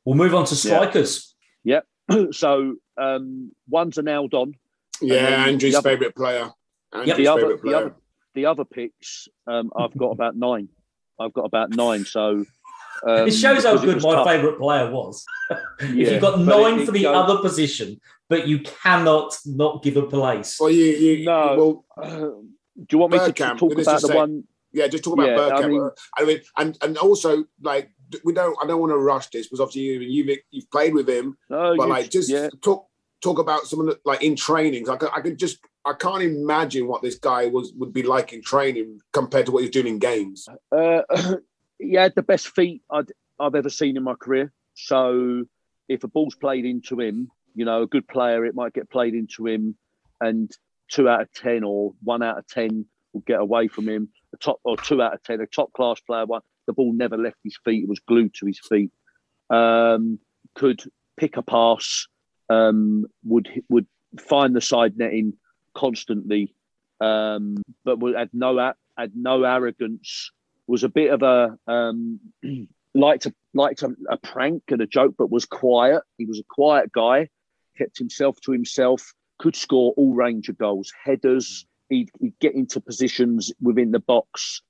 We'll 0.04 0.16
move 0.16 0.34
on 0.34 0.44
to 0.44 0.54
strikers. 0.54 1.34
Yeah. 1.64 1.80
Yep. 2.10 2.28
so 2.34 2.74
um, 2.98 3.52
one's 3.66 3.96
a 3.96 4.02
nailed 4.02 4.34
on. 4.34 4.54
Yeah, 5.00 5.46
Andrew's 5.46 5.80
favourite 5.80 6.14
player. 6.14 6.50
Andrew's 6.92 7.08
yep. 7.08 7.16
the, 7.16 7.28
other, 7.28 7.56
player. 7.56 7.72
the 7.72 7.78
other 7.78 7.94
the 8.34 8.46
other 8.46 8.64
picks, 8.64 9.28
um, 9.46 9.70
I've 9.74 9.96
got 9.96 10.10
about 10.10 10.36
nine. 10.36 10.68
I've 11.18 11.32
got 11.32 11.46
about 11.46 11.70
nine. 11.70 12.04
So 12.04 12.44
um, 13.06 13.28
it 13.28 13.32
shows 13.32 13.64
how 13.64 13.76
good 13.76 14.02
my 14.02 14.24
favourite 14.24 14.58
player 14.58 14.90
was. 14.90 15.24
if 15.50 15.94
yeah, 15.94 16.10
you've 16.10 16.20
got 16.20 16.40
nine 16.40 16.84
for 16.86 16.92
the 16.92 17.02
goes, 17.02 17.16
other 17.16 17.40
position, 17.40 18.00
but 18.28 18.48
you 18.48 18.60
cannot 18.60 19.36
not 19.44 19.82
give 19.82 19.96
a 19.96 20.02
place. 20.02 20.58
Well, 20.58 20.70
you, 20.70 20.84
you 20.84 21.24
no. 21.24 21.84
Well, 21.96 22.02
uh, 22.02 22.18
do 22.18 22.86
you 22.90 22.98
want 22.98 23.12
me 23.12 23.18
to 23.18 23.32
talk 23.32 23.72
about 23.72 23.84
the 23.84 23.98
say, 23.98 24.14
one? 24.14 24.44
Yeah, 24.72 24.88
just 24.88 25.04
talk 25.04 25.14
about 25.14 25.28
yeah, 25.28 25.36
Bergkamp. 25.36 25.64
I 25.64 25.68
mean, 25.68 25.90
I 26.18 26.24
mean, 26.24 26.40
and 26.56 26.78
and 26.82 26.98
also 26.98 27.44
like 27.62 27.90
we 28.24 28.32
don't. 28.32 28.56
I 28.62 28.66
don't 28.66 28.80
want 28.80 28.92
to 28.92 28.98
rush 28.98 29.28
this 29.28 29.46
because 29.46 29.60
obviously 29.60 29.82
you 29.82 30.00
you've 30.00 30.38
you've 30.50 30.70
played 30.70 30.94
with 30.94 31.08
him, 31.08 31.36
no, 31.50 31.76
but 31.76 31.88
like 31.88 32.10
just 32.10 32.30
yeah. 32.30 32.48
talk 32.62 32.88
talk 33.22 33.38
about 33.38 33.66
some 33.66 33.80
of 33.80 33.86
the 33.86 34.00
like 34.04 34.22
in 34.22 34.34
trainings. 34.34 34.88
I 34.88 34.96
could 34.96 35.10
I 35.14 35.20
could 35.20 35.38
just 35.38 35.58
I 35.84 35.92
can't 35.92 36.22
imagine 36.22 36.86
what 36.86 37.02
this 37.02 37.16
guy 37.16 37.46
was 37.46 37.72
would 37.76 37.92
be 37.92 38.02
like 38.02 38.32
in 38.32 38.42
training 38.42 39.00
compared 39.12 39.46
to 39.46 39.52
what 39.52 39.62
he's 39.62 39.70
doing 39.70 39.86
in 39.86 39.98
games. 39.98 40.48
Uh, 40.72 41.02
he 41.84 41.94
had 41.94 42.14
the 42.14 42.22
best 42.22 42.48
feet 42.48 42.82
i 42.90 43.02
have 43.40 43.54
ever 43.54 43.70
seen 43.70 43.96
in 43.96 44.02
my 44.02 44.14
career. 44.14 44.52
So 44.74 45.44
if 45.88 46.04
a 46.04 46.08
ball's 46.08 46.34
played 46.34 46.64
into 46.64 47.00
him, 47.00 47.30
you 47.54 47.64
know, 47.64 47.82
a 47.82 47.86
good 47.86 48.06
player, 48.08 48.44
it 48.44 48.54
might 48.54 48.72
get 48.72 48.90
played 48.90 49.14
into 49.14 49.46
him, 49.46 49.76
and 50.20 50.50
two 50.88 51.08
out 51.08 51.22
of 51.22 51.32
ten 51.32 51.64
or 51.64 51.94
one 52.02 52.22
out 52.22 52.38
of 52.38 52.46
ten 52.46 52.86
will 53.12 53.22
get 53.22 53.40
away 53.40 53.68
from 53.68 53.88
him. 53.88 54.08
A 54.32 54.36
top 54.36 54.60
or 54.64 54.76
two 54.76 55.00
out 55.02 55.14
of 55.14 55.22
ten, 55.22 55.40
a 55.40 55.46
top 55.46 55.72
class 55.72 56.00
player, 56.00 56.26
one 56.26 56.42
the 56.66 56.72
ball 56.72 56.92
never 56.92 57.16
left 57.16 57.36
his 57.44 57.58
feet; 57.64 57.84
it 57.84 57.88
was 57.88 58.00
glued 58.00 58.34
to 58.34 58.46
his 58.46 58.60
feet. 58.60 58.90
Um, 59.50 60.18
could 60.54 60.82
pick 61.16 61.36
a 61.36 61.42
pass, 61.42 62.06
um, 62.48 63.06
would 63.24 63.62
would 63.68 63.86
find 64.18 64.54
the 64.54 64.60
side 64.60 64.96
netting 64.96 65.34
constantly, 65.74 66.54
um, 67.00 67.56
but 67.84 67.98
had 68.16 68.30
no 68.32 68.72
had 68.96 69.12
no 69.14 69.42
arrogance. 69.44 70.30
Was 70.66 70.84
a 70.84 70.88
bit 70.88 71.12
of 71.12 71.22
a 71.22 71.58
um, 71.70 72.20
liked 72.94 73.26
a 73.26 73.34
liked 73.52 73.82
a, 73.82 73.94
a, 74.08 74.16
prank 74.16 74.62
and 74.68 74.80
a 74.80 74.86
joke, 74.86 75.14
but 75.18 75.30
was 75.30 75.44
quiet. 75.44 76.02
He 76.16 76.24
was 76.24 76.38
a 76.38 76.44
quiet 76.48 76.90
guy, 76.92 77.28
kept 77.76 77.98
himself 77.98 78.40
to 78.42 78.52
himself. 78.52 79.12
Could 79.38 79.56
score 79.56 79.92
all 79.96 80.14
range 80.14 80.48
of 80.48 80.58
goals, 80.58 80.92
headers. 81.04 81.66
He'd, 81.88 82.10
he'd 82.20 82.38
get 82.40 82.54
into 82.54 82.80
positions 82.80 83.52
within 83.60 83.90
the 83.90 83.98
box, 83.98 84.62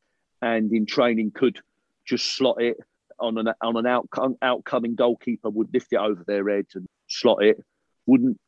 and 0.42 0.72
in 0.72 0.86
training 0.86 1.30
could 1.32 1.60
just 2.06 2.36
slot 2.36 2.60
it 2.60 2.76
on 3.20 3.38
an 3.38 3.48
on 3.62 3.76
an 3.76 3.86
out, 3.86 4.08
outcoming 4.42 4.94
goalkeeper 4.96 5.48
would 5.48 5.72
lift 5.72 5.92
it 5.92 5.98
over 5.98 6.24
their 6.26 6.48
head 6.48 6.66
and 6.74 6.86
slot 7.08 7.42
it. 7.42 7.58
Wouldn't 8.06 8.38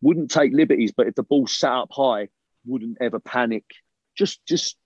wouldn't 0.00 0.30
take 0.30 0.52
liberties, 0.52 0.92
but 0.96 1.08
if 1.08 1.14
the 1.14 1.22
ball 1.22 1.46
sat 1.46 1.72
up 1.72 1.88
high, 1.90 2.28
wouldn't 2.66 2.98
ever 3.00 3.18
panic. 3.18 3.64
Just, 4.16 4.44
just, 4.46 4.76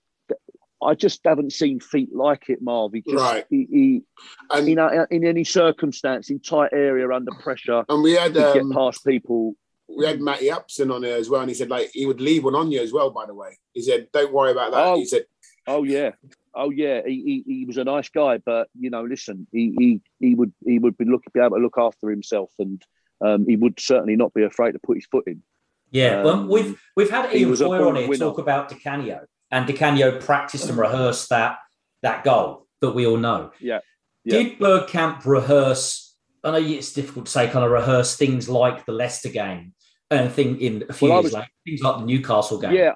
I 0.83 0.95
just 0.95 1.21
haven't 1.23 1.53
seen 1.53 1.79
feet 1.79 2.09
like 2.13 2.49
it, 2.49 2.61
Marv. 2.61 2.93
He 2.93 3.01
just, 3.01 3.15
right. 3.15 3.45
he, 3.49 3.67
he 3.69 4.01
and, 4.49 4.67
you 4.67 4.75
know, 4.75 5.05
in 5.09 5.25
any 5.25 5.43
circumstance, 5.43 6.29
in 6.29 6.39
tight 6.39 6.71
area 6.73 7.09
under 7.09 7.31
pressure, 7.31 7.83
and 7.87 8.03
we 8.03 8.13
had 8.13 8.35
um, 8.37 8.53
get 8.53 8.75
past 8.75 9.05
people. 9.05 9.55
We 9.87 10.05
had 10.05 10.21
Matty 10.21 10.49
Upson 10.49 10.89
on 10.89 11.01
there 11.01 11.17
as 11.17 11.29
well, 11.29 11.41
and 11.41 11.49
he 11.49 11.55
said 11.55 11.69
like 11.69 11.91
he 11.93 12.05
would 12.05 12.21
leave 12.21 12.43
one 12.43 12.55
on 12.55 12.71
you 12.71 12.81
as 12.81 12.93
well. 12.93 13.09
By 13.09 13.25
the 13.25 13.33
way, 13.33 13.57
he 13.73 13.81
said, 13.81 14.07
"Don't 14.13 14.33
worry 14.33 14.51
about 14.51 14.71
that." 14.71 14.85
Oh, 14.85 14.95
he 14.95 15.05
said, 15.05 15.25
"Oh 15.67 15.83
yeah, 15.83 16.11
oh 16.55 16.69
yeah." 16.69 17.01
He, 17.05 17.43
he, 17.45 17.53
he 17.59 17.65
was 17.65 17.77
a 17.77 17.83
nice 17.83 18.09
guy, 18.09 18.37
but 18.37 18.69
you 18.79 18.89
know, 18.89 19.03
listen, 19.03 19.47
he 19.51 19.75
he, 19.77 20.01
he 20.19 20.35
would 20.35 20.53
he 20.65 20.79
would 20.79 20.97
be 20.97 21.05
look 21.05 21.23
be 21.33 21.39
able 21.39 21.57
to 21.57 21.63
look 21.63 21.77
after 21.77 22.09
himself 22.09 22.51
and 22.57 22.81
um, 23.21 23.45
he 23.47 23.55
would 23.55 23.79
certainly 23.79 24.15
not 24.15 24.33
be 24.33 24.43
afraid 24.43 24.73
to 24.73 24.79
put 24.79 24.97
his 24.97 25.05
foot 25.05 25.25
in. 25.27 25.43
Yeah, 25.91 26.19
um, 26.19 26.23
well, 26.23 26.47
we've 26.47 26.81
we've 26.95 27.09
had 27.09 27.33
Ian 27.33 27.55
Foyer 27.55 27.87
on 27.87 27.95
here 27.95 28.07
winner. 28.07 28.25
talk 28.25 28.37
about 28.37 28.69
Di 28.69 28.75
Canio, 28.75 29.25
and 29.51 29.67
Di 29.67 29.73
Canio 29.73 30.19
practiced 30.19 30.69
and 30.69 30.77
rehearsed 30.77 31.29
that 31.29 31.57
that 32.01 32.23
goal 32.23 32.67
that 32.81 32.91
we 32.91 33.05
all 33.05 33.17
know. 33.17 33.51
Yeah. 33.59 33.79
yeah. 34.23 34.37
Did 34.37 34.59
Bergkamp 34.59 35.25
rehearse? 35.25 36.15
I 36.43 36.51
know 36.51 36.57
it's 36.57 36.93
difficult 36.93 37.25
to 37.27 37.31
say, 37.31 37.47
kind 37.49 37.63
of 37.63 37.71
rehearse 37.71 38.15
things 38.15 38.49
like 38.49 38.85
the 38.85 38.91
Leicester 38.91 39.29
game 39.29 39.73
and 40.09 40.31
thing 40.31 40.59
in 40.59 40.85
a 40.89 40.93
few 40.93 41.09
well, 41.09 41.17
years 41.17 41.25
was, 41.25 41.33
like 41.33 41.49
things 41.65 41.81
like 41.81 41.99
the 41.99 42.05
Newcastle 42.05 42.59
game. 42.59 42.73
Yeah, 42.73 42.93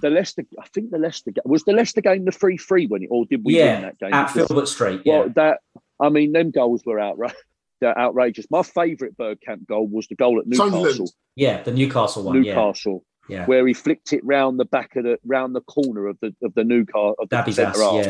the 0.00 0.10
Leicester. 0.10 0.44
I 0.60 0.66
think 0.68 0.90
the 0.90 0.98
Leicester 0.98 1.32
game 1.32 1.42
was 1.44 1.64
the 1.64 1.72
Leicester 1.72 2.00
game 2.00 2.24
the 2.24 2.32
three 2.32 2.56
three 2.56 2.86
when 2.86 3.02
it, 3.02 3.08
or 3.10 3.26
did 3.26 3.42
we 3.44 3.58
yeah, 3.58 3.74
win 3.74 3.82
that 3.82 3.98
game? 3.98 4.14
at 4.14 4.30
Filbert 4.30 4.68
Street. 4.68 5.02
Well, 5.04 5.26
yeah. 5.26 5.32
that 5.34 5.58
I 6.00 6.08
mean, 6.10 6.32
them 6.32 6.50
goals 6.50 6.82
were 6.86 7.00
outright 7.00 7.34
outrageous. 7.84 8.46
My 8.50 8.62
favourite 8.62 9.16
Bergkamp 9.16 9.66
goal 9.66 9.86
was 9.86 10.06
the 10.06 10.14
goal 10.14 10.38
at 10.38 10.46
Newcastle. 10.46 10.70
Sunderland. 10.70 11.10
Yeah, 11.36 11.62
the 11.62 11.72
Newcastle 11.72 12.22
one. 12.22 12.40
Newcastle. 12.40 13.04
Yeah. 13.28 13.46
Where 13.46 13.66
he 13.66 13.72
flicked 13.72 14.12
it 14.12 14.24
round 14.24 14.60
the 14.60 14.64
back 14.66 14.96
of 14.96 15.04
the 15.04 15.18
round 15.24 15.54
the 15.54 15.62
corner 15.62 16.06
of 16.08 16.18
the 16.20 16.34
of 16.42 16.54
the 16.54 16.64
new 16.64 16.84
car 16.84 17.14
of 17.18 17.28
the 17.28 17.52
centre 17.52 17.80
half, 17.80 18.06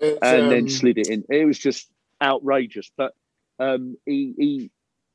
yeah. 0.00 0.14
and 0.22 0.42
um, 0.42 0.50
then 0.50 0.68
slid 0.68 0.98
it 0.98 1.08
in. 1.08 1.24
It 1.30 1.44
was 1.44 1.58
just 1.58 1.88
outrageous. 2.20 2.90
But 2.96 3.14
um, 3.60 3.96
he 4.06 4.34
he 4.36 4.70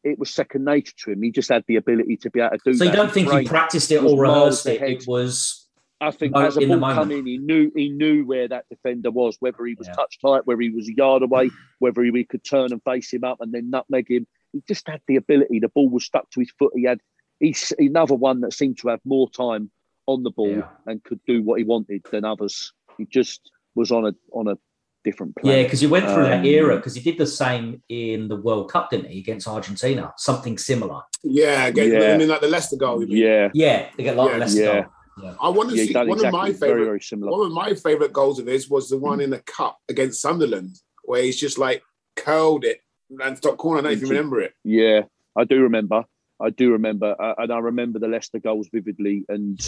it 0.06 0.18
was 0.18 0.34
second 0.34 0.64
nature 0.64 0.94
to 1.00 1.12
him. 1.12 1.22
He 1.22 1.32
just 1.32 1.50
had 1.50 1.66
the 1.68 1.76
ability 1.76 2.18
to 2.18 2.30
be 2.30 2.40
able 2.40 2.52
to 2.52 2.58
do. 2.64 2.72
That. 2.72 2.78
So 2.78 2.86
you 2.86 2.92
don't 2.92 3.12
think 3.12 3.32
he 3.32 3.46
practiced 3.46 3.92
it 3.92 4.02
or 4.02 4.18
rehearsed 4.18 4.68
it? 4.68 4.82
It 4.82 5.06
was 5.06 5.66
I 6.02 6.12
think 6.12 6.36
as 6.36 6.58
a 6.58 6.68
ball 6.68 6.94
come 6.94 7.12
in, 7.12 7.26
he 7.26 7.38
knew 7.38 7.72
he 7.76 7.90
knew 7.90 8.26
where 8.26 8.48
that 8.48 8.66
defender 8.70 9.12
was, 9.12 9.38
whether 9.40 9.66
he 9.66 9.76
was 9.76 9.88
yeah. 9.88 9.94
touch 9.94 10.20
tight, 10.22 10.46
whether 10.46 10.62
he 10.62 10.70
was 10.70 10.90
a 10.90 10.96
yard 10.96 11.24
away, 11.24 11.50
whether 11.80 12.04
he, 12.04 12.24
could 12.26 12.44
turn 12.44 12.72
and 12.72 12.84
face 12.84 13.14
him 13.14 13.24
up 13.24 13.40
and 13.40 13.54
then 13.54 13.70
nutmeg 13.70 14.10
him. 14.10 14.28
He 14.52 14.62
just 14.68 14.88
had 14.88 15.02
the 15.08 15.16
ability. 15.16 15.60
The 15.60 15.70
ball 15.70 15.90
was 15.90 16.06
stuck 16.06 16.30
to 16.32 16.42
his 16.42 16.52
foot. 16.60 16.74
He 16.76 16.84
had 16.84 17.00
he's 17.40 17.74
another 17.78 18.16
one 18.16 18.42
that 18.42 18.54
seemed 18.54 18.78
to 18.80 18.90
have 18.90 19.00
more 19.06 19.30
time 19.30 19.72
on 20.08 20.24
the 20.24 20.32
ball 20.32 20.50
yeah. 20.50 20.68
and 20.86 21.04
could 21.04 21.20
do 21.26 21.42
what 21.42 21.60
he 21.60 21.64
wanted 21.64 22.06
than 22.12 22.26
others. 22.26 22.74
He 22.98 23.06
just 23.06 23.52
was 23.76 23.92
on 23.92 24.06
a 24.06 24.14
on 24.32 24.48
a 24.48 24.58
different 25.04 25.36
plan. 25.36 25.56
Yeah, 25.56 25.64
because 25.64 25.80
he 25.80 25.88
went 25.88 26.06
through 26.06 26.26
um, 26.26 26.30
that 26.32 26.46
era 26.46 26.76
because 26.78 26.96
he 26.96 27.02
did 27.02 27.18
the 27.18 27.28
same 27.28 27.82
in 27.90 28.28
the 28.28 28.36
World 28.36 28.72
Cup, 28.72 28.90
didn't 28.90 29.10
he, 29.10 29.20
against 29.20 29.48
Argentina? 29.48 30.14
Something 30.18 30.58
similar. 30.58 31.02
Yeah, 31.24 31.68
again, 31.68 31.92
yeah. 31.92 32.14
I 32.14 32.18
mean, 32.18 32.28
like 32.28 32.42
the 32.42 32.48
Leicester 32.48 32.76
goal. 32.76 33.04
Yeah, 33.06 33.50
yeah, 33.54 33.90
they 33.96 34.04
get 34.04 34.16
like 34.16 34.32
yeah. 34.32 34.38
Leicester 34.38 34.64
yeah. 34.64 34.82
goal. 34.82 34.92
Yeah. 35.24 35.34
I 35.42 35.48
want 35.48 35.70
to 35.70 35.78
yeah, 35.78 35.86
see 35.86 35.94
one 35.94 36.10
exactly, 36.10 36.28
of 36.28 36.34
my 36.34 36.48
favorite. 36.52 36.86
Very, 36.86 37.00
very. 37.00 37.22
One 37.22 37.46
of 37.46 37.52
my 37.54 37.74
favorite 37.74 38.12
goals 38.12 38.38
of 38.38 38.48
his 38.48 38.70
was 38.70 38.90
the 38.90 38.98
one 38.98 39.22
in 39.22 39.30
the 39.30 39.40
cup 39.40 39.78
against 39.88 40.22
Sunderland, 40.22 40.78
where 41.04 41.24
he's 41.24 41.40
just 41.40 41.58
like 41.58 41.84
curled 42.18 42.66
it 42.66 42.82
and 43.10 43.42
top 43.42 43.58
corner. 43.58 43.80
I 43.80 43.82
don't 43.82 43.92
know 43.92 43.96
if 43.96 44.02
you 44.02 44.10
remember 44.10 44.42
it. 44.42 44.54
Yeah, 44.64 45.02
I 45.38 45.46
do 45.46 45.62
remember. 45.62 46.04
I 46.42 46.50
do 46.50 46.72
remember, 46.72 47.16
uh, 47.20 47.36
and 47.38 47.52
I 47.52 47.60
remember 47.60 48.00
the 48.00 48.08
Leicester 48.08 48.40
goals 48.40 48.68
vividly. 48.72 49.26
And 49.30 49.60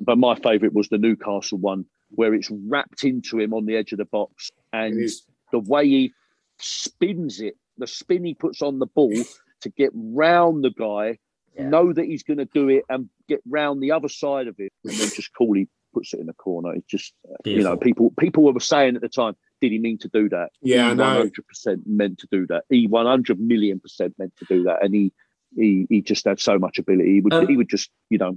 but 0.00 0.18
my 0.18 0.34
favourite 0.34 0.74
was 0.74 0.88
the 0.88 0.98
Newcastle 0.98 1.58
one, 1.58 1.84
where 2.10 2.34
it's 2.34 2.50
wrapped 2.50 3.04
into 3.04 3.38
him 3.38 3.54
on 3.54 3.66
the 3.66 3.76
edge 3.76 3.92
of 3.92 3.98
the 3.98 4.04
box, 4.04 4.50
and 4.72 5.08
the 5.52 5.60
way 5.60 5.86
he 5.86 6.12
spins 6.58 7.40
it, 7.40 7.56
the 7.78 7.86
spin 7.86 8.24
he 8.24 8.34
puts 8.34 8.62
on 8.62 8.78
the 8.78 8.86
ball 8.86 9.12
to 9.60 9.68
get 9.70 9.90
round 9.94 10.64
the 10.64 10.70
guy, 10.70 11.18
yeah. 11.54 11.68
know 11.68 11.92
that 11.92 12.04
he's 12.04 12.22
going 12.22 12.38
to 12.38 12.48
do 12.52 12.68
it, 12.68 12.84
and 12.88 13.08
get 13.28 13.40
round 13.48 13.82
the 13.82 13.92
other 13.92 14.08
side 14.08 14.48
of 14.48 14.56
it, 14.58 14.72
and 14.84 14.94
then 14.94 15.08
just 15.14 15.32
coolly 15.34 15.68
puts 15.94 16.12
it 16.12 16.20
in 16.20 16.26
the 16.26 16.34
corner. 16.34 16.74
It's 16.74 16.86
just, 16.86 17.14
Beautiful. 17.44 17.52
you 17.52 17.62
know, 17.62 17.76
people 17.76 18.12
people 18.18 18.52
were 18.52 18.60
saying 18.60 18.96
at 18.96 19.02
the 19.02 19.08
time, 19.08 19.34
did 19.60 19.72
he 19.72 19.78
mean 19.78 19.98
to 19.98 20.08
do 20.08 20.28
that? 20.30 20.50
Yeah, 20.60 20.88
one 20.88 20.98
hundred 20.98 21.46
percent 21.46 21.82
meant 21.86 22.18
to 22.18 22.28
do 22.30 22.46
that. 22.48 22.64
He 22.68 22.86
one 22.86 23.06
hundred 23.06 23.40
million 23.40 23.80
percent 23.80 24.14
meant 24.18 24.36
to 24.38 24.44
do 24.46 24.64
that, 24.64 24.84
and 24.84 24.94
he 24.94 25.12
he 25.56 25.86
he 25.88 26.02
just 26.02 26.24
had 26.24 26.40
so 26.40 26.58
much 26.58 26.78
ability. 26.78 27.14
He 27.14 27.20
would 27.20 27.32
um, 27.32 27.46
he 27.46 27.56
would 27.56 27.68
just 27.68 27.90
you 28.10 28.18
know 28.18 28.36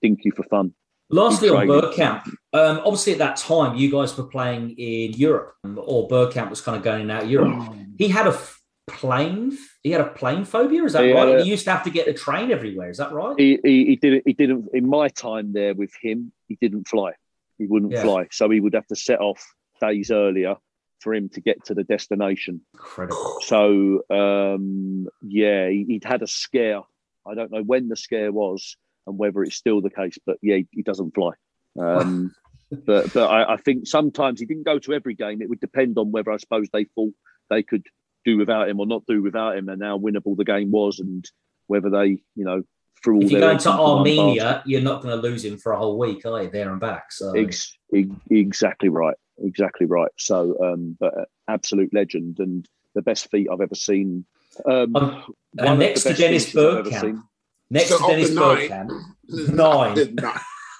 think 0.00 0.20
you 0.24 0.32
for 0.32 0.44
fun. 0.44 0.74
Lastly, 1.10 1.50
on 1.50 1.66
Bergkamp, 1.66 2.26
um, 2.54 2.80
obviously 2.84 3.12
at 3.12 3.18
that 3.18 3.36
time 3.36 3.76
you 3.76 3.90
guys 3.90 4.16
were 4.16 4.24
playing 4.24 4.70
in 4.70 5.12
Europe, 5.12 5.54
or 5.76 6.08
Bergkamp 6.08 6.50
was 6.50 6.60
kind 6.60 6.76
of 6.76 6.82
going 6.82 7.10
out 7.10 7.28
Europe. 7.28 7.74
he 7.98 8.08
had 8.08 8.26
a 8.26 8.38
plane. 8.88 9.56
He 9.82 9.90
had 9.90 10.00
a 10.00 10.08
plane 10.08 10.44
phobia. 10.44 10.84
Is 10.84 10.94
that 10.94 11.04
he 11.04 11.12
right? 11.12 11.40
A, 11.40 11.44
he 11.44 11.50
used 11.50 11.64
to 11.64 11.70
have 11.70 11.84
to 11.84 11.90
get 11.90 12.06
the 12.06 12.14
train 12.14 12.50
everywhere. 12.50 12.90
Is 12.90 12.98
that 12.98 13.12
right? 13.12 13.34
He, 13.38 13.58
he, 13.62 13.86
he 13.86 13.96
didn't. 13.96 14.22
He 14.26 14.32
didn't. 14.32 14.68
In 14.72 14.88
my 14.88 15.08
time 15.08 15.52
there 15.52 15.74
with 15.74 15.92
him, 16.00 16.32
he 16.48 16.56
didn't 16.60 16.88
fly. 16.88 17.12
He 17.58 17.66
wouldn't 17.66 17.92
yeah. 17.92 18.02
fly, 18.02 18.28
so 18.30 18.50
he 18.50 18.60
would 18.60 18.74
have 18.74 18.86
to 18.88 18.96
set 18.96 19.20
off 19.20 19.54
days 19.80 20.10
earlier 20.10 20.56
for 21.04 21.14
him 21.14 21.28
to 21.28 21.40
get 21.40 21.66
to 21.66 21.74
the 21.74 21.84
destination. 21.84 22.62
Incredible. 22.74 23.38
So 23.42 24.02
um, 24.10 25.06
yeah, 25.22 25.68
he, 25.68 25.86
would 25.88 26.04
had 26.04 26.22
a 26.22 26.26
scare. 26.26 26.80
I 27.26 27.34
don't 27.34 27.52
know 27.52 27.62
when 27.62 27.88
the 27.88 27.96
scare 27.96 28.32
was 28.32 28.76
and 29.06 29.18
whether 29.18 29.42
it's 29.42 29.56
still 29.56 29.80
the 29.82 29.90
case, 29.90 30.18
but 30.26 30.38
yeah, 30.42 30.56
he, 30.56 30.66
he 30.72 30.82
doesn't 30.82 31.14
fly. 31.14 31.32
Um, 31.78 32.34
but 32.86 33.12
but 33.12 33.30
I, 33.30 33.54
I, 33.54 33.56
think 33.58 33.86
sometimes 33.86 34.40
he 34.40 34.46
didn't 34.46 34.64
go 34.64 34.78
to 34.78 34.94
every 34.94 35.14
game. 35.14 35.42
It 35.42 35.48
would 35.48 35.60
depend 35.60 35.98
on 35.98 36.10
whether 36.10 36.32
I 36.32 36.38
suppose 36.38 36.68
they 36.72 36.84
thought 36.84 37.12
they 37.50 37.62
could 37.62 37.86
do 38.24 38.38
without 38.38 38.68
him 38.68 38.80
or 38.80 38.86
not 38.86 39.04
do 39.06 39.22
without 39.22 39.56
him, 39.56 39.68
and 39.68 39.82
how 39.82 39.98
winnable 39.98 40.36
the 40.36 40.44
game 40.44 40.70
was, 40.70 41.00
and 41.00 41.24
whether 41.66 41.90
they 41.90 42.22
you 42.34 42.44
know 42.44 42.62
through. 43.02 43.22
If 43.22 43.30
you're 43.30 43.40
going 43.40 43.58
to 43.58 43.70
Armenia, 43.70 44.62
you're 44.64 44.80
not 44.80 45.02
going 45.02 45.14
to 45.14 45.22
lose 45.22 45.44
him 45.44 45.58
for 45.58 45.72
a 45.72 45.78
whole 45.78 45.98
week, 45.98 46.24
are 46.24 46.42
you? 46.42 46.50
There 46.50 46.70
and 46.70 46.80
back. 46.80 47.12
So 47.12 47.32
Ex- 47.32 47.76
exactly 48.30 48.88
right, 48.88 49.16
exactly 49.38 49.86
right. 49.86 50.10
So, 50.18 50.56
um, 50.62 50.96
but 50.98 51.14
absolute 51.48 51.92
legend 51.92 52.38
and 52.38 52.66
the 52.94 53.02
best 53.02 53.30
feat 53.30 53.48
I've 53.52 53.60
ever 53.60 53.74
seen. 53.74 54.24
Um, 54.64 54.94
um 54.96 55.34
and 55.58 55.78
next 55.78 56.04
to 56.04 56.14
Dennis 56.14 56.52
Bergkamp. 56.52 57.22
Next 57.70 57.88
so 57.88 57.98
to 57.98 58.06
Dennis 58.06 58.30
Bergkamp, 58.30 58.90
nine. 59.28 60.14
nine. 60.14 60.34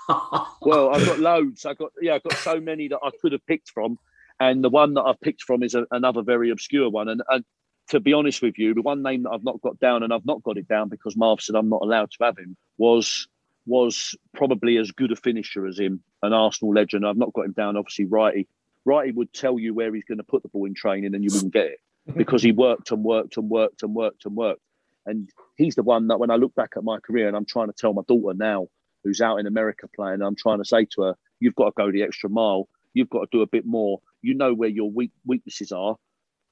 well, 0.60 0.94
I've 0.94 1.06
got 1.06 1.18
loads. 1.18 1.64
I've 1.64 1.78
got 1.78 1.90
yeah, 2.00 2.14
I've 2.14 2.22
got 2.22 2.34
so 2.38 2.60
many 2.60 2.88
that 2.88 3.00
I 3.02 3.10
could 3.20 3.32
have 3.32 3.44
picked 3.46 3.70
from, 3.70 3.98
and 4.38 4.62
the 4.62 4.70
one 4.70 4.94
that 4.94 5.02
I've 5.02 5.20
picked 5.20 5.42
from 5.42 5.62
is 5.62 5.74
a, 5.74 5.86
another 5.90 6.22
very 6.22 6.50
obscure 6.50 6.90
one. 6.90 7.08
And, 7.08 7.22
and 7.28 7.44
to 7.88 8.00
be 8.00 8.12
honest 8.12 8.42
with 8.42 8.58
you, 8.58 8.74
the 8.74 8.82
one 8.82 9.02
name 9.02 9.22
that 9.22 9.30
I've 9.30 9.44
not 9.44 9.60
got 9.62 9.78
down, 9.78 10.02
and 10.02 10.12
I've 10.12 10.26
not 10.26 10.42
got 10.42 10.58
it 10.58 10.68
down 10.68 10.88
because 10.88 11.16
Marv 11.16 11.40
said 11.40 11.56
I'm 11.56 11.68
not 11.68 11.82
allowed 11.82 12.10
to 12.12 12.24
have 12.24 12.38
him, 12.38 12.56
was 12.76 13.28
was 13.66 14.14
probably 14.34 14.76
as 14.76 14.90
good 14.90 15.12
a 15.12 15.16
finisher 15.16 15.66
as 15.66 15.78
him, 15.78 16.02
an 16.22 16.32
Arsenal 16.32 16.74
legend. 16.74 17.06
I've 17.06 17.16
not 17.16 17.32
got 17.32 17.46
him 17.46 17.52
down. 17.52 17.76
Obviously, 17.76 18.06
Wrighty. 18.06 18.46
Wrighty 18.86 19.14
would 19.14 19.32
tell 19.32 19.58
you 19.58 19.72
where 19.72 19.94
he's 19.94 20.04
going 20.04 20.18
to 20.18 20.24
put 20.24 20.42
the 20.42 20.48
ball 20.48 20.66
in 20.66 20.74
training, 20.74 21.14
and 21.14 21.24
you 21.24 21.30
wouldn't 21.32 21.54
get 21.54 21.66
it 21.66 21.80
because 22.16 22.42
he 22.42 22.52
worked 22.52 22.90
and 22.90 23.02
worked 23.02 23.36
and 23.36 23.48
worked 23.48 23.82
and 23.82 23.94
worked 23.94 24.26
and 24.26 24.36
worked. 24.36 24.60
And 25.06 25.28
he's 25.56 25.74
the 25.74 25.82
one 25.82 26.08
that 26.08 26.18
when 26.18 26.30
I 26.30 26.36
look 26.36 26.54
back 26.54 26.72
at 26.76 26.84
my 26.84 26.98
career, 27.00 27.28
and 27.28 27.36
I'm 27.36 27.46
trying 27.46 27.68
to 27.68 27.74
tell 27.74 27.92
my 27.92 28.02
daughter 28.06 28.36
now, 28.36 28.68
who's 29.02 29.20
out 29.20 29.38
in 29.38 29.46
America 29.46 29.86
playing, 29.94 30.22
I'm 30.22 30.36
trying 30.36 30.58
to 30.58 30.64
say 30.64 30.86
to 30.94 31.02
her, 31.02 31.16
"You've 31.40 31.54
got 31.54 31.66
to 31.66 31.72
go 31.76 31.90
the 31.90 32.02
extra 32.02 32.28
mile. 32.28 32.68
You've 32.92 33.10
got 33.10 33.20
to 33.20 33.28
do 33.32 33.42
a 33.42 33.46
bit 33.46 33.66
more. 33.66 34.00
You 34.22 34.34
know 34.34 34.54
where 34.54 34.68
your 34.68 34.90
weak 34.90 35.12
weaknesses 35.24 35.72
are." 35.72 35.96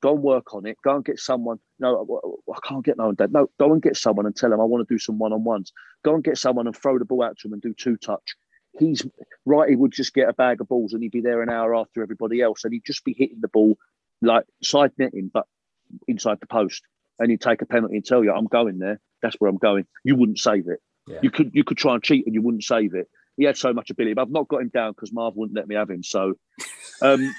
Go 0.02 0.14
and 0.14 0.22
work 0.22 0.52
on 0.52 0.66
it. 0.66 0.76
Go 0.82 0.96
and 0.96 1.04
get 1.04 1.20
someone. 1.20 1.58
No, 1.78 2.36
I 2.52 2.58
can't 2.66 2.84
get 2.84 2.98
no 2.98 3.06
one. 3.06 3.14
Dad. 3.14 3.32
No, 3.32 3.48
go 3.58 3.72
and 3.72 3.80
get 3.80 3.96
someone 3.96 4.26
and 4.26 4.34
tell 4.34 4.50
them 4.50 4.60
I 4.60 4.64
want 4.64 4.86
to 4.86 4.92
do 4.92 4.98
some 4.98 5.18
one 5.18 5.32
on 5.32 5.44
ones. 5.44 5.72
Go 6.04 6.14
and 6.14 6.24
get 6.24 6.38
someone 6.38 6.66
and 6.66 6.76
throw 6.76 6.98
the 6.98 7.04
ball 7.04 7.22
out 7.22 7.38
to 7.38 7.48
him 7.48 7.52
and 7.52 7.62
do 7.62 7.72
two 7.72 7.96
touch. 7.96 8.34
He's 8.78 9.06
right. 9.46 9.70
He 9.70 9.76
would 9.76 9.92
just 9.92 10.12
get 10.12 10.28
a 10.28 10.32
bag 10.32 10.60
of 10.60 10.68
balls 10.68 10.92
and 10.92 11.02
he'd 11.02 11.12
be 11.12 11.20
there 11.20 11.42
an 11.42 11.50
hour 11.50 11.74
after 11.74 12.02
everybody 12.02 12.40
else, 12.40 12.64
and 12.64 12.72
he'd 12.72 12.84
just 12.84 13.04
be 13.04 13.14
hitting 13.16 13.40
the 13.40 13.48
ball 13.48 13.76
like 14.20 14.44
side 14.62 14.92
netting, 14.98 15.30
but 15.32 15.46
inside 16.08 16.38
the 16.40 16.46
post. 16.46 16.82
And 17.18 17.30
he'd 17.30 17.40
take 17.40 17.62
a 17.62 17.66
penalty 17.66 17.96
and 17.96 18.04
tell 18.04 18.24
you, 18.24 18.32
"I'm 18.32 18.46
going 18.46 18.78
there. 18.78 18.98
That's 19.22 19.36
where 19.36 19.50
I'm 19.50 19.58
going." 19.58 19.86
You 20.02 20.16
wouldn't 20.16 20.38
save 20.38 20.66
it. 20.66 20.80
Yeah. 21.06 21.18
You 21.22 21.30
could 21.30 21.50
you 21.54 21.62
could 21.62 21.76
try 21.76 21.94
and 21.94 22.02
cheat 22.02 22.26
and 22.26 22.34
you 22.34 22.42
wouldn't 22.42 22.64
save 22.64 22.94
it. 22.94 23.08
He 23.36 23.44
had 23.44 23.56
so 23.56 23.72
much 23.72 23.90
ability, 23.90 24.14
but 24.14 24.22
I've 24.22 24.30
not 24.30 24.48
got 24.48 24.62
him 24.62 24.68
down 24.68 24.92
because 24.92 25.12
Marv 25.12 25.36
wouldn't 25.36 25.56
let 25.56 25.68
me 25.68 25.74
have 25.74 25.90
him. 25.90 26.02
So, 26.02 26.34
um, 27.00 27.34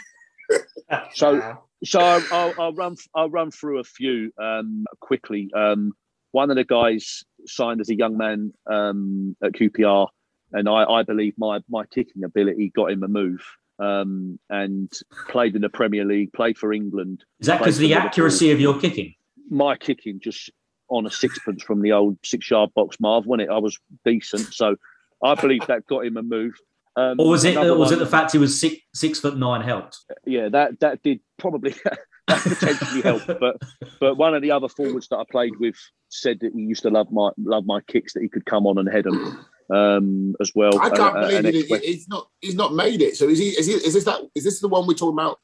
so 1.13 1.59
so 1.83 1.99
I'll, 1.99 2.23
I'll, 2.31 2.53
I'll, 2.59 2.73
run. 2.73 2.95
I'll 3.13 3.29
run 3.29 3.51
through 3.51 3.79
a 3.79 3.83
few 3.83 4.31
um, 4.41 4.85
quickly. 4.99 5.49
Um, 5.55 5.91
one 6.31 6.49
of 6.49 6.55
the 6.55 6.63
guys 6.63 7.23
signed 7.45 7.81
as 7.81 7.89
a 7.89 7.95
young 7.95 8.17
man 8.17 8.53
um, 8.67 9.35
at 9.43 9.53
QPR, 9.53 10.07
and 10.51 10.69
I, 10.69 10.83
I, 10.83 11.03
believe 11.03 11.33
my 11.37 11.59
my 11.69 11.85
kicking 11.85 12.23
ability 12.23 12.71
got 12.75 12.91
him 12.91 13.03
a 13.03 13.07
move. 13.07 13.45
Um, 13.79 14.39
and 14.51 14.89
played 15.27 15.55
in 15.55 15.63
the 15.63 15.69
Premier 15.69 16.05
League, 16.05 16.31
played 16.31 16.59
for 16.59 16.71
England. 16.71 17.25
Is 17.39 17.47
that 17.47 17.57
because 17.57 17.79
the 17.79 17.95
accuracy 17.95 18.51
of 18.51 18.61
your 18.61 18.79
kicking? 18.79 19.15
My 19.49 19.75
kicking 19.75 20.19
just 20.21 20.51
on 20.89 21.07
a 21.07 21.11
sixpence 21.11 21.63
from 21.63 21.81
the 21.81 21.91
old 21.91 22.17
six 22.23 22.49
yard 22.49 22.69
box, 22.75 22.97
Marv, 22.99 23.25
wasn't 23.25 23.49
it? 23.49 23.51
I 23.51 23.57
was 23.57 23.77
decent, 24.05 24.53
so 24.53 24.75
I 25.23 25.35
believe 25.35 25.65
that 25.67 25.87
got 25.87 26.05
him 26.05 26.17
a 26.17 26.21
move. 26.21 26.53
Um, 26.95 27.19
or 27.19 27.29
was 27.29 27.43
it 27.43 27.57
was 27.57 27.89
one, 27.89 27.93
it 27.93 27.97
the 27.97 28.05
fact 28.05 28.31
he 28.33 28.37
was 28.37 28.59
six 28.59 28.77
six 28.93 29.19
foot 29.19 29.37
nine 29.37 29.61
helped? 29.61 29.97
Yeah, 30.25 30.49
that 30.49 30.79
that 30.81 31.01
did 31.01 31.21
probably 31.39 31.73
that 31.85 31.99
potentially 32.27 33.01
help. 33.01 33.23
But 33.39 33.61
but 33.99 34.15
one 34.15 34.35
of 34.35 34.41
the 34.41 34.51
other 34.51 34.69
forwards 34.69 35.07
that 35.09 35.17
I 35.17 35.23
played 35.29 35.53
with 35.59 35.75
said 36.09 36.39
that 36.41 36.53
he 36.53 36.61
used 36.61 36.83
to 36.83 36.89
love 36.89 37.11
my 37.11 37.31
love 37.37 37.65
my 37.65 37.81
kicks 37.81 38.13
that 38.13 38.21
he 38.21 38.29
could 38.29 38.45
come 38.45 38.67
on 38.67 38.77
and 38.77 38.87
head 38.87 39.05
them 39.05 39.45
um, 39.73 40.35
as 40.39 40.51
well. 40.53 40.79
I 40.79 40.89
can't 40.89 41.17
uh, 41.17 41.27
believe 41.41 41.71
it, 41.71 41.83
he's 41.83 42.07
not 42.07 42.27
he's 42.41 42.55
not 42.55 42.73
made 42.73 43.01
it. 43.01 43.15
So 43.17 43.27
is 43.27 43.39
he 43.39 43.49
is 43.49 43.65
he 43.65 43.73
is 43.73 43.93
this 43.93 44.03
that 44.05 44.21
is 44.35 44.43
this 44.43 44.59
the 44.59 44.67
one 44.67 44.85
we're 44.85 44.93
talking 44.93 45.17
about? 45.17 45.39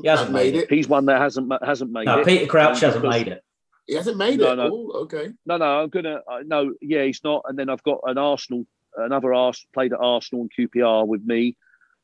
He 0.00 0.08
hasn't 0.08 0.30
made 0.30 0.54
it. 0.54 0.64
it. 0.64 0.72
He's 0.72 0.88
one 0.88 1.06
that 1.06 1.20
hasn't 1.20 1.52
hasn't 1.64 1.90
made 1.90 2.06
no, 2.06 2.20
it. 2.20 2.26
Peter 2.26 2.46
Crouch 2.46 2.80
hasn't 2.80 3.04
made 3.04 3.28
it. 3.28 3.42
He 3.86 3.94
hasn't 3.94 4.16
made 4.16 4.38
no, 4.38 4.52
it. 4.52 4.56
No. 4.56 4.66
Ooh, 4.68 4.92
okay. 5.02 5.30
No, 5.44 5.56
no, 5.56 5.82
I'm 5.82 5.88
gonna 5.88 6.20
uh, 6.30 6.40
no. 6.46 6.72
Yeah, 6.80 7.04
he's 7.04 7.22
not. 7.24 7.42
And 7.46 7.58
then 7.58 7.68
I've 7.68 7.82
got 7.82 8.00
an 8.04 8.16
Arsenal 8.16 8.64
another 8.96 9.34
Ars 9.34 9.66
played 9.72 9.92
at 9.92 10.00
Arsenal 10.00 10.42
and 10.42 10.70
QPR 10.70 11.06
with 11.06 11.24
me, 11.24 11.56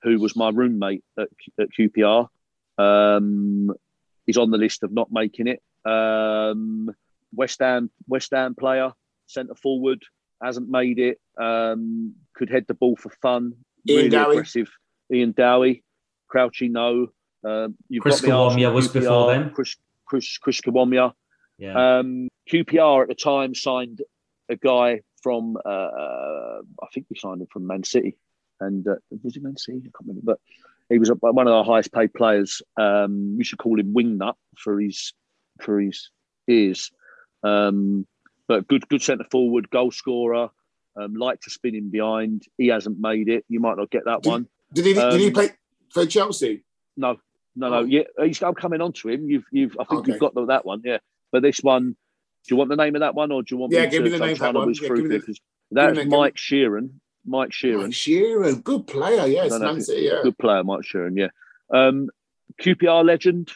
who 0.02 0.18
was 0.18 0.36
my 0.36 0.50
roommate 0.50 1.04
at, 1.18 1.28
at 1.58 1.68
QPR. 1.78 2.28
Um, 2.78 3.72
he's 4.26 4.36
on 4.36 4.50
the 4.50 4.58
list 4.58 4.82
of 4.82 4.92
not 4.92 5.10
making 5.10 5.48
it. 5.48 5.62
Um, 5.84 6.94
West 7.34 7.60
Ham, 7.60 7.90
West 8.06 8.30
Ham 8.32 8.54
player, 8.54 8.92
centre 9.26 9.54
forward, 9.54 10.02
hasn't 10.42 10.68
made 10.68 10.98
it. 10.98 11.20
Um, 11.38 12.14
could 12.34 12.50
head 12.50 12.66
the 12.68 12.74
ball 12.74 12.96
for 12.96 13.10
fun. 13.22 13.54
Ian 13.88 13.96
really 13.96 14.08
Dowie. 14.08 14.32
aggressive. 14.36 14.70
Ian 15.12 15.32
Dowie, 15.32 15.82
Crouchy, 16.28 16.68
no. 16.68 17.08
Um, 17.44 17.76
you've 17.88 18.02
Chris 18.02 18.20
got 18.20 18.30
Kiwomya 18.30 18.72
was 18.72 18.88
before 18.88 19.32
then. 19.32 19.50
Chris 19.50 19.76
Chris 20.06 20.38
Chris 20.38 20.60
Kiwomya. 20.60 21.12
Yeah. 21.58 21.98
Um, 21.98 22.28
QPR 22.50 23.02
at 23.02 23.08
the 23.08 23.14
time 23.14 23.54
signed 23.54 24.02
a 24.48 24.56
guy 24.56 25.00
from 25.22 25.56
uh, 25.64 26.60
I 26.82 26.86
think 26.92 27.06
we 27.10 27.16
signed 27.16 27.40
him 27.40 27.48
from 27.52 27.66
Man 27.66 27.84
City, 27.84 28.16
and 28.60 28.86
uh, 28.86 28.96
was 29.22 29.34
he 29.34 29.40
Man 29.40 29.56
City? 29.56 29.78
I 29.78 29.82
can't 29.82 30.08
remember, 30.08 30.22
but 30.24 30.40
he 30.88 30.98
was 30.98 31.10
one 31.20 31.46
of 31.46 31.52
our 31.52 31.64
highest 31.64 31.92
paid 31.92 32.14
players. 32.14 32.62
Um, 32.76 33.36
we 33.36 33.44
should 33.44 33.58
call 33.58 33.78
him 33.78 33.94
Wingnut 33.94 34.34
for 34.56 34.80
his 34.80 35.12
for 35.60 35.80
his 35.80 36.10
ears. 36.46 36.90
Um, 37.42 38.06
but 38.46 38.66
good 38.66 38.88
good 38.88 39.02
centre 39.02 39.26
forward, 39.30 39.70
goal 39.70 39.90
scorer. 39.90 40.50
Um, 40.96 41.14
like 41.14 41.40
to 41.42 41.50
spin 41.50 41.76
him 41.76 41.90
behind. 41.90 42.44
He 42.56 42.68
hasn't 42.68 42.98
made 42.98 43.28
it. 43.28 43.44
You 43.48 43.60
might 43.60 43.76
not 43.76 43.90
get 43.90 44.06
that 44.06 44.22
did, 44.22 44.30
one. 44.30 44.48
Did 44.72 44.86
he? 44.86 44.94
did 44.94 45.20
he 45.20 45.26
um, 45.28 45.32
play 45.32 45.50
for 45.90 46.06
Chelsea? 46.06 46.64
No, 46.96 47.18
no, 47.54 47.68
no. 47.68 47.76
Oh. 47.76 47.84
Yeah, 47.84 48.02
he's, 48.20 48.42
I'm 48.42 48.54
coming 48.54 48.80
on 48.80 48.92
to 48.94 49.08
him. 49.08 49.28
You've, 49.28 49.44
you've. 49.52 49.76
I 49.78 49.84
think 49.84 50.00
okay. 50.00 50.12
you've 50.12 50.20
got 50.20 50.34
that 50.34 50.64
one. 50.64 50.82
Yeah, 50.84 50.98
but 51.30 51.42
this 51.42 51.58
one, 51.58 51.96
you 52.50 52.56
want 52.56 52.70
the 52.70 52.76
name 52.76 52.94
of 52.94 53.00
that 53.00 53.14
one, 53.14 53.32
or 53.32 53.42
do 53.42 53.54
you 53.54 53.58
want 53.58 53.72
yeah, 53.72 53.84
me 53.84 53.90
give 53.90 54.04
to, 54.04 54.04
me 54.04 54.10
the 54.10 54.18
name 54.18 54.32
of 54.32 54.38
that 54.38 54.54
one. 54.54 54.74
Yeah, 54.74 55.18
the, 55.18 55.34
that's 55.70 56.06
Mike 56.06 56.36
Sheron. 56.36 56.90
Mike 57.26 57.50
Sheron. 57.50 57.82
Mike 57.82 57.90
Sheron, 57.90 58.64
good 58.64 58.86
player. 58.86 59.26
Yes, 59.26 59.52
Nancy, 59.58 60.08
yeah. 60.10 60.20
Good 60.22 60.38
player, 60.38 60.64
Mike 60.64 60.82
Sheron. 60.82 61.16
Yeah. 61.16 61.28
Um, 61.70 62.08
QPR 62.60 63.04
legend. 63.04 63.52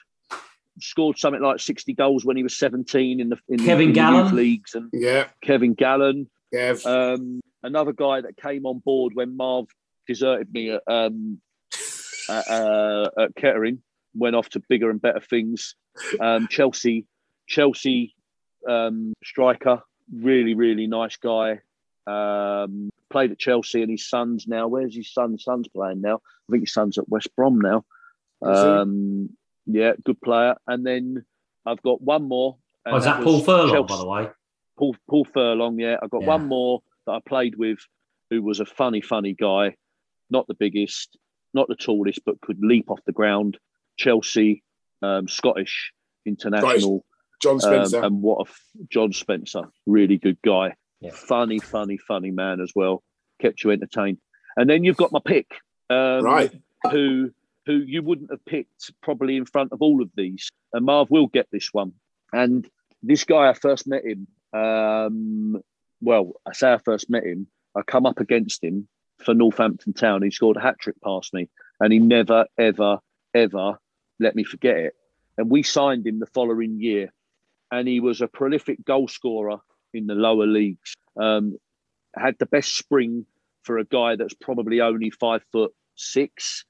Scored 0.81 1.19
something 1.19 1.43
like 1.43 1.61
60 1.61 1.93
goals 1.93 2.25
when 2.25 2.37
he 2.37 2.43
was 2.43 2.57
17 2.57 3.21
in 3.21 3.29
the 3.29 3.39
in 3.49 3.59
Kevin 3.59 3.89
the, 3.89 3.93
Gallen. 3.93 4.25
youth 4.25 4.33
leagues 4.33 4.75
and 4.75 4.89
Yeah, 4.93 5.27
Kevin 5.43 5.75
Gallen. 5.75 6.31
Kev. 6.53 6.87
Um, 6.87 7.41
another 7.63 7.93
guy 7.93 8.23
that 8.23 8.37
came 8.37 8.65
on 8.65 8.79
board 8.79 9.13
when 9.15 9.37
Marv 9.37 9.67
deserted 10.07 10.53
me 10.53 10.71
at, 10.71 10.83
um, 10.87 11.41
at, 12.29 12.49
uh, 12.49 13.11
at 13.19 13.37
Kettering, 13.37 13.83
went 14.15 14.35
off 14.35 14.49
to 14.51 14.63
bigger 14.69 14.89
and 14.91 15.01
better 15.01 15.21
things. 15.21 15.75
Um, 16.19 16.49
Chelsea, 16.49 17.07
Chelsea 17.47 18.15
um, 18.69 19.13
striker, 19.25 19.83
really, 20.13 20.55
really 20.55 20.87
nice 20.87 21.17
guy. 21.17 21.61
Um, 22.07 22.91
played 23.11 23.31
at 23.33 23.39
Chelsea 23.39 23.83
and 23.83 23.91
his 23.91 24.09
son's 24.09 24.47
now. 24.49 24.69
Where's 24.69 24.95
his 24.97 25.13
son? 25.13 25.39
Son's 25.39 25.69
playing 25.69 26.01
now. 26.01 26.17
I 26.17 26.53
think 26.53 26.63
his 26.65 26.73
son's 26.73 26.99
at 26.99 27.09
West 27.09 27.35
Brom 27.37 27.61
now. 27.61 27.85
Um, 28.41 29.31
yeah, 29.67 29.93
good 30.05 30.21
player. 30.21 30.57
And 30.67 30.85
then 30.85 31.25
I've 31.65 31.83
got 31.83 32.03
one 32.03 32.25
more. 32.29 32.57
Oh, 32.87 32.97
is 32.97 33.05
that 33.05 33.19
was 33.19 33.25
Paul 33.25 33.41
Furlong, 33.45 33.71
Chelsea- 33.71 33.95
by 33.95 33.97
the 33.99 34.09
way? 34.09 34.31
Paul, 34.79 34.97
Paul 35.09 35.27
Furlong, 35.33 35.79
yeah. 35.79 35.97
I've 36.03 36.11
got 36.11 36.23
Yeah. 36.23 36.29
one 36.29 36.49
more 36.49 36.83
that 37.07 37.13
I 37.13 37.21
played 37.29 37.57
with 37.57 37.79
who 38.31 38.43
was 38.43 38.59
a 38.59 38.67
funny, 38.67 39.01
funny 39.01 39.35
guy. 39.35 39.77
Not 40.31 40.47
the 40.49 40.55
biggest, 40.55 41.17
not 41.55 41.69
the 41.69 41.77
tallest, 41.77 42.25
but 42.25 42.41
could 42.41 42.59
leap 42.65 42.91
off 42.91 43.05
the 43.05 43.13
ground. 43.13 43.59
Chelsea, 43.97 44.65
um, 45.03 45.29
Scottish 45.29 45.93
international. 46.25 47.05
John 47.43 47.55
Um, 47.55 47.61
Spencer. 47.61 48.03
and 48.03 48.23
what 48.23 48.47
a 48.47 48.51
f- 48.51 48.61
John 48.89 49.13
Spencer, 49.13 49.63
really 49.87 50.17
good 50.19 50.39
guy. 50.45 50.75
Yeah. 51.01 51.11
Funny, 51.13 51.59
funny, 51.59 51.99
funny 51.99 52.31
man 52.31 52.61
as 52.61 52.73
well. 52.75 53.03
Kept 53.41 53.65
you 53.65 53.71
entertained. 53.73 54.19
And 54.57 54.71
then 54.71 54.85
you've 54.85 54.97
got 54.97 55.11
my 55.13 55.21
pick. 55.25 55.51
Um, 55.91 56.23
right. 56.25 56.53
who 56.91 57.31
who 57.67 57.75
you 57.75 58.03
wouldn't 58.03 58.31
have 58.31 58.45
picked 58.45 58.93
probably 59.03 59.37
in 59.37 59.45
front 59.45 59.73
of 59.73 59.83
all 59.83 60.03
of 60.03 60.11
these. 60.17 60.51
And 60.73 60.85
Marv 60.87 61.11
will 61.11 61.27
get 61.29 61.47
this 61.53 61.69
one. 61.73 61.93
And 62.33 62.69
this 63.03 63.25
guy, 63.25 63.49
I 63.49 63.53
first 63.55 63.87
met 63.87 64.05
him. 64.05 64.27
Um, 64.53 65.61
well, 66.01 66.33
I 66.47 66.53
say 66.53 66.73
I 66.73 66.79
first 66.79 67.09
met 67.11 67.25
him. 67.25 67.47
I 67.77 67.83
come 67.83 68.05
up 68.07 68.21
against 68.21 68.63
him 68.65 68.89
for 69.25 69.35
Northampton 69.35 69.93
Town. 69.93 70.23
He 70.23 70.31
scored 70.31 70.57
a 70.57 70.61
hat 70.61 70.79
trick 70.81 70.97
past 71.05 71.33
me, 71.33 71.49
and 71.81 71.93
he 71.93 71.99
never, 71.99 72.47
ever, 72.59 72.99
ever 73.35 73.79
let 74.19 74.35
me 74.35 74.45
forget 74.45 74.77
it. 74.77 74.95
And 75.39 75.49
we 75.51 75.63
signed 75.63 76.07
him 76.07 76.19
the 76.19 76.27
following 76.27 76.81
year, 76.81 77.13
and 77.73 77.89
he 77.89 77.99
was 77.99 78.21
a 78.21 78.29
prolific 78.29 78.85
goal 78.85 79.09
scorer 79.09 79.57
in 79.93 80.07
the 80.07 80.15
lower 80.15 80.47
leagues. 80.47 80.95
Um, 81.21 81.57
had 82.15 82.37
the 82.39 82.47
best 82.47 82.77
spring 82.77 83.27
for 83.63 83.79
a 83.79 83.85
guy 83.85 84.15
that's 84.17 84.35
probably 84.35 84.81
only 84.81 85.11
five 85.11 85.43
foot 85.51 85.73
six. 85.97 86.65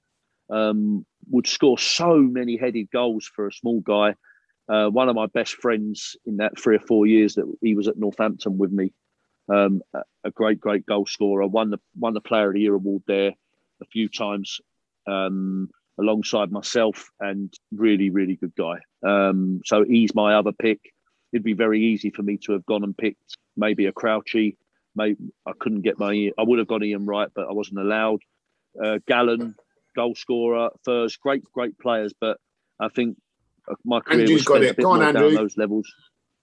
Um, 0.48 1.04
would 1.30 1.46
score 1.46 1.78
so 1.78 2.16
many 2.16 2.56
headed 2.56 2.90
goals 2.90 3.30
for 3.34 3.46
a 3.46 3.52
small 3.52 3.80
guy. 3.80 4.14
Uh, 4.68 4.88
one 4.88 5.08
of 5.08 5.16
my 5.16 5.26
best 5.26 5.54
friends 5.54 6.16
in 6.24 6.36
that 6.38 6.58
three 6.58 6.76
or 6.76 6.80
four 6.80 7.06
years 7.06 7.34
that 7.34 7.52
he 7.60 7.74
was 7.74 7.88
at 7.88 7.98
Northampton 7.98 8.58
with 8.58 8.70
me. 8.70 8.92
Um, 9.48 9.82
a, 10.24 10.30
great, 10.30 10.60
great 10.60 10.86
goal 10.86 11.06
scorer. 11.06 11.46
Won 11.46 11.70
the 11.70 11.78
won 11.98 12.14
the 12.14 12.20
Player 12.20 12.48
of 12.48 12.54
the 12.54 12.60
Year 12.60 12.74
award 12.74 13.02
there 13.06 13.32
a 13.80 13.84
few 13.86 14.08
times 14.08 14.60
um, 15.06 15.68
alongside 15.98 16.52
myself, 16.52 17.10
and 17.18 17.52
really, 17.74 18.10
really 18.10 18.36
good 18.36 18.54
guy. 18.54 18.78
Um, 19.04 19.62
so 19.64 19.84
he's 19.84 20.14
my 20.14 20.34
other 20.34 20.52
pick. 20.52 20.91
It'd 21.32 21.44
be 21.44 21.54
very 21.54 21.82
easy 21.82 22.10
for 22.10 22.22
me 22.22 22.36
to 22.44 22.52
have 22.52 22.66
gone 22.66 22.84
and 22.84 22.96
picked 22.96 23.36
maybe 23.56 23.86
a 23.86 23.92
Crouchy. 23.92 24.56
Maybe 24.94 25.16
I 25.46 25.52
couldn't 25.58 25.82
get 25.82 25.98
my. 25.98 26.30
I 26.38 26.42
would 26.42 26.58
have 26.58 26.68
got 26.68 26.82
Ian 26.84 27.06
Wright, 27.06 27.28
but 27.34 27.48
I 27.48 27.52
wasn't 27.52 27.78
allowed. 27.80 28.20
Uh, 28.82 28.98
Gallen, 29.06 29.54
goal 29.96 30.14
scorer, 30.14 30.70
Furs, 30.84 31.16
great, 31.16 31.44
great 31.52 31.78
players, 31.78 32.12
but 32.20 32.38
I 32.80 32.88
think 32.88 33.16
uh, 33.70 33.74
my 33.84 34.00
career 34.00 34.20
Andrew's 34.20 34.40
was 34.40 34.44
got 34.44 34.54
spent 34.54 34.64
it. 34.64 34.70
a 34.70 34.74
bit 34.74 34.82
Go 34.82 34.90
on, 34.90 34.98
more 34.98 35.08
Andrew. 35.08 35.28
down 35.28 35.34
those 35.34 35.56
levels. 35.56 35.90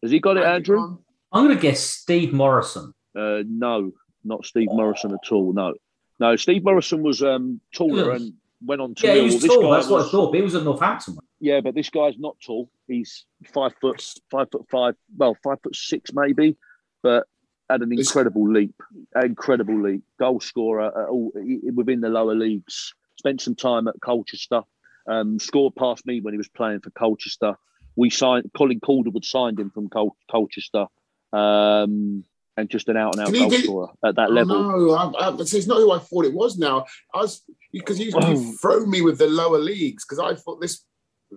Has 0.02 0.12
he 0.12 0.20
got 0.20 0.38
it, 0.38 0.44
Andrew? 0.44 0.98
I'm 1.32 1.46
going 1.46 1.56
to 1.56 1.62
guess 1.62 1.80
Steve 1.82 2.34
Morison. 2.34 2.94
Uh, 3.16 3.44
no, 3.48 3.92
not 4.24 4.46
Steve 4.46 4.70
Morison 4.72 5.12
at 5.12 5.32
all. 5.32 5.54
No, 5.54 5.74
no. 6.20 6.36
Steve 6.36 6.64
Morrison 6.64 7.04
was 7.04 7.22
um, 7.22 7.60
taller 7.74 8.12
and 8.12 8.34
went 8.66 8.82
on 8.82 8.96
to 8.96 9.08
Yeah, 9.08 9.14
he 9.16 9.20
Millwall. 9.22 9.24
was 9.26 9.42
This 9.42 9.52
tall. 9.54 9.62
guy 9.64 9.76
That's 9.78 9.88
what 9.90 10.06
I 10.06 10.10
thought. 10.10 10.36
He 10.36 10.42
was 10.42 10.56
at 10.56 10.64
Northampton. 10.64 11.18
Yeah, 11.40 11.62
but 11.62 11.76
this 11.76 11.90
guy's 11.90 12.18
not 12.20 12.36
tall. 12.46 12.70
He's 12.88 13.26
five 13.54 13.74
foot, 13.82 14.02
five 14.30 14.48
foot 14.52 14.66
five. 14.70 14.96
Well, 15.18 15.38
five 15.44 15.58
foot 15.64 15.76
six 15.76 16.12
maybe, 16.14 16.58
but 17.02 17.26
had 17.70 17.82
an 17.82 17.90
This- 17.90 18.08
incredible 18.08 18.50
leap. 18.52 18.76
Incredible 19.22 19.82
leap. 19.82 20.04
Goal 20.20 20.40
scorer 20.40 20.88
at 20.88 21.10
all, 21.10 21.32
within 21.74 22.02
the 22.02 22.10
lower 22.10 22.36
leagues. 22.36 22.94
Spent 23.18 23.42
some 23.42 23.56
time 23.56 23.88
at 23.88 23.96
Colchester. 24.02 24.62
Um, 25.08 25.40
scored 25.40 25.76
past 25.76 26.06
me 26.06 26.20
when 26.22 26.34
he 26.34 26.38
was 26.38 26.50
playing 26.50 26.82
for 26.82 26.90
Colchester. 26.92 27.56
We 27.96 28.10
signed 28.10 28.52
Colin 28.56 28.80
Calderwood 28.80 29.26
signed 29.26 29.60
him 29.60 29.72
from 29.72 29.90
Col- 29.90 30.16
Colchester, 30.30 30.86
um, 31.34 32.24
and 32.60 32.70
just 32.70 32.88
an 32.90 32.98
out 32.98 33.16
and 33.16 33.26
out 33.28 33.34
goal 33.34 33.50
get- 33.50 33.64
scorer 33.64 33.90
at 34.06 34.16
that 34.16 34.30
Oh, 34.30 34.34
level. 34.34 34.62
no, 34.62 34.92
I, 34.92 35.04
I, 35.30 35.36
it's 35.36 35.54
it's 35.54 35.68
not 35.68 35.78
who 35.78 35.92
I 35.92 36.00
thought 36.00 36.26
it 36.26 36.34
was. 36.34 36.58
Now 36.58 36.86
I 37.14 37.22
was 37.22 37.42
because 37.72 38.00
you, 38.00 38.12
Oh. 38.16 38.30
you 38.32 38.58
throw 38.58 38.86
me 38.86 39.02
with 39.02 39.18
the 39.18 39.28
lower 39.28 39.58
leagues 39.60 40.06
because 40.06 40.20
I 40.20 40.36
thought 40.36 40.62
this 40.62 40.84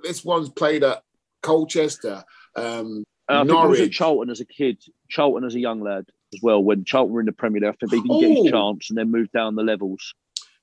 this 0.02 0.24
one's 0.24 0.48
played 0.48 0.82
at 0.84 1.02
Colchester, 1.42 2.24
um, 2.56 3.04
And 3.28 3.38
I 3.38 3.44
think 3.44 3.50
he 3.50 3.54
was 3.54 3.78
at 3.78 3.82
Norwich. 3.82 3.96
Charlton 3.96 4.30
as 4.30 4.40
a 4.40 4.44
kid, 4.46 4.82
Charlton 5.08 5.44
as 5.44 5.54
a 5.54 5.60
young 5.60 5.80
lad 5.82 6.04
as 6.34 6.40
well. 6.42 6.62
When 6.62 6.84
Charlton 6.84 7.12
were 7.14 7.20
in 7.20 7.26
the 7.26 7.32
Premier 7.32 7.60
League, 7.60 7.74
I 7.82 7.86
think 7.86 8.04
he 8.06 8.08
didn't 8.20 8.20
get 8.20 8.44
his 8.44 8.52
Oh. 8.52 8.72
chance 8.72 8.90
and 8.90 8.96
then 8.98 9.10
moved 9.10 9.32
down 9.32 9.54
the 9.54 9.62
levels. 9.62 10.14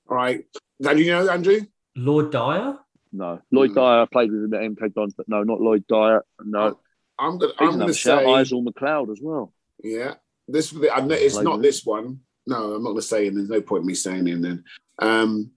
All 0.08 0.16
right, 0.16 0.44
now 0.80 0.92
do 0.94 1.00
you 1.00 1.12
know 1.12 1.28
Andrew? 1.28 1.60
Lord 1.96 2.30
Dyer? 2.32 2.76
No, 3.12 3.40
Lloyd 3.52 3.70
Hmm. 3.70 3.74
Dyer. 3.76 4.02
I 4.02 4.06
played 4.06 4.30
with 4.32 4.44
him 4.44 4.54
at 4.54 4.62
MK 4.62 4.88
Dons, 4.94 5.14
but 5.16 5.28
no, 5.28 5.42
not 5.44 5.60
Lloyd 5.60 5.84
Dyer. 5.88 6.24
No, 6.44 6.78
I'm 7.18 7.38
gonna 7.38 7.52
he's 7.58 7.72
I'm 7.74 7.78
gonna 7.78 7.92
shout. 7.94 8.20
say 8.22 8.26
Izale 8.26 8.64
McLeod 8.66 9.12
as 9.12 9.20
well. 9.22 9.52
yeah. 9.82 10.14
This 10.50 10.74
I 10.92 11.00
know 11.00 11.14
it's 11.14 11.40
not 11.40 11.62
this 11.62 11.84
one. 11.84 12.20
No, 12.46 12.74
I'm 12.74 12.82
not 12.82 12.90
gonna 12.90 13.02
say 13.02 13.26
it. 13.26 13.34
There's 13.34 13.48
no 13.48 13.60
point 13.60 13.82
in 13.82 13.86
me 13.86 13.94
saying 13.94 14.26
it. 14.26 14.42
Then 14.42 14.64
um, 14.98 15.50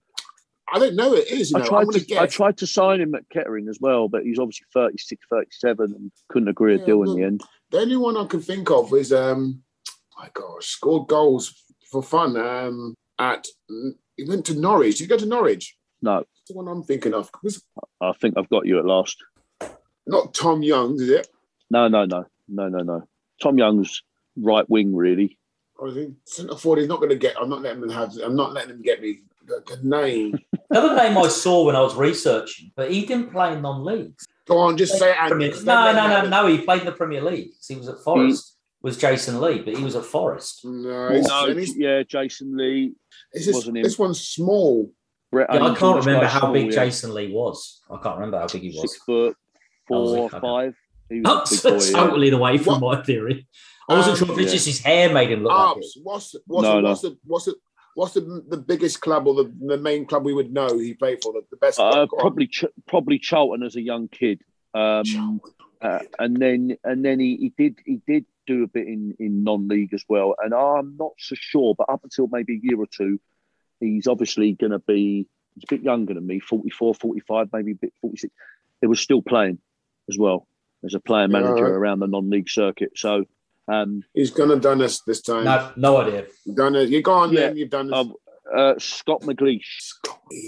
I 0.72 0.78
don't 0.78 0.96
know. 0.96 1.14
It 1.14 1.28
is. 1.28 1.50
You 1.50 1.58
know, 1.58 1.64
I 1.64 1.66
I'm 1.66 1.68
tried 1.68 1.84
gonna 1.86 2.04
guess. 2.04 2.18
I 2.20 2.26
tried 2.26 2.58
to 2.58 2.66
sign 2.66 3.00
him 3.00 3.14
at 3.14 3.28
Kettering 3.30 3.68
as 3.68 3.78
well, 3.80 4.08
but 4.08 4.22
he's 4.22 4.38
obviously 4.38 4.66
36, 4.72 5.26
37 5.30 5.92
and 5.94 6.12
couldn't 6.28 6.48
agree 6.48 6.74
a 6.74 6.78
Yeah, 6.78 6.84
deal 6.86 7.02
in 7.02 7.14
the 7.16 7.22
end. 7.24 7.42
The 7.70 7.78
only 7.78 7.96
one 7.96 8.16
I 8.16 8.26
can 8.26 8.40
think 8.40 8.70
of 8.70 8.92
is 8.94 9.12
um 9.12 9.62
my 10.18 10.28
gosh, 10.32 10.66
scored 10.66 11.08
goals 11.08 11.54
for 11.90 12.02
fun. 12.02 12.36
Um 12.36 12.94
at 13.18 13.46
he 14.16 14.24
went 14.28 14.44
to 14.46 14.54
Norwich. 14.54 14.98
Did 14.98 15.04
you 15.04 15.08
go 15.08 15.18
to 15.18 15.26
Norwich? 15.26 15.76
No, 16.02 16.18
That's 16.18 16.28
the 16.48 16.54
one 16.54 16.68
I'm 16.68 16.82
thinking 16.82 17.14
of. 17.14 17.30
I 18.00 18.12
think 18.20 18.34
I've 18.36 18.48
got 18.50 18.66
you 18.66 18.78
at 18.78 18.84
last. 18.84 19.16
not 20.06 20.34
Tom 20.34 20.62
Young, 20.62 20.94
is 21.00 21.08
it? 21.08 21.28
No, 21.70 21.88
no, 21.88 22.04
no, 22.04 22.26
no, 22.46 22.68
no, 22.68 22.78
no. 22.78 23.08
Tom 23.42 23.58
Young's 23.58 24.02
right 24.36 24.68
wing, 24.68 24.94
really. 24.94 25.38
I 25.82 25.92
think 25.92 25.96
he 26.10 26.14
centre 26.24 26.56
forward? 26.56 26.78
He's 26.80 26.88
not 26.88 26.98
going 27.00 27.10
to 27.10 27.16
get. 27.16 27.36
I'm 27.40 27.48
not 27.48 27.62
letting 27.62 27.82
him 27.82 27.90
have. 27.90 28.16
I'm 28.22 28.36
not 28.36 28.52
letting 28.52 28.70
him 28.70 28.82
get 28.82 29.00
me 29.02 29.20
the, 29.46 29.62
the 29.66 29.80
name. 29.82 30.38
Another 30.70 30.94
name 30.96 31.18
I 31.18 31.28
saw 31.28 31.64
when 31.64 31.76
I 31.76 31.80
was 31.80 31.94
researching, 31.96 32.70
but 32.76 32.90
he 32.90 33.04
didn't 33.04 33.30
play 33.32 33.52
in 33.52 33.62
non-leagues. 33.62 34.26
Go 34.46 34.58
on, 34.58 34.76
just 34.76 34.98
say 34.98 35.10
it. 35.10 35.16
Premier- 35.28 35.52
No, 35.64 35.92
no, 35.92 36.22
no, 36.22 36.28
no. 36.28 36.46
He 36.46 36.58
played 36.58 36.80
in 36.80 36.86
the 36.86 36.92
Premier 36.92 37.22
League. 37.22 37.50
He 37.66 37.76
was 37.76 37.88
at 37.88 37.98
Forest. 37.98 38.50
Hmm. 38.50 38.86
Was 38.86 38.98
Jason 38.98 39.40
Lee, 39.40 39.60
but 39.60 39.74
he 39.78 39.82
was 39.82 39.96
at 39.96 40.04
Forest. 40.04 40.60
No, 40.64 41.08
it's, 41.08 41.26
No, 41.26 41.46
yeah, 41.46 42.02
Jason 42.02 42.54
Lee. 42.54 42.92
it's 43.32 43.46
just- 43.46 43.56
wasn't 43.56 43.78
him. 43.78 43.82
this 43.82 43.98
one's 43.98 44.20
small. 44.20 44.92
Brett 45.32 45.48
Yeah, 45.50 45.56
I 45.64 45.68
Angell, 45.70 45.94
can't 45.94 46.04
remember 46.06 46.26
how 46.26 46.40
small, 46.40 46.52
big 46.52 46.66
yeah. 46.66 46.84
Jason 46.84 47.14
Lee 47.14 47.32
was. 47.32 47.80
I 47.90 47.96
can't 48.02 48.16
remember 48.16 48.38
how 48.38 48.46
big 48.46 48.60
he 48.62 48.68
was. 48.68 48.82
Six 48.82 48.96
foot, 49.04 49.36
four, 49.88 50.26
okay. 50.26 50.38
five. 50.38 50.40
Was 50.40 50.74
That's 50.74 50.74
a 50.74 50.83
big 51.08 51.22
boy. 51.24 51.30
yeah. 51.64 51.92
totally 51.92 52.30
away 52.30 52.58
from 52.58 52.80
my 52.80 53.02
theory. 53.02 53.46
I 53.88 53.94
wasn't 53.96 54.20
Um, 54.22 54.26
sure 54.28 54.34
if 54.36 54.38
it's 54.42 54.52
yeah. 54.52 54.56
just 54.56 54.66
his 54.66 54.80
hair 54.80 55.12
made 55.12 55.30
him 55.30 55.42
look 55.42 55.52
like 55.52 55.76
it. 55.78 55.86
What's 56.02 56.34
what's 56.46 56.62
No, 56.64 56.76
the, 56.76 56.80
no. 56.82 56.88
what's 56.88 57.00
the 57.02 57.18
what's 57.24 57.44
the 57.44 57.54
what's 57.94 58.14
the, 58.14 58.44
the 58.48 58.56
biggest 58.56 59.00
club 59.00 59.26
or 59.28 59.34
the, 59.34 59.52
the 59.66 59.76
main 59.78 60.04
club 60.06 60.24
we 60.24 60.32
would 60.32 60.52
know 60.52 60.78
he 60.78 60.94
played 60.94 61.18
for? 61.22 61.32
The, 61.32 61.42
the 61.50 61.56
best 61.58 61.78
Uh, 61.78 61.92
club? 61.92 62.08
Go 62.08 62.16
on. 62.16 62.20
probably, 62.22 62.46
Ch- 62.48 62.64
probably 62.88 63.18
Charlton 63.18 63.62
as 63.62 63.76
a 63.76 63.82
young 63.82 64.08
kid. 64.08 64.40
Um, 64.72 65.40
uh, 65.82 65.98
and 66.18 66.36
then 66.38 66.76
and 66.82 67.04
then 67.04 67.20
he, 67.20 67.36
he 67.36 67.52
did 67.56 67.78
he 67.84 68.00
did 68.06 68.24
do 68.46 68.64
a 68.64 68.66
bit 68.66 68.86
in, 68.86 69.14
in 69.18 69.44
non-league 69.44 69.94
as 69.94 70.04
well. 70.08 70.34
And 70.42 70.52
I'm 70.54 70.96
not 70.98 71.12
so 71.18 71.34
sure, 71.38 71.74
but 71.76 71.88
up 71.88 72.00
until 72.04 72.26
maybe 72.30 72.54
a 72.54 72.60
year 72.62 72.78
or 72.80 72.86
two, 72.86 73.20
he's 73.80 74.06
obviously 74.06 74.52
going 74.52 74.72
to 74.72 74.78
be 74.80 75.26
he's 75.54 75.64
a 75.64 75.74
bit 75.74 75.82
younger 75.82 76.14
than 76.14 76.26
me, 76.26 76.40
44, 76.40 76.94
45, 76.94 77.48
maybe 77.52 77.72
a 77.72 77.74
bit 77.76 77.92
46. 78.00 78.32
He 78.80 78.86
was 78.86 78.98
still 79.00 79.22
playing 79.22 79.58
as 80.10 80.18
well 80.18 80.46
as 80.84 80.94
a 80.94 81.00
player 81.00 81.28
manager 81.28 81.68
Yeah. 81.68 81.74
around 81.74 82.00
the 82.00 82.06
non-league 82.06 82.48
circuit. 82.48 82.92
So 82.96 83.24
um, 83.66 84.02
He's 84.12 84.30
gonna 84.30 84.56
done 84.56 84.82
us 84.82 85.00
this 85.00 85.22
time. 85.22 85.44
No, 85.44 85.72
no 85.76 85.96
idea. 85.98 86.26
Done 86.52 86.76
it. 86.76 86.90
You 86.90 87.00
go 87.02 87.12
on 87.14 87.32
Yeah. 87.32 87.40
then. 87.48 87.56
You've 87.56 87.70
done 87.70 87.86
this. 87.88 87.96
um, 87.98 88.14
uh, 88.54 88.74
Scott 88.78 89.22
McGleish. 89.22 89.62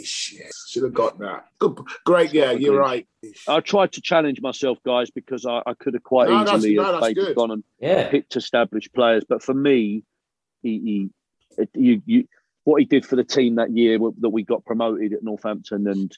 Shit. 0.04 0.52
Should 0.68 0.82
have 0.82 0.92
got 0.94 1.18
that. 1.20 1.46
Good. 1.58 1.78
Great. 2.04 2.34
Yeah, 2.34 2.50
Scott 2.50 2.60
you're 2.60 2.78
right. 2.78 3.06
I 3.48 3.60
tried 3.60 3.92
to 3.92 4.00
challenge 4.02 4.40
myself, 4.42 4.78
guys, 4.84 5.10
because 5.10 5.46
I, 5.46 5.62
I 5.66 5.72
could 5.74 5.94
have 5.94 6.02
quite 6.02 6.28
No, 6.28 6.42
easily 6.42 6.74
no, 6.74 6.84
have 6.84 7.00
that's 7.00 7.14
good. 7.14 7.34
gone 7.36 7.50
and 7.52 7.64
Yeah. 7.80 8.10
picked 8.10 8.36
established 8.36 8.92
players. 8.94 9.24
But 9.26 9.42
for 9.42 9.54
me, 9.54 10.04
he, 10.62 10.78
he 10.78 11.10
it, 11.62 11.70
you, 11.74 12.02
you, 12.04 12.28
what 12.64 12.80
he 12.80 12.84
did 12.84 13.06
for 13.06 13.16
the 13.16 13.24
team 13.24 13.54
that 13.54 13.70
year 13.70 13.98
that 14.20 14.28
we 14.28 14.42
got 14.42 14.64
promoted 14.66 15.14
at 15.14 15.22
Northampton, 15.22 15.86
and 15.86 16.16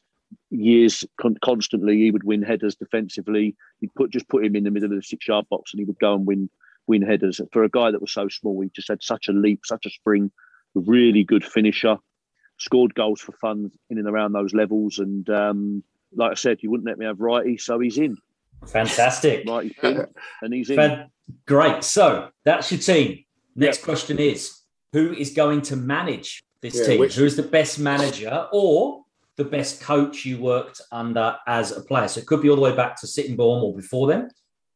years 0.50 1.04
con- 1.20 1.36
constantly. 1.42 1.96
He 1.98 2.10
would 2.10 2.24
win 2.24 2.42
headers 2.42 2.76
defensively. 2.76 3.56
He'd 3.80 3.94
put 3.94 4.10
just 4.10 4.28
put 4.28 4.44
him 4.44 4.56
in 4.56 4.64
the 4.64 4.70
middle 4.70 4.90
of 4.90 4.96
the 4.96 5.02
six 5.02 5.28
yard 5.28 5.46
box, 5.50 5.72
and 5.72 5.78
he 5.78 5.84
would 5.84 5.98
go 5.98 6.14
and 6.14 6.26
win 6.26 6.50
win 6.86 7.02
headers. 7.02 7.40
For 7.52 7.64
a 7.64 7.68
guy 7.68 7.90
that 7.90 8.00
was 8.00 8.12
so 8.12 8.28
small, 8.28 8.60
he 8.60 8.70
just 8.74 8.88
had 8.88 9.02
such 9.02 9.28
a 9.28 9.32
leap, 9.32 9.60
such 9.64 9.86
a 9.86 9.90
spring. 9.90 10.30
Really 10.74 11.24
good 11.24 11.44
finisher. 11.44 11.98
Scored 12.58 12.94
goals 12.94 13.20
for 13.20 13.32
fun 13.32 13.70
in 13.88 13.98
and 13.98 14.08
around 14.08 14.32
those 14.32 14.52
levels, 14.52 14.98
and 14.98 15.28
um, 15.30 15.82
like 16.14 16.32
I 16.32 16.34
said, 16.34 16.58
you 16.60 16.70
wouldn't 16.70 16.88
let 16.88 16.98
me 16.98 17.06
have 17.06 17.18
Wrighty, 17.18 17.60
so 17.60 17.78
he's 17.78 17.98
in. 17.98 18.16
Fantastic. 18.66 19.46
Wrighty 19.46 20.08
and 20.42 20.52
he's 20.54 20.70
in. 20.70 20.76
Fan- 20.76 21.10
great. 21.46 21.84
So 21.84 22.30
that's 22.44 22.70
your 22.72 22.80
team. 22.80 23.24
Next 23.54 23.78
yep. 23.78 23.84
question 23.84 24.18
is 24.18 24.62
who 24.92 25.12
is 25.12 25.30
going 25.30 25.62
to 25.62 25.76
manage 25.76 26.42
this 26.60 26.76
yeah, 26.76 26.86
team? 26.86 27.00
Which... 27.00 27.14
Who's 27.14 27.36
the 27.36 27.42
best 27.42 27.78
manager 27.78 28.48
or 28.52 29.04
the 29.38 29.44
best 29.44 29.80
coach 29.80 30.26
you 30.26 30.38
worked 30.38 30.82
under 30.92 31.36
as 31.46 31.74
a 31.74 31.80
player? 31.80 32.08
So 32.08 32.20
it 32.20 32.26
could 32.26 32.42
be 32.42 32.50
all 32.50 32.56
the 32.56 32.62
way 32.62 32.76
back 32.76 33.00
to 33.00 33.06
Sittingbourne 33.06 33.62
or 33.62 33.74
before 33.74 34.08
then, 34.08 34.28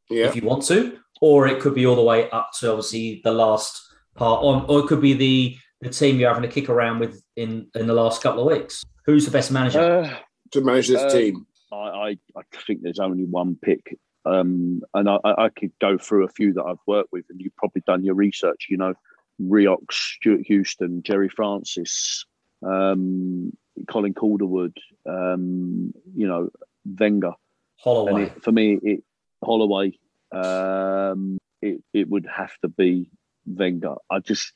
yeah. 0.09 0.27
if 0.27 0.35
you 0.35 0.43
want 0.43 0.65
to, 0.67 0.99
or 1.21 1.47
it 1.47 1.61
could 1.61 1.75
be 1.75 1.85
all 1.85 1.97
the 1.97 2.03
way 2.03 2.31
up 2.31 2.51
to 2.61 2.71
obviously 2.71 3.21
the 3.25 3.33
last 3.33 3.83
part 4.15 4.43
on, 4.43 4.65
or 4.69 4.81
it 4.81 4.87
could 4.87 5.03
be 5.03 5.13
the 5.13 5.57
the 5.83 5.91
team 5.91 6.19
you're 6.19 6.33
having 6.33 6.49
to 6.49 6.55
kick 6.55 6.69
around 6.69 7.01
with 7.01 7.23
in 7.37 7.67
in 7.75 7.87
the 7.87 7.93
last 7.93 8.23
couple 8.23 8.49
of 8.49 8.57
weeks. 8.57 8.85
Who's 9.05 9.25
the 9.25 9.33
best 9.33 9.51
manager 9.51 9.81
uh, 9.81 10.17
to 10.53 10.61
manage 10.61 10.89
this 10.89 11.03
uh, 11.03 11.11
team? 11.11 11.47
I, 11.73 11.77
I, 11.77 12.09
I 12.37 12.43
think 12.67 12.83
there's 12.83 13.01
only 13.01 13.25
one 13.25 13.59
pick, 13.61 13.99
um, 14.25 14.83
and 14.95 15.09
I, 15.09 15.19
I 15.25 15.49
could 15.49 15.73
go 15.81 15.99
through 15.99 16.25
a 16.25 16.29
few 16.29 16.53
that 16.53 16.63
I've 16.63 16.77
worked 16.87 17.11
with, 17.13 17.25
and 17.31 17.41
you've 17.41 17.57
probably 17.57 17.83
done 17.85 18.05
your 18.05 18.15
research. 18.15 18.67
You 18.71 18.77
know, 18.77 18.95
Rioch, 19.41 19.91
Stewart 19.91 20.43
Houston, 20.47 21.03
Gerry 21.03 21.29
Francis, 21.29 22.25
um, 22.65 23.53
Colin 23.89 24.15
Calderwood, 24.15 24.77
um, 25.07 25.93
you 26.15 26.27
know, 26.27 26.51
Wenger. 26.99 27.33
Holloway. 27.77 28.25
It, 28.25 28.43
for 28.43 28.53
me, 28.53 28.79
it 28.83 29.05
Holloway. 29.43 29.99
Um, 30.33 31.39
it 31.61 31.83
it 31.93 32.09
would 32.09 32.27
have 32.27 32.57
to 32.63 32.69
be 32.69 33.11
Wenger. 33.47 33.95
I 34.11 34.21
just 34.21 34.53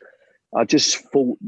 I 0.55 0.65
just 0.65 0.99
thought, 1.11 1.39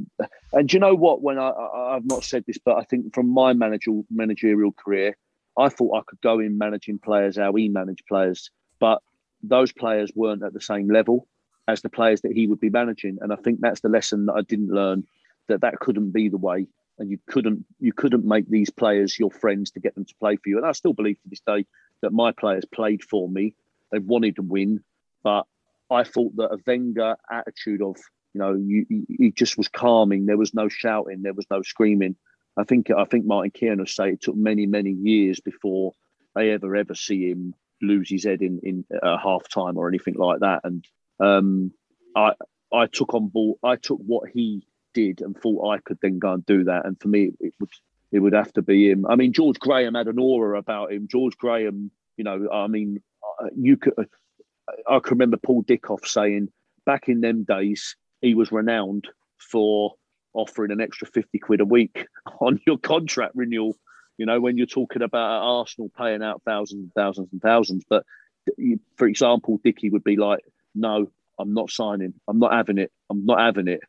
and 0.53 0.73
you 0.73 0.81
know 0.81 0.95
what? 0.95 1.23
When 1.23 1.39
I, 1.39 1.51
I 1.51 1.95
have 1.95 2.07
not 2.07 2.25
said 2.25 2.45
this, 2.47 2.59
but 2.59 2.77
I 2.77 2.83
think 2.83 3.15
from 3.15 3.29
my 3.29 3.53
managerial 3.53 4.05
managerial 4.11 4.73
career, 4.73 5.17
I 5.57 5.69
thought 5.69 5.97
I 5.97 6.03
could 6.07 6.21
go 6.21 6.41
in 6.41 6.59
managing 6.59 6.99
players 6.99 7.37
how 7.37 7.53
he 7.55 7.69
managed 7.69 8.07
players, 8.07 8.51
but 8.79 9.01
those 9.43 9.73
players 9.73 10.11
weren't 10.15 10.43
at 10.43 10.53
the 10.53 10.61
same 10.61 10.91
level 10.91 11.29
as 11.69 11.83
the 11.83 11.91
players 11.91 12.23
that 12.23 12.33
he 12.33 12.47
would 12.47 12.61
be 12.61 12.71
managing. 12.71 13.19
And 13.21 13.33
I 13.33 13.37
think 13.37 13.61
that's 13.61 13.81
the 13.81 13.89
lesson 13.89 14.27
that 14.27 14.35
I 14.35 14.43
didn't 14.43 14.71
learn 14.71 15.05
that 15.49 15.61
that 15.61 15.81
couldn't 15.81 16.11
be 16.11 16.29
the 16.29 16.39
way. 16.39 16.67
And 16.99 17.11
you 17.11 17.19
couldn't 17.27 17.65
you 17.79 17.93
couldn't 17.93 18.25
make 18.25 18.49
these 18.49 18.71
players 18.71 19.19
your 19.19 19.31
friends 19.31 19.71
to 19.73 19.81
get 19.81 19.95
them 19.95 20.05
to 20.05 20.15
play 20.21 20.37
for 20.37 20.49
you. 20.49 20.57
And 20.59 20.67
I 20.67 20.73
still 20.73 20.93
believe 20.93 21.17
to 21.23 21.29
this 21.29 21.43
day 21.47 21.65
that 22.03 22.13
my 22.13 22.33
players 22.33 22.65
played 22.65 23.05
for 23.05 23.29
me. 23.29 23.55
They 23.93 23.99
wanted 23.99 24.37
to 24.37 24.43
win, 24.43 24.83
but 25.23 25.47
I 25.91 26.05
thought 26.05 26.37
that 26.37 26.53
a 26.53 26.59
Wenger 26.67 27.17
attitude 27.31 27.83
of 27.83 27.97
you 28.35 28.41
know 28.41 28.55
you, 28.55 28.87
he 29.09 29.31
just 29.31 29.57
was 29.57 29.69
calming. 29.69 30.27
There 30.27 30.37
was 30.37 30.55
no 30.55 30.69
shouting. 30.69 31.23
There 31.23 31.35
was 31.35 31.47
no 31.51 31.63
screaming. 31.63 32.17
I 32.57 32.65
think 32.65 32.91
I 32.91 33.05
think 33.05 33.25
Martin 33.25 33.53
Keown 33.53 33.79
will 33.79 33.87
say 33.87 34.11
it 34.11 34.23
took 34.23 34.37
many 34.37 34.67
many 34.67 34.91
years 34.91 35.41
before 35.41 35.93
they 36.35 36.51
ever 36.51 36.75
ever 36.77 36.95
see 36.95 37.31
him 37.31 37.55
lose 37.81 38.11
his 38.11 38.25
head 38.25 38.43
in 38.43 38.61
in 38.63 38.85
a 39.03 39.17
half 39.17 39.49
time 39.49 39.77
or 39.77 39.89
anything 39.89 40.15
like 40.15 40.41
that. 40.41 40.63
And 40.65 40.85
um, 41.21 41.73
I 42.17 42.33
I 42.73 42.87
took 42.87 43.15
on 43.15 43.29
board. 43.29 43.59
I 43.63 43.77
took 43.77 43.99
what 43.99 44.29
he 44.31 44.67
did 44.99 45.21
and 45.21 45.37
thought 45.39 45.73
I 45.73 45.79
could 45.79 45.99
then 46.03 46.19
go 46.19 46.33
and 46.33 46.45
do 46.45 46.65
that. 46.65 46.85
And 46.85 47.01
for 47.01 47.09
me, 47.09 47.31
it 47.41 47.55
would 47.61 47.71
it 48.11 48.19
would 48.21 48.33
have 48.33 48.53
to 48.55 48.63
be 48.63 48.91
him. 48.91 49.07
I 49.07 49.17
mean, 49.17 49.33
George 49.33 49.59
Graham 49.61 49.95
had 49.95 50.09
an 50.09 50.19
aura 50.19 50.59
about 50.59 50.93
him. 50.93 51.07
George 51.11 51.37
Graham, 51.37 51.91
you 52.17 52.25
know, 52.25 52.49
I 52.51 52.67
mean, 52.67 53.01
uh, 53.41 53.49
you 53.57 53.77
could. 53.77 53.95
I 54.89 54.99
can 54.99 55.17
remember 55.17 55.37
Paul 55.37 55.63
Dickov 55.63 56.05
saying 56.07 56.49
back 56.85 57.09
in 57.09 57.21
them 57.21 57.45
days 57.45 57.97
he 58.21 58.35
was 58.35 58.51
renowned 58.51 59.09
for 59.39 59.95
offering 60.35 60.73
an 60.73 60.81
extra 60.81 61.07
50 61.07 61.39
quid 61.39 61.61
a 61.61 61.65
week 61.65 62.07
on 62.41 62.61
your 62.67 62.79
contract 62.79 63.33
renewal. 63.35 63.77
You 64.17 64.27
know, 64.27 64.41
when 64.41 64.59
you're 64.59 64.67
talking 64.67 65.03
about 65.03 65.43
Arsenal 65.43 65.93
paying 65.97 66.23
out 66.23 66.43
thousands 66.45 66.83
and 66.83 66.93
thousands 66.95 67.29
and 67.31 67.41
thousands. 67.41 67.85
But 67.89 68.05
for 68.97 69.07
example, 69.07 69.61
Dicky 69.63 69.91
would 69.91 70.03
be 70.03 70.17
like, 70.17 70.41
no, 70.75 71.09
I'm 71.39 71.55
not 71.55 71.71
signing. 71.71 72.15
I'm 72.27 72.41
not 72.41 72.53
having 72.53 72.79
it. 72.79 72.91
I'm 73.11 73.25
not 73.25 73.39
having 73.39 73.69
it. 73.69 73.81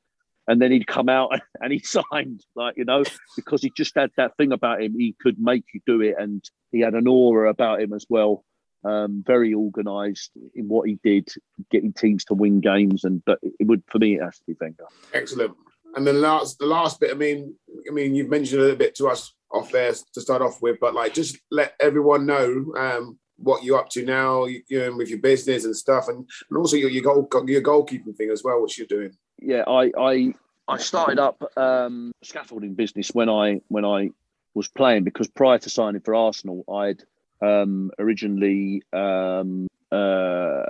And 0.50 0.60
then 0.60 0.72
he'd 0.72 0.88
come 0.88 1.10
out 1.10 1.40
and 1.62 1.72
he 1.72 1.80
signed, 1.80 2.44
like, 2.56 2.76
you 2.76 2.84
know, 2.84 3.04
because 3.36 3.62
he 3.62 3.70
just 3.70 3.96
had 3.96 4.10
that 4.18 4.36
thing 4.36 4.52
about 4.52 4.82
him. 4.82 4.96
He 4.98 5.16
could 5.22 5.40
make 5.40 5.64
you 5.74 5.80
do 5.86 6.02
it. 6.02 6.16
And 6.18 6.44
he 6.72 6.80
had 6.80 6.96
an 6.96 7.08
aura 7.08 7.50
about 7.50 7.82
him 7.82 7.94
as 7.94 8.06
well. 8.10 8.44
Um, 8.84 9.24
very 9.28 9.54
organised 9.54 10.32
in 10.56 10.68
what 10.68 10.88
he 10.88 11.00
did, 11.04 11.30
getting 11.70 11.94
teams 11.94 12.26
to 12.26 12.34
win 12.34 12.62
games. 12.62 13.04
And 13.04 13.24
but 13.26 13.40
it 13.44 13.68
would, 13.68 13.84
for 13.88 14.00
me, 14.00 14.16
it 14.16 14.24
has 14.24 14.38
to 14.40 14.44
be 14.48 14.56
Wenger. 14.60 14.86
Excellent. 15.14 15.56
And 15.96 16.08
then 16.08 16.20
last, 16.20 16.58
the 16.58 16.66
last 16.66 17.00
bit. 17.00 17.12
I 17.12 17.16
mean, 17.16 17.56
I 17.88 17.94
mean, 17.94 18.16
you've 18.16 18.30
mentioned 18.30 18.60
a 18.60 18.64
little 18.64 18.78
bit 18.78 18.96
to 18.96 19.08
us 19.08 19.34
off 19.52 19.72
there 19.72 19.94
to 20.14 20.22
start 20.22 20.42
off 20.42 20.62
with, 20.62 20.78
but 20.80 20.96
like, 20.96 21.14
just 21.14 21.38
let 21.52 21.74
everyone 21.80 22.26
know 22.26 22.74
um, 22.78 23.20
what 23.38 23.64
you're 23.64 23.80
up 23.80 23.90
to 23.90 24.06
now, 24.06 24.46
you, 24.46 24.62
you 24.68 24.80
know, 24.80 24.96
with 24.96 25.10
your 25.10 25.20
business 25.20 25.66
and 25.66 25.76
stuff, 25.76 26.08
and, 26.08 26.18
and 26.50 26.58
also 26.58 26.76
your 26.76 26.90
your 26.90 27.04
goal 27.04 27.28
your 27.48 27.62
goalkeeping 27.62 28.16
thing 28.16 28.30
as 28.32 28.44
well, 28.44 28.62
what 28.62 28.78
you're 28.78 28.88
doing. 28.88 29.12
Yeah, 29.42 29.64
I 29.68 29.92
I 29.98 30.34
I 30.68 30.78
started 30.78 31.20
up 31.20 31.44
um, 31.58 32.12
scaffolding 32.24 32.74
business 32.74 33.10
when 33.10 33.30
I 33.30 33.62
when 33.68 33.86
I 33.86 34.12
was 34.54 34.68
playing 34.68 35.04
because 35.04 35.28
prior 35.28 35.58
to 35.60 35.70
signing 35.70 36.02
for 36.02 36.16
Arsenal, 36.16 36.64
I'd 36.72 37.04
um, 37.42 37.92
originally 38.00 38.84
um, 38.92 39.68
uh, 39.92 40.64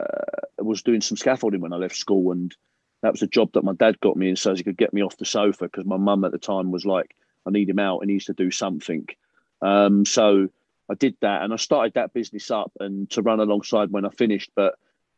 was 0.59 0.83
doing 0.83 1.01
some 1.01 1.17
scaffolding 1.17 1.61
when 1.61 1.73
I 1.73 1.77
left 1.77 1.95
school, 1.95 2.31
and 2.31 2.55
that 3.01 3.11
was 3.11 3.21
a 3.21 3.27
job 3.27 3.53
that 3.53 3.63
my 3.63 3.73
dad 3.73 3.99
got 3.99 4.17
me 4.17 4.29
in 4.29 4.35
so 4.35 4.53
he 4.53 4.63
could 4.63 4.77
get 4.77 4.93
me 4.93 5.01
off 5.01 5.17
the 5.17 5.25
sofa 5.25 5.65
because 5.65 5.85
my 5.85 5.97
mum 5.97 6.23
at 6.23 6.31
the 6.31 6.37
time 6.37 6.71
was 6.71 6.85
like, 6.85 7.15
"I 7.45 7.51
need 7.51 7.69
him 7.69 7.79
out, 7.79 7.99
and 7.99 8.09
he 8.09 8.15
needs 8.15 8.25
to 8.25 8.33
do 8.33 8.51
something." 8.51 9.07
Um, 9.61 10.05
so 10.05 10.49
I 10.89 10.95
did 10.95 11.15
that 11.21 11.43
and 11.43 11.53
I 11.53 11.57
started 11.57 11.93
that 11.93 12.13
business 12.13 12.49
up 12.49 12.71
and 12.79 13.09
to 13.11 13.21
run 13.21 13.39
alongside 13.39 13.91
when 13.91 14.05
I 14.05 14.09
finished. 14.09 14.51
But 14.55 14.75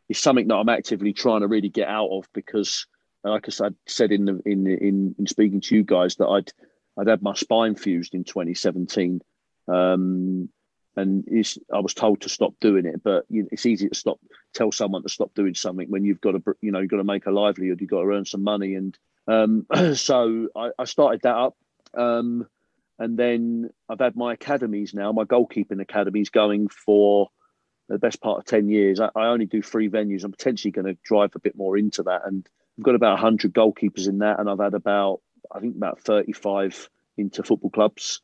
it's 0.09 0.19
something 0.19 0.47
that 0.49 0.55
I'm 0.55 0.69
actively 0.69 1.13
trying 1.13 1.41
to 1.41 1.47
really 1.47 1.69
get 1.69 1.87
out 1.87 2.09
of 2.09 2.27
because, 2.33 2.85
like 3.23 3.47
I 3.47 3.69
said 3.87 4.11
in 4.11 4.25
the, 4.25 4.41
in, 4.45 4.67
in 4.67 5.15
in 5.17 5.27
speaking 5.27 5.61
to 5.61 5.75
you 5.75 5.83
guys, 5.83 6.15
that 6.15 6.27
I'd 6.27 6.51
I'd 6.97 7.07
had 7.07 7.21
my 7.21 7.33
spine 7.33 7.75
fused 7.75 8.15
in 8.15 8.23
2017, 8.23 9.21
um, 9.67 10.49
and 10.95 11.45
I 11.73 11.79
was 11.79 11.93
told 11.93 12.21
to 12.21 12.29
stop 12.29 12.53
doing 12.59 12.85
it. 12.85 13.03
But 13.03 13.25
it's 13.29 13.65
easy 13.65 13.89
to 13.89 13.95
stop 13.95 14.19
tell 14.53 14.71
someone 14.71 15.03
to 15.03 15.09
stop 15.09 15.33
doing 15.35 15.53
something 15.53 15.89
when 15.89 16.03
you've 16.03 16.21
got 16.21 16.31
to 16.31 16.43
you 16.61 16.71
know 16.71 16.79
you've 16.79 16.91
got 16.91 16.97
to 16.97 17.03
make 17.03 17.25
a 17.25 17.31
livelihood, 17.31 17.79
you've 17.79 17.89
got 17.89 18.01
to 18.01 18.11
earn 18.11 18.25
some 18.25 18.43
money, 18.43 18.75
and 18.75 18.97
um, 19.27 19.65
so 19.95 20.47
I, 20.55 20.71
I, 20.77 20.85
started 20.85 21.21
that 21.21 21.35
up. 21.35 21.55
Um, 21.93 22.47
and 22.99 23.17
then 23.17 23.71
I've 23.89 23.99
had 23.99 24.15
my 24.15 24.33
academies 24.33 24.93
now, 24.93 25.11
my 25.11 25.23
goalkeeping 25.23 25.81
academies 25.81 26.29
going 26.29 26.67
for 26.67 27.29
the 27.89 27.97
best 27.97 28.21
part 28.21 28.39
of 28.39 28.45
10 28.45 28.69
years. 28.69 28.99
I, 28.99 29.09
I 29.15 29.27
only 29.27 29.45
do 29.47 29.61
three 29.61 29.89
venues. 29.89 30.23
I'm 30.23 30.31
potentially 30.31 30.71
going 30.71 30.85
to 30.85 30.97
drive 31.03 31.35
a 31.35 31.39
bit 31.39 31.55
more 31.55 31.77
into 31.77 32.03
that. 32.03 32.21
And 32.25 32.47
I've 32.81 32.85
got 32.85 32.95
about 32.95 33.21
100 33.21 33.53
goalkeepers 33.53 34.07
in 34.07 34.17
that. 34.19 34.39
And 34.39 34.49
I've 34.49 34.57
had 34.57 34.73
about, 34.73 35.21
I 35.53 35.59
think, 35.59 35.75
about 35.75 36.01
35 36.01 36.89
into 37.15 37.43
football 37.43 37.69
clubs. 37.69 38.21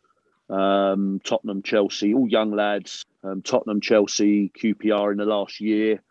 Um, 0.50 1.22
Tottenham, 1.24 1.62
Chelsea, 1.62 2.16
all 2.16 2.28
young 2.28 2.52
lads. 2.56 3.06
Um, 3.24 3.44
Tottenham, 3.44 3.82
Chelsea, 3.82 4.50
QPR 4.50 5.12
in 5.12 5.20
the 5.20 5.26
last 5.26 5.62
year. 5.62 6.02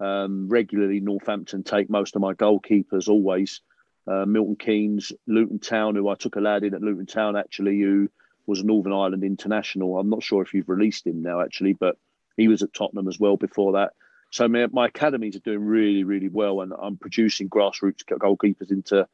Um, 0.00 0.50
regularly, 0.50 1.00
Northampton 1.00 1.62
take 1.62 1.88
most 1.88 2.14
of 2.14 2.20
my 2.20 2.34
goalkeepers 2.34 3.08
always 3.08 3.62
uh, 4.06 4.26
Milton 4.26 4.56
Keynes, 4.56 5.12
Luton 5.26 5.58
Town, 5.58 5.94
who 5.94 6.10
I 6.10 6.14
took 6.14 6.36
a 6.36 6.40
lad 6.40 6.62
in 6.62 6.74
at 6.74 6.82
Luton 6.82 7.06
Town 7.06 7.38
actually, 7.38 7.80
who 7.80 8.10
was 8.46 8.60
a 8.60 8.64
Northern 8.64 8.92
Ireland 8.92 9.24
international. 9.24 9.98
I'm 9.98 10.10
not 10.10 10.22
sure 10.22 10.42
if 10.42 10.52
you've 10.52 10.68
released 10.68 11.06
him 11.06 11.22
now 11.22 11.40
actually, 11.40 11.72
but 11.72 11.96
he 12.36 12.48
was 12.48 12.62
at 12.62 12.74
Tottenham 12.74 13.08
as 13.08 13.18
well 13.18 13.38
before 13.38 13.72
that. 13.72 13.92
So 14.34 14.48
my, 14.48 14.66
my 14.72 14.86
academies 14.86 15.36
are 15.36 15.46
doing 15.50 15.64
really, 15.64 16.02
really 16.02 16.28
well, 16.28 16.60
and 16.60 16.72
I'm 16.76 16.96
producing 16.96 17.48
grassroots 17.48 18.04
goalkeepers 18.04 18.72
into 18.72 19.06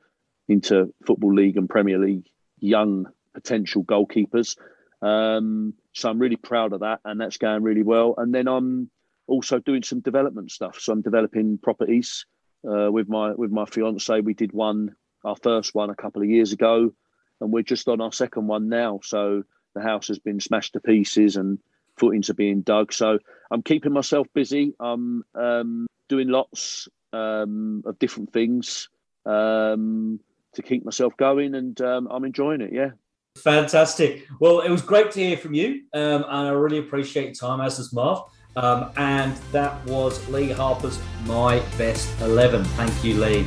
into 0.49 0.95
football 1.05 1.35
league 1.35 1.59
and 1.59 1.69
Premier 1.69 1.99
League 1.99 2.27
young 2.59 3.07
potential 3.35 3.85
goalkeepers. 3.85 4.57
Um, 5.03 5.75
so 5.93 6.09
I'm 6.09 6.19
really 6.19 6.37
proud 6.37 6.73
of 6.73 6.81
that, 6.81 7.01
and 7.05 7.21
that's 7.21 7.37
going 7.37 7.63
really 7.63 7.83
well. 7.83 8.15
And 8.17 8.35
then 8.35 8.49
I'm 8.49 8.91
also 9.27 9.59
doing 9.59 9.83
some 9.83 10.01
development 10.01 10.53
stuff. 10.53 10.81
So 10.81 10.91
I'm 10.91 11.03
developing 11.03 11.59
properties 11.59 12.25
uh, 12.67 12.91
with 12.91 13.07
my 13.07 13.33
with 13.33 13.51
my 13.51 13.67
fiance. 13.67 14.23
We 14.23 14.33
did 14.33 14.55
one, 14.55 14.97
our 15.23 15.37
first 15.37 15.75
one, 15.75 15.91
a 15.91 15.95
couple 15.95 16.23
of 16.23 16.31
years 16.31 16.53
ago, 16.55 16.95
and 17.43 17.53
we're 17.53 17.63
just 17.63 17.89
on 17.89 18.01
our 18.01 18.13
second 18.13 18.47
one 18.47 18.71
now. 18.71 19.01
So 19.03 19.43
the 19.75 19.83
house 19.83 20.09
has 20.09 20.19
been 20.19 20.41
smashed 20.41 20.73
to 20.73 20.81
pieces 20.81 21.37
and 21.37 21.59
footings 22.01 22.31
are 22.31 22.35
being 22.35 22.63
dug. 22.63 22.93
So 22.93 23.19
I'm 23.51 23.63
keeping 23.63 23.93
myself 23.93 24.27
busy. 24.35 24.75
I'm 24.81 25.23
um, 25.35 25.87
doing 26.09 26.29
lots 26.29 26.89
um, 27.13 27.83
of 27.87 27.99
different 27.99 28.33
things 28.33 28.89
um, 29.27 30.19
to 30.55 30.63
keep 30.63 30.85
myself 30.85 31.17
going, 31.17 31.55
and 31.55 31.81
um, 31.83 32.09
I'm 32.11 32.25
enjoying 32.25 32.63
it. 32.63 32.73
Yeah. 32.73 32.91
Fantastic. 33.39 34.27
Well, 34.41 34.61
it 34.61 34.71
was 34.71 34.83
great 34.83 35.11
to 35.13 35.21
hear 35.21 35.37
from 35.37 35.55
you, 35.55 35.83
um, 35.95 36.25
and 36.25 36.49
I 36.49 36.51
really 36.51 36.79
appreciate 36.79 37.39
time, 37.39 37.61
as 37.61 37.77
does 37.77 37.93
Marv. 37.93 38.25
Um, 38.57 38.91
and 38.97 39.37
that 39.53 39.85
was 39.87 40.27
Lee 40.29 40.51
Harper's 40.51 40.99
My 41.25 41.61
Best 41.79 42.09
11. 42.21 42.65
Thank 42.65 43.05
you, 43.05 43.15
Lee. 43.15 43.47